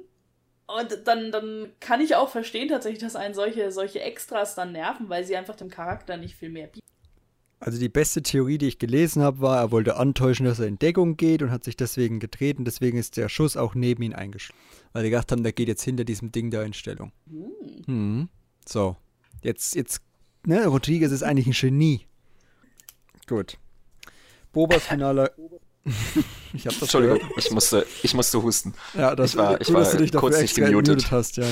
Und 0.78 1.08
dann, 1.08 1.32
dann 1.32 1.72
kann 1.80 2.00
ich 2.00 2.16
auch 2.16 2.30
verstehen 2.30 2.68
tatsächlich, 2.68 3.02
dass 3.02 3.16
einen 3.16 3.34
solche, 3.34 3.72
solche 3.72 4.02
Extras 4.02 4.54
dann 4.54 4.72
nerven, 4.72 5.10
weil 5.10 5.24
sie 5.24 5.36
einfach 5.36 5.56
dem 5.56 5.70
Charakter 5.70 6.16
nicht 6.16 6.36
viel 6.36 6.50
mehr 6.50 6.68
bieten. 6.68 6.86
Also 7.60 7.80
die 7.80 7.90
beste 7.90 8.22
Theorie, 8.22 8.60
die 8.60 8.68
ich 8.68 8.78
gelesen 8.78 9.24
habe, 9.24 9.42
war, 9.42 9.58
er 9.58 9.72
wollte 9.72 9.98
antäuschen, 9.98 10.46
dass 10.46 10.60
er 10.60 10.68
in 10.68 10.78
Deckung 10.78 11.18
geht 11.18 11.42
und 11.42 11.50
hat 11.50 11.64
sich 11.64 11.76
deswegen 11.76 12.20
gedreht 12.20 12.60
und 12.60 12.66
deswegen 12.66 13.00
ist 13.00 13.18
der 13.18 13.30
Schuss 13.30 13.58
auch 13.58 13.74
neben 13.74 14.04
ihn 14.04 14.14
eingeschlagen. 14.14 14.62
Weil 14.94 15.04
die 15.04 15.10
gedacht 15.10 15.32
haben, 15.32 15.42
der 15.42 15.54
geht 15.54 15.68
jetzt 15.68 15.84
hinter 15.84 16.04
diesem 16.04 16.32
Ding 16.32 16.52
da 16.52 16.62
in 16.62 16.74
Stellung. 16.74 17.12
Hm. 17.28 17.86
Hm. 17.86 18.30
So, 18.66 18.96
jetzt, 19.42 19.76
jetzt 19.76 20.02
ne, 20.46 20.68
Rodriguez 20.68 21.12
ist 21.12 21.24
eigentlich 21.24 21.48
ein 21.48 21.54
Genie. 21.54 22.06
Gut. 23.28 23.58
Bobas 24.54 24.84
Finale. 24.88 25.32
ich 26.54 26.66
hab 26.66 26.74
das 26.74 26.82
Entschuldigung, 26.82 27.20
ich 27.38 27.52
musste, 27.52 27.86
ich 28.04 28.14
musste 28.14 28.44
husten. 28.44 28.74
Ja, 28.94 29.16
das 29.16 29.32
ich 29.32 29.38
war, 29.38 29.62
ich 29.62 29.74
war 29.74 29.80
dass 29.82 29.92
du 29.92 29.98
dich 29.98 30.14
kurz 30.14 30.40
nicht 30.40 30.56
gemutet 30.56 31.12
hast. 31.12 31.38
Ja, 31.38 31.46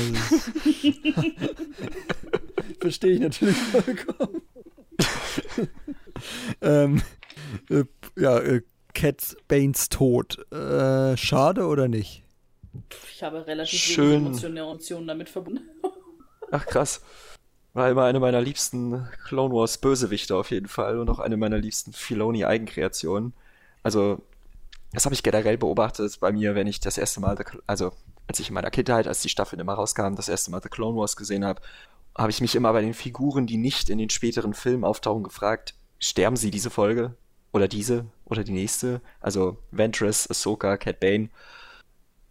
Verstehe 2.80 3.14
ich 3.14 3.20
natürlich 3.20 3.58
vollkommen. 3.58 4.42
ähm, 6.62 7.02
äh, 7.70 7.84
ja, 8.16 8.40
äh, 8.40 8.62
Cat 8.94 9.36
Banes 9.48 9.90
Tod. 9.90 10.52
Äh, 10.52 11.18
schade 11.18 11.66
oder 11.66 11.88
nicht? 11.88 12.24
Ich 13.14 13.24
habe 13.24 13.48
relativ 13.48 13.80
Schön. 13.80 14.26
wenig 14.26 14.44
Emotionen 14.44 15.08
damit 15.08 15.30
verbunden. 15.30 15.64
Ach 16.52 16.66
krass. 16.66 17.02
War 17.74 17.90
immer 17.90 18.06
eine 18.06 18.20
meiner 18.20 18.42
liebsten 18.42 19.08
Clone 19.26 19.54
Wars 19.54 19.78
Bösewichte 19.78 20.36
auf 20.36 20.52
jeden 20.52 20.68
Fall 20.68 21.00
und 21.00 21.10
auch 21.10 21.20
eine 21.20 21.38
meiner 21.38 21.60
liebsten 21.60 21.94
Filoni 21.94 22.46
Eigenkreationen. 22.46 23.34
Also, 23.84 24.22
das 24.92 25.06
habe 25.06 25.16
ich 25.16 25.24
generell 25.24 25.58
beobachtet 25.58 26.20
bei 26.20 26.32
mir, 26.32 26.56
wenn 26.56 26.68
ich 26.68 26.80
das 26.80 26.98
erste 26.98 27.20
Mal, 27.20 27.38
also 27.66 27.92
als 28.28 28.40
ich 28.40 28.50
in 28.50 28.54
meiner 28.54 28.72
Kindheit, 28.72 29.08
als 29.08 29.22
die 29.22 29.30
Staffeln 29.30 29.60
immer 29.60 29.74
rauskamen, 29.74 30.16
das 30.16 30.30
erste 30.30 30.52
Mal 30.52 30.62
The 30.62 30.70
Clone 30.70 30.98
Wars 30.98 31.16
gesehen 31.16 31.46
habe, 31.46 31.62
habe 32.18 32.32
ich 32.32 32.42
mich 32.42 32.56
immer 32.56 32.74
bei 32.74 32.82
den 32.82 32.94
Figuren, 32.94 33.48
die 33.48 33.58
nicht 33.58 33.90
in 33.90 33.98
den 33.98 34.10
späteren 34.10 34.54
Filmen 34.54 34.84
auftauchen, 34.84 35.24
gefragt, 35.24 35.76
sterben 36.00 36.36
sie 36.36 36.52
diese 36.52 36.70
Folge? 36.70 37.16
Oder 37.54 37.68
diese? 37.68 38.06
Oder 38.26 38.44
die 38.44 38.52
nächste? 38.52 39.02
Also 39.22 39.58
Ventress, 39.72 40.30
Ahsoka, 40.30 40.78
Cat 40.78 41.00
Bane. 41.00 41.30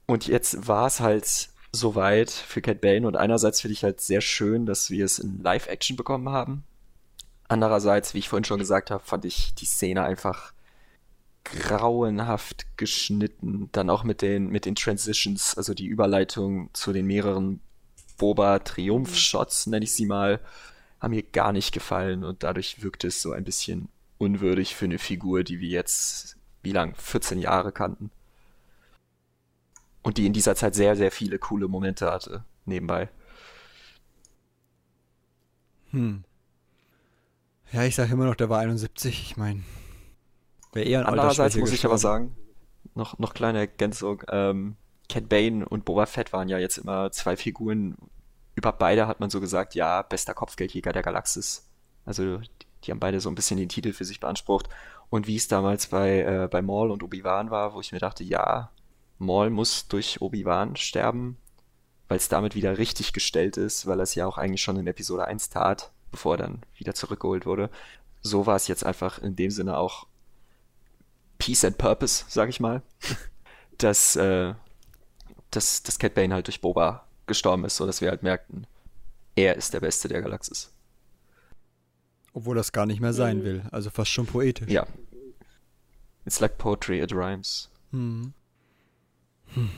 Und 0.06 0.26
jetzt 0.26 0.68
war 0.68 0.86
es 0.86 1.00
halt 1.00 1.48
soweit 1.72 2.30
für 2.30 2.60
Cat 2.60 2.80
Bane 2.80 3.06
und 3.06 3.16
einerseits 3.16 3.60
finde 3.60 3.72
ich 3.72 3.84
halt 3.84 4.00
sehr 4.00 4.20
schön, 4.20 4.66
dass 4.66 4.90
wir 4.90 5.04
es 5.04 5.18
in 5.18 5.42
Live-Action 5.42 5.96
bekommen 5.96 6.28
haben. 6.30 6.64
Andererseits, 7.48 8.14
wie 8.14 8.18
ich 8.18 8.28
vorhin 8.28 8.44
schon 8.44 8.58
gesagt 8.58 8.90
habe, 8.90 9.04
fand 9.04 9.24
ich 9.24 9.54
die 9.54 9.66
Szene 9.66 10.02
einfach 10.02 10.52
grauenhaft 11.52 12.66
geschnitten. 12.76 13.68
Dann 13.72 13.90
auch 13.90 14.04
mit 14.04 14.22
den, 14.22 14.48
mit 14.48 14.64
den 14.64 14.74
Transitions, 14.74 15.56
also 15.56 15.74
die 15.74 15.86
Überleitung 15.86 16.70
zu 16.72 16.92
den 16.92 17.06
mehreren 17.06 17.60
Boba-Triumph-Shots, 18.18 19.66
nenne 19.66 19.84
ich 19.84 19.92
sie 19.92 20.06
mal, 20.06 20.40
haben 21.00 21.10
mir 21.12 21.22
gar 21.22 21.52
nicht 21.52 21.72
gefallen 21.72 22.24
und 22.24 22.42
dadurch 22.42 22.82
wirkt 22.82 23.04
es 23.04 23.20
so 23.20 23.32
ein 23.32 23.44
bisschen 23.44 23.88
unwürdig 24.18 24.74
für 24.74 24.86
eine 24.86 24.98
Figur, 24.98 25.44
die 25.44 25.60
wir 25.60 25.68
jetzt, 25.68 26.36
wie 26.62 26.72
lang, 26.72 26.94
14 26.96 27.38
Jahre 27.38 27.72
kannten. 27.72 28.10
Und 30.02 30.18
die 30.18 30.26
in 30.26 30.32
dieser 30.32 30.54
Zeit 30.54 30.74
sehr, 30.74 30.96
sehr 30.96 31.10
viele 31.10 31.38
coole 31.38 31.68
Momente 31.68 32.10
hatte, 32.10 32.44
nebenbei. 32.64 33.08
Hm. 35.90 36.24
Ja, 37.72 37.82
ich 37.82 37.96
sage 37.96 38.12
immer 38.12 38.24
noch, 38.24 38.36
der 38.36 38.48
war 38.48 38.60
71. 38.60 39.22
Ich 39.22 39.36
meine, 39.36 39.62
wäre 40.76 40.86
eher 40.86 41.00
ein 41.00 41.06
Andererseits 41.06 41.56
muss 41.56 41.72
ich 41.72 41.84
aber 41.84 41.98
sagen, 41.98 42.36
noch, 42.94 43.18
noch 43.18 43.34
kleine 43.34 43.58
Ergänzung. 43.58 44.22
Ähm, 44.30 44.76
Cat 45.08 45.28
Bane 45.28 45.68
und 45.68 45.84
Boba 45.84 46.06
Fett 46.06 46.32
waren 46.32 46.48
ja 46.48 46.58
jetzt 46.58 46.78
immer 46.78 47.10
zwei 47.12 47.36
Figuren. 47.36 47.96
Über 48.54 48.72
beide 48.72 49.06
hat 49.06 49.20
man 49.20 49.30
so 49.30 49.40
gesagt, 49.40 49.74
ja, 49.74 50.02
bester 50.02 50.34
Kopfgeldjäger 50.34 50.92
der 50.92 51.02
Galaxis. 51.02 51.68
Also 52.04 52.40
die 52.84 52.90
haben 52.90 53.00
beide 53.00 53.20
so 53.20 53.28
ein 53.28 53.34
bisschen 53.34 53.58
den 53.58 53.68
Titel 53.68 53.92
für 53.92 54.04
sich 54.04 54.20
beansprucht. 54.20 54.68
Und 55.10 55.26
wie 55.26 55.36
es 55.36 55.48
damals 55.48 55.88
bei, 55.88 56.20
äh, 56.20 56.48
bei 56.50 56.62
Maul 56.62 56.90
und 56.90 57.02
Obi-Wan 57.02 57.50
war, 57.50 57.74
wo 57.74 57.80
ich 57.80 57.92
mir 57.92 57.98
dachte, 57.98 58.24
ja, 58.24 58.70
Maul 59.18 59.50
muss 59.50 59.88
durch 59.88 60.20
Obi-Wan 60.20 60.76
sterben, 60.76 61.36
weil 62.08 62.18
es 62.18 62.28
damit 62.28 62.54
wieder 62.54 62.78
richtig 62.78 63.12
gestellt 63.12 63.56
ist, 63.56 63.86
weil 63.86 64.00
er 64.00 64.04
es 64.04 64.14
ja 64.14 64.26
auch 64.26 64.38
eigentlich 64.38 64.62
schon 64.62 64.76
in 64.76 64.86
Episode 64.86 65.26
1 65.26 65.50
tat, 65.50 65.92
bevor 66.10 66.34
er 66.34 66.38
dann 66.38 66.62
wieder 66.74 66.94
zurückgeholt 66.94 67.46
wurde. 67.46 67.70
So 68.20 68.46
war 68.46 68.56
es 68.56 68.68
jetzt 68.68 68.84
einfach 68.84 69.18
in 69.18 69.36
dem 69.36 69.50
Sinne 69.50 69.78
auch 69.78 70.06
Peace 71.38 71.64
and 71.64 71.78
Purpose, 71.78 72.24
sag 72.28 72.48
ich 72.48 72.60
mal, 72.60 72.82
dass, 73.78 74.16
äh, 74.16 74.54
dass, 75.50 75.82
dass 75.82 75.98
Cat 75.98 76.14
Bane 76.14 76.34
halt 76.34 76.46
durch 76.46 76.60
Boba 76.60 77.06
gestorben 77.26 77.64
ist, 77.64 77.76
sodass 77.76 78.00
wir 78.00 78.10
halt 78.10 78.22
merkten, 78.22 78.66
er 79.34 79.56
ist 79.56 79.74
der 79.74 79.80
Beste 79.80 80.08
der 80.08 80.22
Galaxis. 80.22 80.72
Obwohl 82.32 82.56
das 82.56 82.72
gar 82.72 82.86
nicht 82.86 83.00
mehr 83.00 83.12
sein 83.12 83.44
will, 83.44 83.62
also 83.72 83.90
fast 83.90 84.10
schon 84.10 84.26
poetisch. 84.26 84.68
Ja. 84.68 84.86
It's 86.24 86.40
like 86.40 86.58
poetry, 86.58 87.00
it 87.00 87.12
rhymes. 87.12 87.70
Mhm. 87.92 88.32
Hm. 89.54 89.70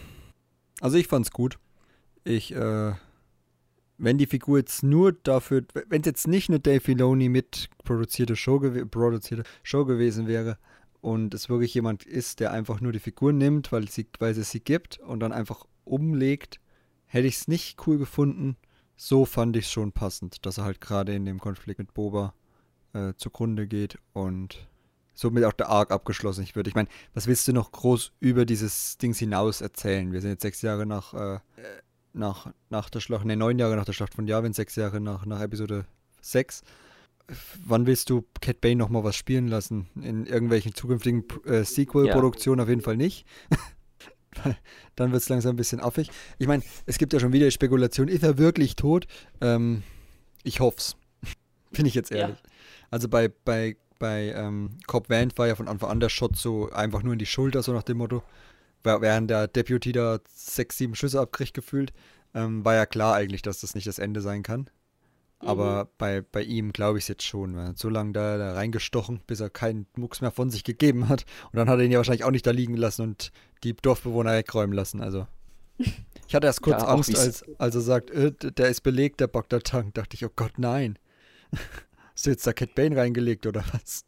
Also 0.80 0.96
ich 0.96 1.06
fand's 1.06 1.30
gut. 1.30 1.58
Ich, 2.24 2.54
äh, 2.54 2.94
wenn 3.96 4.18
die 4.18 4.26
Figur 4.26 4.58
jetzt 4.58 4.82
nur 4.82 5.12
dafür, 5.12 5.64
wenn 5.88 6.00
es 6.02 6.06
jetzt 6.06 6.26
nicht 6.28 6.48
eine 6.48 6.60
Dave 6.60 6.80
Filoni 6.80 7.28
mitproduzierte 7.28 8.36
Show, 8.36 8.60
produzierte 8.90 9.44
Show 9.62 9.84
gewesen 9.84 10.26
wäre 10.26 10.58
und 11.00 11.34
es 11.34 11.48
wirklich 11.48 11.74
jemand 11.74 12.04
ist, 12.04 12.40
der 12.40 12.52
einfach 12.52 12.80
nur 12.80 12.92
die 12.92 12.98
Figur 12.98 13.32
nimmt, 13.32 13.72
weil, 13.72 13.88
sie, 13.88 14.06
weil 14.18 14.36
es 14.36 14.50
sie 14.50 14.60
gibt 14.60 14.98
und 14.98 15.20
dann 15.20 15.32
einfach 15.32 15.64
umlegt, 15.84 16.60
hätte 17.06 17.26
ich 17.26 17.36
es 17.36 17.48
nicht 17.48 17.86
cool 17.86 17.98
gefunden. 17.98 18.56
So 18.96 19.24
fand 19.24 19.56
ich 19.56 19.66
es 19.66 19.70
schon 19.70 19.92
passend, 19.92 20.44
dass 20.44 20.58
er 20.58 20.64
halt 20.64 20.80
gerade 20.80 21.14
in 21.14 21.24
dem 21.24 21.38
Konflikt 21.38 21.78
mit 21.78 21.94
Boba 21.94 22.34
äh, 22.92 23.14
zugrunde 23.16 23.66
geht 23.66 23.98
und 24.12 24.68
somit 25.14 25.44
auch 25.44 25.52
der 25.52 25.68
Arc 25.68 25.90
abgeschlossen 25.90 26.46
wird. 26.54 26.68
Ich 26.68 26.74
meine, 26.74 26.88
was 27.14 27.26
willst 27.26 27.46
du 27.48 27.52
noch 27.52 27.72
groß 27.72 28.12
über 28.20 28.44
dieses 28.44 28.98
Dings 28.98 29.18
hinaus 29.18 29.60
erzählen? 29.60 30.12
Wir 30.12 30.20
sind 30.20 30.30
jetzt 30.30 30.42
sechs 30.42 30.62
Jahre 30.62 30.86
nach, 30.86 31.14
äh, 31.14 31.38
nach, 32.12 32.52
nach 32.70 32.90
der 32.90 33.00
Schlacht, 33.00 33.24
ne, 33.24 33.36
neun 33.36 33.58
Jahre 33.58 33.76
nach 33.76 33.84
der 33.84 33.92
Schlacht 33.92 34.14
von 34.14 34.26
Yavin, 34.26 34.52
sechs 34.52 34.76
Jahre 34.76 35.00
nach, 35.00 35.26
nach 35.26 35.40
Episode 35.40 35.86
6. 36.20 36.62
wann 37.64 37.86
willst 37.86 38.10
du 38.10 38.24
Cat 38.40 38.60
Bane 38.60 38.76
nochmal 38.76 39.04
was 39.04 39.16
spielen 39.16 39.48
lassen? 39.48 39.88
In 40.00 40.26
irgendwelchen 40.26 40.74
zukünftigen 40.74 41.24
äh, 41.44 41.64
Sequel-Produktionen 41.64 42.58
ja. 42.58 42.62
auf 42.64 42.68
jeden 42.68 42.80
Fall 42.80 42.96
nicht. 42.96 43.26
Dann 44.96 45.12
wird 45.12 45.22
es 45.22 45.28
langsam 45.28 45.54
ein 45.54 45.56
bisschen 45.56 45.80
affig. 45.80 46.10
Ich 46.38 46.46
meine, 46.46 46.62
es 46.86 46.98
gibt 46.98 47.12
ja 47.12 47.20
schon 47.20 47.32
wieder 47.32 47.50
Spekulation, 47.50 48.08
ist 48.08 48.22
er 48.22 48.38
wirklich 48.38 48.76
tot? 48.76 49.06
Ähm, 49.40 49.82
ich 50.42 50.60
hoff's. 50.60 50.96
Bin 51.70 51.86
ich 51.86 51.94
jetzt 51.94 52.10
ehrlich. 52.10 52.36
Ja. 52.36 52.50
Also 52.90 53.08
bei, 53.08 53.28
bei, 53.28 53.76
bei 53.98 54.32
ähm, 54.34 54.78
Cobb 54.86 55.10
Vant 55.10 55.36
war 55.38 55.46
ja 55.46 55.54
von 55.54 55.68
Anfang 55.68 55.90
an 55.90 56.00
der 56.00 56.08
Shot 56.08 56.36
so 56.36 56.70
einfach 56.70 57.02
nur 57.02 57.12
in 57.12 57.18
die 57.18 57.26
Schulter, 57.26 57.62
so 57.62 57.72
nach 57.72 57.82
dem 57.82 57.98
Motto. 57.98 58.22
Während 58.84 59.28
der 59.28 59.48
Deputy 59.48 59.92
da 59.92 60.20
sechs, 60.32 60.78
sieben 60.78 60.94
Schüsse 60.94 61.20
abkriegt 61.20 61.52
gefühlt, 61.52 61.92
ähm, 62.32 62.64
war 62.64 62.74
ja 62.74 62.86
klar 62.86 63.14
eigentlich, 63.14 63.42
dass 63.42 63.60
das 63.60 63.74
nicht 63.74 63.86
das 63.86 63.98
Ende 63.98 64.20
sein 64.20 64.42
kann. 64.42 64.70
Aber 65.40 65.84
mhm. 65.84 65.88
bei, 65.98 66.20
bei 66.20 66.42
ihm 66.42 66.72
glaube 66.72 66.98
ich 66.98 67.04
es 67.04 67.08
jetzt 67.08 67.24
schon. 67.24 67.54
Er 67.54 67.68
hat 67.68 67.78
so 67.78 67.88
lange 67.88 68.12
da, 68.12 68.38
da 68.38 68.54
reingestochen, 68.54 69.20
bis 69.26 69.40
er 69.40 69.50
keinen 69.50 69.86
Mucks 69.96 70.20
mehr 70.20 70.32
von 70.32 70.50
sich 70.50 70.64
gegeben 70.64 71.08
hat. 71.08 71.24
Und 71.52 71.56
dann 71.56 71.68
hat 71.68 71.78
er 71.78 71.84
ihn 71.84 71.92
ja 71.92 71.98
wahrscheinlich 71.98 72.24
auch 72.24 72.30
nicht 72.30 72.46
da 72.46 72.50
liegen 72.50 72.76
lassen 72.76 73.02
und 73.02 73.32
die 73.62 73.74
Dorfbewohner 73.74 74.32
wegräumen 74.32 74.74
lassen. 74.74 75.00
Also. 75.00 75.26
Ich 76.26 76.34
hatte 76.34 76.46
erst 76.46 76.60
kurz 76.60 76.82
ja, 76.82 76.88
Angst, 76.88 77.18
als, 77.18 77.42
als 77.58 77.74
er 77.74 77.80
sagt, 77.80 78.10
äh, 78.10 78.32
der 78.32 78.68
ist 78.68 78.82
belegt, 78.82 79.20
der 79.20 79.28
Bagdad-Tank. 79.28 79.94
Dachte 79.94 80.14
ich, 80.14 80.26
oh 80.26 80.30
Gott, 80.36 80.58
nein. 80.58 80.98
Hast 82.12 82.26
du 82.26 82.30
jetzt 82.30 82.46
da 82.46 82.52
Cat 82.52 82.74
Bane 82.74 82.94
reingelegt 82.94 83.46
oder 83.46 83.64
was? 83.72 84.04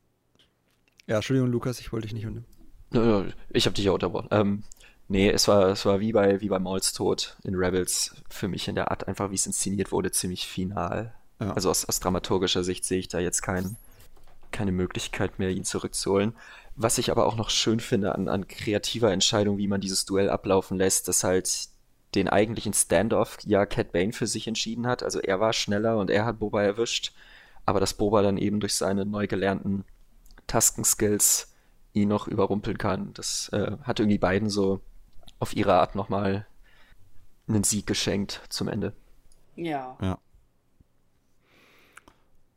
Ja, 1.06 1.16
Entschuldigung, 1.16 1.50
Lukas, 1.50 1.80
ich 1.80 1.92
wollte 1.92 2.08
dich 2.08 2.14
nicht 2.14 2.26
unterbrechen. 2.26 3.32
Ich 3.48 3.64
habe 3.64 3.74
dich 3.74 3.86
ja 3.86 3.92
unterbrochen. 3.92 4.28
Ähm, 4.32 4.64
nee, 5.08 5.30
es 5.30 5.48
war, 5.48 5.68
es 5.68 5.86
war 5.86 6.00
wie 6.00 6.12
bei, 6.12 6.42
wie 6.42 6.48
bei 6.50 6.58
Mauls 6.58 6.92
Tod 6.92 7.38
in 7.42 7.54
Rebels 7.54 8.22
für 8.28 8.48
mich 8.48 8.68
in 8.68 8.74
der 8.74 8.90
Art, 8.90 9.08
einfach 9.08 9.30
wie 9.30 9.36
es 9.36 9.46
inszeniert 9.46 9.90
wurde, 9.90 10.10
ziemlich 10.10 10.46
final. 10.46 11.14
Ja. 11.40 11.52
Also 11.52 11.70
aus, 11.70 11.84
aus 11.86 12.00
dramaturgischer 12.00 12.62
Sicht 12.62 12.84
sehe 12.84 12.98
ich 12.98 13.08
da 13.08 13.18
jetzt 13.18 13.42
kein, 13.42 13.76
keine 14.50 14.72
Möglichkeit 14.72 15.38
mehr, 15.38 15.50
ihn 15.50 15.64
zurückzuholen. 15.64 16.34
Was 16.76 16.98
ich 16.98 17.10
aber 17.10 17.26
auch 17.26 17.36
noch 17.36 17.50
schön 17.50 17.80
finde 17.80 18.14
an, 18.14 18.28
an 18.28 18.46
kreativer 18.46 19.12
Entscheidung, 19.12 19.58
wie 19.58 19.68
man 19.68 19.80
dieses 19.80 20.04
Duell 20.04 20.30
ablaufen 20.30 20.76
lässt, 20.76 21.08
dass 21.08 21.24
halt 21.24 21.68
den 22.14 22.28
eigentlichen 22.28 22.72
Standoff 22.72 23.38
ja 23.44 23.66
Cat 23.66 23.92
Bane 23.92 24.12
für 24.12 24.26
sich 24.26 24.46
entschieden 24.46 24.86
hat. 24.86 25.02
Also 25.02 25.20
er 25.20 25.40
war 25.40 25.52
schneller 25.52 25.98
und 25.98 26.10
er 26.10 26.24
hat 26.24 26.38
Boba 26.38 26.62
erwischt, 26.62 27.12
aber 27.66 27.80
dass 27.80 27.94
Boba 27.94 28.22
dann 28.22 28.36
eben 28.36 28.60
durch 28.60 28.74
seine 28.74 29.04
neu 29.04 29.26
gelernten 29.26 29.84
Taskenskills 30.46 31.54
ihn 31.92 32.08
noch 32.08 32.26
überrumpeln 32.26 32.78
kann. 32.78 33.12
Das 33.14 33.48
äh, 33.52 33.72
hat 33.82 34.00
irgendwie 34.00 34.18
beiden 34.18 34.50
so 34.50 34.80
auf 35.38 35.54
ihre 35.54 35.74
Art 35.74 35.94
nochmal 35.94 36.46
einen 37.48 37.64
Sieg 37.64 37.86
geschenkt 37.86 38.42
zum 38.48 38.68
Ende. 38.68 38.92
Ja. 39.56 39.96
Ja. 40.00 40.18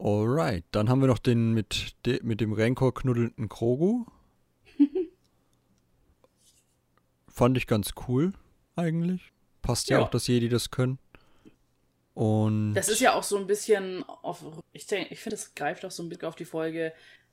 Alright, 0.03 0.65
dann 0.71 0.89
haben 0.89 0.99
wir 0.99 1.07
noch 1.07 1.17
den 1.17 1.53
mit, 1.53 1.95
de, 2.05 2.21
mit 2.23 2.41
dem 2.41 2.51
Rancor 2.51 2.93
knuddelnden 2.93 3.47
Krogu. 3.47 4.05
Fand 7.30 7.55
ich 7.55 7.67
ganz 7.67 7.91
cool, 8.09 8.34
eigentlich. 8.75 9.31
Passt 9.61 9.89
ja, 9.89 9.99
ja 9.99 10.03
auch, 10.03 10.09
dass 10.09 10.27
Jedi 10.27 10.49
das 10.49 10.71
können. 10.71 10.99
Und 12.15 12.73
das 12.73 12.89
ist 12.89 12.99
ja 12.99 13.13
auch 13.13 13.23
so 13.23 13.38
ein 13.38 13.47
bisschen 13.47 14.03
auf, 14.03 14.43
ich 14.73 14.91
ich 14.91 15.19
finde, 15.21 15.35
es 15.35 15.55
greift 15.55 15.85
auch 15.85 15.91
so 15.91 16.03
ein 16.03 16.09
bisschen 16.09 16.25
auf 16.25 16.35
die 16.35 16.43
Folge 16.43 16.91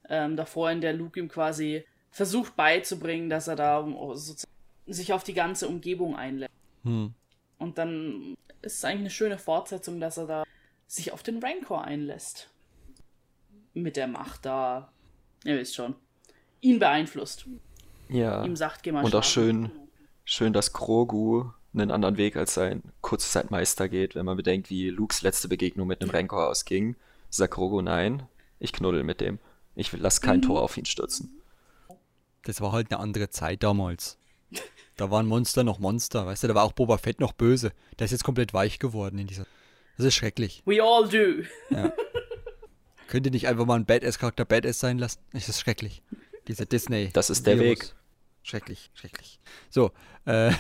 ähm, 0.09 0.37
davor, 0.37 0.71
in 0.71 0.81
der 0.81 0.93
Luke 0.93 1.19
ihm 1.19 1.29
quasi 1.29 1.85
versucht 2.13 2.55
beizubringen, 2.55 3.29
dass 3.29 3.49
er 3.49 3.57
da 3.57 3.85
sich 4.87 5.13
auf 5.13 5.25
die 5.25 5.35
ganze 5.35 5.67
Umgebung 5.67 6.15
einlässt. 6.15 6.55
Hm. 6.85 7.15
Und 7.59 7.79
dann 7.79 8.37
ist 8.63 8.77
es 8.77 8.85
eigentlich 8.85 9.01
eine 9.01 9.11
schöne 9.11 9.39
Fortsetzung, 9.39 9.99
dass 9.99 10.19
er 10.19 10.27
da 10.29 10.45
sich 10.87 11.11
auf 11.11 11.25
den 11.25 11.43
Rancor 11.43 11.83
einlässt 11.83 12.49
mit 13.75 13.97
der 13.97 14.07
Macht 14.07 14.47
da, 14.47 14.93
ihr 15.45 15.59
wisst 15.59 15.75
schon, 15.75 15.95
ihn 16.61 16.79
beeinflusst. 16.79 17.47
Ja. 18.09 18.45
Ihm 18.45 18.57
sagt, 18.57 18.83
geh 18.83 18.93
mal 18.93 19.05
Und 19.05 19.11
schlafen. 19.11 19.25
auch 19.25 19.29
schön, 19.29 19.71
schön, 20.25 20.53
dass 20.53 20.73
Krogu 20.73 21.51
einen 21.73 21.91
anderen 21.91 22.17
Weg 22.17 22.37
als 22.37 22.55
sein 22.55 22.83
Kurzzeitmeister 23.01 23.89
geht, 23.89 24.15
wenn 24.15 24.27
man 24.27 24.37
bedenkt, 24.37 24.71
wie 24.71 24.91
Lukes 24.91 25.23
letzte 25.23 25.49
Begegnung 25.49 25.87
mit 25.87 26.03
einem 26.03 26.11
Rancor 26.11 26.49
ausging. 26.49 26.97
Sagt 27.29 27.55
Krogu, 27.55 27.81
nein, 27.81 28.25
ich 28.59 28.73
knuddel 28.73 29.05
mit 29.05 29.21
dem. 29.21 29.39
Ich 29.77 29.93
lass 29.93 30.21
kein 30.21 30.39
mhm. 30.39 30.43
Tor 30.43 30.63
auf 30.63 30.77
ihn 30.77 30.85
stürzen. 30.85 31.41
Das 32.43 32.61
war 32.61 32.73
halt 32.73 32.91
eine 32.91 33.01
andere 33.01 33.31
Zeit 33.31 33.63
damals. 33.63 34.19
Da 34.97 35.11
waren 35.11 35.27
Monster 35.27 35.63
noch 35.63 35.79
Monster, 35.79 36.27
weißt 36.27 36.43
du, 36.43 36.49
da 36.49 36.55
war 36.55 36.65
auch 36.65 36.73
Boba 36.73 36.99
Fett 36.99 37.21
noch 37.21 37.33
böse. 37.33 37.73
Der 37.99 38.07
ist 38.07 38.11
jetzt 38.11 38.25
komplett 38.25 38.53
weich 38.53 38.79
geworden 38.79 39.19
in 39.19 39.27
dieser. 39.27 39.47
Das 39.97 40.07
ist 40.07 40.15
schrecklich. 40.15 40.63
We 40.67 40.83
all 40.83 41.09
do. 41.09 41.45
Ja. 41.71 41.93
Könnt 43.11 43.27
ihr 43.27 43.33
nicht 43.33 43.49
einfach 43.49 43.67
mal 43.67 43.75
einen 43.75 43.87
Badass-Charakter 43.87 44.45
Badass 44.45 44.79
sein 44.79 44.99
lassen? 44.99 45.19
Das 45.33 45.49
ist 45.49 45.61
schrecklich. 45.61 46.01
Diese 46.47 46.65
Disney. 46.65 47.11
Das 47.13 47.29
ist 47.29 47.45
der 47.45 47.59
Virus. 47.59 47.81
Weg. 47.81 47.95
Schrecklich, 48.45 48.91
schrecklich. 48.95 49.41
So, 49.69 49.91
äh, 50.27 50.53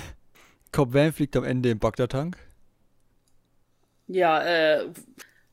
Cobb 0.72 0.92
Van 0.92 1.12
fliegt 1.12 1.36
am 1.36 1.44
Ende 1.44 1.70
im 1.70 1.78
Bagdad-Tank. 1.78 2.36
Ja, 4.08 4.42
äh, 4.42 4.88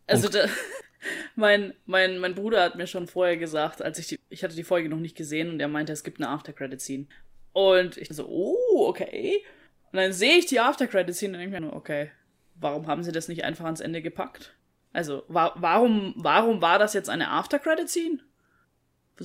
also 0.08 0.28
da, 0.28 0.48
mein, 1.36 1.76
mein, 1.86 2.18
mein 2.18 2.34
Bruder 2.34 2.64
hat 2.64 2.76
mir 2.76 2.88
schon 2.88 3.06
vorher 3.06 3.38
gesagt, 3.38 3.84
als 3.84 4.00
ich 4.00 4.08
die, 4.08 4.20
ich 4.30 4.44
hatte 4.44 4.56
die 4.56 4.64
Folge 4.64 4.90
noch 4.90 4.98
nicht 4.98 5.16
gesehen 5.16 5.52
und 5.52 5.60
er 5.60 5.68
meinte, 5.68 5.94
es 5.94 6.04
gibt 6.04 6.20
eine 6.20 6.30
After-Credit-Scene. 6.30 7.06
Und 7.54 7.98
ich 7.98 8.10
so, 8.10 8.28
oh, 8.28 8.88
okay. 8.88 9.44
Und 9.92 9.98
dann 9.98 10.14
sehe 10.14 10.38
ich 10.38 10.48
die 10.48 10.60
After-Credit-Scene 10.60 11.34
und 11.34 11.40
denke 11.42 11.54
mir 11.54 11.62
nur, 11.62 11.76
okay, 11.76 12.10
warum 12.56 12.88
haben 12.88 13.04
sie 13.04 13.12
das 13.12 13.28
nicht 13.28 13.44
einfach 13.44 13.66
ans 13.66 13.82
Ende 13.82 14.02
gepackt? 14.02 14.57
Also, 14.98 15.22
wa 15.28 15.52
warum, 15.54 16.16
warum 16.18 16.60
war 16.60 16.80
das 16.80 16.96
jetzt 16.96 17.08
eine 17.08 17.30
After-Credit-Scene? 17.30 18.18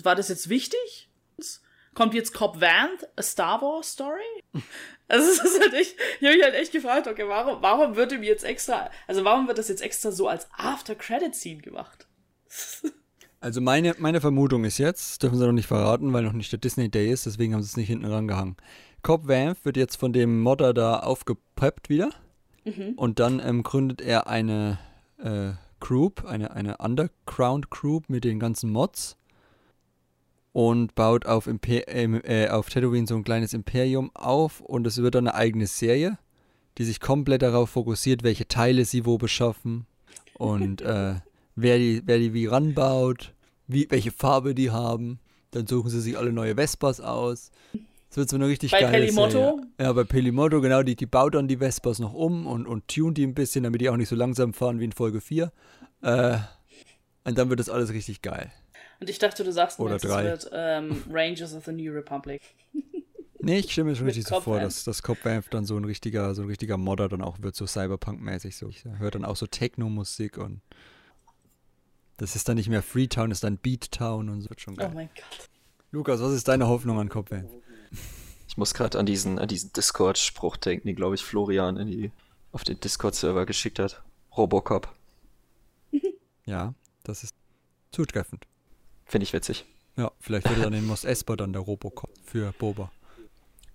War 0.03 0.15
das 0.15 0.29
jetzt 0.29 0.51
wichtig? 0.51 1.09
Kommt 1.95 2.13
jetzt 2.13 2.35
Cobb 2.35 2.61
Vanth, 2.61 3.09
a 3.17 3.23
Star 3.23 3.63
Wars 3.63 3.93
Story? 3.93 4.21
Also, 5.09 5.31
es 5.31 5.43
ist 5.43 5.61
halt 5.61 5.73
echt, 5.73 5.97
ich 6.21 6.27
habe 6.27 6.37
mich 6.37 6.45
halt 6.45 6.55
echt 6.57 6.73
gefragt, 6.73 7.07
okay, 7.07 7.27
warum, 7.27 7.63
warum 7.63 7.97
wird 7.97 8.13
ihm 8.13 8.23
jetzt 8.23 8.45
extra, 8.45 8.91
also 9.07 9.25
warum 9.25 9.49
wird 9.49 9.57
das 9.57 9.69
jetzt 9.69 9.81
extra 9.81 10.11
so 10.11 10.29
als 10.29 10.47
After-Credit-Scene 10.59 11.63
gemacht? 11.63 12.07
Also 13.41 13.63
meine, 13.63 13.95
meine 13.97 14.21
Vermutung 14.21 14.65
ist 14.65 14.77
jetzt, 14.77 15.11
das 15.11 15.19
dürfen 15.21 15.39
sie 15.39 15.47
noch 15.47 15.53
nicht 15.53 15.69
verraten, 15.69 16.13
weil 16.13 16.23
noch 16.23 16.35
nicht 16.35 16.53
der 16.53 16.59
Disney 16.59 16.91
Day 16.91 17.11
ist, 17.11 17.25
deswegen 17.25 17.55
haben 17.55 17.63
sie 17.63 17.69
es 17.69 17.77
nicht 17.79 17.89
hinten 17.89 18.05
rangehangen. 18.05 18.59
Cobb 19.03 19.27
Vanth 19.27 19.65
wird 19.65 19.79
jetzt 19.79 19.97
von 19.97 20.13
dem 20.13 20.43
Modder 20.43 20.75
da 20.75 21.01
aufgepeppt 21.01 21.89
wieder. 21.89 22.11
Mhm. 22.65 22.93
Und 22.97 23.21
dann 23.21 23.41
ähm, 23.41 23.63
gründet 23.63 24.01
er 24.03 24.29
eine 24.29 24.79
äh, 25.19 25.53
Group, 25.83 26.25
eine, 26.25 26.53
eine 26.53 26.77
Underground 26.77 27.69
Group 27.69 28.09
mit 28.09 28.23
den 28.23 28.39
ganzen 28.39 28.71
Mods 28.71 29.17
und 30.53 30.95
baut 30.95 31.27
auf, 31.27 31.49
Imper 31.49 31.89
äh, 31.89 32.49
auf 32.49 32.71
Tatooine 32.71 33.09
so 33.09 33.17
ein 33.17 33.25
kleines 33.25 33.53
Imperium 33.53 34.15
auf 34.15 34.61
und 34.61 34.87
es 34.87 34.99
wird 34.99 35.17
dann 35.17 35.27
eine 35.27 35.35
eigene 35.35 35.67
Serie, 35.67 36.19
die 36.79 36.85
sich 36.85 37.01
komplett 37.01 37.43
darauf 37.43 37.71
fokussiert, 37.71 38.23
welche 38.23 38.47
Teile 38.47 38.85
sie 38.85 39.05
wo 39.05 39.19
beschaffen 39.19 39.87
und 40.35 40.83
äh, 40.83 41.17
wer, 41.57 41.79
die, 41.79 42.01
wer 42.05 42.19
die 42.19 42.33
wie 42.33 42.47
ranbaut, 42.47 43.35
wie, 43.67 43.89
welche 43.91 44.13
Farbe 44.13 44.55
die 44.55 44.71
haben. 44.71 45.19
Dann 45.51 45.67
suchen 45.67 45.91
sie 45.91 46.01
sich 46.01 46.17
alle 46.17 46.33
neue 46.33 46.55
Vespas 46.55 47.01
aus. 47.01 47.51
Das 48.13 48.19
wird 48.19 48.29
so 48.29 48.37
eine 48.37 48.47
richtig 48.47 48.71
bei 48.73 48.83
geile 48.83 49.07
Pelimoto? 49.07 49.31
Serie. 49.31 49.67
Ja, 49.81 49.93
bei 49.95 50.05
Pelimoto, 50.05 50.61
genau, 50.61 50.83
die, 50.83 50.97
die 50.97 51.07
baut 51.07 51.35
dann 51.35 51.49
die 51.49 51.57
Vespas 51.57 51.99
noch 51.99 52.13
um 52.13 52.47
und, 52.47 52.67
und 52.67 52.87
tunt 52.87 53.17
die 53.17 53.27
ein 53.27 53.33
bisschen, 53.33 53.65
damit 53.65 53.81
die 53.81 53.89
auch 53.89 53.97
nicht 53.97 54.11
so 54.11 54.17
langsam 54.17 54.53
fahren 54.53 54.81
wie 54.81 54.85
in 54.85 54.93
Folge 54.93 55.23
4. 55.23 55.51
Äh, 56.03 56.37
und 57.25 57.39
dann 57.39 57.49
wird 57.49 57.59
das 57.59 57.71
alles 57.71 57.91
richtig 57.91 58.21
geil. 58.21 58.53
Und 59.01 59.09
ich 59.09 59.19
dachte, 59.19 59.45
du 59.45 59.51
sagst 59.51 59.81
Oder 59.81 59.95
jetzt, 59.95 60.05
drei. 60.05 60.27
es 60.27 60.45
wird 60.45 60.53
ähm, 60.55 61.03
Rangers 61.11 61.55
of 61.55 61.65
the 61.65 61.73
New 61.73 61.91
Republic. 61.91 62.43
nee, 63.41 63.61
ich 63.61 63.73
stelle 63.73 63.87
mir 63.87 63.97
schon 63.97 64.05
richtig 64.05 64.27
so 64.27 64.43
vor, 64.43 64.61
dass 64.61 64.85
das 64.85 65.03
Cop 65.03 65.25
Vamp 65.25 65.49
dann 65.49 65.65
so 65.65 65.79
ein 65.79 65.85
richtiger, 65.87 66.35
so 66.35 66.43
ein 66.43 66.49
richtiger 66.49 66.77
Modder 66.77 67.09
dann 67.09 67.23
auch 67.23 67.41
wird, 67.41 67.57
so 67.57 67.65
Cyberpunk-mäßig. 67.65 68.59
So. 68.59 68.69
Ich 68.69 68.85
höre 68.85 69.11
dann 69.11 69.25
auch 69.25 69.37
so 69.37 69.47
Techno-Musik 69.47 70.37
und 70.37 70.61
das 72.19 72.37
ist 72.37 72.47
dann 72.47 72.57
nicht 72.57 72.69
mehr 72.69 72.83
Freetown, 72.83 73.31
das 73.31 73.39
ist 73.39 73.45
dann 73.45 73.57
Beattown 73.57 74.29
und 74.29 74.43
so 74.43 74.51
wird 74.51 74.61
schon 74.61 74.77
geil. 74.77 74.91
Oh 74.93 74.95
mein 74.95 75.09
Gott. 75.17 75.49
Lukas, 75.93 76.21
was 76.21 76.33
ist 76.33 76.47
deine 76.49 76.69
Hoffnung 76.69 77.01
an 77.01 77.09
Cop 77.09 77.31
Vamp? 77.31 77.49
Ich 78.49 78.57
muss 78.57 78.75
gerade 78.75 78.99
an 78.99 79.07
diesen, 79.07 79.39
an 79.39 79.49
diesen 79.49 79.73
Discord-Spruch 79.73 80.57
denken, 80.59 80.87
den, 80.89 80.97
glaube 80.97 81.15
ich, 81.15 81.23
Florian 81.23 81.77
in 81.77 81.87
die, 81.87 82.11
auf 82.53 82.65
den 82.65 82.79
Discord-Server 82.79 83.47
geschickt 83.47 83.79
hat. 83.79 84.03
Robocop. 84.37 84.89
Ja, 86.45 86.75
das 87.05 87.23
ist 87.23 87.35
zutreffend. 87.93 88.47
Finde 89.07 89.23
ich 89.23 89.33
witzig. 89.33 89.65
Ja, 89.97 90.11
vielleicht 90.19 90.51
wird 90.51 90.65
dann 90.65 90.73
den 90.73 90.87
Mos 90.87 91.05
Esper 91.05 91.37
dann 91.37 91.53
der 91.53 91.63
Robocop 91.63 92.11
für 92.25 92.53
Boba. 92.59 92.91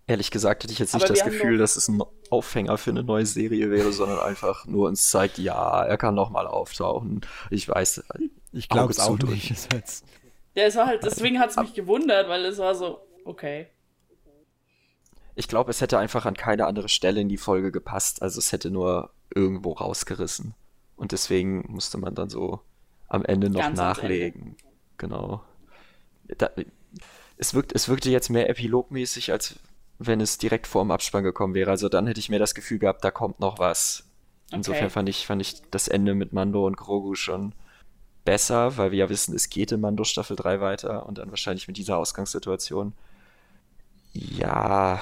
Ehrlich 0.05 0.31
gesagt 0.31 0.63
hätte 0.63 0.73
ich 0.73 0.79
jetzt 0.79 0.93
nicht 0.93 1.09
das 1.09 1.23
Gefühl, 1.23 1.57
dass 1.57 1.75
es 1.75 1.89
ein 1.89 2.01
Aufhänger 2.29 2.77
für 2.77 2.91
eine 2.91 3.03
neue 3.03 3.25
Serie 3.25 3.69
wäre, 3.69 3.91
sondern 3.91 4.19
einfach 4.19 4.65
nur 4.65 4.87
uns 4.87 5.09
zeigt, 5.09 5.37
ja, 5.37 5.83
er 5.83 5.97
kann 5.97 6.15
noch 6.15 6.29
mal 6.29 6.47
auftauchen. 6.47 7.21
Ich 7.51 7.67
weiß. 7.67 8.03
Ich 8.53 8.69
glaube 8.69 8.91
es 8.91 8.99
auch 8.99 9.17
nicht. 9.17 9.53
Ja, 10.55 10.63
es 10.63 10.75
war 10.75 10.87
halt, 10.87 11.03
deswegen 11.03 11.37
hat 11.37 11.51
es 11.51 11.55
mich 11.57 11.75
gewundert, 11.75 12.27
weil 12.29 12.43
es 12.45 12.57
war 12.57 12.73
so, 12.73 12.99
okay. 13.25 13.67
Ich 15.37 15.47
glaube, 15.47 15.69
es 15.69 15.81
hätte 15.81 15.99
einfach 15.99 16.25
an 16.25 16.35
keine 16.35 16.65
andere 16.65 16.89
Stelle 16.89 17.21
in 17.21 17.29
die 17.29 17.37
Folge 17.37 17.71
gepasst. 17.71 18.23
Also 18.23 18.39
es 18.39 18.51
hätte 18.51 18.71
nur 18.71 19.11
irgendwo 19.33 19.73
rausgerissen. 19.73 20.55
Und 20.95 21.11
deswegen 21.11 21.63
musste 21.71 21.99
man 21.99 22.15
dann 22.15 22.29
so 22.29 22.61
am 23.07 23.23
Ende 23.23 23.51
noch 23.51 23.61
Ganz 23.61 23.77
nachlegen. 23.77 24.57
Genau. 24.97 25.43
Da, 26.39 26.49
es, 27.37 27.53
wirkt, 27.53 27.73
es 27.75 27.87
wirkte 27.87 28.09
jetzt 28.09 28.29
mehr 28.29 28.49
epilogmäßig, 28.49 29.31
als 29.31 29.59
wenn 29.99 30.21
es 30.21 30.39
direkt 30.39 30.65
vor 30.65 30.83
dem 30.83 30.89
Abspann 30.89 31.23
gekommen 31.23 31.53
wäre. 31.53 31.69
Also 31.69 31.87
dann 31.87 32.07
hätte 32.07 32.19
ich 32.19 32.29
mir 32.29 32.39
das 32.39 32.55
Gefühl 32.55 32.79
gehabt, 32.79 33.03
da 33.03 33.11
kommt 33.11 33.39
noch 33.39 33.59
was. 33.59 34.05
Insofern 34.51 34.85
okay. 34.85 34.93
fand, 34.93 35.09
ich, 35.09 35.27
fand 35.27 35.41
ich 35.43 35.61
das 35.69 35.87
Ende 35.87 36.15
mit 36.15 36.33
Mando 36.33 36.65
und 36.65 36.77
Grogu 36.77 37.13
schon 37.13 37.53
besser, 38.25 38.75
weil 38.77 38.91
wir 38.91 38.97
ja 38.97 39.09
wissen, 39.09 39.35
es 39.35 39.51
geht 39.51 39.71
in 39.71 39.81
Mando 39.81 40.03
Staffel 40.03 40.35
3 40.35 40.61
weiter 40.61 41.05
und 41.05 41.19
dann 41.19 41.29
wahrscheinlich 41.29 41.67
mit 41.67 41.77
dieser 41.77 41.97
Ausgangssituation. 41.97 42.93
Ja, 44.13 45.01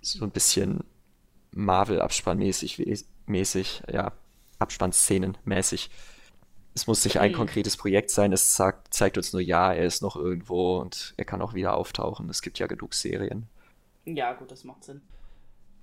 so 0.00 0.24
ein 0.24 0.30
bisschen 0.30 0.84
Marvel-Abspannmäßig, 1.52 3.04
mäßig, 3.26 3.82
ja, 3.92 4.12
Abspannszenen 4.58 5.36
mäßig. 5.44 5.90
Es 6.74 6.86
muss 6.86 7.04
nicht 7.04 7.18
ein 7.18 7.32
konkretes 7.32 7.76
Projekt 7.76 8.10
sein, 8.10 8.32
es 8.32 8.52
zeigt, 8.52 8.92
zeigt 8.92 9.16
uns 9.16 9.32
nur, 9.32 9.40
ja, 9.40 9.72
er 9.72 9.86
ist 9.86 10.02
noch 10.02 10.14
irgendwo 10.16 10.78
und 10.78 11.14
er 11.16 11.24
kann 11.24 11.40
auch 11.40 11.54
wieder 11.54 11.74
auftauchen. 11.74 12.28
Es 12.28 12.42
gibt 12.42 12.58
ja 12.58 12.66
genug 12.66 12.94
Serien. 12.94 13.48
Ja, 14.04 14.34
gut, 14.34 14.50
das 14.50 14.64
macht 14.64 14.84
Sinn. 14.84 15.00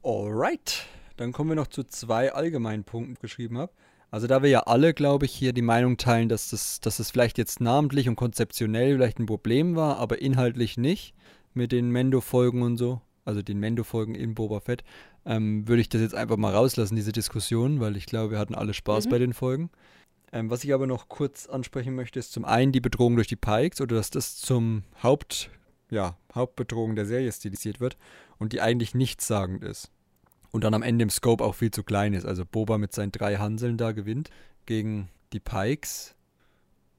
Alright, 0.03 0.85
dann 1.17 1.31
kommen 1.31 1.49
wir 1.49 1.55
noch 1.55 1.67
zu 1.67 1.83
zwei 1.83 2.31
allgemeinen 2.31 2.83
Punkten, 2.83 3.13
die 3.13 3.17
ich 3.17 3.21
geschrieben 3.21 3.57
habe. 3.57 3.71
Also 4.11 4.27
da 4.27 4.43
wir 4.43 4.49
ja 4.49 4.59
alle, 4.61 4.93
glaube 4.93 5.25
ich, 5.25 5.33
hier 5.33 5.53
die 5.53 5.63
Meinung 5.63 5.97
teilen, 5.97 6.29
dass 6.29 6.51
das, 6.51 6.79
dass 6.79 6.97
das 6.97 7.09
vielleicht 7.09 7.39
jetzt 7.39 7.59
namentlich 7.59 8.07
und 8.07 8.15
konzeptionell 8.15 8.95
vielleicht 8.95 9.17
ein 9.17 9.25
Problem 9.25 9.75
war, 9.75 9.97
aber 9.97 10.21
inhaltlich 10.21 10.77
nicht 10.77 11.15
mit 11.55 11.71
den 11.71 11.89
Mendo-Folgen 11.91 12.61
und 12.61 12.77
so, 12.77 13.01
also 13.25 13.41
den 13.41 13.59
Mendo-Folgen 13.59 14.15
in 14.15 14.35
Boba 14.35 14.59
Fett, 14.59 14.83
ähm, 15.25 15.67
würde 15.67 15.81
ich 15.81 15.89
das 15.89 16.01
jetzt 16.01 16.15
einfach 16.15 16.37
mal 16.37 16.53
rauslassen, 16.53 16.95
diese 16.95 17.11
Diskussion, 17.11 17.79
weil 17.79 17.95
ich 17.95 18.05
glaube, 18.05 18.31
wir 18.31 18.39
hatten 18.39 18.55
alle 18.55 18.73
Spaß 18.73 19.05
mhm. 19.05 19.09
bei 19.09 19.19
den 19.19 19.33
Folgen. 19.33 19.69
Ähm, 20.31 20.49
was 20.49 20.63
ich 20.63 20.73
aber 20.73 20.87
noch 20.87 21.09
kurz 21.09 21.45
ansprechen 21.47 21.95
möchte, 21.95 22.19
ist 22.19 22.33
zum 22.33 22.43
einen 22.43 22.71
die 22.71 22.81
Bedrohung 22.81 23.15
durch 23.15 23.27
die 23.27 23.35
Pikes 23.35 23.79
oder 23.81 23.95
dass 23.95 24.09
das 24.09 24.37
zum 24.37 24.83
Haupt, 25.01 25.51
ja, 25.91 26.17
Hauptbedrohung 26.33 26.95
der 26.95 27.05
Serie 27.05 27.31
stilisiert 27.31 27.79
wird 27.79 27.97
und 28.39 28.51
die 28.51 28.59
eigentlich 28.59 28.95
nichtssagend 28.95 29.63
ist. 29.63 29.91
Und 30.51 30.63
dann 30.63 30.73
am 30.73 30.83
Ende 30.83 31.03
im 31.03 31.09
Scope 31.09 31.43
auch 31.43 31.55
viel 31.55 31.71
zu 31.71 31.83
klein 31.83 32.13
ist. 32.13 32.25
Also 32.25 32.45
Boba 32.45 32.77
mit 32.77 32.93
seinen 32.93 33.11
drei 33.11 33.37
Hanseln 33.37 33.77
da 33.77 33.91
gewinnt 33.91 34.29
gegen 34.65 35.09
die 35.33 35.39
Pikes 35.39 36.15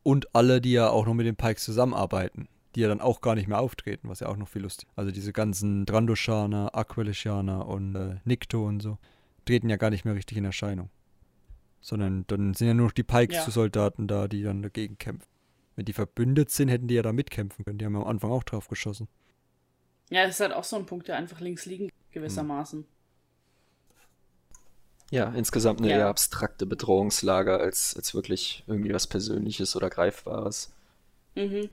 und 0.04 0.34
alle, 0.34 0.60
die 0.60 0.72
ja 0.72 0.90
auch 0.90 1.06
noch 1.06 1.14
mit 1.14 1.26
den 1.26 1.36
Pikes 1.36 1.64
zusammenarbeiten, 1.64 2.48
die 2.74 2.80
ja 2.80 2.88
dann 2.88 3.00
auch 3.00 3.20
gar 3.20 3.34
nicht 3.34 3.48
mehr 3.48 3.60
auftreten, 3.60 4.08
was 4.08 4.20
ja 4.20 4.28
auch 4.28 4.36
noch 4.36 4.48
viel 4.48 4.62
lustig 4.62 4.88
ist. 4.88 4.98
Also 4.98 5.10
diese 5.10 5.32
ganzen 5.32 5.86
Drandoshaner, 5.86 6.74
Aquileshaner 6.74 7.66
und 7.66 7.94
äh, 7.94 8.16
Nikto 8.24 8.66
und 8.66 8.80
so, 8.80 8.98
treten 9.44 9.68
ja 9.68 9.76
gar 9.76 9.90
nicht 9.90 10.04
mehr 10.04 10.14
richtig 10.14 10.38
in 10.38 10.44
Erscheinung 10.44 10.90
sondern 11.84 12.24
dann 12.28 12.54
sind 12.54 12.66
ja 12.66 12.74
nur 12.74 12.86
noch 12.86 12.92
die 12.92 13.02
Pikes-Soldaten 13.02 14.08
ja. 14.08 14.22
da, 14.22 14.28
die 14.28 14.42
dann 14.42 14.62
dagegen 14.62 14.96
kämpfen. 14.96 15.28
Wenn 15.76 15.84
die 15.84 15.92
verbündet 15.92 16.50
sind, 16.50 16.68
hätten 16.68 16.88
die 16.88 16.94
ja 16.94 17.02
da 17.02 17.12
mitkämpfen 17.12 17.62
können. 17.62 17.76
Die 17.76 17.84
haben 17.84 17.94
ja 17.94 18.00
am 18.00 18.06
Anfang 18.06 18.30
auch 18.30 18.42
drauf 18.42 18.68
geschossen. 18.68 19.06
Ja, 20.08 20.24
das 20.24 20.36
ist 20.36 20.40
halt 20.40 20.54
auch 20.54 20.64
so 20.64 20.76
ein 20.76 20.86
Punkt, 20.86 21.08
der 21.08 21.16
einfach 21.16 21.40
links 21.40 21.66
liegen, 21.66 21.90
gewissermaßen. 22.12 22.86
Ja, 25.10 25.28
insgesamt 25.34 25.80
eine 25.80 25.90
ja. 25.90 25.98
eher 25.98 26.06
abstrakte 26.06 26.64
Bedrohungslage 26.64 27.58
als, 27.58 27.94
als 27.94 28.14
wirklich 28.14 28.64
irgendwie 28.66 28.94
was 28.94 29.06
Persönliches 29.06 29.76
oder 29.76 29.90
Greifbares. 29.90 30.72
Mhm. 31.34 31.68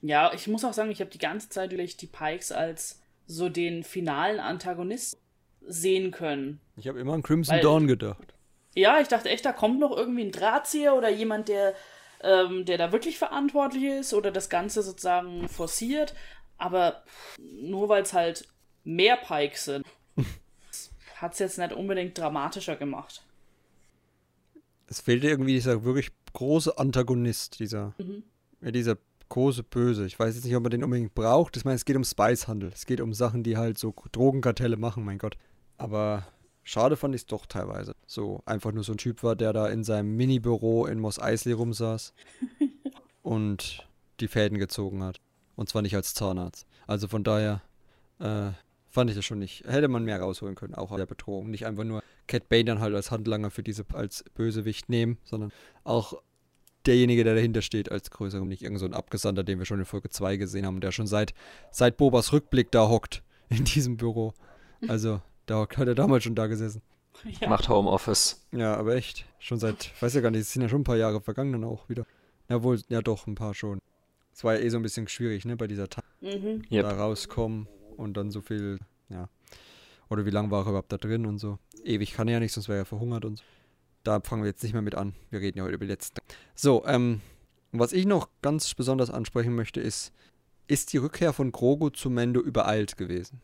Ja, 0.00 0.32
ich 0.32 0.46
muss 0.46 0.64
auch 0.64 0.72
sagen, 0.72 0.90
ich 0.90 1.00
habe 1.00 1.10
die 1.10 1.18
ganze 1.18 1.48
Zeit 1.48 1.72
durch 1.72 1.96
die 1.96 2.06
Pikes 2.06 2.52
als 2.52 3.00
so 3.26 3.48
den 3.48 3.82
finalen 3.84 4.40
Antagonist 4.40 5.18
sehen 5.66 6.10
können. 6.10 6.60
Ich 6.76 6.88
habe 6.88 7.00
immer 7.00 7.14
an 7.14 7.22
Crimson 7.22 7.56
Weil, 7.56 7.62
Dawn 7.62 7.86
gedacht. 7.86 8.34
Ja, 8.74 9.00
ich 9.00 9.08
dachte 9.08 9.28
echt, 9.28 9.44
da 9.44 9.52
kommt 9.52 9.80
noch 9.80 9.96
irgendwie 9.96 10.22
ein 10.22 10.32
Drahtzieher 10.32 10.94
oder 10.94 11.10
jemand, 11.10 11.48
der, 11.48 11.74
ähm, 12.22 12.64
der 12.64 12.78
da 12.78 12.92
wirklich 12.92 13.18
verantwortlich 13.18 13.84
ist 13.84 14.14
oder 14.14 14.30
das 14.30 14.48
Ganze 14.48 14.82
sozusagen 14.82 15.48
forciert. 15.48 16.14
Aber 16.58 17.04
nur 17.38 17.88
weil 17.88 18.02
es 18.02 18.12
halt 18.12 18.48
mehr 18.84 19.16
Pikes 19.16 19.64
sind, 19.64 19.86
hat 21.16 21.32
es 21.32 21.38
jetzt 21.38 21.58
nicht 21.58 21.72
unbedingt 21.72 22.16
dramatischer 22.16 22.76
gemacht. 22.76 23.22
Es 24.86 25.00
fehlte 25.00 25.28
irgendwie 25.28 25.52
dieser 25.52 25.84
wirklich 25.84 26.10
große 26.32 26.78
Antagonist, 26.78 27.58
dieser, 27.58 27.94
mhm. 27.98 28.22
dieser 28.60 28.96
große 29.28 29.62
Böse. 29.62 30.06
Ich 30.06 30.18
weiß 30.18 30.34
jetzt 30.34 30.44
nicht, 30.44 30.56
ob 30.56 30.62
man 30.62 30.70
den 30.70 30.84
unbedingt 30.84 31.14
braucht. 31.14 31.56
Ich 31.56 31.64
meine, 31.64 31.76
es 31.76 31.84
geht 31.84 31.96
um 31.96 32.04
Spicehandel. 32.04 32.70
Es 32.74 32.86
geht 32.86 33.00
um 33.00 33.12
Sachen, 33.12 33.42
die 33.42 33.56
halt 33.56 33.78
so 33.78 33.94
Drogenkartelle 34.12 34.76
machen, 34.76 35.04
mein 35.04 35.18
Gott. 35.18 35.36
Aber 35.76 36.26
Schade 36.68 36.96
fand 36.96 37.14
ich 37.14 37.22
es 37.22 37.26
doch 37.26 37.46
teilweise. 37.46 37.94
So 38.06 38.42
einfach 38.44 38.72
nur 38.72 38.84
so 38.84 38.92
ein 38.92 38.98
Typ 38.98 39.22
war, 39.22 39.36
der 39.36 39.54
da 39.54 39.68
in 39.68 39.84
seinem 39.84 40.16
Mini-Büro 40.16 40.84
in 40.84 41.00
Moss 41.00 41.18
Eisley 41.18 41.54
rumsaß 41.54 42.12
und 43.22 43.88
die 44.20 44.28
Fäden 44.28 44.58
gezogen 44.58 45.02
hat. 45.02 45.18
Und 45.56 45.70
zwar 45.70 45.80
nicht 45.80 45.96
als 45.96 46.12
Zahnarzt. 46.12 46.66
Also 46.86 47.08
von 47.08 47.24
daher 47.24 47.62
äh, 48.18 48.50
fand 48.90 49.08
ich 49.08 49.16
das 49.16 49.24
schon 49.24 49.38
nicht. 49.38 49.64
Hätte 49.66 49.88
man 49.88 50.04
mehr 50.04 50.20
rausholen 50.20 50.56
können, 50.56 50.74
auch 50.74 50.90
an 50.92 50.98
der 50.98 51.06
Bedrohung. 51.06 51.48
Nicht 51.48 51.64
einfach 51.64 51.84
nur 51.84 52.02
Cat 52.26 52.50
Bane 52.50 52.64
dann 52.64 52.80
halt 52.80 52.94
als 52.94 53.10
Handlanger 53.10 53.50
für 53.50 53.62
diese 53.62 53.86
als 53.94 54.24
Bösewicht 54.34 54.90
nehmen, 54.90 55.16
sondern 55.24 55.52
auch 55.84 56.20
derjenige, 56.88 57.22
der 57.22 57.34
dahinter 57.34 57.62
steht, 57.62 57.92
als 57.92 58.10
größer 58.10 58.40
und 58.40 58.48
nicht 58.48 58.62
irgend 58.62 58.80
so 58.80 58.86
ein 58.86 58.94
Abgesandter, 58.94 59.44
den 59.44 59.58
wir 59.58 59.66
schon 59.66 59.78
in 59.78 59.84
Folge 59.84 60.10
2 60.10 60.36
gesehen 60.36 60.66
haben, 60.66 60.80
der 60.80 60.90
schon 60.90 61.06
seit, 61.06 61.34
seit 61.70 61.96
Bobas 61.96 62.32
Rückblick 62.32 62.70
da 62.72 62.88
hockt 62.88 63.22
in 63.48 63.64
diesem 63.64 63.96
Büro. 63.96 64.34
Also 64.88 65.20
da 65.46 65.60
hat 65.60 65.88
er 65.88 65.94
damals 65.94 66.24
schon 66.24 66.34
da 66.34 66.46
gesessen. 66.46 66.82
Ja. 67.40 67.48
Macht 67.48 67.68
Homeoffice. 67.68 68.46
Ja, 68.52 68.76
aber 68.76 68.94
echt. 68.94 69.24
Schon 69.38 69.58
seit, 69.58 69.92
weiß 70.00 70.14
ja 70.14 70.20
gar 70.20 70.30
nicht, 70.30 70.42
es 70.42 70.52
sind 70.52 70.62
ja 70.62 70.68
schon 70.68 70.82
ein 70.82 70.84
paar 70.84 70.96
Jahre 70.96 71.20
vergangen 71.20 71.52
dann 71.52 71.64
auch 71.64 71.88
wieder. 71.88 72.06
Ja, 72.48 72.62
wohl, 72.62 72.80
ja 72.88 73.02
doch, 73.02 73.26
ein 73.26 73.34
paar 73.34 73.54
schon. 73.54 73.80
Es 74.32 74.44
war 74.44 74.54
ja 74.54 74.60
eh 74.60 74.68
so 74.68 74.76
ein 74.76 74.82
bisschen 74.82 75.08
schwierig, 75.08 75.44
ne, 75.44 75.56
bei 75.56 75.66
dieser 75.66 75.88
Tat. 75.88 76.04
Mhm. 76.20 76.62
Yep. 76.70 76.82
Da 76.82 76.90
rauskommen 76.92 77.66
und 77.96 78.16
dann 78.16 78.30
so 78.30 78.40
viel, 78.40 78.78
ja. 79.08 79.28
Oder 80.08 80.24
wie 80.26 80.30
lange 80.30 80.50
war 80.50 80.64
er 80.64 80.68
überhaupt 80.68 80.92
da 80.92 80.96
drin 80.96 81.26
und 81.26 81.38
so. 81.38 81.58
Ewig 81.84 82.12
kann 82.12 82.28
er 82.28 82.34
ja 82.34 82.40
nicht, 82.40 82.52
sonst 82.52 82.68
wäre 82.68 82.78
er 82.78 82.84
verhungert 82.84 83.24
und 83.24 83.38
so. 83.38 83.44
Da 84.08 84.20
fangen 84.20 84.42
wir 84.42 84.48
jetzt 84.48 84.62
nicht 84.62 84.72
mehr 84.72 84.80
mit 84.80 84.94
an. 84.94 85.12
Wir 85.28 85.40
reden 85.40 85.58
ja 85.58 85.64
heute 85.64 85.74
über 85.74 85.84
die 85.84 85.90
letzten. 85.90 86.16
So, 86.54 86.82
ähm, 86.86 87.20
was 87.72 87.92
ich 87.92 88.06
noch 88.06 88.30
ganz 88.40 88.74
besonders 88.74 89.10
ansprechen 89.10 89.54
möchte, 89.54 89.82
ist, 89.82 90.12
ist 90.66 90.94
die 90.94 90.96
Rückkehr 90.96 91.34
von 91.34 91.52
Grogu 91.52 91.90
zu 91.90 92.08
Mendo 92.08 92.40
übereilt 92.40 92.96
gewesen? 92.96 93.42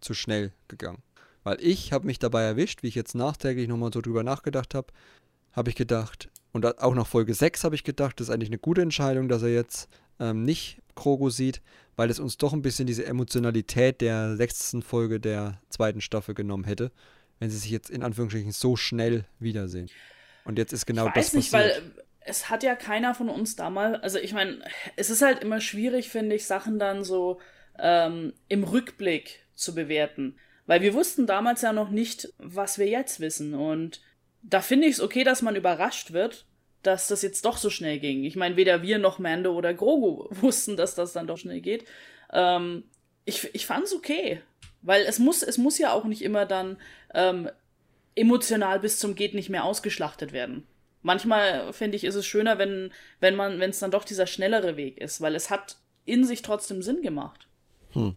Zu 0.00 0.14
schnell 0.14 0.52
gegangen? 0.68 1.02
Weil 1.42 1.58
ich 1.60 1.92
habe 1.92 2.06
mich 2.06 2.20
dabei 2.20 2.44
erwischt, 2.44 2.84
wie 2.84 2.86
ich 2.86 2.94
jetzt 2.94 3.16
nachträglich 3.16 3.66
nochmal 3.66 3.92
so 3.92 4.00
drüber 4.00 4.22
nachgedacht 4.22 4.76
habe, 4.76 4.92
habe 5.50 5.70
ich 5.70 5.74
gedacht, 5.74 6.30
und 6.52 6.80
auch 6.80 6.94
nach 6.94 7.08
Folge 7.08 7.34
6 7.34 7.64
habe 7.64 7.74
ich 7.74 7.82
gedacht, 7.82 8.20
das 8.20 8.28
ist 8.28 8.32
eigentlich 8.32 8.50
eine 8.50 8.58
gute 8.58 8.82
Entscheidung, 8.82 9.28
dass 9.28 9.42
er 9.42 9.52
jetzt 9.52 9.88
ähm, 10.20 10.44
nicht 10.44 10.80
Krogo 10.94 11.30
sieht, 11.30 11.62
weil 11.96 12.10
es 12.10 12.20
uns 12.20 12.36
doch 12.36 12.52
ein 12.52 12.62
bisschen 12.62 12.86
diese 12.86 13.06
Emotionalität 13.06 14.00
der 14.00 14.36
sechsten 14.36 14.82
Folge 14.82 15.18
der 15.18 15.60
zweiten 15.68 16.00
Staffel 16.00 16.36
genommen 16.36 16.62
hätte, 16.62 16.92
wenn 17.38 17.50
sie 17.50 17.58
sich 17.58 17.70
jetzt 17.70 17.90
in 17.90 18.02
Anführungsstrichen 18.02 18.52
so 18.52 18.76
schnell 18.76 19.24
wiedersehen. 19.38 19.88
Und 20.44 20.58
jetzt 20.58 20.72
ist 20.72 20.86
genau 20.86 21.08
ich 21.08 21.16
weiß 21.16 21.26
das 21.26 21.34
nicht, 21.34 21.52
passiert. 21.52 21.82
weil 21.82 22.04
es 22.20 22.50
hat 22.50 22.62
ja 22.62 22.74
keiner 22.74 23.14
von 23.14 23.28
uns 23.28 23.56
damals, 23.56 24.02
also 24.02 24.18
ich 24.18 24.32
meine, 24.32 24.58
es 24.96 25.10
ist 25.10 25.22
halt 25.22 25.42
immer 25.42 25.60
schwierig, 25.60 26.08
finde 26.08 26.36
ich, 26.36 26.46
Sachen 26.46 26.78
dann 26.78 27.04
so 27.04 27.40
ähm, 27.78 28.32
im 28.48 28.64
Rückblick 28.64 29.40
zu 29.54 29.74
bewerten. 29.74 30.36
Weil 30.66 30.82
wir 30.82 30.94
wussten 30.94 31.26
damals 31.26 31.62
ja 31.62 31.72
noch 31.72 31.90
nicht, 31.90 32.32
was 32.38 32.78
wir 32.78 32.86
jetzt 32.86 33.20
wissen. 33.20 33.54
Und 33.54 34.00
da 34.42 34.60
finde 34.60 34.88
ich 34.88 34.94
es 34.94 35.00
okay, 35.00 35.22
dass 35.22 35.42
man 35.42 35.54
überrascht 35.54 36.12
wird, 36.12 36.46
dass 36.82 37.08
das 37.08 37.22
jetzt 37.22 37.44
doch 37.44 37.56
so 37.56 37.70
schnell 37.70 37.98
ging. 37.98 38.24
Ich 38.24 38.36
meine, 38.36 38.56
weder 38.56 38.82
wir 38.82 38.98
noch 38.98 39.18
Mando 39.18 39.52
oder 39.54 39.74
Grogu 39.74 40.26
wussten, 40.30 40.76
dass 40.76 40.94
das 40.94 41.12
dann 41.12 41.26
doch 41.26 41.38
schnell 41.38 41.60
geht. 41.60 41.84
Ähm, 42.32 42.84
ich 43.24 43.54
ich 43.54 43.66
fand 43.66 43.84
es 43.84 43.94
okay. 43.94 44.40
Weil 44.82 45.02
es 45.02 45.18
muss, 45.18 45.42
es 45.42 45.58
muss 45.58 45.78
ja 45.78 45.92
auch 45.92 46.04
nicht 46.04 46.22
immer 46.22 46.46
dann 46.46 46.76
ähm, 47.16 47.50
emotional 48.14 48.78
bis 48.78 49.00
zum 49.00 49.16
Geht 49.16 49.34
nicht 49.34 49.50
mehr 49.50 49.64
ausgeschlachtet 49.64 50.32
werden. 50.32 50.64
Manchmal 51.02 51.72
finde 51.72 51.96
ich, 51.96 52.04
ist 52.04 52.14
es 52.14 52.26
schöner, 52.26 52.58
wenn, 52.58 52.92
wenn 53.20 53.34
man, 53.34 53.58
wenn 53.58 53.70
es 53.70 53.78
dann 53.78 53.90
doch 53.90 54.04
dieser 54.04 54.26
schnellere 54.26 54.76
Weg 54.76 54.98
ist, 54.98 55.20
weil 55.20 55.34
es 55.34 55.50
hat 55.50 55.76
in 56.04 56.24
sich 56.24 56.42
trotzdem 56.42 56.82
Sinn 56.82 57.02
gemacht. 57.02 57.48
Hm. 57.92 58.16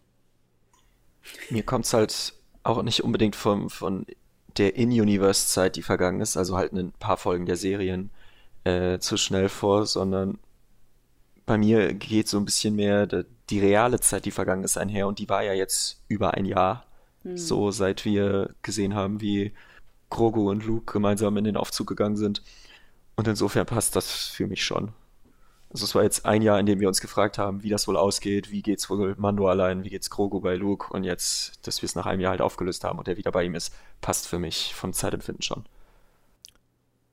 Mir 1.50 1.62
kommt 1.62 1.86
es 1.86 1.92
halt 1.92 2.34
auch 2.62 2.82
nicht 2.82 3.02
unbedingt 3.02 3.36
vom, 3.36 3.70
von 3.70 4.06
der 4.56 4.76
In-Universe-Zeit, 4.76 5.76
die 5.76 5.82
vergangen 5.82 6.20
ist, 6.20 6.36
also 6.36 6.56
halt 6.56 6.72
ein 6.72 6.92
paar 6.92 7.16
Folgen 7.16 7.46
der 7.46 7.56
Serien 7.56 8.10
äh, 8.64 8.98
zu 8.98 9.16
schnell 9.16 9.48
vor, 9.48 9.86
sondern 9.86 10.38
bei 11.46 11.58
mir 11.58 11.94
geht 11.94 12.28
so 12.28 12.38
ein 12.38 12.44
bisschen 12.44 12.76
mehr 12.76 13.06
die, 13.06 13.24
die 13.50 13.60
reale 13.60 14.00
Zeit, 14.00 14.24
die 14.24 14.30
vergangen 14.30 14.64
ist, 14.64 14.76
einher 14.76 15.06
und 15.06 15.18
die 15.18 15.28
war 15.28 15.42
ja 15.42 15.52
jetzt 15.52 16.02
über 16.08 16.34
ein 16.34 16.44
Jahr. 16.44 16.86
Hm. 17.22 17.36
So 17.36 17.70
seit 17.70 18.04
wir 18.04 18.54
gesehen 18.62 18.94
haben, 18.94 19.20
wie 19.20 19.52
Grogu 20.08 20.50
und 20.50 20.64
Luke 20.64 20.92
gemeinsam 20.92 21.36
in 21.36 21.44
den 21.44 21.56
Aufzug 21.56 21.86
gegangen 21.86 22.16
sind. 22.16 22.42
Und 23.16 23.28
insofern 23.28 23.66
passt 23.66 23.96
das 23.96 24.10
für 24.10 24.46
mich 24.46 24.64
schon. 24.64 24.92
Also 25.72 25.84
es 25.84 25.94
war 25.94 26.02
jetzt 26.02 26.26
ein 26.26 26.42
Jahr, 26.42 26.58
in 26.58 26.66
dem 26.66 26.80
wir 26.80 26.88
uns 26.88 27.00
gefragt 27.00 27.38
haben, 27.38 27.62
wie 27.62 27.68
das 27.68 27.86
wohl 27.86 27.96
ausgeht, 27.96 28.50
wie 28.50 28.60
geht's 28.60 28.90
wohl 28.90 29.14
Mando 29.18 29.48
allein, 29.48 29.84
wie 29.84 29.90
geht's 29.90 30.10
Grogu 30.10 30.40
bei 30.40 30.56
Luke 30.56 30.92
und 30.92 31.04
jetzt, 31.04 31.64
dass 31.66 31.80
wir 31.80 31.86
es 31.86 31.94
nach 31.94 32.06
einem 32.06 32.20
Jahr 32.20 32.32
halt 32.32 32.40
aufgelöst 32.40 32.82
haben 32.82 32.98
und 32.98 33.06
er 33.06 33.16
wieder 33.16 33.30
bei 33.30 33.44
ihm 33.44 33.54
ist, 33.54 33.72
passt 34.00 34.26
für 34.26 34.40
mich 34.40 34.74
vom 34.74 34.92
Zeitempfinden 34.92 35.42
schon. 35.42 35.64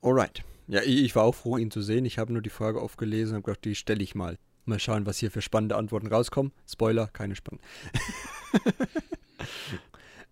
Alright. 0.02 0.44
Ja, 0.68 0.82
ich, 0.82 1.04
ich 1.04 1.16
war 1.16 1.24
auch 1.24 1.36
froh, 1.36 1.58
ihn 1.58 1.70
zu 1.70 1.82
sehen. 1.82 2.04
Ich 2.06 2.18
habe 2.18 2.34
nur 2.34 2.42
die 2.42 2.50
Frage 2.50 2.82
aufgelesen 2.82 3.38
und 3.38 3.44
gedacht, 3.44 3.64
die 3.64 3.76
stelle 3.76 4.04
ich 4.04 4.16
mal. 4.16 4.40
Mal 4.66 4.80
schauen, 4.80 5.06
was 5.06 5.18
hier 5.20 5.32
für 5.32 5.42
spannende 5.42 5.76
Antworten 5.76 6.08
rauskommen. 6.08 6.52
Spoiler, 6.68 7.08
keine 7.08 7.36
spannenden. 7.36 7.66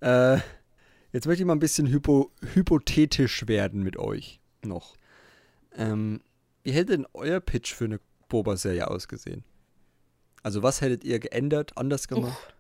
äh, 0.05 0.39
jetzt 1.11 1.25
möchte 1.25 1.41
ich 1.41 1.47
mal 1.47 1.53
ein 1.55 1.59
bisschen 1.59 1.87
hypo, 1.87 2.31
hypothetisch 2.53 3.47
werden 3.47 3.81
mit 3.83 3.97
euch 3.97 4.39
noch. 4.63 4.95
Ähm, 5.75 6.21
wie 6.63 6.71
hätte 6.71 6.97
denn 6.97 7.07
euer 7.13 7.39
Pitch 7.39 7.73
für 7.73 7.85
eine 7.85 7.99
Boba-Serie 8.29 8.89
ausgesehen? 8.89 9.43
Also 10.43 10.61
was 10.61 10.81
hättet 10.81 11.03
ihr 11.03 11.19
geändert, 11.19 11.75
anders 11.75 12.07
gemacht? 12.07 12.37
Uff. 12.37 12.53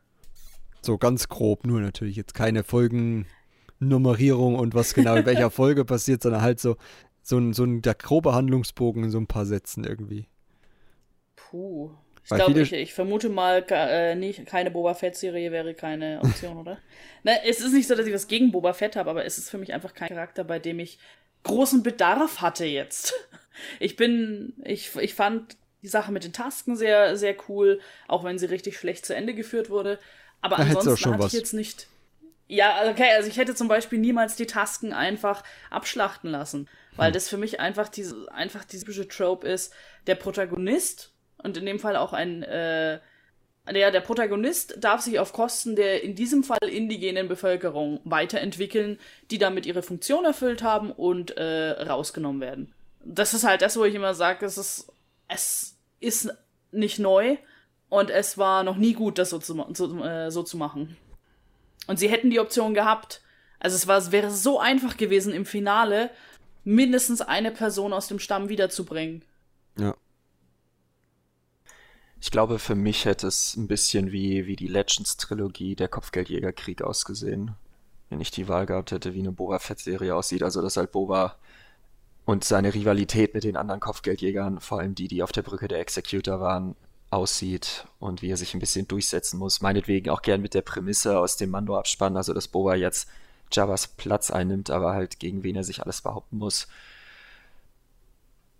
So 0.81 0.97
ganz 0.97 1.29
grob, 1.29 1.65
nur 1.65 1.81
natürlich 1.81 2.15
jetzt 2.15 2.33
keine 2.33 2.63
Folgennummerierung 2.63 4.55
und 4.55 4.73
was 4.73 4.93
genau 4.93 5.15
in 5.15 5.25
welcher 5.25 5.49
Folge 5.51 5.85
passiert, 5.85 6.23
sondern 6.23 6.41
halt 6.41 6.59
so, 6.59 6.77
so 7.21 7.37
ein, 7.37 7.53
so 7.53 7.63
ein 7.63 7.81
der 7.81 7.95
grobe 7.95 8.33
Handlungsbogen 8.33 9.03
in 9.03 9.11
so 9.11 9.19
ein 9.19 9.27
paar 9.27 9.45
Sätzen 9.45 9.83
irgendwie. 9.83 10.27
Puh. 11.35 11.91
Ich 12.25 12.31
glaube, 12.31 12.59
ich, 12.59 12.73
ich, 12.73 12.93
vermute 12.93 13.29
mal, 13.29 13.63
äh, 13.69 14.15
nicht, 14.15 14.47
keine 14.47 14.71
Boba 14.71 14.95
Fett-Serie 14.95 15.51
wäre 15.51 15.75
keine 15.75 16.19
Option, 16.23 16.57
oder? 16.57 16.79
Ne, 17.23 17.39
es 17.43 17.59
ist 17.59 17.73
nicht 17.73 17.87
so, 17.87 17.95
dass 17.95 18.05
ich 18.05 18.13
was 18.13 18.27
gegen 18.27 18.51
Boba 18.51 18.73
Fett 18.73 18.95
habe, 18.95 19.09
aber 19.09 19.25
es 19.25 19.39
ist 19.39 19.49
für 19.49 19.57
mich 19.57 19.73
einfach 19.73 19.95
kein 19.95 20.09
Charakter, 20.09 20.43
bei 20.43 20.59
dem 20.59 20.77
ich 20.77 20.99
großen 21.43 21.81
Bedarf 21.83 22.41
hatte 22.41 22.65
jetzt. 22.65 23.13
Ich 23.79 23.95
bin, 23.95 24.51
ich, 24.65 24.97
ich 24.97 25.13
fand 25.13 25.55
die 25.81 25.87
Sache 25.87 26.11
mit 26.11 26.25
den 26.25 26.33
Tasken 26.33 26.75
sehr, 26.75 27.15
sehr 27.15 27.37
cool, 27.47 27.79
auch 28.05 28.25
wenn 28.25 28.37
sie 28.37 28.47
richtig 28.47 28.77
schlecht 28.77 29.05
zu 29.05 29.15
Ende 29.15 29.33
geführt 29.33 29.69
wurde. 29.69 29.97
Aber 30.41 30.57
da 30.57 30.63
ansonsten 30.63 31.13
hatte 31.13 31.23
was. 31.23 31.33
ich 31.33 31.39
jetzt 31.39 31.53
nicht. 31.53 31.87
Ja, 32.49 32.89
okay, 32.91 33.11
also 33.15 33.29
ich 33.29 33.37
hätte 33.37 33.55
zum 33.55 33.69
Beispiel 33.69 33.99
niemals 33.99 34.35
die 34.35 34.45
Tasken 34.45 34.91
einfach 34.91 35.41
abschlachten 35.69 36.31
lassen, 36.31 36.67
weil 36.97 37.07
hm. 37.07 37.13
das 37.13 37.29
für 37.29 37.37
mich 37.37 37.61
einfach 37.61 37.87
diese, 37.87 38.29
einfach 38.29 38.65
diese 38.65 38.83
typische 38.83 39.07
Trope 39.07 39.47
ist, 39.47 39.73
der 40.05 40.15
Protagonist 40.15 41.14
und 41.45 41.57
in 41.57 41.65
dem 41.65 41.79
Fall 41.79 41.95
auch 41.95 42.11
ein, 42.11 42.43
äh, 42.43 42.99
der, 43.71 43.91
der 43.91 44.01
Protagonist 44.01 44.75
darf 44.79 45.01
sich 45.01 45.19
auf 45.19 45.31
Kosten 45.31 45.75
der 45.75 46.03
in 46.03 46.15
diesem 46.15 46.43
Fall 46.43 46.67
indigenen 46.67 47.27
Bevölkerung 47.27 47.99
weiterentwickeln, 48.03 48.99
die 49.31 49.37
damit 49.37 49.65
ihre 49.65 49.81
Funktion 49.81 50.25
erfüllt 50.25 50.63
haben 50.63 50.91
und 50.91 51.37
äh, 51.37 51.71
rausgenommen 51.83 52.41
werden. 52.41 52.73
Das 53.03 53.33
ist 53.33 53.43
halt 53.43 53.61
das, 53.61 53.77
wo 53.77 53.85
ich 53.85 53.95
immer 53.95 54.13
sage, 54.13 54.45
es 54.45 54.57
ist, 54.57 54.91
es 55.27 55.77
ist 55.99 56.33
nicht 56.71 56.99
neu 56.99 57.37
und 57.89 58.09
es 58.09 58.37
war 58.37 58.63
noch 58.63 58.75
nie 58.75 58.93
gut, 58.93 59.17
das 59.17 59.29
so 59.29 59.39
zu, 59.39 59.65
so, 59.73 60.03
äh, 60.03 60.31
so 60.31 60.43
zu 60.43 60.57
machen. 60.57 60.97
Und 61.87 61.99
sie 61.99 62.09
hätten 62.09 62.29
die 62.29 62.39
Option 62.39 62.73
gehabt. 62.73 63.21
Also 63.59 63.75
es, 63.75 63.87
war, 63.87 63.97
es 63.97 64.11
wäre 64.11 64.31
so 64.31 64.59
einfach 64.59 64.97
gewesen, 64.97 65.33
im 65.33 65.45
Finale 65.45 66.09
mindestens 66.63 67.21
eine 67.21 67.51
Person 67.51 67.93
aus 67.93 68.07
dem 68.07 68.19
Stamm 68.19 68.49
wiederzubringen. 68.49 69.23
Ja. 69.77 69.95
Ich 72.25 72.31
glaube, 72.31 72.57
für 72.57 72.73
mich 72.73 73.05
hätte 73.05 73.27
es 73.27 73.55
ein 73.55 73.67
bisschen 73.67 74.11
wie, 74.11 74.47
wie 74.47 74.55
die 74.55 74.67
Legends-Trilogie 74.67 75.75
der 75.75 75.87
Kopfgeldjägerkrieg 75.87 76.81
ausgesehen. 76.81 77.51
Wenn 78.09 78.19
ich 78.19 78.31
die 78.31 78.47
Wahl 78.47 78.65
gehabt 78.65 78.89
hätte, 78.89 79.13
wie 79.13 79.19
eine 79.19 79.31
Boba 79.31 79.59
Fett-Serie 79.59 80.15
aussieht. 80.15 80.41
Also, 80.41 80.63
dass 80.63 80.75
halt 80.75 80.91
Boba 80.91 81.35
und 82.25 82.43
seine 82.43 82.73
Rivalität 82.73 83.35
mit 83.35 83.43
den 83.43 83.55
anderen 83.55 83.79
Kopfgeldjägern, 83.79 84.59
vor 84.59 84.79
allem 84.79 84.95
die, 84.95 85.07
die 85.07 85.21
auf 85.21 85.31
der 85.33 85.43
Brücke 85.43 85.67
der 85.67 85.79
Executor 85.79 86.39
waren, 86.39 86.75
aussieht 87.11 87.85
und 87.99 88.23
wie 88.23 88.31
er 88.31 88.37
sich 88.37 88.55
ein 88.55 88.59
bisschen 88.59 88.87
durchsetzen 88.87 89.37
muss. 89.37 89.61
Meinetwegen 89.61 90.09
auch 90.09 90.23
gern 90.23 90.41
mit 90.41 90.55
der 90.55 90.63
Prämisse 90.63 91.19
aus 91.19 91.37
dem 91.37 91.51
Mando-Abspann, 91.51 92.17
also 92.17 92.33
dass 92.33 92.47
Boba 92.47 92.73
jetzt 92.73 93.07
Jabba's 93.51 93.87
Platz 93.87 94.31
einnimmt, 94.31 94.71
aber 94.71 94.93
halt 94.93 95.19
gegen 95.19 95.43
wen 95.43 95.57
er 95.57 95.63
sich 95.63 95.83
alles 95.83 96.01
behaupten 96.01 96.39
muss. 96.39 96.67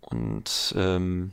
Und 0.01 0.75
ähm, 0.77 1.31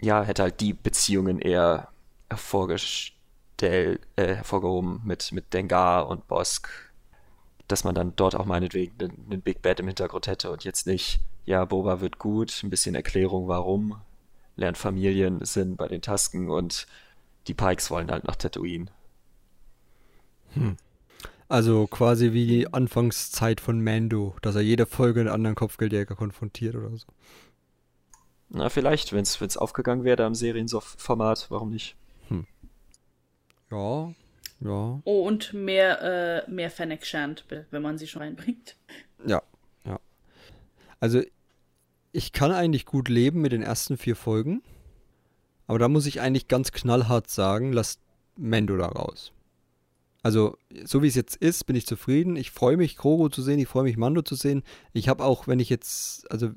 ja, 0.00 0.22
hätte 0.22 0.42
halt 0.42 0.60
die 0.60 0.74
Beziehungen 0.74 1.40
eher 1.40 1.88
hervorgestellt, 2.30 4.00
äh, 4.16 4.34
hervorgehoben 4.36 5.00
mit, 5.04 5.32
mit 5.32 5.52
Dengar 5.52 6.08
und 6.08 6.28
Bosk, 6.28 6.68
dass 7.66 7.84
man 7.84 7.94
dann 7.94 8.14
dort 8.16 8.34
auch 8.34 8.46
meinetwegen 8.46 8.94
einen 9.30 9.42
Big 9.42 9.62
Bad 9.62 9.80
im 9.80 9.86
Hintergrund 9.86 10.26
hätte 10.26 10.50
und 10.50 10.64
jetzt 10.64 10.86
nicht, 10.86 11.20
ja, 11.44 11.64
Boba 11.64 12.00
wird 12.00 12.18
gut, 12.18 12.62
ein 12.62 12.70
bisschen 12.70 12.94
Erklärung 12.94 13.48
warum, 13.48 14.00
lernt 14.56 14.78
Familien 14.78 15.44
sind 15.44 15.76
bei 15.76 15.88
den 15.88 16.02
Tasken 16.02 16.50
und 16.50 16.86
die 17.46 17.54
Pikes 17.54 17.90
wollen 17.90 18.10
halt 18.10 18.24
nach 18.24 18.36
Tatooine. 18.36 18.86
Hm. 20.54 20.76
Also 21.48 21.86
quasi 21.86 22.32
wie 22.34 22.46
die 22.46 22.72
Anfangszeit 22.72 23.60
von 23.60 23.82
Mando, 23.82 24.36
dass 24.42 24.54
er 24.54 24.60
jede 24.60 24.84
Folge 24.84 25.20
einen 25.20 25.30
anderen 25.30 25.54
Kopfgeldjäger 25.54 26.14
konfrontiert 26.14 26.74
oder 26.74 26.94
so. 26.94 27.06
Na, 28.50 28.68
vielleicht, 28.70 29.12
wenn 29.12 29.22
es 29.22 29.56
aufgegangen 29.56 30.04
wäre 30.04 30.24
am 30.24 30.34
Serienformat, 30.34 31.50
warum 31.50 31.70
nicht? 31.70 31.96
Hm. 32.28 32.46
Ja, 33.70 34.14
ja. 34.60 35.00
Oh, 35.04 35.26
und 35.26 35.52
mehr, 35.52 36.44
äh, 36.46 36.50
mehr 36.50 36.70
Fennec 36.70 37.04
Shand, 37.04 37.44
wenn 37.70 37.82
man 37.82 37.98
sie 37.98 38.06
schon 38.06 38.22
reinbringt. 38.22 38.76
Ja, 39.26 39.42
ja. 39.84 40.00
Also, 40.98 41.22
ich 42.12 42.32
kann 42.32 42.52
eigentlich 42.52 42.86
gut 42.86 43.08
leben 43.08 43.40
mit 43.40 43.52
den 43.52 43.62
ersten 43.62 43.96
vier 43.98 44.16
Folgen. 44.16 44.62
Aber 45.66 45.78
da 45.78 45.88
muss 45.88 46.06
ich 46.06 46.20
eigentlich 46.20 46.48
ganz 46.48 46.72
knallhart 46.72 47.28
sagen, 47.28 47.72
lasst 47.72 48.00
Mendo 48.36 48.76
da 48.76 48.86
raus. 48.86 49.32
Also, 50.22 50.56
so 50.84 51.02
wie 51.02 51.08
es 51.08 51.14
jetzt 51.14 51.36
ist, 51.36 51.64
bin 51.64 51.76
ich 51.76 51.86
zufrieden. 51.86 52.36
Ich 52.36 52.50
freue 52.50 52.76
mich, 52.76 52.96
Krogo 52.96 53.28
zu 53.28 53.42
sehen, 53.42 53.58
ich 53.58 53.68
freue 53.68 53.84
mich, 53.84 53.96
Mando 53.96 54.22
zu 54.22 54.34
sehen. 54.34 54.62
Ich 54.92 55.08
habe 55.08 55.24
auch, 55.24 55.46
wenn 55.46 55.60
ich 55.60 55.68
jetzt, 55.68 56.28
also 56.30 56.50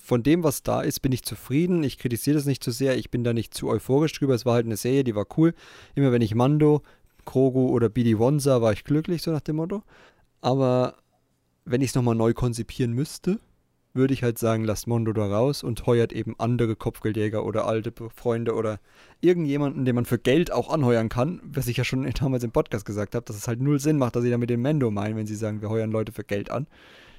von 0.00 0.22
dem, 0.22 0.42
was 0.42 0.62
da 0.62 0.82
ist, 0.82 1.00
bin 1.00 1.12
ich 1.12 1.22
zufrieden. 1.22 1.82
Ich 1.84 1.98
kritisiere 1.98 2.36
das 2.36 2.46
nicht 2.46 2.62
zu 2.62 2.70
sehr. 2.70 2.96
Ich 2.96 3.10
bin 3.10 3.24
da 3.24 3.32
nicht 3.32 3.54
zu 3.54 3.68
euphorisch 3.68 4.12
drüber. 4.12 4.34
Es 4.34 4.44
war 4.44 4.54
halt 4.54 4.66
eine 4.66 4.76
Serie, 4.76 5.04
die 5.04 5.14
war 5.14 5.26
cool. 5.36 5.54
Immer 5.94 6.12
wenn 6.12 6.22
ich 6.22 6.34
Mando, 6.34 6.82
Krogu 7.24 7.68
oder 7.68 7.88
BD 7.88 8.14
One 8.16 8.40
sah, 8.40 8.60
war 8.60 8.72
ich 8.72 8.84
glücklich, 8.84 9.22
so 9.22 9.30
nach 9.30 9.40
dem 9.40 9.56
Motto. 9.56 9.82
Aber 10.40 10.96
wenn 11.64 11.80
ich 11.80 11.90
es 11.90 11.94
nochmal 11.94 12.14
neu 12.14 12.34
konzipieren 12.34 12.92
müsste, 12.92 13.38
würde 13.94 14.14
ich 14.14 14.22
halt 14.22 14.38
sagen, 14.38 14.64
lasst 14.64 14.86
Mondo 14.86 15.12
da 15.12 15.26
raus 15.26 15.62
und 15.62 15.86
heuert 15.86 16.12
eben 16.12 16.34
andere 16.38 16.76
Kopfgeldjäger 16.76 17.44
oder 17.44 17.66
alte 17.66 17.92
Freunde 18.14 18.54
oder 18.54 18.80
irgendjemanden, 19.20 19.84
den 19.84 19.94
man 19.94 20.06
für 20.06 20.18
Geld 20.18 20.50
auch 20.50 20.70
anheuern 20.70 21.08
kann, 21.08 21.40
was 21.44 21.68
ich 21.68 21.76
ja 21.76 21.84
schon 21.84 22.10
damals 22.18 22.42
im 22.42 22.52
Podcast 22.52 22.84
gesagt 22.84 23.14
habe, 23.14 23.24
dass 23.26 23.36
es 23.36 23.48
halt 23.48 23.60
null 23.60 23.80
Sinn 23.80 23.98
macht, 23.98 24.16
dass 24.16 24.22
sie 24.22 24.30
da 24.30 24.38
mit 24.38 24.50
dem 24.50 24.62
Mendo 24.62 24.90
meinen, 24.90 25.16
wenn 25.16 25.26
sie 25.26 25.36
sagen, 25.36 25.60
wir 25.60 25.68
heuern 25.68 25.90
Leute 25.90 26.12
für 26.12 26.24
Geld 26.24 26.50
an. 26.50 26.66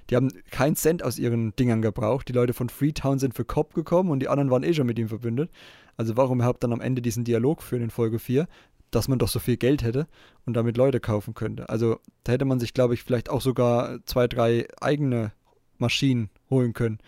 Die 0.09 0.15
haben 0.15 0.29
keinen 0.51 0.75
Cent 0.75 1.03
aus 1.03 1.17
ihren 1.17 1.55
Dingern 1.55 1.81
gebraucht. 1.81 2.27
Die 2.27 2.33
Leute 2.33 2.53
von 2.53 2.69
Freetown 2.69 3.19
sind 3.19 3.35
für 3.35 3.45
Cobb 3.45 3.73
gekommen 3.73 4.11
und 4.11 4.19
die 4.19 4.27
anderen 4.27 4.49
waren 4.49 4.63
eh 4.63 4.73
schon 4.73 4.87
mit 4.87 4.99
ihm 4.99 5.07
verbündet. 5.07 5.49
Also 5.97 6.17
warum 6.17 6.39
überhaupt 6.39 6.63
dann 6.63 6.73
am 6.73 6.81
Ende 6.81 7.01
diesen 7.01 7.23
Dialog 7.23 7.61
führen 7.61 7.83
in 7.83 7.89
Folge 7.89 8.19
4, 8.19 8.47
dass 8.91 9.07
man 9.07 9.19
doch 9.19 9.27
so 9.27 9.39
viel 9.39 9.57
Geld 9.57 9.83
hätte 9.83 10.07
und 10.45 10.55
damit 10.55 10.77
Leute 10.77 10.99
kaufen 10.99 11.33
könnte. 11.33 11.69
Also 11.69 11.99
da 12.23 12.31
hätte 12.33 12.45
man 12.45 12.59
sich, 12.59 12.73
glaube 12.73 12.93
ich, 12.93 13.03
vielleicht 13.03 13.29
auch 13.29 13.41
sogar 13.41 13.99
zwei, 14.05 14.27
drei 14.27 14.67
eigene 14.79 15.31
Maschinen 15.77 16.29
holen 16.49 16.73
können, 16.73 16.99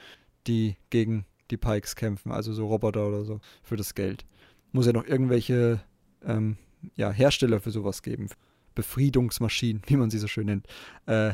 die 0.48 0.76
gegen 0.90 1.26
die 1.52 1.58
Pikes 1.58 1.96
kämpfen, 1.96 2.32
also 2.32 2.54
so 2.54 2.68
Roboter 2.68 3.08
oder 3.08 3.24
so, 3.24 3.40
für 3.64 3.76
das 3.76 3.94
Geld. 3.94 4.26
Muss 4.72 4.88
ja 4.88 4.94
noch 4.94 5.06
irgendwelche 5.06 5.80
ähm, 6.26 6.58
ja, 6.96 7.12
Hersteller 7.12 7.60
für 7.60 7.72
sowas 7.72 8.02
geben. 8.02 8.30
Befriedungsmaschinen, 8.74 9.82
wie 9.88 9.96
man 9.98 10.10
sie 10.10 10.20
so 10.20 10.28
schön 10.28 10.48
nennt. 10.48 10.68
Äh, 11.06 11.34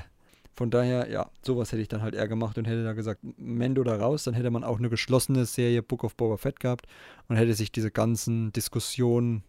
von 0.61 0.69
daher, 0.69 1.09
ja, 1.09 1.27
sowas 1.41 1.71
hätte 1.71 1.81
ich 1.81 1.87
dann 1.87 2.03
halt 2.03 2.13
eher 2.13 2.27
gemacht 2.27 2.55
und 2.59 2.65
hätte 2.65 2.83
da 2.83 2.93
gesagt, 2.93 3.21
Mendo 3.37 3.83
da 3.83 3.95
raus, 3.95 4.25
dann 4.25 4.35
hätte 4.35 4.51
man 4.51 4.63
auch 4.63 4.77
eine 4.77 4.91
geschlossene 4.91 5.47
Serie 5.47 5.81
Book 5.81 6.03
of 6.03 6.15
Boba 6.15 6.37
Fett 6.37 6.59
gehabt 6.59 6.85
und 7.27 7.35
hätte 7.35 7.55
sich 7.55 7.71
diese 7.71 7.89
ganzen 7.89 8.53
Diskussionen 8.53 9.43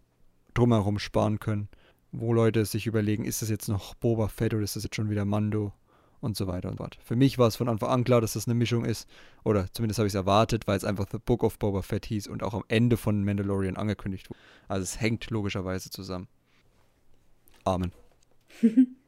drumherum 0.55 0.97
sparen 0.97 1.39
können, 1.39 1.69
wo 2.11 2.33
Leute 2.33 2.65
sich 2.65 2.87
überlegen, 2.87 3.25
ist 3.25 3.43
das 3.43 3.49
jetzt 3.51 3.67
noch 3.67 3.93
Boba 3.93 4.27
Fett 4.27 4.55
oder 4.55 4.63
ist 4.63 4.75
das 4.75 4.85
jetzt 4.85 4.95
schon 4.95 5.11
wieder 5.11 5.23
Mando 5.23 5.71
und 6.19 6.35
so 6.35 6.47
weiter 6.47 6.69
und 6.69 6.79
so 6.79 6.83
fort. 6.83 6.97
Für 7.03 7.15
mich 7.15 7.37
war 7.37 7.47
es 7.47 7.57
von 7.57 7.69
Anfang 7.69 7.89
an 7.89 8.03
klar, 8.05 8.19
dass 8.19 8.33
das 8.33 8.47
eine 8.47 8.55
Mischung 8.55 8.83
ist, 8.83 9.07
oder 9.43 9.71
zumindest 9.71 9.99
habe 9.99 10.07
ich 10.07 10.13
es 10.13 10.17
erwartet, 10.17 10.65
weil 10.65 10.77
es 10.77 10.83
einfach 10.83 11.05
The 11.11 11.19
Book 11.23 11.43
of 11.43 11.59
Boba 11.59 11.83
Fett 11.83 12.07
hieß 12.07 12.25
und 12.25 12.41
auch 12.41 12.55
am 12.55 12.63
Ende 12.69 12.97
von 12.97 13.23
Mandalorian 13.23 13.77
angekündigt 13.77 14.31
wurde. 14.31 14.39
Also 14.67 14.81
es 14.81 14.99
hängt 14.99 15.29
logischerweise 15.29 15.91
zusammen. 15.91 16.27
Amen. 17.65 17.91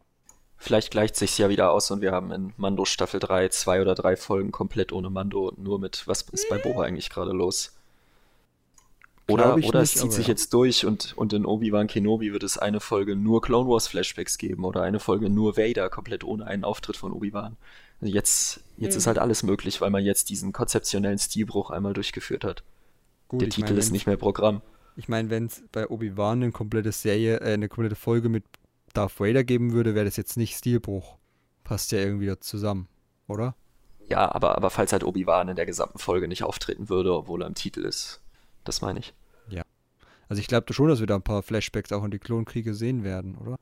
Vielleicht 0.66 0.90
gleicht 0.90 1.16
sich's 1.16 1.38
ja 1.38 1.48
wieder 1.48 1.70
aus 1.70 1.92
und 1.92 2.02
wir 2.02 2.12
haben 2.12 2.32
in 2.32 2.52
Mando 2.58 2.86
Staffel 2.86 3.20
3 3.20 3.50
zwei 3.50 3.82
oder 3.82 3.94
drei 3.94 4.18
Folgen 4.18 4.52
komplett 4.52 4.92
ohne 4.92 5.12
Mando 5.12 5.50
und 5.50 5.60
nur 5.60 5.78
mit, 5.78 6.08
was 6.08 6.24
ist 6.24 6.50
bei 6.50 6.58
Boba 6.58 6.82
eigentlich 6.82 7.12
gerade 7.12 7.34
los? 7.34 7.78
Oder, 9.28 9.58
oder 9.58 9.58
nicht, 9.58 9.76
es 9.76 9.94
zieht 9.94 10.12
sich 10.12 10.26
ja. 10.26 10.32
jetzt 10.32 10.52
durch 10.56 10.84
und, 10.84 11.16
und 11.18 11.34
in 11.34 11.46
Obi-Wan 11.46 11.86
Kenobi 11.86 12.34
wird 12.34 12.42
es 12.42 12.58
eine 12.58 12.80
Folge 12.80 13.16
nur 13.16 13.44
Clone 13.44 13.70
Wars 13.70 13.88
Flashbacks 13.88 14.40
geben 14.40 14.66
oder 14.66 14.82
eine 14.82 15.00
Folge 15.00 15.30
nur 15.30 15.56
Vader, 15.56 15.88
komplett 15.92 16.24
ohne 16.24 16.48
einen 16.48 16.64
Auftritt 16.64 16.98
von 16.98 17.12
Obi-Wan. 17.12 17.58
Also 18.02 18.12
jetzt, 18.12 18.62
jetzt 18.78 18.96
mhm. 18.96 18.98
ist 18.98 19.06
halt 19.06 19.20
alles 19.20 19.44
möglich, 19.44 19.82
weil 19.82 19.92
man 19.92 20.04
jetzt 20.04 20.32
diesen 20.32 20.52
konzeptionellen 20.52 21.20
Stilbruch 21.20 21.70
einmal 21.70 21.94
durchgeführt 21.94 22.44
hat. 22.44 22.64
Gut, 23.28 23.42
Der 23.42 23.50
Titel 23.50 23.74
mein, 23.74 23.78
ist 23.78 23.92
nicht 23.92 24.08
mehr 24.08 24.18
Programm. 24.18 24.64
Ich 24.96 25.10
meine, 25.10 25.30
wenn 25.30 25.46
es 25.46 25.62
bei 25.72 25.88
Obi-Wan 25.88 26.42
eine 26.42 26.52
komplette 26.52 26.92
Serie, 26.92 27.40
äh, 27.42 27.54
eine 27.54 27.70
komplette 27.70 27.96
Folge 27.96 28.30
mit 28.30 28.44
Darth 28.98 29.20
Vader 29.20 29.44
geben 29.44 29.74
würde, 29.74 29.96
wäre 29.96 30.06
das 30.06 30.18
jetzt 30.18 30.38
nicht 30.38 30.56
Stilbruch. 30.56 31.18
Passt 31.64 31.92
ja 31.92 32.00
irgendwie 32.00 32.28
da 32.28 32.40
zusammen, 32.40 32.88
oder? 33.28 33.56
Ja, 34.08 34.34
aber, 34.34 34.56
aber 34.56 34.70
falls 34.70 34.92
halt 34.92 35.04
Obi-Wan 35.04 35.50
in 35.50 35.56
der 35.56 35.66
gesamten 35.66 35.98
Folge 35.98 36.28
nicht 36.28 36.44
auftreten 36.44 36.90
würde, 36.90 37.14
obwohl 37.14 37.42
er 37.42 37.48
im 37.48 37.56
Titel 37.56 37.82
ist. 37.82 38.22
Das 38.64 38.82
meine 38.82 39.00
ich. 39.00 39.14
Ja. 39.50 39.64
Also 40.30 40.40
ich 40.40 40.48
glaube 40.48 40.72
schon, 40.74 40.90
dass 40.90 41.00
wir 41.00 41.08
da 41.08 41.16
ein 41.16 41.24
paar 41.24 41.44
Flashbacks 41.44 41.92
auch 41.92 42.04
in 42.04 42.12
die 42.12 42.20
Klonkriege 42.20 42.74
sehen 42.74 43.04
werden, 43.04 43.36
oder? 43.36 43.58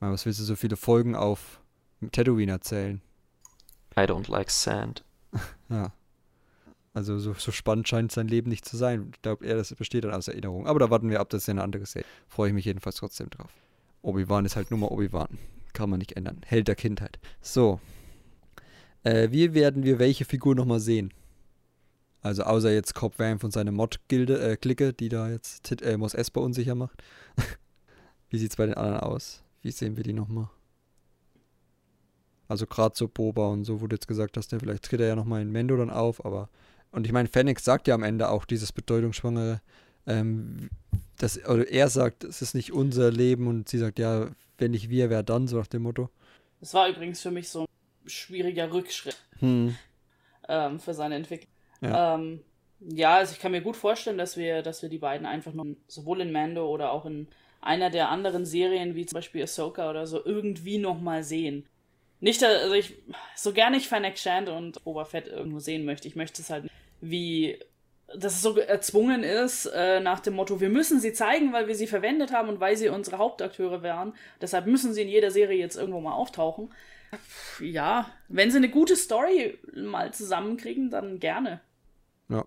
Was 0.00 0.26
willst 0.26 0.40
du 0.40 0.44
so 0.44 0.56
viele 0.56 0.76
Folgen 0.76 1.14
auf 1.14 1.60
Tatooine 2.12 2.52
erzählen? 2.52 3.00
I 3.96 4.00
don't 4.00 4.30
like 4.30 4.50
sand. 4.50 5.04
ja. 5.70 5.92
Also 6.92 7.18
so, 7.18 7.32
so 7.34 7.50
spannend 7.50 7.88
scheint 7.88 8.12
sein 8.12 8.28
Leben 8.28 8.50
nicht 8.50 8.64
zu 8.64 8.76
sein. 8.76 9.10
Ich 9.14 9.22
glaube 9.22 9.46
eher, 9.46 9.56
das 9.56 9.74
besteht 9.74 10.04
dann 10.04 10.12
aus 10.12 10.28
Erinnerung. 10.28 10.66
Aber 10.66 10.78
da 10.78 10.90
warten 10.90 11.10
wir 11.10 11.20
ab, 11.20 11.30
das 11.30 11.42
ist 11.42 11.46
ja 11.46 11.52
eine 11.52 11.62
andere 11.62 11.86
Serie. 11.86 12.06
Freue 12.28 12.48
ich 12.48 12.54
mich 12.54 12.64
jedenfalls 12.66 12.96
trotzdem 12.96 13.30
drauf. 13.30 13.50
Obi-Wan 14.04 14.44
ist 14.44 14.56
halt 14.56 14.70
nur 14.70 14.78
mal 14.78 14.88
Obi-Wan. 14.88 15.38
Kann 15.72 15.90
man 15.90 15.98
nicht 15.98 16.12
ändern. 16.12 16.40
Held 16.44 16.68
der 16.68 16.76
Kindheit. 16.76 17.18
So. 17.40 17.80
Äh, 19.02 19.30
wie 19.30 19.54
werden 19.54 19.82
wir 19.82 19.98
welche 19.98 20.24
Figur 20.24 20.54
nochmal 20.54 20.80
sehen? 20.80 21.12
Also 22.20 22.44
außer 22.44 22.72
jetzt 22.72 22.94
Cobb 22.94 23.18
Vanth 23.18 23.44
und 23.44 23.52
seine 23.52 23.72
Mod-Gilde, 23.72 24.40
äh, 24.40 24.56
Clique, 24.56 24.92
die 24.92 25.08
da 25.08 25.28
jetzt 25.28 25.64
Tit, 25.64 25.82
äh, 25.82 25.98
Mos 25.98 26.14
Esper 26.14 26.40
unsicher 26.40 26.74
macht. 26.74 27.02
wie 28.30 28.38
sieht 28.38 28.50
es 28.50 28.56
bei 28.56 28.66
den 28.66 28.76
anderen 28.76 29.00
aus? 29.00 29.42
Wie 29.62 29.70
sehen 29.70 29.96
wir 29.96 30.04
die 30.04 30.12
nochmal? 30.12 30.48
Also 32.48 32.66
gerade 32.66 32.94
so 32.96 33.08
Boba 33.08 33.48
und 33.48 33.64
so, 33.64 33.78
du 33.78 33.94
jetzt 33.94 34.08
gesagt 34.08 34.36
hast, 34.36 34.50
vielleicht 34.50 34.84
tritt 34.84 35.00
er 35.00 35.08
ja 35.08 35.16
nochmal 35.16 35.42
in 35.42 35.50
Mendo 35.50 35.76
dann 35.76 35.90
auf, 35.90 36.24
aber 36.24 36.48
und 36.90 37.06
ich 37.06 37.12
meine, 37.12 37.28
Fennec 37.28 37.58
sagt 37.58 37.88
ja 37.88 37.94
am 37.96 38.04
Ende 38.04 38.28
auch 38.28 38.44
dieses 38.44 38.70
bedeutungsschwangere, 38.70 39.60
ähm, 40.06 40.70
dass, 41.18 41.42
oder 41.46 41.68
er 41.68 41.88
sagt, 41.88 42.24
es 42.24 42.42
ist 42.42 42.54
nicht 42.54 42.72
unser 42.72 43.10
Leben 43.10 43.46
und 43.46 43.68
sie 43.68 43.78
sagt, 43.78 43.98
ja, 43.98 44.28
wenn 44.58 44.72
nicht 44.72 44.90
wir, 44.90 45.10
wer 45.10 45.22
dann, 45.22 45.48
so 45.48 45.56
nach 45.58 45.66
dem 45.66 45.82
Motto. 45.82 46.10
Das 46.60 46.74
war 46.74 46.88
übrigens 46.88 47.20
für 47.20 47.30
mich 47.30 47.48
so 47.48 47.62
ein 47.62 48.08
schwieriger 48.08 48.72
Rückschritt 48.72 49.16
hm. 49.38 49.76
ähm, 50.48 50.80
für 50.80 50.94
seine 50.94 51.16
Entwicklung. 51.16 51.50
Ja. 51.80 52.14
Ähm, 52.14 52.40
ja, 52.80 53.16
also 53.16 53.32
ich 53.32 53.40
kann 53.40 53.52
mir 53.52 53.62
gut 53.62 53.76
vorstellen, 53.76 54.18
dass 54.18 54.36
wir, 54.36 54.62
dass 54.62 54.82
wir 54.82 54.88
die 54.88 54.98
beiden 54.98 55.26
einfach 55.26 55.52
noch 55.52 55.64
sowohl 55.88 56.20
in 56.20 56.32
Mando 56.32 56.68
oder 56.68 56.92
auch 56.92 57.06
in 57.06 57.28
einer 57.60 57.90
der 57.90 58.10
anderen 58.10 58.44
Serien, 58.44 58.94
wie 58.94 59.06
zum 59.06 59.16
Beispiel 59.16 59.42
Ahsoka 59.42 59.88
oder 59.88 60.06
so, 60.06 60.24
irgendwie 60.24 60.78
nochmal 60.78 61.22
sehen. 61.22 61.66
Nicht, 62.20 62.42
also 62.42 62.74
ich, 62.74 62.94
so 63.36 63.52
gerne 63.52 63.76
ich 63.76 63.88
Fennec 63.88 64.18
Shand 64.18 64.48
und 64.48 64.82
Boba 64.84 65.04
Fett 65.04 65.28
irgendwo 65.28 65.58
sehen 65.58 65.84
möchte, 65.84 66.08
ich 66.08 66.16
möchte 66.16 66.42
es 66.42 66.50
halt 66.50 66.70
wie 67.00 67.58
dass 68.16 68.34
es 68.34 68.42
so 68.42 68.56
erzwungen 68.56 69.22
ist, 69.22 69.66
äh, 69.66 70.00
nach 70.00 70.20
dem 70.20 70.34
Motto, 70.34 70.60
wir 70.60 70.68
müssen 70.68 71.00
sie 71.00 71.12
zeigen, 71.12 71.52
weil 71.52 71.66
wir 71.66 71.74
sie 71.74 71.86
verwendet 71.86 72.32
haben 72.32 72.48
und 72.48 72.60
weil 72.60 72.76
sie 72.76 72.88
unsere 72.88 73.18
Hauptakteure 73.18 73.82
wären. 73.82 74.14
Deshalb 74.40 74.66
müssen 74.66 74.92
sie 74.92 75.02
in 75.02 75.08
jeder 75.08 75.30
Serie 75.30 75.58
jetzt 75.58 75.76
irgendwo 75.76 76.00
mal 76.00 76.12
auftauchen. 76.12 76.72
Ja, 77.60 78.10
wenn 78.28 78.50
sie 78.50 78.58
eine 78.58 78.70
gute 78.70 78.96
Story 78.96 79.58
mal 79.74 80.12
zusammenkriegen, 80.12 80.90
dann 80.90 81.20
gerne. 81.20 81.60
Ja. 82.28 82.44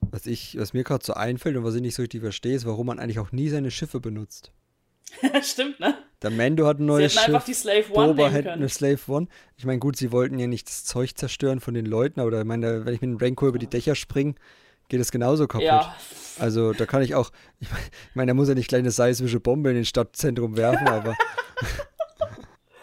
Was, 0.00 0.26
ich, 0.26 0.58
was 0.58 0.72
mir 0.72 0.84
gerade 0.84 1.04
so 1.04 1.14
einfällt 1.14 1.56
und 1.56 1.64
was 1.64 1.74
ich 1.74 1.82
nicht 1.82 1.94
so 1.94 2.02
richtig 2.02 2.22
verstehe, 2.22 2.54
ist, 2.54 2.66
warum 2.66 2.86
man 2.86 2.98
eigentlich 2.98 3.18
auch 3.18 3.32
nie 3.32 3.48
seine 3.48 3.70
Schiffe 3.70 4.00
benutzt. 4.00 4.52
Stimmt, 5.42 5.80
ne? 5.80 5.98
Der 6.22 6.30
Mando 6.30 6.66
hat 6.66 6.78
ein 6.78 6.86
neues 6.86 7.12
sie 7.12 7.18
Schiff. 7.18 7.28
einfach 7.28 7.44
die 7.44 7.54
Slave 7.54 7.84
One 7.92 8.14
Boba 8.14 8.30
hat 8.30 8.46
eine 8.46 8.68
Slave 8.68 9.00
One. 9.08 9.26
Ich 9.56 9.64
meine, 9.64 9.78
gut, 9.78 9.96
sie 9.96 10.12
wollten 10.12 10.38
ja 10.38 10.46
nicht 10.46 10.68
das 10.68 10.84
Zeug 10.84 11.16
zerstören 11.16 11.60
von 11.60 11.74
den 11.74 11.86
Leuten, 11.86 12.20
aber 12.20 12.38
ich 12.38 12.46
meine, 12.46 12.86
wenn 12.86 12.94
ich 12.94 13.00
mit 13.00 13.10
dem 13.10 13.16
Rancor 13.16 13.48
über 13.48 13.58
die 13.58 13.66
Dächer 13.66 13.94
springe, 13.94 14.34
geht 14.88 15.00
es 15.00 15.10
genauso 15.10 15.46
kaputt. 15.46 15.66
Ja. 15.66 15.96
Also 16.38 16.72
da 16.72 16.86
kann 16.86 17.02
ich 17.02 17.14
auch, 17.14 17.30
ich 17.60 17.68
meine, 18.14 18.30
da 18.30 18.34
muss 18.34 18.48
ja 18.48 18.54
nicht 18.54 18.68
gleich 18.68 18.80
eine 18.80 18.90
seismische 18.90 19.40
Bombe 19.40 19.70
in 19.70 19.76
den 19.76 19.84
Stadtzentrum 19.84 20.56
werfen, 20.56 20.86
aber 20.86 21.16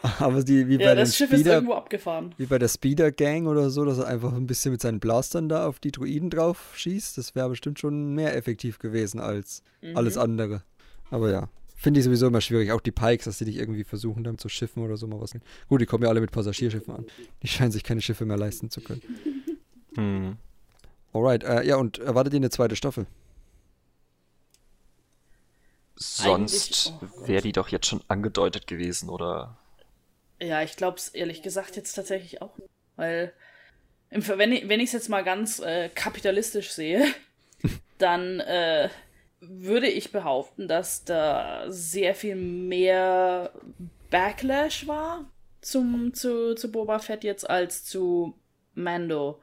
aber 0.20 0.44
die, 0.44 0.68
wie 0.68 0.78
ja, 0.78 0.90
bei 0.90 0.96
das 0.96 1.16
Schiff 1.16 1.30
Speeder, 1.30 1.42
ist 1.42 1.48
irgendwo 1.48 1.74
abgefahren. 1.74 2.34
Wie 2.38 2.46
bei 2.46 2.60
der 2.60 2.68
Speeder 2.68 3.12
Gang 3.12 3.48
oder 3.48 3.70
so, 3.70 3.86
dass 3.86 4.00
er 4.00 4.08
einfach 4.08 4.34
ein 4.34 4.48
bisschen 4.48 4.72
mit 4.72 4.82
seinen 4.82 5.00
Blastern 5.00 5.50
da 5.50 5.68
auf 5.68 5.80
die 5.80 5.92
Druiden 5.92 6.30
drauf 6.30 6.74
schießt, 6.76 7.18
das 7.18 7.36
wäre 7.36 7.50
bestimmt 7.50 7.80
schon 7.80 8.14
mehr 8.14 8.36
effektiv 8.36 8.80
gewesen 8.80 9.20
als 9.20 9.64
mhm. 9.82 9.98
alles 9.98 10.18
andere. 10.18 10.64
Aber 11.12 11.32
ja, 11.32 11.50
Finde 11.80 12.02
ich 12.02 12.04
sowieso 12.04 12.28
immer 12.28 12.42
schwierig. 12.42 12.74
Auch 12.74 12.82
die 12.82 12.92
Pikes, 12.92 13.24
dass 13.24 13.38
die 13.38 13.46
dich 13.46 13.56
irgendwie 13.56 13.86
versuchen, 13.86 14.26
dann 14.26 14.38
zu 14.38 14.50
schiffen 14.50 14.84
oder 14.84 14.98
so 14.98 15.08
mal 15.08 15.22
was. 15.22 15.32
Gut, 15.70 15.80
die 15.80 15.86
kommen 15.86 16.04
ja 16.04 16.10
alle 16.10 16.20
mit 16.20 16.30
Passagierschiffen 16.30 16.94
an. 16.94 17.06
Die 17.42 17.48
scheinen 17.48 17.72
sich 17.72 17.86
keine 17.86 18.02
Schiffe 18.02 18.26
mehr 18.26 18.36
leisten 18.38 18.70
zu 18.70 18.82
können. 18.82 19.02
Hm. 19.96 20.38
Alright, 21.14 21.44
äh, 21.44 21.64
ja, 21.64 21.78
und 21.78 21.98
erwartet 21.98 22.34
ihr 22.34 22.38
eine 22.38 22.52
zweite 22.52 22.76
Staffel? 22.76 23.08
Sonst 25.96 26.94
wäre 27.26 27.42
die 27.42 27.54
doch 27.54 27.70
jetzt 27.70 27.88
schon 27.88 28.02
angedeutet 28.08 28.68
gewesen, 28.68 29.10
oder? 29.10 29.58
Ja, 30.40 30.62
ich 30.62 30.76
glaube 30.76 30.98
es 30.98 31.10
ehrlich 31.10 31.42
gesagt 31.42 31.76
jetzt 31.76 31.94
tatsächlich 31.94 32.44
auch. 32.44 32.54
Weil, 32.98 33.34
im, 34.12 34.28
wenn 34.28 34.54
ich 34.80 34.86
es 34.86 34.92
jetzt 34.92 35.10
mal 35.10 35.24
ganz 35.24 35.58
äh, 35.58 35.90
kapitalistisch 35.90 36.72
sehe, 36.72 37.04
dann 37.98 38.40
äh, 38.42 38.90
würde 39.42 39.88
ich 39.88 40.12
behaupten, 40.12 40.68
dass 40.68 41.06
da 41.06 41.66
sehr 41.68 42.16
viel 42.16 42.36
mehr 42.36 43.52
Backlash 44.10 44.88
war 44.88 45.26
zum, 45.62 46.14
zu, 46.14 46.56
zu 46.56 46.72
Boba 46.72 47.00
Fett 47.00 47.24
jetzt 47.24 47.50
als 47.50 47.86
zu 47.86 48.34
Mando. 48.74 49.42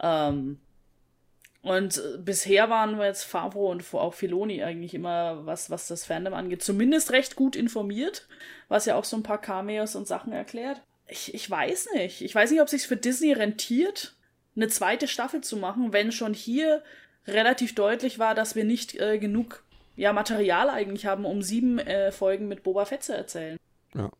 Ähm, 0.00 0.58
und 1.62 2.00
bisher 2.24 2.70
waren 2.70 2.96
wir 2.96 3.06
jetzt 3.06 3.24
Favreau 3.24 3.70
und 3.70 3.82
auch 3.94 4.14
Filoni 4.14 4.62
eigentlich 4.62 4.94
immer, 4.94 5.46
was, 5.46 5.68
was 5.68 5.88
das 5.88 6.04
Fandom 6.04 6.32
angeht, 6.32 6.62
zumindest 6.62 7.10
recht 7.10 7.34
gut 7.34 7.56
informiert, 7.56 8.28
was 8.68 8.86
ja 8.86 8.94
auch 8.94 9.04
so 9.04 9.16
ein 9.16 9.24
paar 9.24 9.40
Cameos 9.40 9.96
und 9.96 10.06
Sachen 10.06 10.32
erklärt. 10.32 10.80
Ich, 11.08 11.34
ich 11.34 11.50
weiß 11.50 11.88
nicht. 11.94 12.22
Ich 12.22 12.34
weiß 12.34 12.50
nicht, 12.50 12.60
ob 12.60 12.66
es 12.66 12.70
sich 12.70 12.86
für 12.86 12.96
Disney 12.96 13.32
rentiert, 13.32 14.14
eine 14.54 14.68
zweite 14.68 15.08
Staffel 15.08 15.40
zu 15.40 15.56
machen, 15.56 15.92
wenn 15.92 16.12
schon 16.12 16.34
hier 16.34 16.82
relativ 17.26 17.74
deutlich 17.74 18.18
war, 18.18 18.34
dass 18.34 18.54
wir 18.54 18.64
nicht 18.64 18.94
äh, 18.94 19.18
genug 19.18 19.62
ja, 19.96 20.12
Material 20.12 20.70
eigentlich 20.70 21.06
haben, 21.06 21.24
um 21.24 21.42
sieben 21.42 21.78
äh, 21.78 22.12
Folgen 22.12 22.48
mit 22.48 22.62
Boba 22.62 22.84
Fett 22.84 23.02
zu 23.02 23.16
erzählen. 23.16 23.58
Ja. 23.94 24.10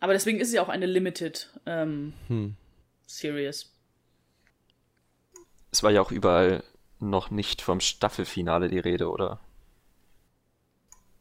Aber 0.00 0.12
deswegen 0.12 0.38
ist 0.38 0.50
sie 0.50 0.60
auch 0.60 0.68
eine 0.68 0.86
Limited 0.86 1.50
ähm, 1.66 2.12
hm. 2.28 2.56
Series. 3.06 3.72
Es 5.72 5.82
war 5.82 5.90
ja 5.90 6.00
auch 6.00 6.12
überall 6.12 6.62
noch 7.00 7.30
nicht 7.30 7.62
vom 7.62 7.80
Staffelfinale 7.80 8.68
die 8.68 8.78
Rede, 8.78 9.10
oder? 9.10 9.40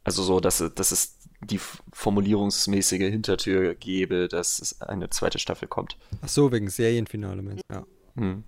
Also 0.03 0.23
so, 0.23 0.39
dass, 0.39 0.63
dass 0.73 0.91
es 0.91 1.17
die 1.41 1.59
formulierungsmäßige 1.91 3.09
Hintertür 3.09 3.75
gäbe, 3.75 4.27
dass 4.27 4.59
es 4.59 4.81
eine 4.81 5.09
zweite 5.09 5.39
Staffel 5.39 5.67
kommt. 5.67 5.97
Ach 6.21 6.29
so, 6.29 6.51
wegen 6.51 6.69
Serienfinale, 6.69 7.41
meinst 7.41 7.63
du? 7.67 7.75
Ja. 7.75 7.85
Hm. 8.15 8.43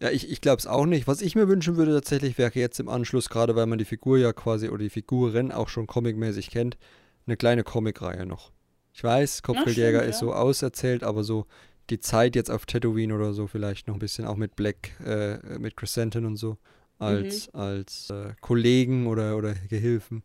Ja, 0.00 0.10
ich, 0.10 0.30
ich 0.30 0.40
glaube 0.40 0.58
es 0.58 0.66
auch 0.66 0.86
nicht. 0.86 1.06
Was 1.06 1.22
ich 1.22 1.34
mir 1.34 1.48
wünschen 1.48 1.76
würde 1.76 1.92
tatsächlich, 1.92 2.36
wäre 2.36 2.52
jetzt 2.54 2.80
im 2.80 2.88
Anschluss, 2.88 3.28
gerade 3.28 3.54
weil 3.54 3.66
man 3.66 3.78
die 3.78 3.84
Figur 3.84 4.18
ja 4.18 4.32
quasi 4.32 4.68
oder 4.68 4.78
die 4.78 4.90
Figuren 4.90 5.52
auch 5.52 5.68
schon 5.68 5.86
comicmäßig 5.86 6.50
kennt, 6.50 6.76
eine 7.26 7.36
kleine 7.36 7.62
Comicreihe 7.62 8.26
noch. 8.26 8.52
Ich 8.92 9.02
weiß, 9.02 9.42
Kopfgeldjäger 9.42 10.02
ist 10.04 10.16
ja. 10.16 10.26
so 10.26 10.32
auserzählt, 10.34 11.02
aber 11.02 11.24
so 11.24 11.46
die 11.90 12.00
Zeit 12.00 12.36
jetzt 12.36 12.50
auf 12.50 12.66
Tatooine 12.66 13.14
oder 13.14 13.32
so 13.32 13.46
vielleicht 13.46 13.88
noch 13.88 13.94
ein 13.94 14.00
bisschen, 14.00 14.24
auch 14.24 14.36
mit 14.36 14.56
Black, 14.56 14.98
äh, 15.04 15.58
mit 15.58 15.76
Crescentin 15.76 16.24
und 16.24 16.36
so, 16.36 16.58
als, 16.98 17.52
mhm. 17.52 17.60
als 17.60 18.10
äh, 18.10 18.34
Kollegen 18.40 19.06
oder, 19.06 19.36
oder 19.36 19.54
Gehilfen. 19.68 20.22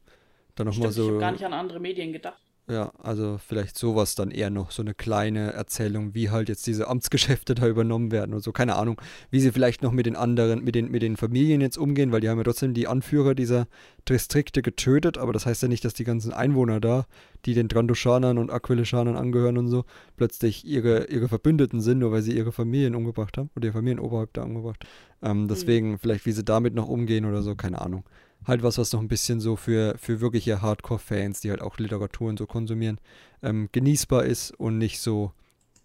Dann 0.55 0.67
nochmal 0.67 0.91
so. 0.91 1.03
Ich 1.03 1.09
habe 1.09 1.19
gar 1.19 1.31
nicht 1.31 1.45
an 1.45 1.53
andere 1.53 1.79
Medien 1.79 2.13
gedacht. 2.13 2.41
Ja, 2.69 2.91
also 3.01 3.39
vielleicht 3.43 3.79
sowas 3.79 4.13
dann 4.13 4.29
eher 4.29 4.51
noch, 4.51 4.69
so 4.69 4.83
eine 4.83 4.93
kleine 4.93 5.53
Erzählung, 5.53 6.13
wie 6.13 6.29
halt 6.29 6.49
jetzt 6.49 6.67
diese 6.67 6.87
Amtsgeschäfte 6.87 7.55
da 7.55 7.67
übernommen 7.67 8.11
werden 8.11 8.35
und 8.35 8.43
so, 8.43 8.51
keine 8.51 8.75
Ahnung, 8.75 9.01
wie 9.31 9.39
sie 9.39 9.51
vielleicht 9.51 9.81
noch 9.81 9.91
mit 9.91 10.05
den 10.05 10.15
anderen, 10.15 10.63
mit 10.63 10.75
den, 10.75 10.91
mit 10.91 11.01
den 11.01 11.17
Familien 11.17 11.61
jetzt 11.61 11.79
umgehen, 11.79 12.11
weil 12.11 12.21
die 12.21 12.29
haben 12.29 12.37
ja 12.37 12.43
trotzdem 12.43 12.75
die 12.75 12.87
Anführer 12.87 13.33
dieser 13.33 13.67
Distrikte 14.07 14.61
getötet, 14.61 15.17
aber 15.17 15.33
das 15.33 15.47
heißt 15.47 15.63
ja 15.63 15.67
nicht, 15.67 15.83
dass 15.83 15.95
die 15.95 16.03
ganzen 16.03 16.31
Einwohner 16.31 16.79
da, 16.79 17.07
die 17.45 17.55
den 17.55 17.69
Drandoshanern 17.69 18.37
und 18.37 18.51
Aquileschanern 18.51 19.15
angehören 19.15 19.57
und 19.57 19.69
so, 19.69 19.85
plötzlich 20.15 20.63
ihre, 20.63 21.07
ihre 21.07 21.27
Verbündeten 21.27 21.81
sind, 21.81 21.97
nur 21.97 22.11
weil 22.11 22.21
sie 22.21 22.37
ihre 22.37 22.51
Familien 22.51 22.93
umgebracht 22.93 23.39
haben 23.39 23.49
oder 23.55 23.65
ihr 23.65 23.73
Familienoberhäupter 23.73 24.45
umgebracht. 24.45 24.85
Ähm, 25.23 25.47
deswegen, 25.47 25.93
mhm. 25.93 25.97
vielleicht 25.97 26.27
wie 26.27 26.33
sie 26.33 26.43
damit 26.43 26.75
noch 26.75 26.87
umgehen 26.87 27.25
oder 27.25 27.41
so, 27.41 27.55
keine 27.55 27.81
Ahnung 27.81 28.03
halt 28.45 28.63
was, 28.63 28.77
was 28.77 28.93
noch 28.93 29.01
ein 29.01 29.07
bisschen 29.07 29.39
so 29.39 29.55
für, 29.55 29.97
für 29.97 30.21
wirkliche 30.21 30.61
Hardcore-Fans, 30.61 31.41
die 31.41 31.49
halt 31.49 31.61
auch 31.61 31.77
Literatur 31.77 32.29
und 32.29 32.39
so 32.39 32.45
konsumieren, 32.45 32.99
ähm, 33.43 33.69
genießbar 33.71 34.25
ist 34.25 34.51
und 34.51 34.77
nicht 34.77 34.99
so 34.99 35.33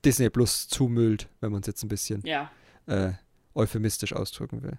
Disney 0.05 0.31
Plus 0.31 0.68
zumüllt, 0.68 1.28
wenn 1.40 1.52
man 1.52 1.60
es 1.60 1.66
jetzt 1.66 1.82
ein 1.82 1.89
bisschen 1.89 2.22
ja. 2.24 2.51
äh, 2.86 3.12
euphemistisch 3.55 4.12
ausdrücken 4.12 4.62
will. 4.62 4.78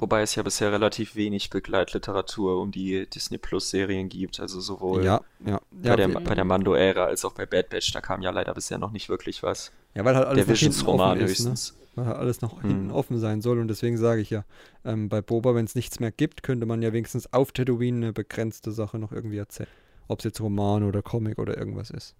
Wobei 0.00 0.22
es 0.22 0.34
ja 0.34 0.42
bisher 0.42 0.72
relativ 0.72 1.14
wenig 1.14 1.50
Begleitliteratur 1.50 2.60
um 2.60 2.70
die 2.70 3.06
Disney 3.06 3.36
Plus 3.36 3.68
Serien 3.68 4.08
gibt, 4.08 4.40
also 4.40 4.58
sowohl 4.58 5.04
ja, 5.04 5.20
ja, 5.44 5.60
bei, 5.70 5.88
ja, 5.90 5.96
der, 5.96 6.08
bei 6.08 6.34
der 6.34 6.44
Mando-Ära 6.44 7.04
als 7.04 7.24
auch 7.26 7.32
bei 7.32 7.44
Bad 7.44 7.68
Batch, 7.68 7.92
da 7.92 8.00
kam 8.00 8.22
ja 8.22 8.30
leider 8.30 8.54
bisher 8.54 8.78
noch 8.78 8.92
nicht 8.92 9.10
wirklich 9.10 9.42
was. 9.42 9.72
Ja, 9.94 10.04
weil 10.04 10.16
halt 10.16 10.26
alles 10.26 10.46
der 10.46 10.54
Visions-Roman 10.54 11.18
ne? 11.18 11.24
höchstens. 11.24 11.74
Ne? 11.74 11.80
weil 12.06 12.14
alles 12.14 12.40
noch 12.40 12.62
hinten 12.62 12.86
mhm. 12.86 12.92
offen 12.92 13.18
sein 13.18 13.42
soll. 13.42 13.58
Und 13.58 13.68
deswegen 13.68 13.98
sage 13.98 14.20
ich 14.20 14.30
ja, 14.30 14.44
ähm, 14.84 15.08
bei 15.08 15.20
Boba, 15.20 15.54
wenn 15.54 15.64
es 15.64 15.74
nichts 15.74 16.00
mehr 16.00 16.12
gibt, 16.12 16.42
könnte 16.42 16.66
man 16.66 16.82
ja 16.82 16.92
wenigstens 16.92 17.32
auf 17.32 17.52
Tatooine 17.52 17.96
eine 17.96 18.12
begrenzte 18.12 18.72
Sache 18.72 18.98
noch 18.98 19.12
irgendwie 19.12 19.38
erzählen. 19.38 19.68
Ob 20.08 20.20
es 20.20 20.24
jetzt 20.24 20.40
Roman 20.40 20.82
oder 20.82 21.02
Comic 21.02 21.38
oder 21.38 21.56
irgendwas 21.56 21.90
ist. 21.90 22.14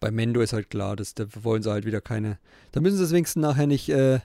Bei 0.00 0.10
Mendo 0.10 0.40
ist 0.40 0.52
halt 0.52 0.70
klar, 0.70 0.96
dass, 0.96 1.14
da 1.14 1.26
wollen 1.42 1.62
sie 1.62 1.70
halt 1.70 1.86
wieder 1.86 2.00
keine. 2.00 2.38
Da 2.72 2.80
müssen 2.80 2.96
sie 2.96 3.04
es 3.04 3.12
wenigstens 3.12 3.42
nachher 3.42 3.66
nicht, 3.66 3.88
äh, 3.88 4.20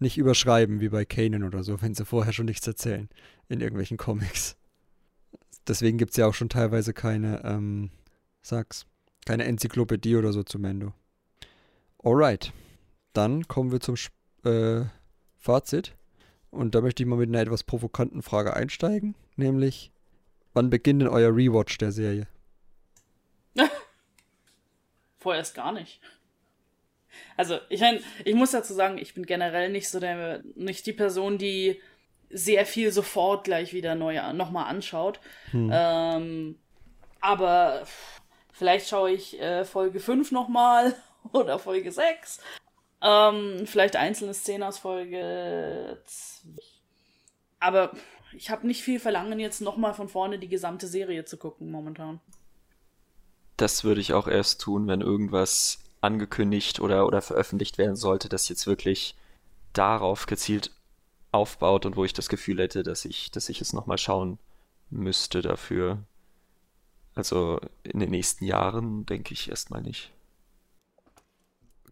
nicht 0.00 0.18
überschreiben, 0.18 0.80
wie 0.80 0.88
bei 0.88 1.04
Kanan 1.04 1.44
oder 1.44 1.62
so, 1.62 1.80
wenn 1.82 1.94
sie 1.94 2.04
vorher 2.04 2.32
schon 2.32 2.46
nichts 2.46 2.66
erzählen 2.66 3.08
in 3.48 3.60
irgendwelchen 3.60 3.96
Comics. 3.96 4.56
Deswegen 5.66 5.98
gibt 5.98 6.12
es 6.12 6.16
ja 6.16 6.26
auch 6.26 6.34
schon 6.34 6.48
teilweise 6.48 6.92
keine, 6.92 7.44
ähm, 7.44 7.90
sag's, 8.42 8.86
keine 9.26 9.44
Enzyklopädie 9.44 10.16
oder 10.16 10.32
so 10.32 10.42
zu 10.42 10.58
Mendo. 10.58 10.92
Alright. 12.02 12.52
Dann 13.12 13.46
kommen 13.46 13.72
wir 13.72 13.80
zum 13.80 13.96
äh, 14.44 14.84
Fazit. 15.36 15.94
Und 16.50 16.74
da 16.74 16.80
möchte 16.80 17.02
ich 17.02 17.08
mal 17.08 17.16
mit 17.16 17.28
einer 17.28 17.40
etwas 17.40 17.62
provokanten 17.62 18.22
Frage 18.22 18.54
einsteigen, 18.54 19.14
nämlich, 19.36 19.92
wann 20.52 20.68
beginnt 20.68 21.02
denn 21.02 21.08
euer 21.08 21.34
Rewatch 21.34 21.78
der 21.78 21.92
Serie? 21.92 22.26
Vorerst 25.18 25.54
gar 25.54 25.72
nicht. 25.72 26.00
Also, 27.36 27.58
ich 27.68 27.80
meine, 27.80 28.00
ich 28.24 28.34
muss 28.34 28.52
dazu 28.52 28.74
sagen, 28.74 28.98
ich 28.98 29.14
bin 29.14 29.26
generell 29.26 29.70
nicht 29.70 29.88
so 29.88 30.00
der, 30.00 30.42
nicht 30.54 30.86
die 30.86 30.92
Person, 30.92 31.38
die 31.38 31.80
sehr 32.30 32.64
viel 32.64 32.92
sofort 32.92 33.44
gleich 33.44 33.72
wieder 33.72 33.94
neu 33.94 34.20
nochmal 34.32 34.66
anschaut. 34.66 35.20
Hm. 35.50 35.70
Ähm, 35.72 36.58
aber 37.20 37.82
vielleicht 38.52 38.88
schaue 38.88 39.10
ich 39.10 39.40
äh, 39.40 39.64
Folge 39.64 40.00
5 40.00 40.30
nochmal 40.30 40.94
oder 41.32 41.58
Folge 41.58 41.90
6. 41.90 42.40
Ähm, 43.02 43.66
vielleicht 43.66 43.96
einzelne 43.96 44.34
Szenen 44.34 44.62
aus 44.62 44.78
Folge 44.78 46.00
2. 46.04 46.48
Aber 47.58 47.92
ich 48.32 48.50
habe 48.50 48.66
nicht 48.66 48.82
viel 48.82 49.00
Verlangen, 49.00 49.38
jetzt 49.40 49.60
nochmal 49.60 49.94
von 49.94 50.08
vorne 50.08 50.38
die 50.38 50.48
gesamte 50.48 50.86
Serie 50.86 51.24
zu 51.24 51.36
gucken 51.36 51.70
momentan. 51.70 52.20
Das 53.56 53.84
würde 53.84 54.00
ich 54.00 54.14
auch 54.14 54.26
erst 54.26 54.60
tun, 54.60 54.86
wenn 54.86 55.02
irgendwas 55.02 55.82
angekündigt 56.00 56.80
oder, 56.80 57.06
oder 57.06 57.22
veröffentlicht 57.22 57.78
werden 57.78 57.96
sollte, 57.96 58.28
das 58.28 58.48
jetzt 58.48 58.66
wirklich 58.66 59.16
darauf 59.72 60.26
gezielt 60.26 60.72
aufbaut 61.32 61.86
und 61.86 61.96
wo 61.96 62.04
ich 62.04 62.12
das 62.12 62.28
Gefühl 62.28 62.58
hätte, 62.58 62.82
dass 62.82 63.04
ich, 63.04 63.30
dass 63.30 63.48
ich 63.48 63.60
es 63.60 63.72
nochmal 63.72 63.98
schauen 63.98 64.38
müsste 64.90 65.42
dafür. 65.42 66.02
Also 67.14 67.60
in 67.82 68.00
den 68.00 68.10
nächsten 68.10 68.44
Jahren 68.44 69.06
denke 69.06 69.34
ich 69.34 69.50
erstmal 69.50 69.82
nicht. 69.82 70.12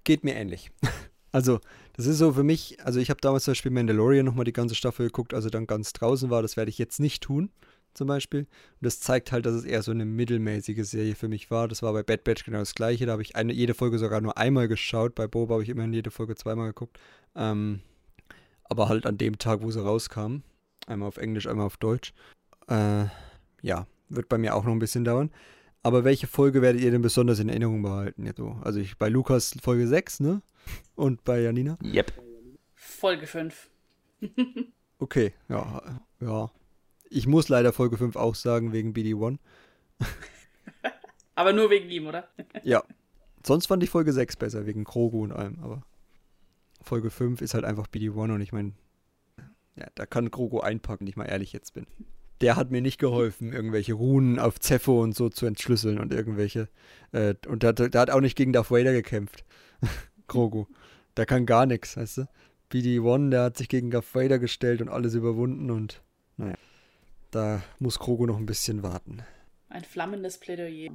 Geht 0.05 0.25
mir 0.25 0.35
ähnlich. 0.35 0.71
Also, 1.31 1.61
das 1.93 2.07
ist 2.07 2.17
so 2.17 2.33
für 2.33 2.43
mich, 2.43 2.83
also 2.87 3.01
ich 3.01 3.11
habe 3.11 3.21
damals 3.21 3.45
zum 3.45 3.53
Beispiel 3.53 3.71
Mandalorian 3.71 4.25
nochmal 4.25 4.47
die 4.47 4.53
ganze 4.55 4.75
Staffel 4.75 5.09
geguckt, 5.09 5.35
also 5.35 5.51
dann 5.51 5.67
ganz 5.67 5.93
draußen 5.93 6.31
war, 6.31 6.41
das 6.41 6.57
werde 6.57 6.71
ich 6.71 6.79
jetzt 6.79 7.01
nicht 7.01 7.23
tun 7.23 7.51
zum 7.95 8.09
Beispiel. 8.09 8.41
Und 8.41 8.49
das 8.81 9.01
zeigt 9.01 9.33
halt, 9.33 9.47
dass 9.47 9.55
es 9.55 9.65
eher 9.65 9.83
so 9.83 9.91
eine 9.91 10.05
mittelmäßige 10.05 10.89
Serie 10.89 11.15
für 11.15 11.29
mich 11.29 11.51
war. 11.51 11.69
Das 11.69 11.83
war 11.83 11.93
bei 11.93 12.03
Bad 12.03 12.25
Batch 12.25 12.45
genau 12.45 12.59
das 12.59 12.75
gleiche. 12.75 13.07
Da 13.07 13.13
habe 13.13 13.23
ich 13.23 13.37
eine, 13.37 13.53
jede 13.53 13.75
Folge 13.75 13.99
sogar 13.99 14.21
nur 14.21 14.39
einmal 14.39 14.69
geschaut. 14.69 15.15
Bei 15.15 15.27
Boba 15.27 15.55
habe 15.55 15.63
ich 15.63 15.69
immerhin 15.69 15.93
jede 15.93 16.11
Folge 16.11 16.35
zweimal 16.35 16.69
geguckt. 16.69 16.99
Ähm, 17.35 17.81
aber 18.65 18.89
halt 18.89 19.07
an 19.07 19.19
dem 19.19 19.39
Tag, 19.39 19.63
wo 19.63 19.71
sie 19.71 19.83
rauskam. 19.83 20.43
Einmal 20.87 21.09
auf 21.09 21.17
Englisch, 21.17 21.47
einmal 21.47 21.67
auf 21.67 21.77
Deutsch. 21.77 22.13
Äh, 22.69 23.07
ja, 23.63 23.87
wird 24.09 24.29
bei 24.29 24.39
mir 24.39 24.55
auch 24.55 24.65
noch 24.65 24.73
ein 24.73 24.79
bisschen 24.79 25.05
dauern. 25.05 25.31
Aber 25.83 26.05
welche 26.05 26.27
Folge 26.27 26.61
werdet 26.61 26.83
ihr 26.83 26.91
denn 26.91 27.03
besonders 27.03 27.39
in 27.39 27.49
Erinnerung 27.49 27.83
behalten? 27.83 28.27
Ja, 28.27 28.33
so. 28.37 28.59
Also 28.63 28.81
ich 28.81 28.99
bei 28.99 29.09
Lukas 29.09 29.55
Folge 29.63 29.87
6, 29.87 30.21
ne? 30.21 30.43
Und 30.95 31.25
bei 31.25 31.41
Janina? 31.41 31.79
Yep. 31.83 32.13
Folge 32.75 33.27
5. 33.27 33.71
okay, 34.99 35.33
ja, 35.49 36.01
ja. 36.21 36.51
Ich 37.11 37.27
muss 37.27 37.49
leider 37.49 37.73
Folge 37.73 37.97
5 37.97 38.17
auch 38.17 38.35
sagen, 38.35 38.73
wegen 38.73 38.93
BD1. 38.93 39.39
aber 41.35 41.53
nur 41.53 41.71
wegen 41.71 41.89
ihm, 41.91 42.07
oder? 42.07 42.29
ja. 42.63 42.83
Sonst 43.47 43.67
fand 43.67 43.83
ich 43.83 43.91
Folge 43.91 44.13
6 44.13 44.37
besser, 44.37 44.67
wegen 44.67 44.85
Krogu 44.85 45.23
und 45.23 45.33
allem, 45.33 45.59
aber 45.63 45.83
Folge 46.83 47.11
5 47.11 47.41
ist 47.41 47.55
halt 47.55 47.65
einfach 47.65 47.87
BD1 47.87 48.35
und 48.35 48.41
ich 48.41 48.53
meine, 48.53 48.73
ja, 49.77 49.87
da 49.95 50.07
kann 50.07 50.31
Krogu 50.31 50.61
einpacken, 50.61 51.01
wenn 51.01 51.09
ich 51.09 51.17
mal 51.17 51.27
ehrlich 51.27 51.53
jetzt 51.53 51.75
bin. 51.75 51.87
Der 52.41 52.57
hat 52.57 52.71
mir 52.71 52.81
nicht 52.81 52.99
geholfen, 52.99 53.53
irgendwelche 53.53 53.95
Runen 53.95 54.39
auf 54.39 54.61
Zepho 54.61 55.03
und 55.03 55.15
so 55.15 55.29
zu 55.29 55.47
entschlüsseln 55.47 55.99
und 55.99 56.13
irgendwelche. 56.13 56.69
Äh, 57.13 57.35
und 57.47 57.63
der, 57.63 57.73
der, 57.73 58.01
hat 58.01 58.11
auch 58.11 58.21
nicht 58.21 58.37
gegen 58.37 58.53
Darth 58.53 58.71
Vader 58.71 58.93
gekämpft. 58.93 59.45
Krogu. 60.29 60.67
Der 61.17 61.27
kann 61.27 61.47
gar 61.47 61.67
nichts, 61.67 61.97
weißt 61.97 62.19
du? 62.19 62.29
BD1, 62.73 63.31
der 63.31 63.43
hat 63.45 63.57
sich 63.57 63.69
gegen 63.69 63.91
Darth 63.91 64.15
Vader 64.15 64.39
gestellt 64.39 64.81
und 64.81 64.89
alles 64.89 65.15
überwunden 65.15 65.71
und 65.71 66.03
naja. 66.37 66.55
Da 67.31 67.63
muss 67.79 67.99
Krogo 67.99 68.27
noch 68.27 68.39
ein 68.39 68.47
bisschen 68.47 68.83
warten. 68.83 69.23
Ein 69.69 69.85
flammendes 69.85 70.39
Plädoyer. 70.39 70.93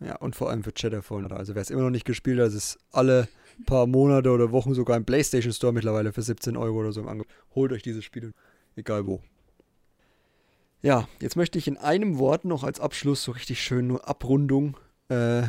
Ja, 0.00 0.16
und 0.16 0.36
vor 0.36 0.50
allem 0.50 0.62
für 0.62 1.02
Fallen. 1.02 1.32
Also 1.32 1.54
wer 1.54 1.62
es 1.62 1.70
immer 1.70 1.82
noch 1.82 1.90
nicht 1.90 2.04
gespielt 2.04 2.38
hat, 2.38 2.52
ist 2.52 2.78
alle 2.92 3.28
paar 3.64 3.86
Monate 3.86 4.30
oder 4.30 4.52
Wochen 4.52 4.74
sogar 4.74 4.96
im 4.96 5.06
PlayStation 5.06 5.52
Store 5.52 5.72
mittlerweile 5.72 6.12
für 6.12 6.22
17 6.22 6.56
Euro 6.56 6.80
oder 6.80 6.92
so 6.92 7.00
im 7.00 7.08
Angebot. 7.08 7.32
Holt 7.54 7.72
euch 7.72 7.82
diese 7.82 8.02
Spiele, 8.02 8.32
egal 8.76 9.06
wo. 9.06 9.22
Ja, 10.82 11.08
jetzt 11.20 11.36
möchte 11.36 11.58
ich 11.58 11.66
in 11.66 11.78
einem 11.78 12.18
Wort 12.18 12.44
noch 12.44 12.62
als 12.62 12.78
Abschluss 12.78 13.24
so 13.24 13.32
richtig 13.32 13.62
schön 13.62 13.86
nur 13.86 14.06
Abrundung 14.06 14.76
äh, 15.08 15.42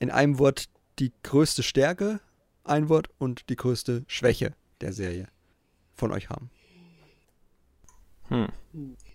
in 0.00 0.10
einem 0.10 0.38
Wort 0.38 0.68
die 0.98 1.12
größte 1.22 1.62
Stärke, 1.62 2.20
ein 2.64 2.88
Wort 2.88 3.10
und 3.18 3.48
die 3.50 3.56
größte 3.56 4.04
Schwäche 4.06 4.54
der 4.80 4.92
Serie 4.92 5.28
von 5.94 6.10
euch 6.10 6.30
haben. 6.30 6.50
Hm. 8.28 8.48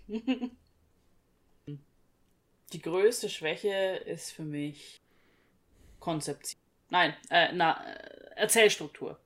Die 2.72 2.82
größte 2.82 3.30
Schwäche 3.30 4.02
ist 4.06 4.32
für 4.32 4.44
mich 4.44 5.00
Konzeption. 6.00 6.60
Nein, 6.90 7.14
äh, 7.30 7.52
na, 7.52 7.84
äh, 7.84 8.36
Erzählstruktur. 8.36 9.18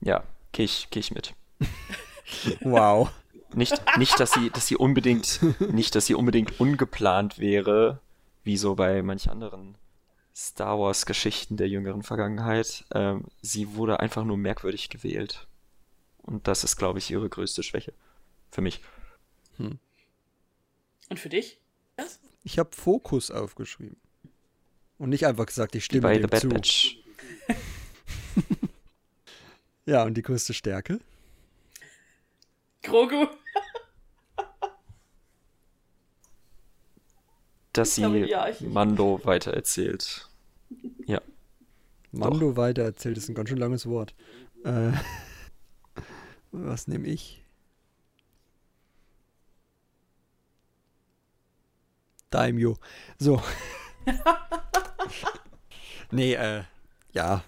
Ja, 0.00 0.24
gehe 0.52 0.64
ich, 0.64 0.88
geh 0.90 1.00
ich 1.00 1.10
mit. 1.12 1.34
wow. 2.60 3.10
Nicht, 3.54 3.80
nicht, 3.96 4.20
dass 4.20 4.32
sie, 4.32 4.50
dass 4.50 4.66
sie 4.66 4.76
unbedingt, 4.76 5.40
nicht, 5.72 5.94
dass 5.94 6.06
sie 6.06 6.14
unbedingt 6.14 6.60
ungeplant 6.60 7.38
wäre, 7.38 8.00
wie 8.44 8.56
so 8.56 8.74
bei 8.74 9.02
manch 9.02 9.30
anderen 9.30 9.76
Star 10.34 10.78
Wars 10.78 11.06
Geschichten 11.06 11.56
der 11.56 11.68
jüngeren 11.68 12.02
Vergangenheit. 12.02 12.84
Ähm, 12.92 13.24
sie 13.40 13.74
wurde 13.74 14.00
einfach 14.00 14.24
nur 14.24 14.36
merkwürdig 14.36 14.90
gewählt. 14.90 15.46
Und 16.26 16.46
das 16.48 16.64
ist, 16.64 16.76
glaube 16.76 16.98
ich, 16.98 17.10
ihre 17.10 17.28
größte 17.28 17.62
Schwäche. 17.62 17.92
Für 18.50 18.60
mich. 18.60 18.80
Hm. 19.56 19.78
Und 21.08 21.20
für 21.20 21.28
dich? 21.28 21.60
Was? 21.96 22.18
Ich 22.42 22.58
habe 22.58 22.74
Fokus 22.74 23.30
aufgeschrieben. 23.30 23.96
Und 24.98 25.10
nicht 25.10 25.24
einfach 25.26 25.46
gesagt, 25.46 25.74
ich 25.76 25.84
stimme 25.84 26.02
Bei 26.02 26.18
dem 26.18 26.28
The 26.30 26.38
zu. 26.38 26.48
Bad 26.48 26.56
Batch. 26.56 26.98
ja, 29.86 30.02
und 30.04 30.14
die 30.14 30.22
größte 30.22 30.52
Stärke? 30.54 31.00
Grogu. 32.82 33.28
Dass 37.72 37.94
sie 37.94 38.26
Mando 38.60 39.20
weitererzählt. 39.24 40.28
Ja. 41.06 41.20
Mando 42.10 42.50
Doch. 42.50 42.56
weitererzählt 42.56 43.18
ist 43.18 43.28
ein 43.28 43.34
ganz 43.34 43.50
schön 43.50 43.58
langes 43.58 43.86
Wort. 43.86 44.14
Äh. 44.64 44.92
Was 46.64 46.88
nehme 46.88 47.08
ich? 47.08 47.42
Daimyo. 52.30 52.76
So. 53.18 53.42
nee, 56.10 56.34
äh, 56.34 56.62
ja, 57.12 57.44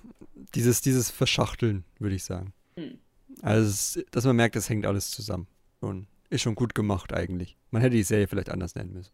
dieses, 0.54 0.80
dieses 0.80 1.10
Verschachteln, 1.10 1.84
würde 1.98 2.16
ich 2.16 2.24
sagen. 2.24 2.52
Hm. 2.76 2.98
Also, 3.42 4.00
dass 4.10 4.24
man 4.24 4.36
merkt, 4.36 4.56
es 4.56 4.68
hängt 4.68 4.86
alles 4.86 5.10
zusammen. 5.10 5.46
Und 5.80 6.08
ist 6.30 6.42
schon 6.42 6.54
gut 6.54 6.74
gemacht 6.74 7.14
eigentlich. 7.14 7.56
Man 7.70 7.80
hätte 7.80 7.96
die 7.96 8.02
Serie 8.02 8.28
vielleicht 8.28 8.50
anders 8.50 8.74
nennen 8.74 8.92
müssen. 8.92 9.12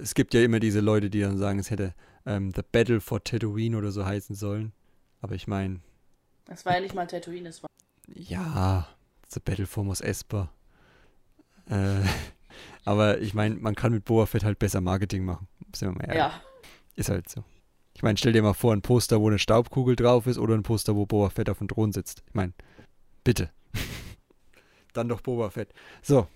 Es 0.00 0.14
gibt 0.14 0.34
ja 0.34 0.42
immer 0.42 0.60
diese 0.60 0.80
Leute, 0.80 1.10
die 1.10 1.20
dann 1.20 1.38
sagen, 1.38 1.58
es 1.58 1.70
hätte 1.70 1.94
ähm, 2.26 2.52
The 2.54 2.62
Battle 2.70 3.00
for 3.00 3.24
Tatooine 3.24 3.76
oder 3.76 3.90
so 3.90 4.04
heißen 4.04 4.36
sollen. 4.36 4.72
Aber 5.20 5.34
ich 5.34 5.48
meine. 5.48 5.80
Es 6.48 6.64
war 6.64 6.74
ja 6.74 6.80
nicht 6.80 6.94
mal 6.94 7.06
Tatooine, 7.06 7.48
es 7.48 7.62
war. 7.62 7.70
Ja, 8.14 8.88
The 9.32 9.40
Battle 9.40 9.66
for 9.66 9.84
Mos 9.84 10.00
Esper. 10.00 10.50
Äh, 11.68 12.00
aber 12.84 13.20
ich 13.20 13.34
meine, 13.34 13.56
man 13.56 13.74
kann 13.74 13.92
mit 13.92 14.04
Boa 14.04 14.26
Fett 14.26 14.44
halt 14.44 14.58
besser 14.58 14.80
Marketing 14.80 15.24
machen. 15.24 15.48
Sind 15.74 15.88
wir 15.88 15.92
mal 15.92 16.04
ehrlich. 16.04 16.16
Ja. 16.16 16.42
Ist 16.96 17.08
halt 17.08 17.28
so. 17.28 17.44
Ich 17.94 18.02
meine, 18.02 18.16
stell 18.16 18.32
dir 18.32 18.42
mal 18.42 18.54
vor, 18.54 18.72
ein 18.72 18.82
Poster, 18.82 19.20
wo 19.20 19.28
eine 19.28 19.38
Staubkugel 19.38 19.96
drauf 19.96 20.26
ist 20.26 20.38
oder 20.38 20.54
ein 20.54 20.62
Poster, 20.62 20.96
wo 20.96 21.06
Boa 21.06 21.30
Fett 21.30 21.50
auf 21.50 21.58
dem 21.58 21.68
Thron 21.68 21.92
sitzt. 21.92 22.22
Ich 22.26 22.34
meine, 22.34 22.52
bitte. 23.24 23.50
dann 24.92 25.08
doch 25.08 25.20
Boba 25.20 25.50
Fett. 25.50 25.72
So. 26.02 26.26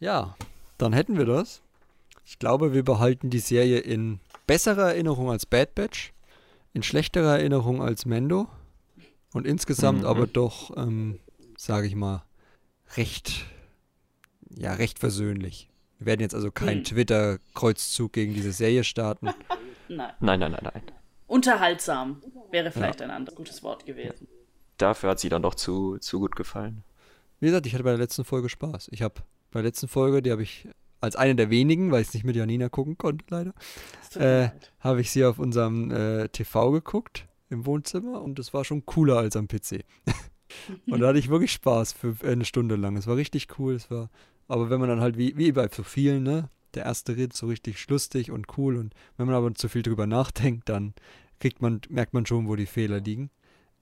Ja, 0.00 0.36
dann 0.76 0.92
hätten 0.92 1.18
wir 1.18 1.26
das. 1.26 1.62
Ich 2.24 2.38
glaube, 2.38 2.72
wir 2.72 2.84
behalten 2.84 3.30
die 3.30 3.38
Serie 3.38 3.78
in 3.78 4.20
besserer 4.46 4.90
Erinnerung 4.90 5.30
als 5.30 5.46
Bad 5.46 5.74
Batch, 5.74 6.12
in 6.72 6.82
schlechterer 6.82 7.38
Erinnerung 7.38 7.82
als 7.82 8.04
Mendo 8.04 8.48
und 9.32 9.46
insgesamt 9.46 10.00
mhm. 10.00 10.06
aber 10.06 10.26
doch 10.26 10.76
ähm, 10.76 11.18
sage 11.58 11.86
ich 11.88 11.94
mal, 11.96 12.22
recht, 12.96 13.44
ja, 14.48 14.72
recht 14.74 14.98
versöhnlich 14.98 15.68
Wir 15.98 16.06
werden 16.06 16.20
jetzt 16.20 16.34
also 16.34 16.52
keinen 16.52 16.78
Hm. 16.78 16.84
Twitter-Kreuzzug 16.84 18.12
gegen 18.12 18.32
diese 18.32 18.52
Serie 18.52 18.84
starten. 18.84 19.30
Nein. 19.88 20.12
Nein, 20.20 20.38
nein, 20.40 20.52
nein, 20.52 20.70
nein. 20.72 20.82
Unterhaltsam 21.26 22.22
wäre 22.50 22.70
vielleicht 22.70 23.02
ein 23.02 23.10
anderes 23.10 23.36
gutes 23.36 23.62
Wort 23.62 23.84
gewesen. 23.86 24.28
Dafür 24.76 25.10
hat 25.10 25.18
sie 25.18 25.28
dann 25.30 25.42
doch 25.42 25.54
zu, 25.54 25.98
zu 25.98 26.20
gut 26.20 26.36
gefallen. 26.36 26.84
Wie 27.40 27.46
gesagt, 27.46 27.66
ich 27.66 27.72
hatte 27.74 27.84
bei 27.84 27.90
der 27.90 27.98
letzten 27.98 28.24
Folge 28.24 28.48
Spaß. 28.48 28.88
Ich 28.92 29.02
habe 29.02 29.14
bei 29.50 29.60
der 29.60 29.68
letzten 29.70 29.88
Folge, 29.88 30.22
die 30.22 30.30
habe 30.30 30.42
ich 30.42 30.68
als 31.00 31.16
eine 31.16 31.34
der 31.34 31.48
wenigen, 31.50 31.90
weil 31.90 32.02
ich 32.02 32.08
es 32.08 32.14
nicht 32.14 32.24
mit 32.24 32.36
Janina 32.36 32.68
gucken 32.68 32.98
konnte, 32.98 33.24
leider, 33.30 33.54
äh, 34.14 34.50
habe 34.80 35.00
ich 35.00 35.10
sie 35.10 35.24
auf 35.24 35.38
unserem 35.38 35.90
äh, 35.90 36.28
TV 36.28 36.70
geguckt 36.70 37.26
im 37.48 37.64
Wohnzimmer 37.66 38.20
und 38.22 38.38
es 38.38 38.52
war 38.52 38.64
schon 38.64 38.84
cooler 38.86 39.16
als 39.18 39.34
am 39.36 39.48
PC. 39.48 39.84
und 40.88 41.00
da 41.00 41.08
hatte 41.08 41.18
ich 41.18 41.28
wirklich 41.28 41.52
Spaß 41.52 41.92
für 41.92 42.16
eine 42.24 42.44
Stunde 42.44 42.76
lang. 42.76 42.96
Es 42.96 43.06
war 43.06 43.16
richtig 43.16 43.48
cool. 43.58 43.74
Es 43.74 43.90
war, 43.90 44.10
aber 44.48 44.70
wenn 44.70 44.80
man 44.80 44.88
dann 44.88 45.00
halt 45.00 45.16
wie, 45.18 45.36
wie 45.36 45.52
bei 45.52 45.68
so 45.68 45.82
vielen, 45.82 46.22
ne, 46.22 46.48
der 46.74 46.84
erste 46.84 47.16
Ritt 47.16 47.34
so 47.34 47.46
richtig 47.46 47.88
lustig 47.88 48.30
und 48.30 48.46
cool 48.58 48.76
und 48.76 48.94
wenn 49.16 49.26
man 49.26 49.34
aber 49.34 49.54
zu 49.54 49.68
viel 49.68 49.82
drüber 49.82 50.06
nachdenkt, 50.06 50.68
dann 50.68 50.94
kriegt 51.40 51.62
man, 51.62 51.80
merkt 51.88 52.14
man 52.14 52.26
schon, 52.26 52.48
wo 52.48 52.56
die 52.56 52.66
Fehler 52.66 53.00
liegen. 53.00 53.30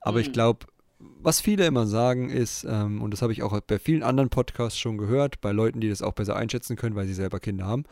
Aber 0.01 0.21
ich 0.21 0.29
Mhm. 0.29 0.33
glaube, 0.33 0.67
was 0.99 1.41
viele 1.41 1.67
immer 1.67 1.87
sagen 1.87 2.31
ist, 2.31 2.65
ähm, 2.69 3.03
und 3.03 3.11
das 3.13 3.23
habe 3.23 3.33
ich 3.33 3.43
auch 3.43 3.59
bei 3.61 3.79
vielen 3.79 4.03
anderen 4.03 4.31
Podcasts 4.31 4.79
schon 4.79 4.99
gehört, 4.99 5.41
bei 5.41 5.53
Leuten, 5.53 5.81
die 5.81 5.89
das 5.89 6.01
auch 6.03 6.13
besser 6.13 6.37
einschätzen 6.37 6.77
können, 6.77 6.97
weil 6.97 7.07
sie 7.07 7.15
selber 7.15 7.39
Kinder 7.41 7.67
haben. 7.67 7.85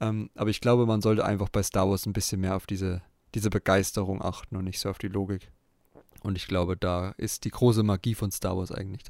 Ähm, 0.00 0.30
aber 0.34 0.50
ich 0.50 0.60
glaube, 0.60 0.86
man 0.86 1.00
sollte 1.00 1.24
einfach 1.24 1.48
bei 1.48 1.62
Star 1.62 1.88
Wars 1.88 2.06
ein 2.06 2.12
bisschen 2.12 2.40
mehr 2.40 2.56
auf 2.56 2.66
diese, 2.66 3.02
diese 3.34 3.50
Begeisterung 3.50 4.20
achten 4.22 4.56
und 4.56 4.64
nicht 4.64 4.78
so 4.80 4.90
auf 4.90 4.98
die 4.98 5.08
Logik. 5.08 5.50
Und 6.20 6.36
ich 6.36 6.46
glaube, 6.46 6.76
da 6.76 7.10
ist 7.16 7.44
die 7.44 7.50
große 7.50 7.82
Magie 7.82 8.14
von 8.14 8.30
Star 8.30 8.56
Wars 8.56 8.72
eigentlich. 8.72 9.02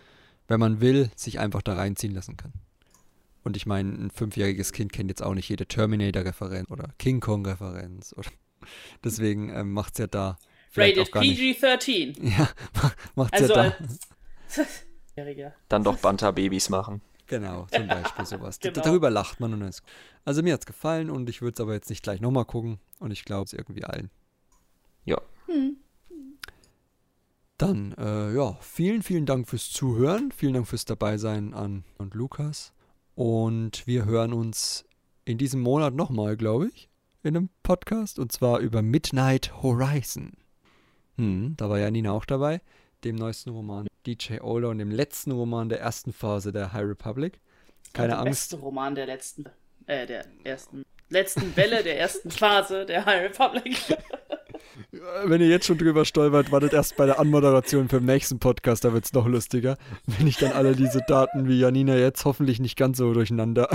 Wenn 0.49 0.61
man 0.61 0.81
will, 0.81 1.11
sich 1.17 1.39
einfach 1.39 1.63
da 1.63 1.75
reinziehen 1.75 2.15
lassen 2.15 2.37
kann. 2.37 2.53
Und 3.43 3.57
ich 3.57 3.67
meine, 3.67 3.91
ein 3.91 4.11
fünfjähriges 4.11 4.73
Kind 4.73 4.93
kennt 4.93 5.11
jetzt 5.11 5.23
auch 5.23 5.35
nicht 5.35 5.49
jede 5.49 5.67
Terminator-Referenz 5.67 6.71
oder 6.71 6.91
King 6.99 7.21
Kong-Referenz. 7.21 8.13
Oder 8.17 8.31
Deswegen 9.05 9.51
ähm, 9.51 9.73
macht 9.73 9.95
es 9.95 9.99
ja 9.99 10.07
da 10.07 10.39
vielleicht 10.71 10.99
Rated 10.99 11.09
auch 11.09 11.15
gar 11.15 11.21
nicht. 11.23 11.41
PG-13. 11.41 12.17
Ja, 12.37 12.51
macht 13.15 13.35
es 13.35 13.43
Also 13.43 13.55
ja 13.55 13.71
da. 13.71 13.77
als. 14.57 14.87
Dann 15.69 15.85
doch 15.85 15.99
Banta-Babys 15.99 16.71
machen. 16.71 17.03
Genau, 17.27 17.67
zum 17.71 17.87
Beispiel 17.87 18.27
sowas. 18.27 18.59
Genau. 18.59 18.81
Darüber 18.81 19.11
lacht 19.11 19.39
man 19.39 19.53
und 19.53 19.61
dann 19.61 19.69
ist 19.69 19.83
Also 20.25 20.43
mir 20.43 20.55
hat 20.55 20.61
es 20.61 20.67
gefallen 20.67 21.11
und 21.11 21.29
ich 21.29 21.43
würde 21.43 21.55
es 21.55 21.61
aber 21.61 21.75
jetzt 21.75 21.91
nicht 21.91 22.03
gleich 22.03 22.21
nochmal 22.21 22.45
gucken 22.45 22.81
und 22.99 23.11
ich 23.13 23.25
glaube 23.25 23.45
es 23.45 23.53
irgendwie 23.53 23.85
allen. 23.85 24.11
Ja. 25.05 25.21
Dann, 27.61 27.95
äh, 27.99 28.35
ja, 28.35 28.57
vielen, 28.63 29.03
vielen 29.03 29.27
Dank 29.27 29.47
fürs 29.47 29.69
Zuhören. 29.71 30.33
Vielen 30.33 30.55
Dank 30.55 30.67
fürs 30.67 30.87
Dabeisein 30.87 31.53
an 31.53 31.85
und 31.99 32.15
Lukas. 32.15 32.73
Und 33.15 33.87
wir 33.87 34.07
hören 34.07 34.33
uns 34.33 34.87
in 35.27 35.37
diesem 35.37 35.61
Monat 35.61 35.93
nochmal, 35.93 36.39
glaube 36.39 36.69
ich, 36.69 36.89
in 37.23 37.37
einem 37.37 37.51
Podcast. 37.63 38.19
Und 38.19 38.33
zwar 38.33 38.61
über 38.61 38.81
Midnight 38.81 39.63
Horizon. 39.63 40.33
Hm, 41.19 41.53
da 41.59 41.69
war 41.69 41.79
ja 41.79 41.91
Nina 41.91 42.13
auch 42.13 42.25
dabei. 42.25 42.63
Dem 43.05 43.17
neuesten 43.17 43.51
Roman 43.51 43.89
DJ 44.07 44.41
Ola 44.41 44.69
und 44.69 44.79
dem 44.79 44.91
letzten 44.91 45.33
Roman 45.33 45.69
der 45.69 45.81
ersten 45.81 46.15
Phase 46.15 46.53
der 46.53 46.73
High 46.73 46.89
Republic. 46.89 47.41
Keine 47.93 48.09
der 48.09 48.21
Angst. 48.21 48.53
beste 48.53 48.57
Roman 48.57 48.95
der 48.95 49.05
letzten, 49.05 49.45
äh, 49.85 50.07
der 50.07 50.25
ersten, 50.45 50.87
letzten 51.11 51.55
Welle 51.57 51.83
der 51.83 52.01
ersten 52.01 52.31
Phase 52.31 52.87
der 52.87 53.05
High 53.05 53.25
Republic. 53.25 53.77
Wenn 55.25 55.41
ihr 55.41 55.49
jetzt 55.49 55.67
schon 55.67 55.79
drüber 55.79 56.05
stolpert, 56.05 56.53
wartet 56.53 56.73
erst 56.73 56.97
bei 56.97 57.07
der 57.07 57.19
Anmoderation 57.19 57.89
für 57.89 57.99
den 57.99 58.07
nächsten 58.07 58.39
Podcast, 58.39 58.85
da 58.85 58.93
wird 58.93 59.05
es 59.05 59.13
noch 59.13 59.27
lustiger. 59.27 59.77
Wenn 60.07 60.27
ich 60.27 60.37
dann 60.37 60.53
alle 60.53 60.75
diese 60.75 61.01
Daten 61.07 61.49
wie 61.49 61.59
Janina 61.59 61.97
jetzt 61.97 62.25
hoffentlich 62.25 62.61
nicht 62.61 62.77
ganz 62.77 62.99
so 62.99 63.13
durcheinander 63.13 63.69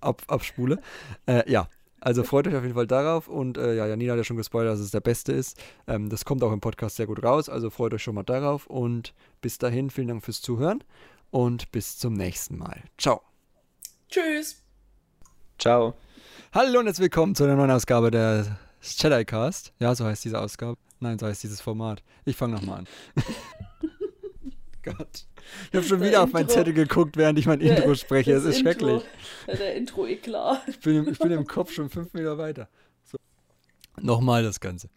ab, 0.00 0.22
abspule. 0.26 0.80
Äh, 1.26 1.50
ja, 1.50 1.68
also 2.00 2.22
freut 2.22 2.48
euch 2.48 2.56
auf 2.56 2.62
jeden 2.62 2.74
Fall 2.74 2.86
darauf 2.86 3.28
und 3.28 3.58
äh, 3.58 3.74
ja, 3.74 3.86
Janina 3.86 4.12
hat 4.12 4.18
ja 4.18 4.24
schon 4.24 4.36
gespoilert, 4.36 4.72
dass 4.72 4.80
es 4.80 4.90
der 4.90 5.00
beste 5.00 5.32
ist. 5.32 5.58
Ähm, 5.86 6.08
das 6.08 6.24
kommt 6.24 6.42
auch 6.42 6.52
im 6.52 6.60
Podcast 6.60 6.96
sehr 6.96 7.06
gut 7.06 7.22
raus, 7.22 7.48
also 7.48 7.70
freut 7.70 7.92
euch 7.94 8.02
schon 8.02 8.14
mal 8.14 8.22
darauf 8.22 8.66
und 8.66 9.14
bis 9.40 9.58
dahin 9.58 9.90
vielen 9.90 10.08
Dank 10.08 10.24
fürs 10.24 10.40
Zuhören 10.40 10.82
und 11.30 11.70
bis 11.72 11.98
zum 11.98 12.14
nächsten 12.14 12.56
Mal. 12.56 12.82
Ciao. 12.98 13.20
Tschüss. 14.08 14.62
Ciao. 15.58 15.94
Hallo 16.52 16.80
und 16.80 16.86
herzlich 16.86 17.04
willkommen 17.04 17.34
zu 17.34 17.44
einer 17.44 17.56
neuen 17.56 17.70
Ausgabe 17.70 18.10
der 18.10 18.58
Jedi 18.82 19.24
Cast. 19.24 19.72
Ja, 19.78 19.94
so 19.94 20.04
heißt 20.04 20.24
diese 20.24 20.40
Ausgabe. 20.40 20.78
Nein, 21.00 21.18
so 21.18 21.26
heißt 21.26 21.42
dieses 21.42 21.60
Format. 21.60 22.02
Ich 22.24 22.36
fange 22.36 22.54
nochmal 22.54 22.80
an. 22.80 22.86
Gott. 24.82 25.26
Ich 25.70 25.76
habe 25.76 25.84
schon 25.86 26.00
Der 26.00 26.08
wieder 26.08 26.22
auf 26.22 26.32
mein 26.32 26.42
Intro. 26.42 26.54
Zettel 26.54 26.72
geguckt, 26.72 27.16
während 27.16 27.38
ich 27.38 27.46
mein 27.46 27.58
Der- 27.60 27.76
Intro 27.76 27.94
spreche. 27.94 28.32
Es 28.32 28.44
das 28.44 28.56
ist 28.56 28.60
Intro, 28.60 29.00
schrecklich. 29.00 29.58
Der 29.58 29.74
Intro-Eklat. 29.76 30.62
Ich 30.68 30.80
bin, 30.80 30.96
im, 30.96 31.08
ich 31.08 31.18
bin 31.18 31.30
im 31.32 31.46
Kopf 31.46 31.72
schon 31.72 31.90
fünf 31.90 32.12
Meter 32.14 32.38
weiter. 32.38 32.68
So. 33.04 33.18
Nochmal 34.00 34.42
das 34.42 34.58
Ganze. 34.60 34.88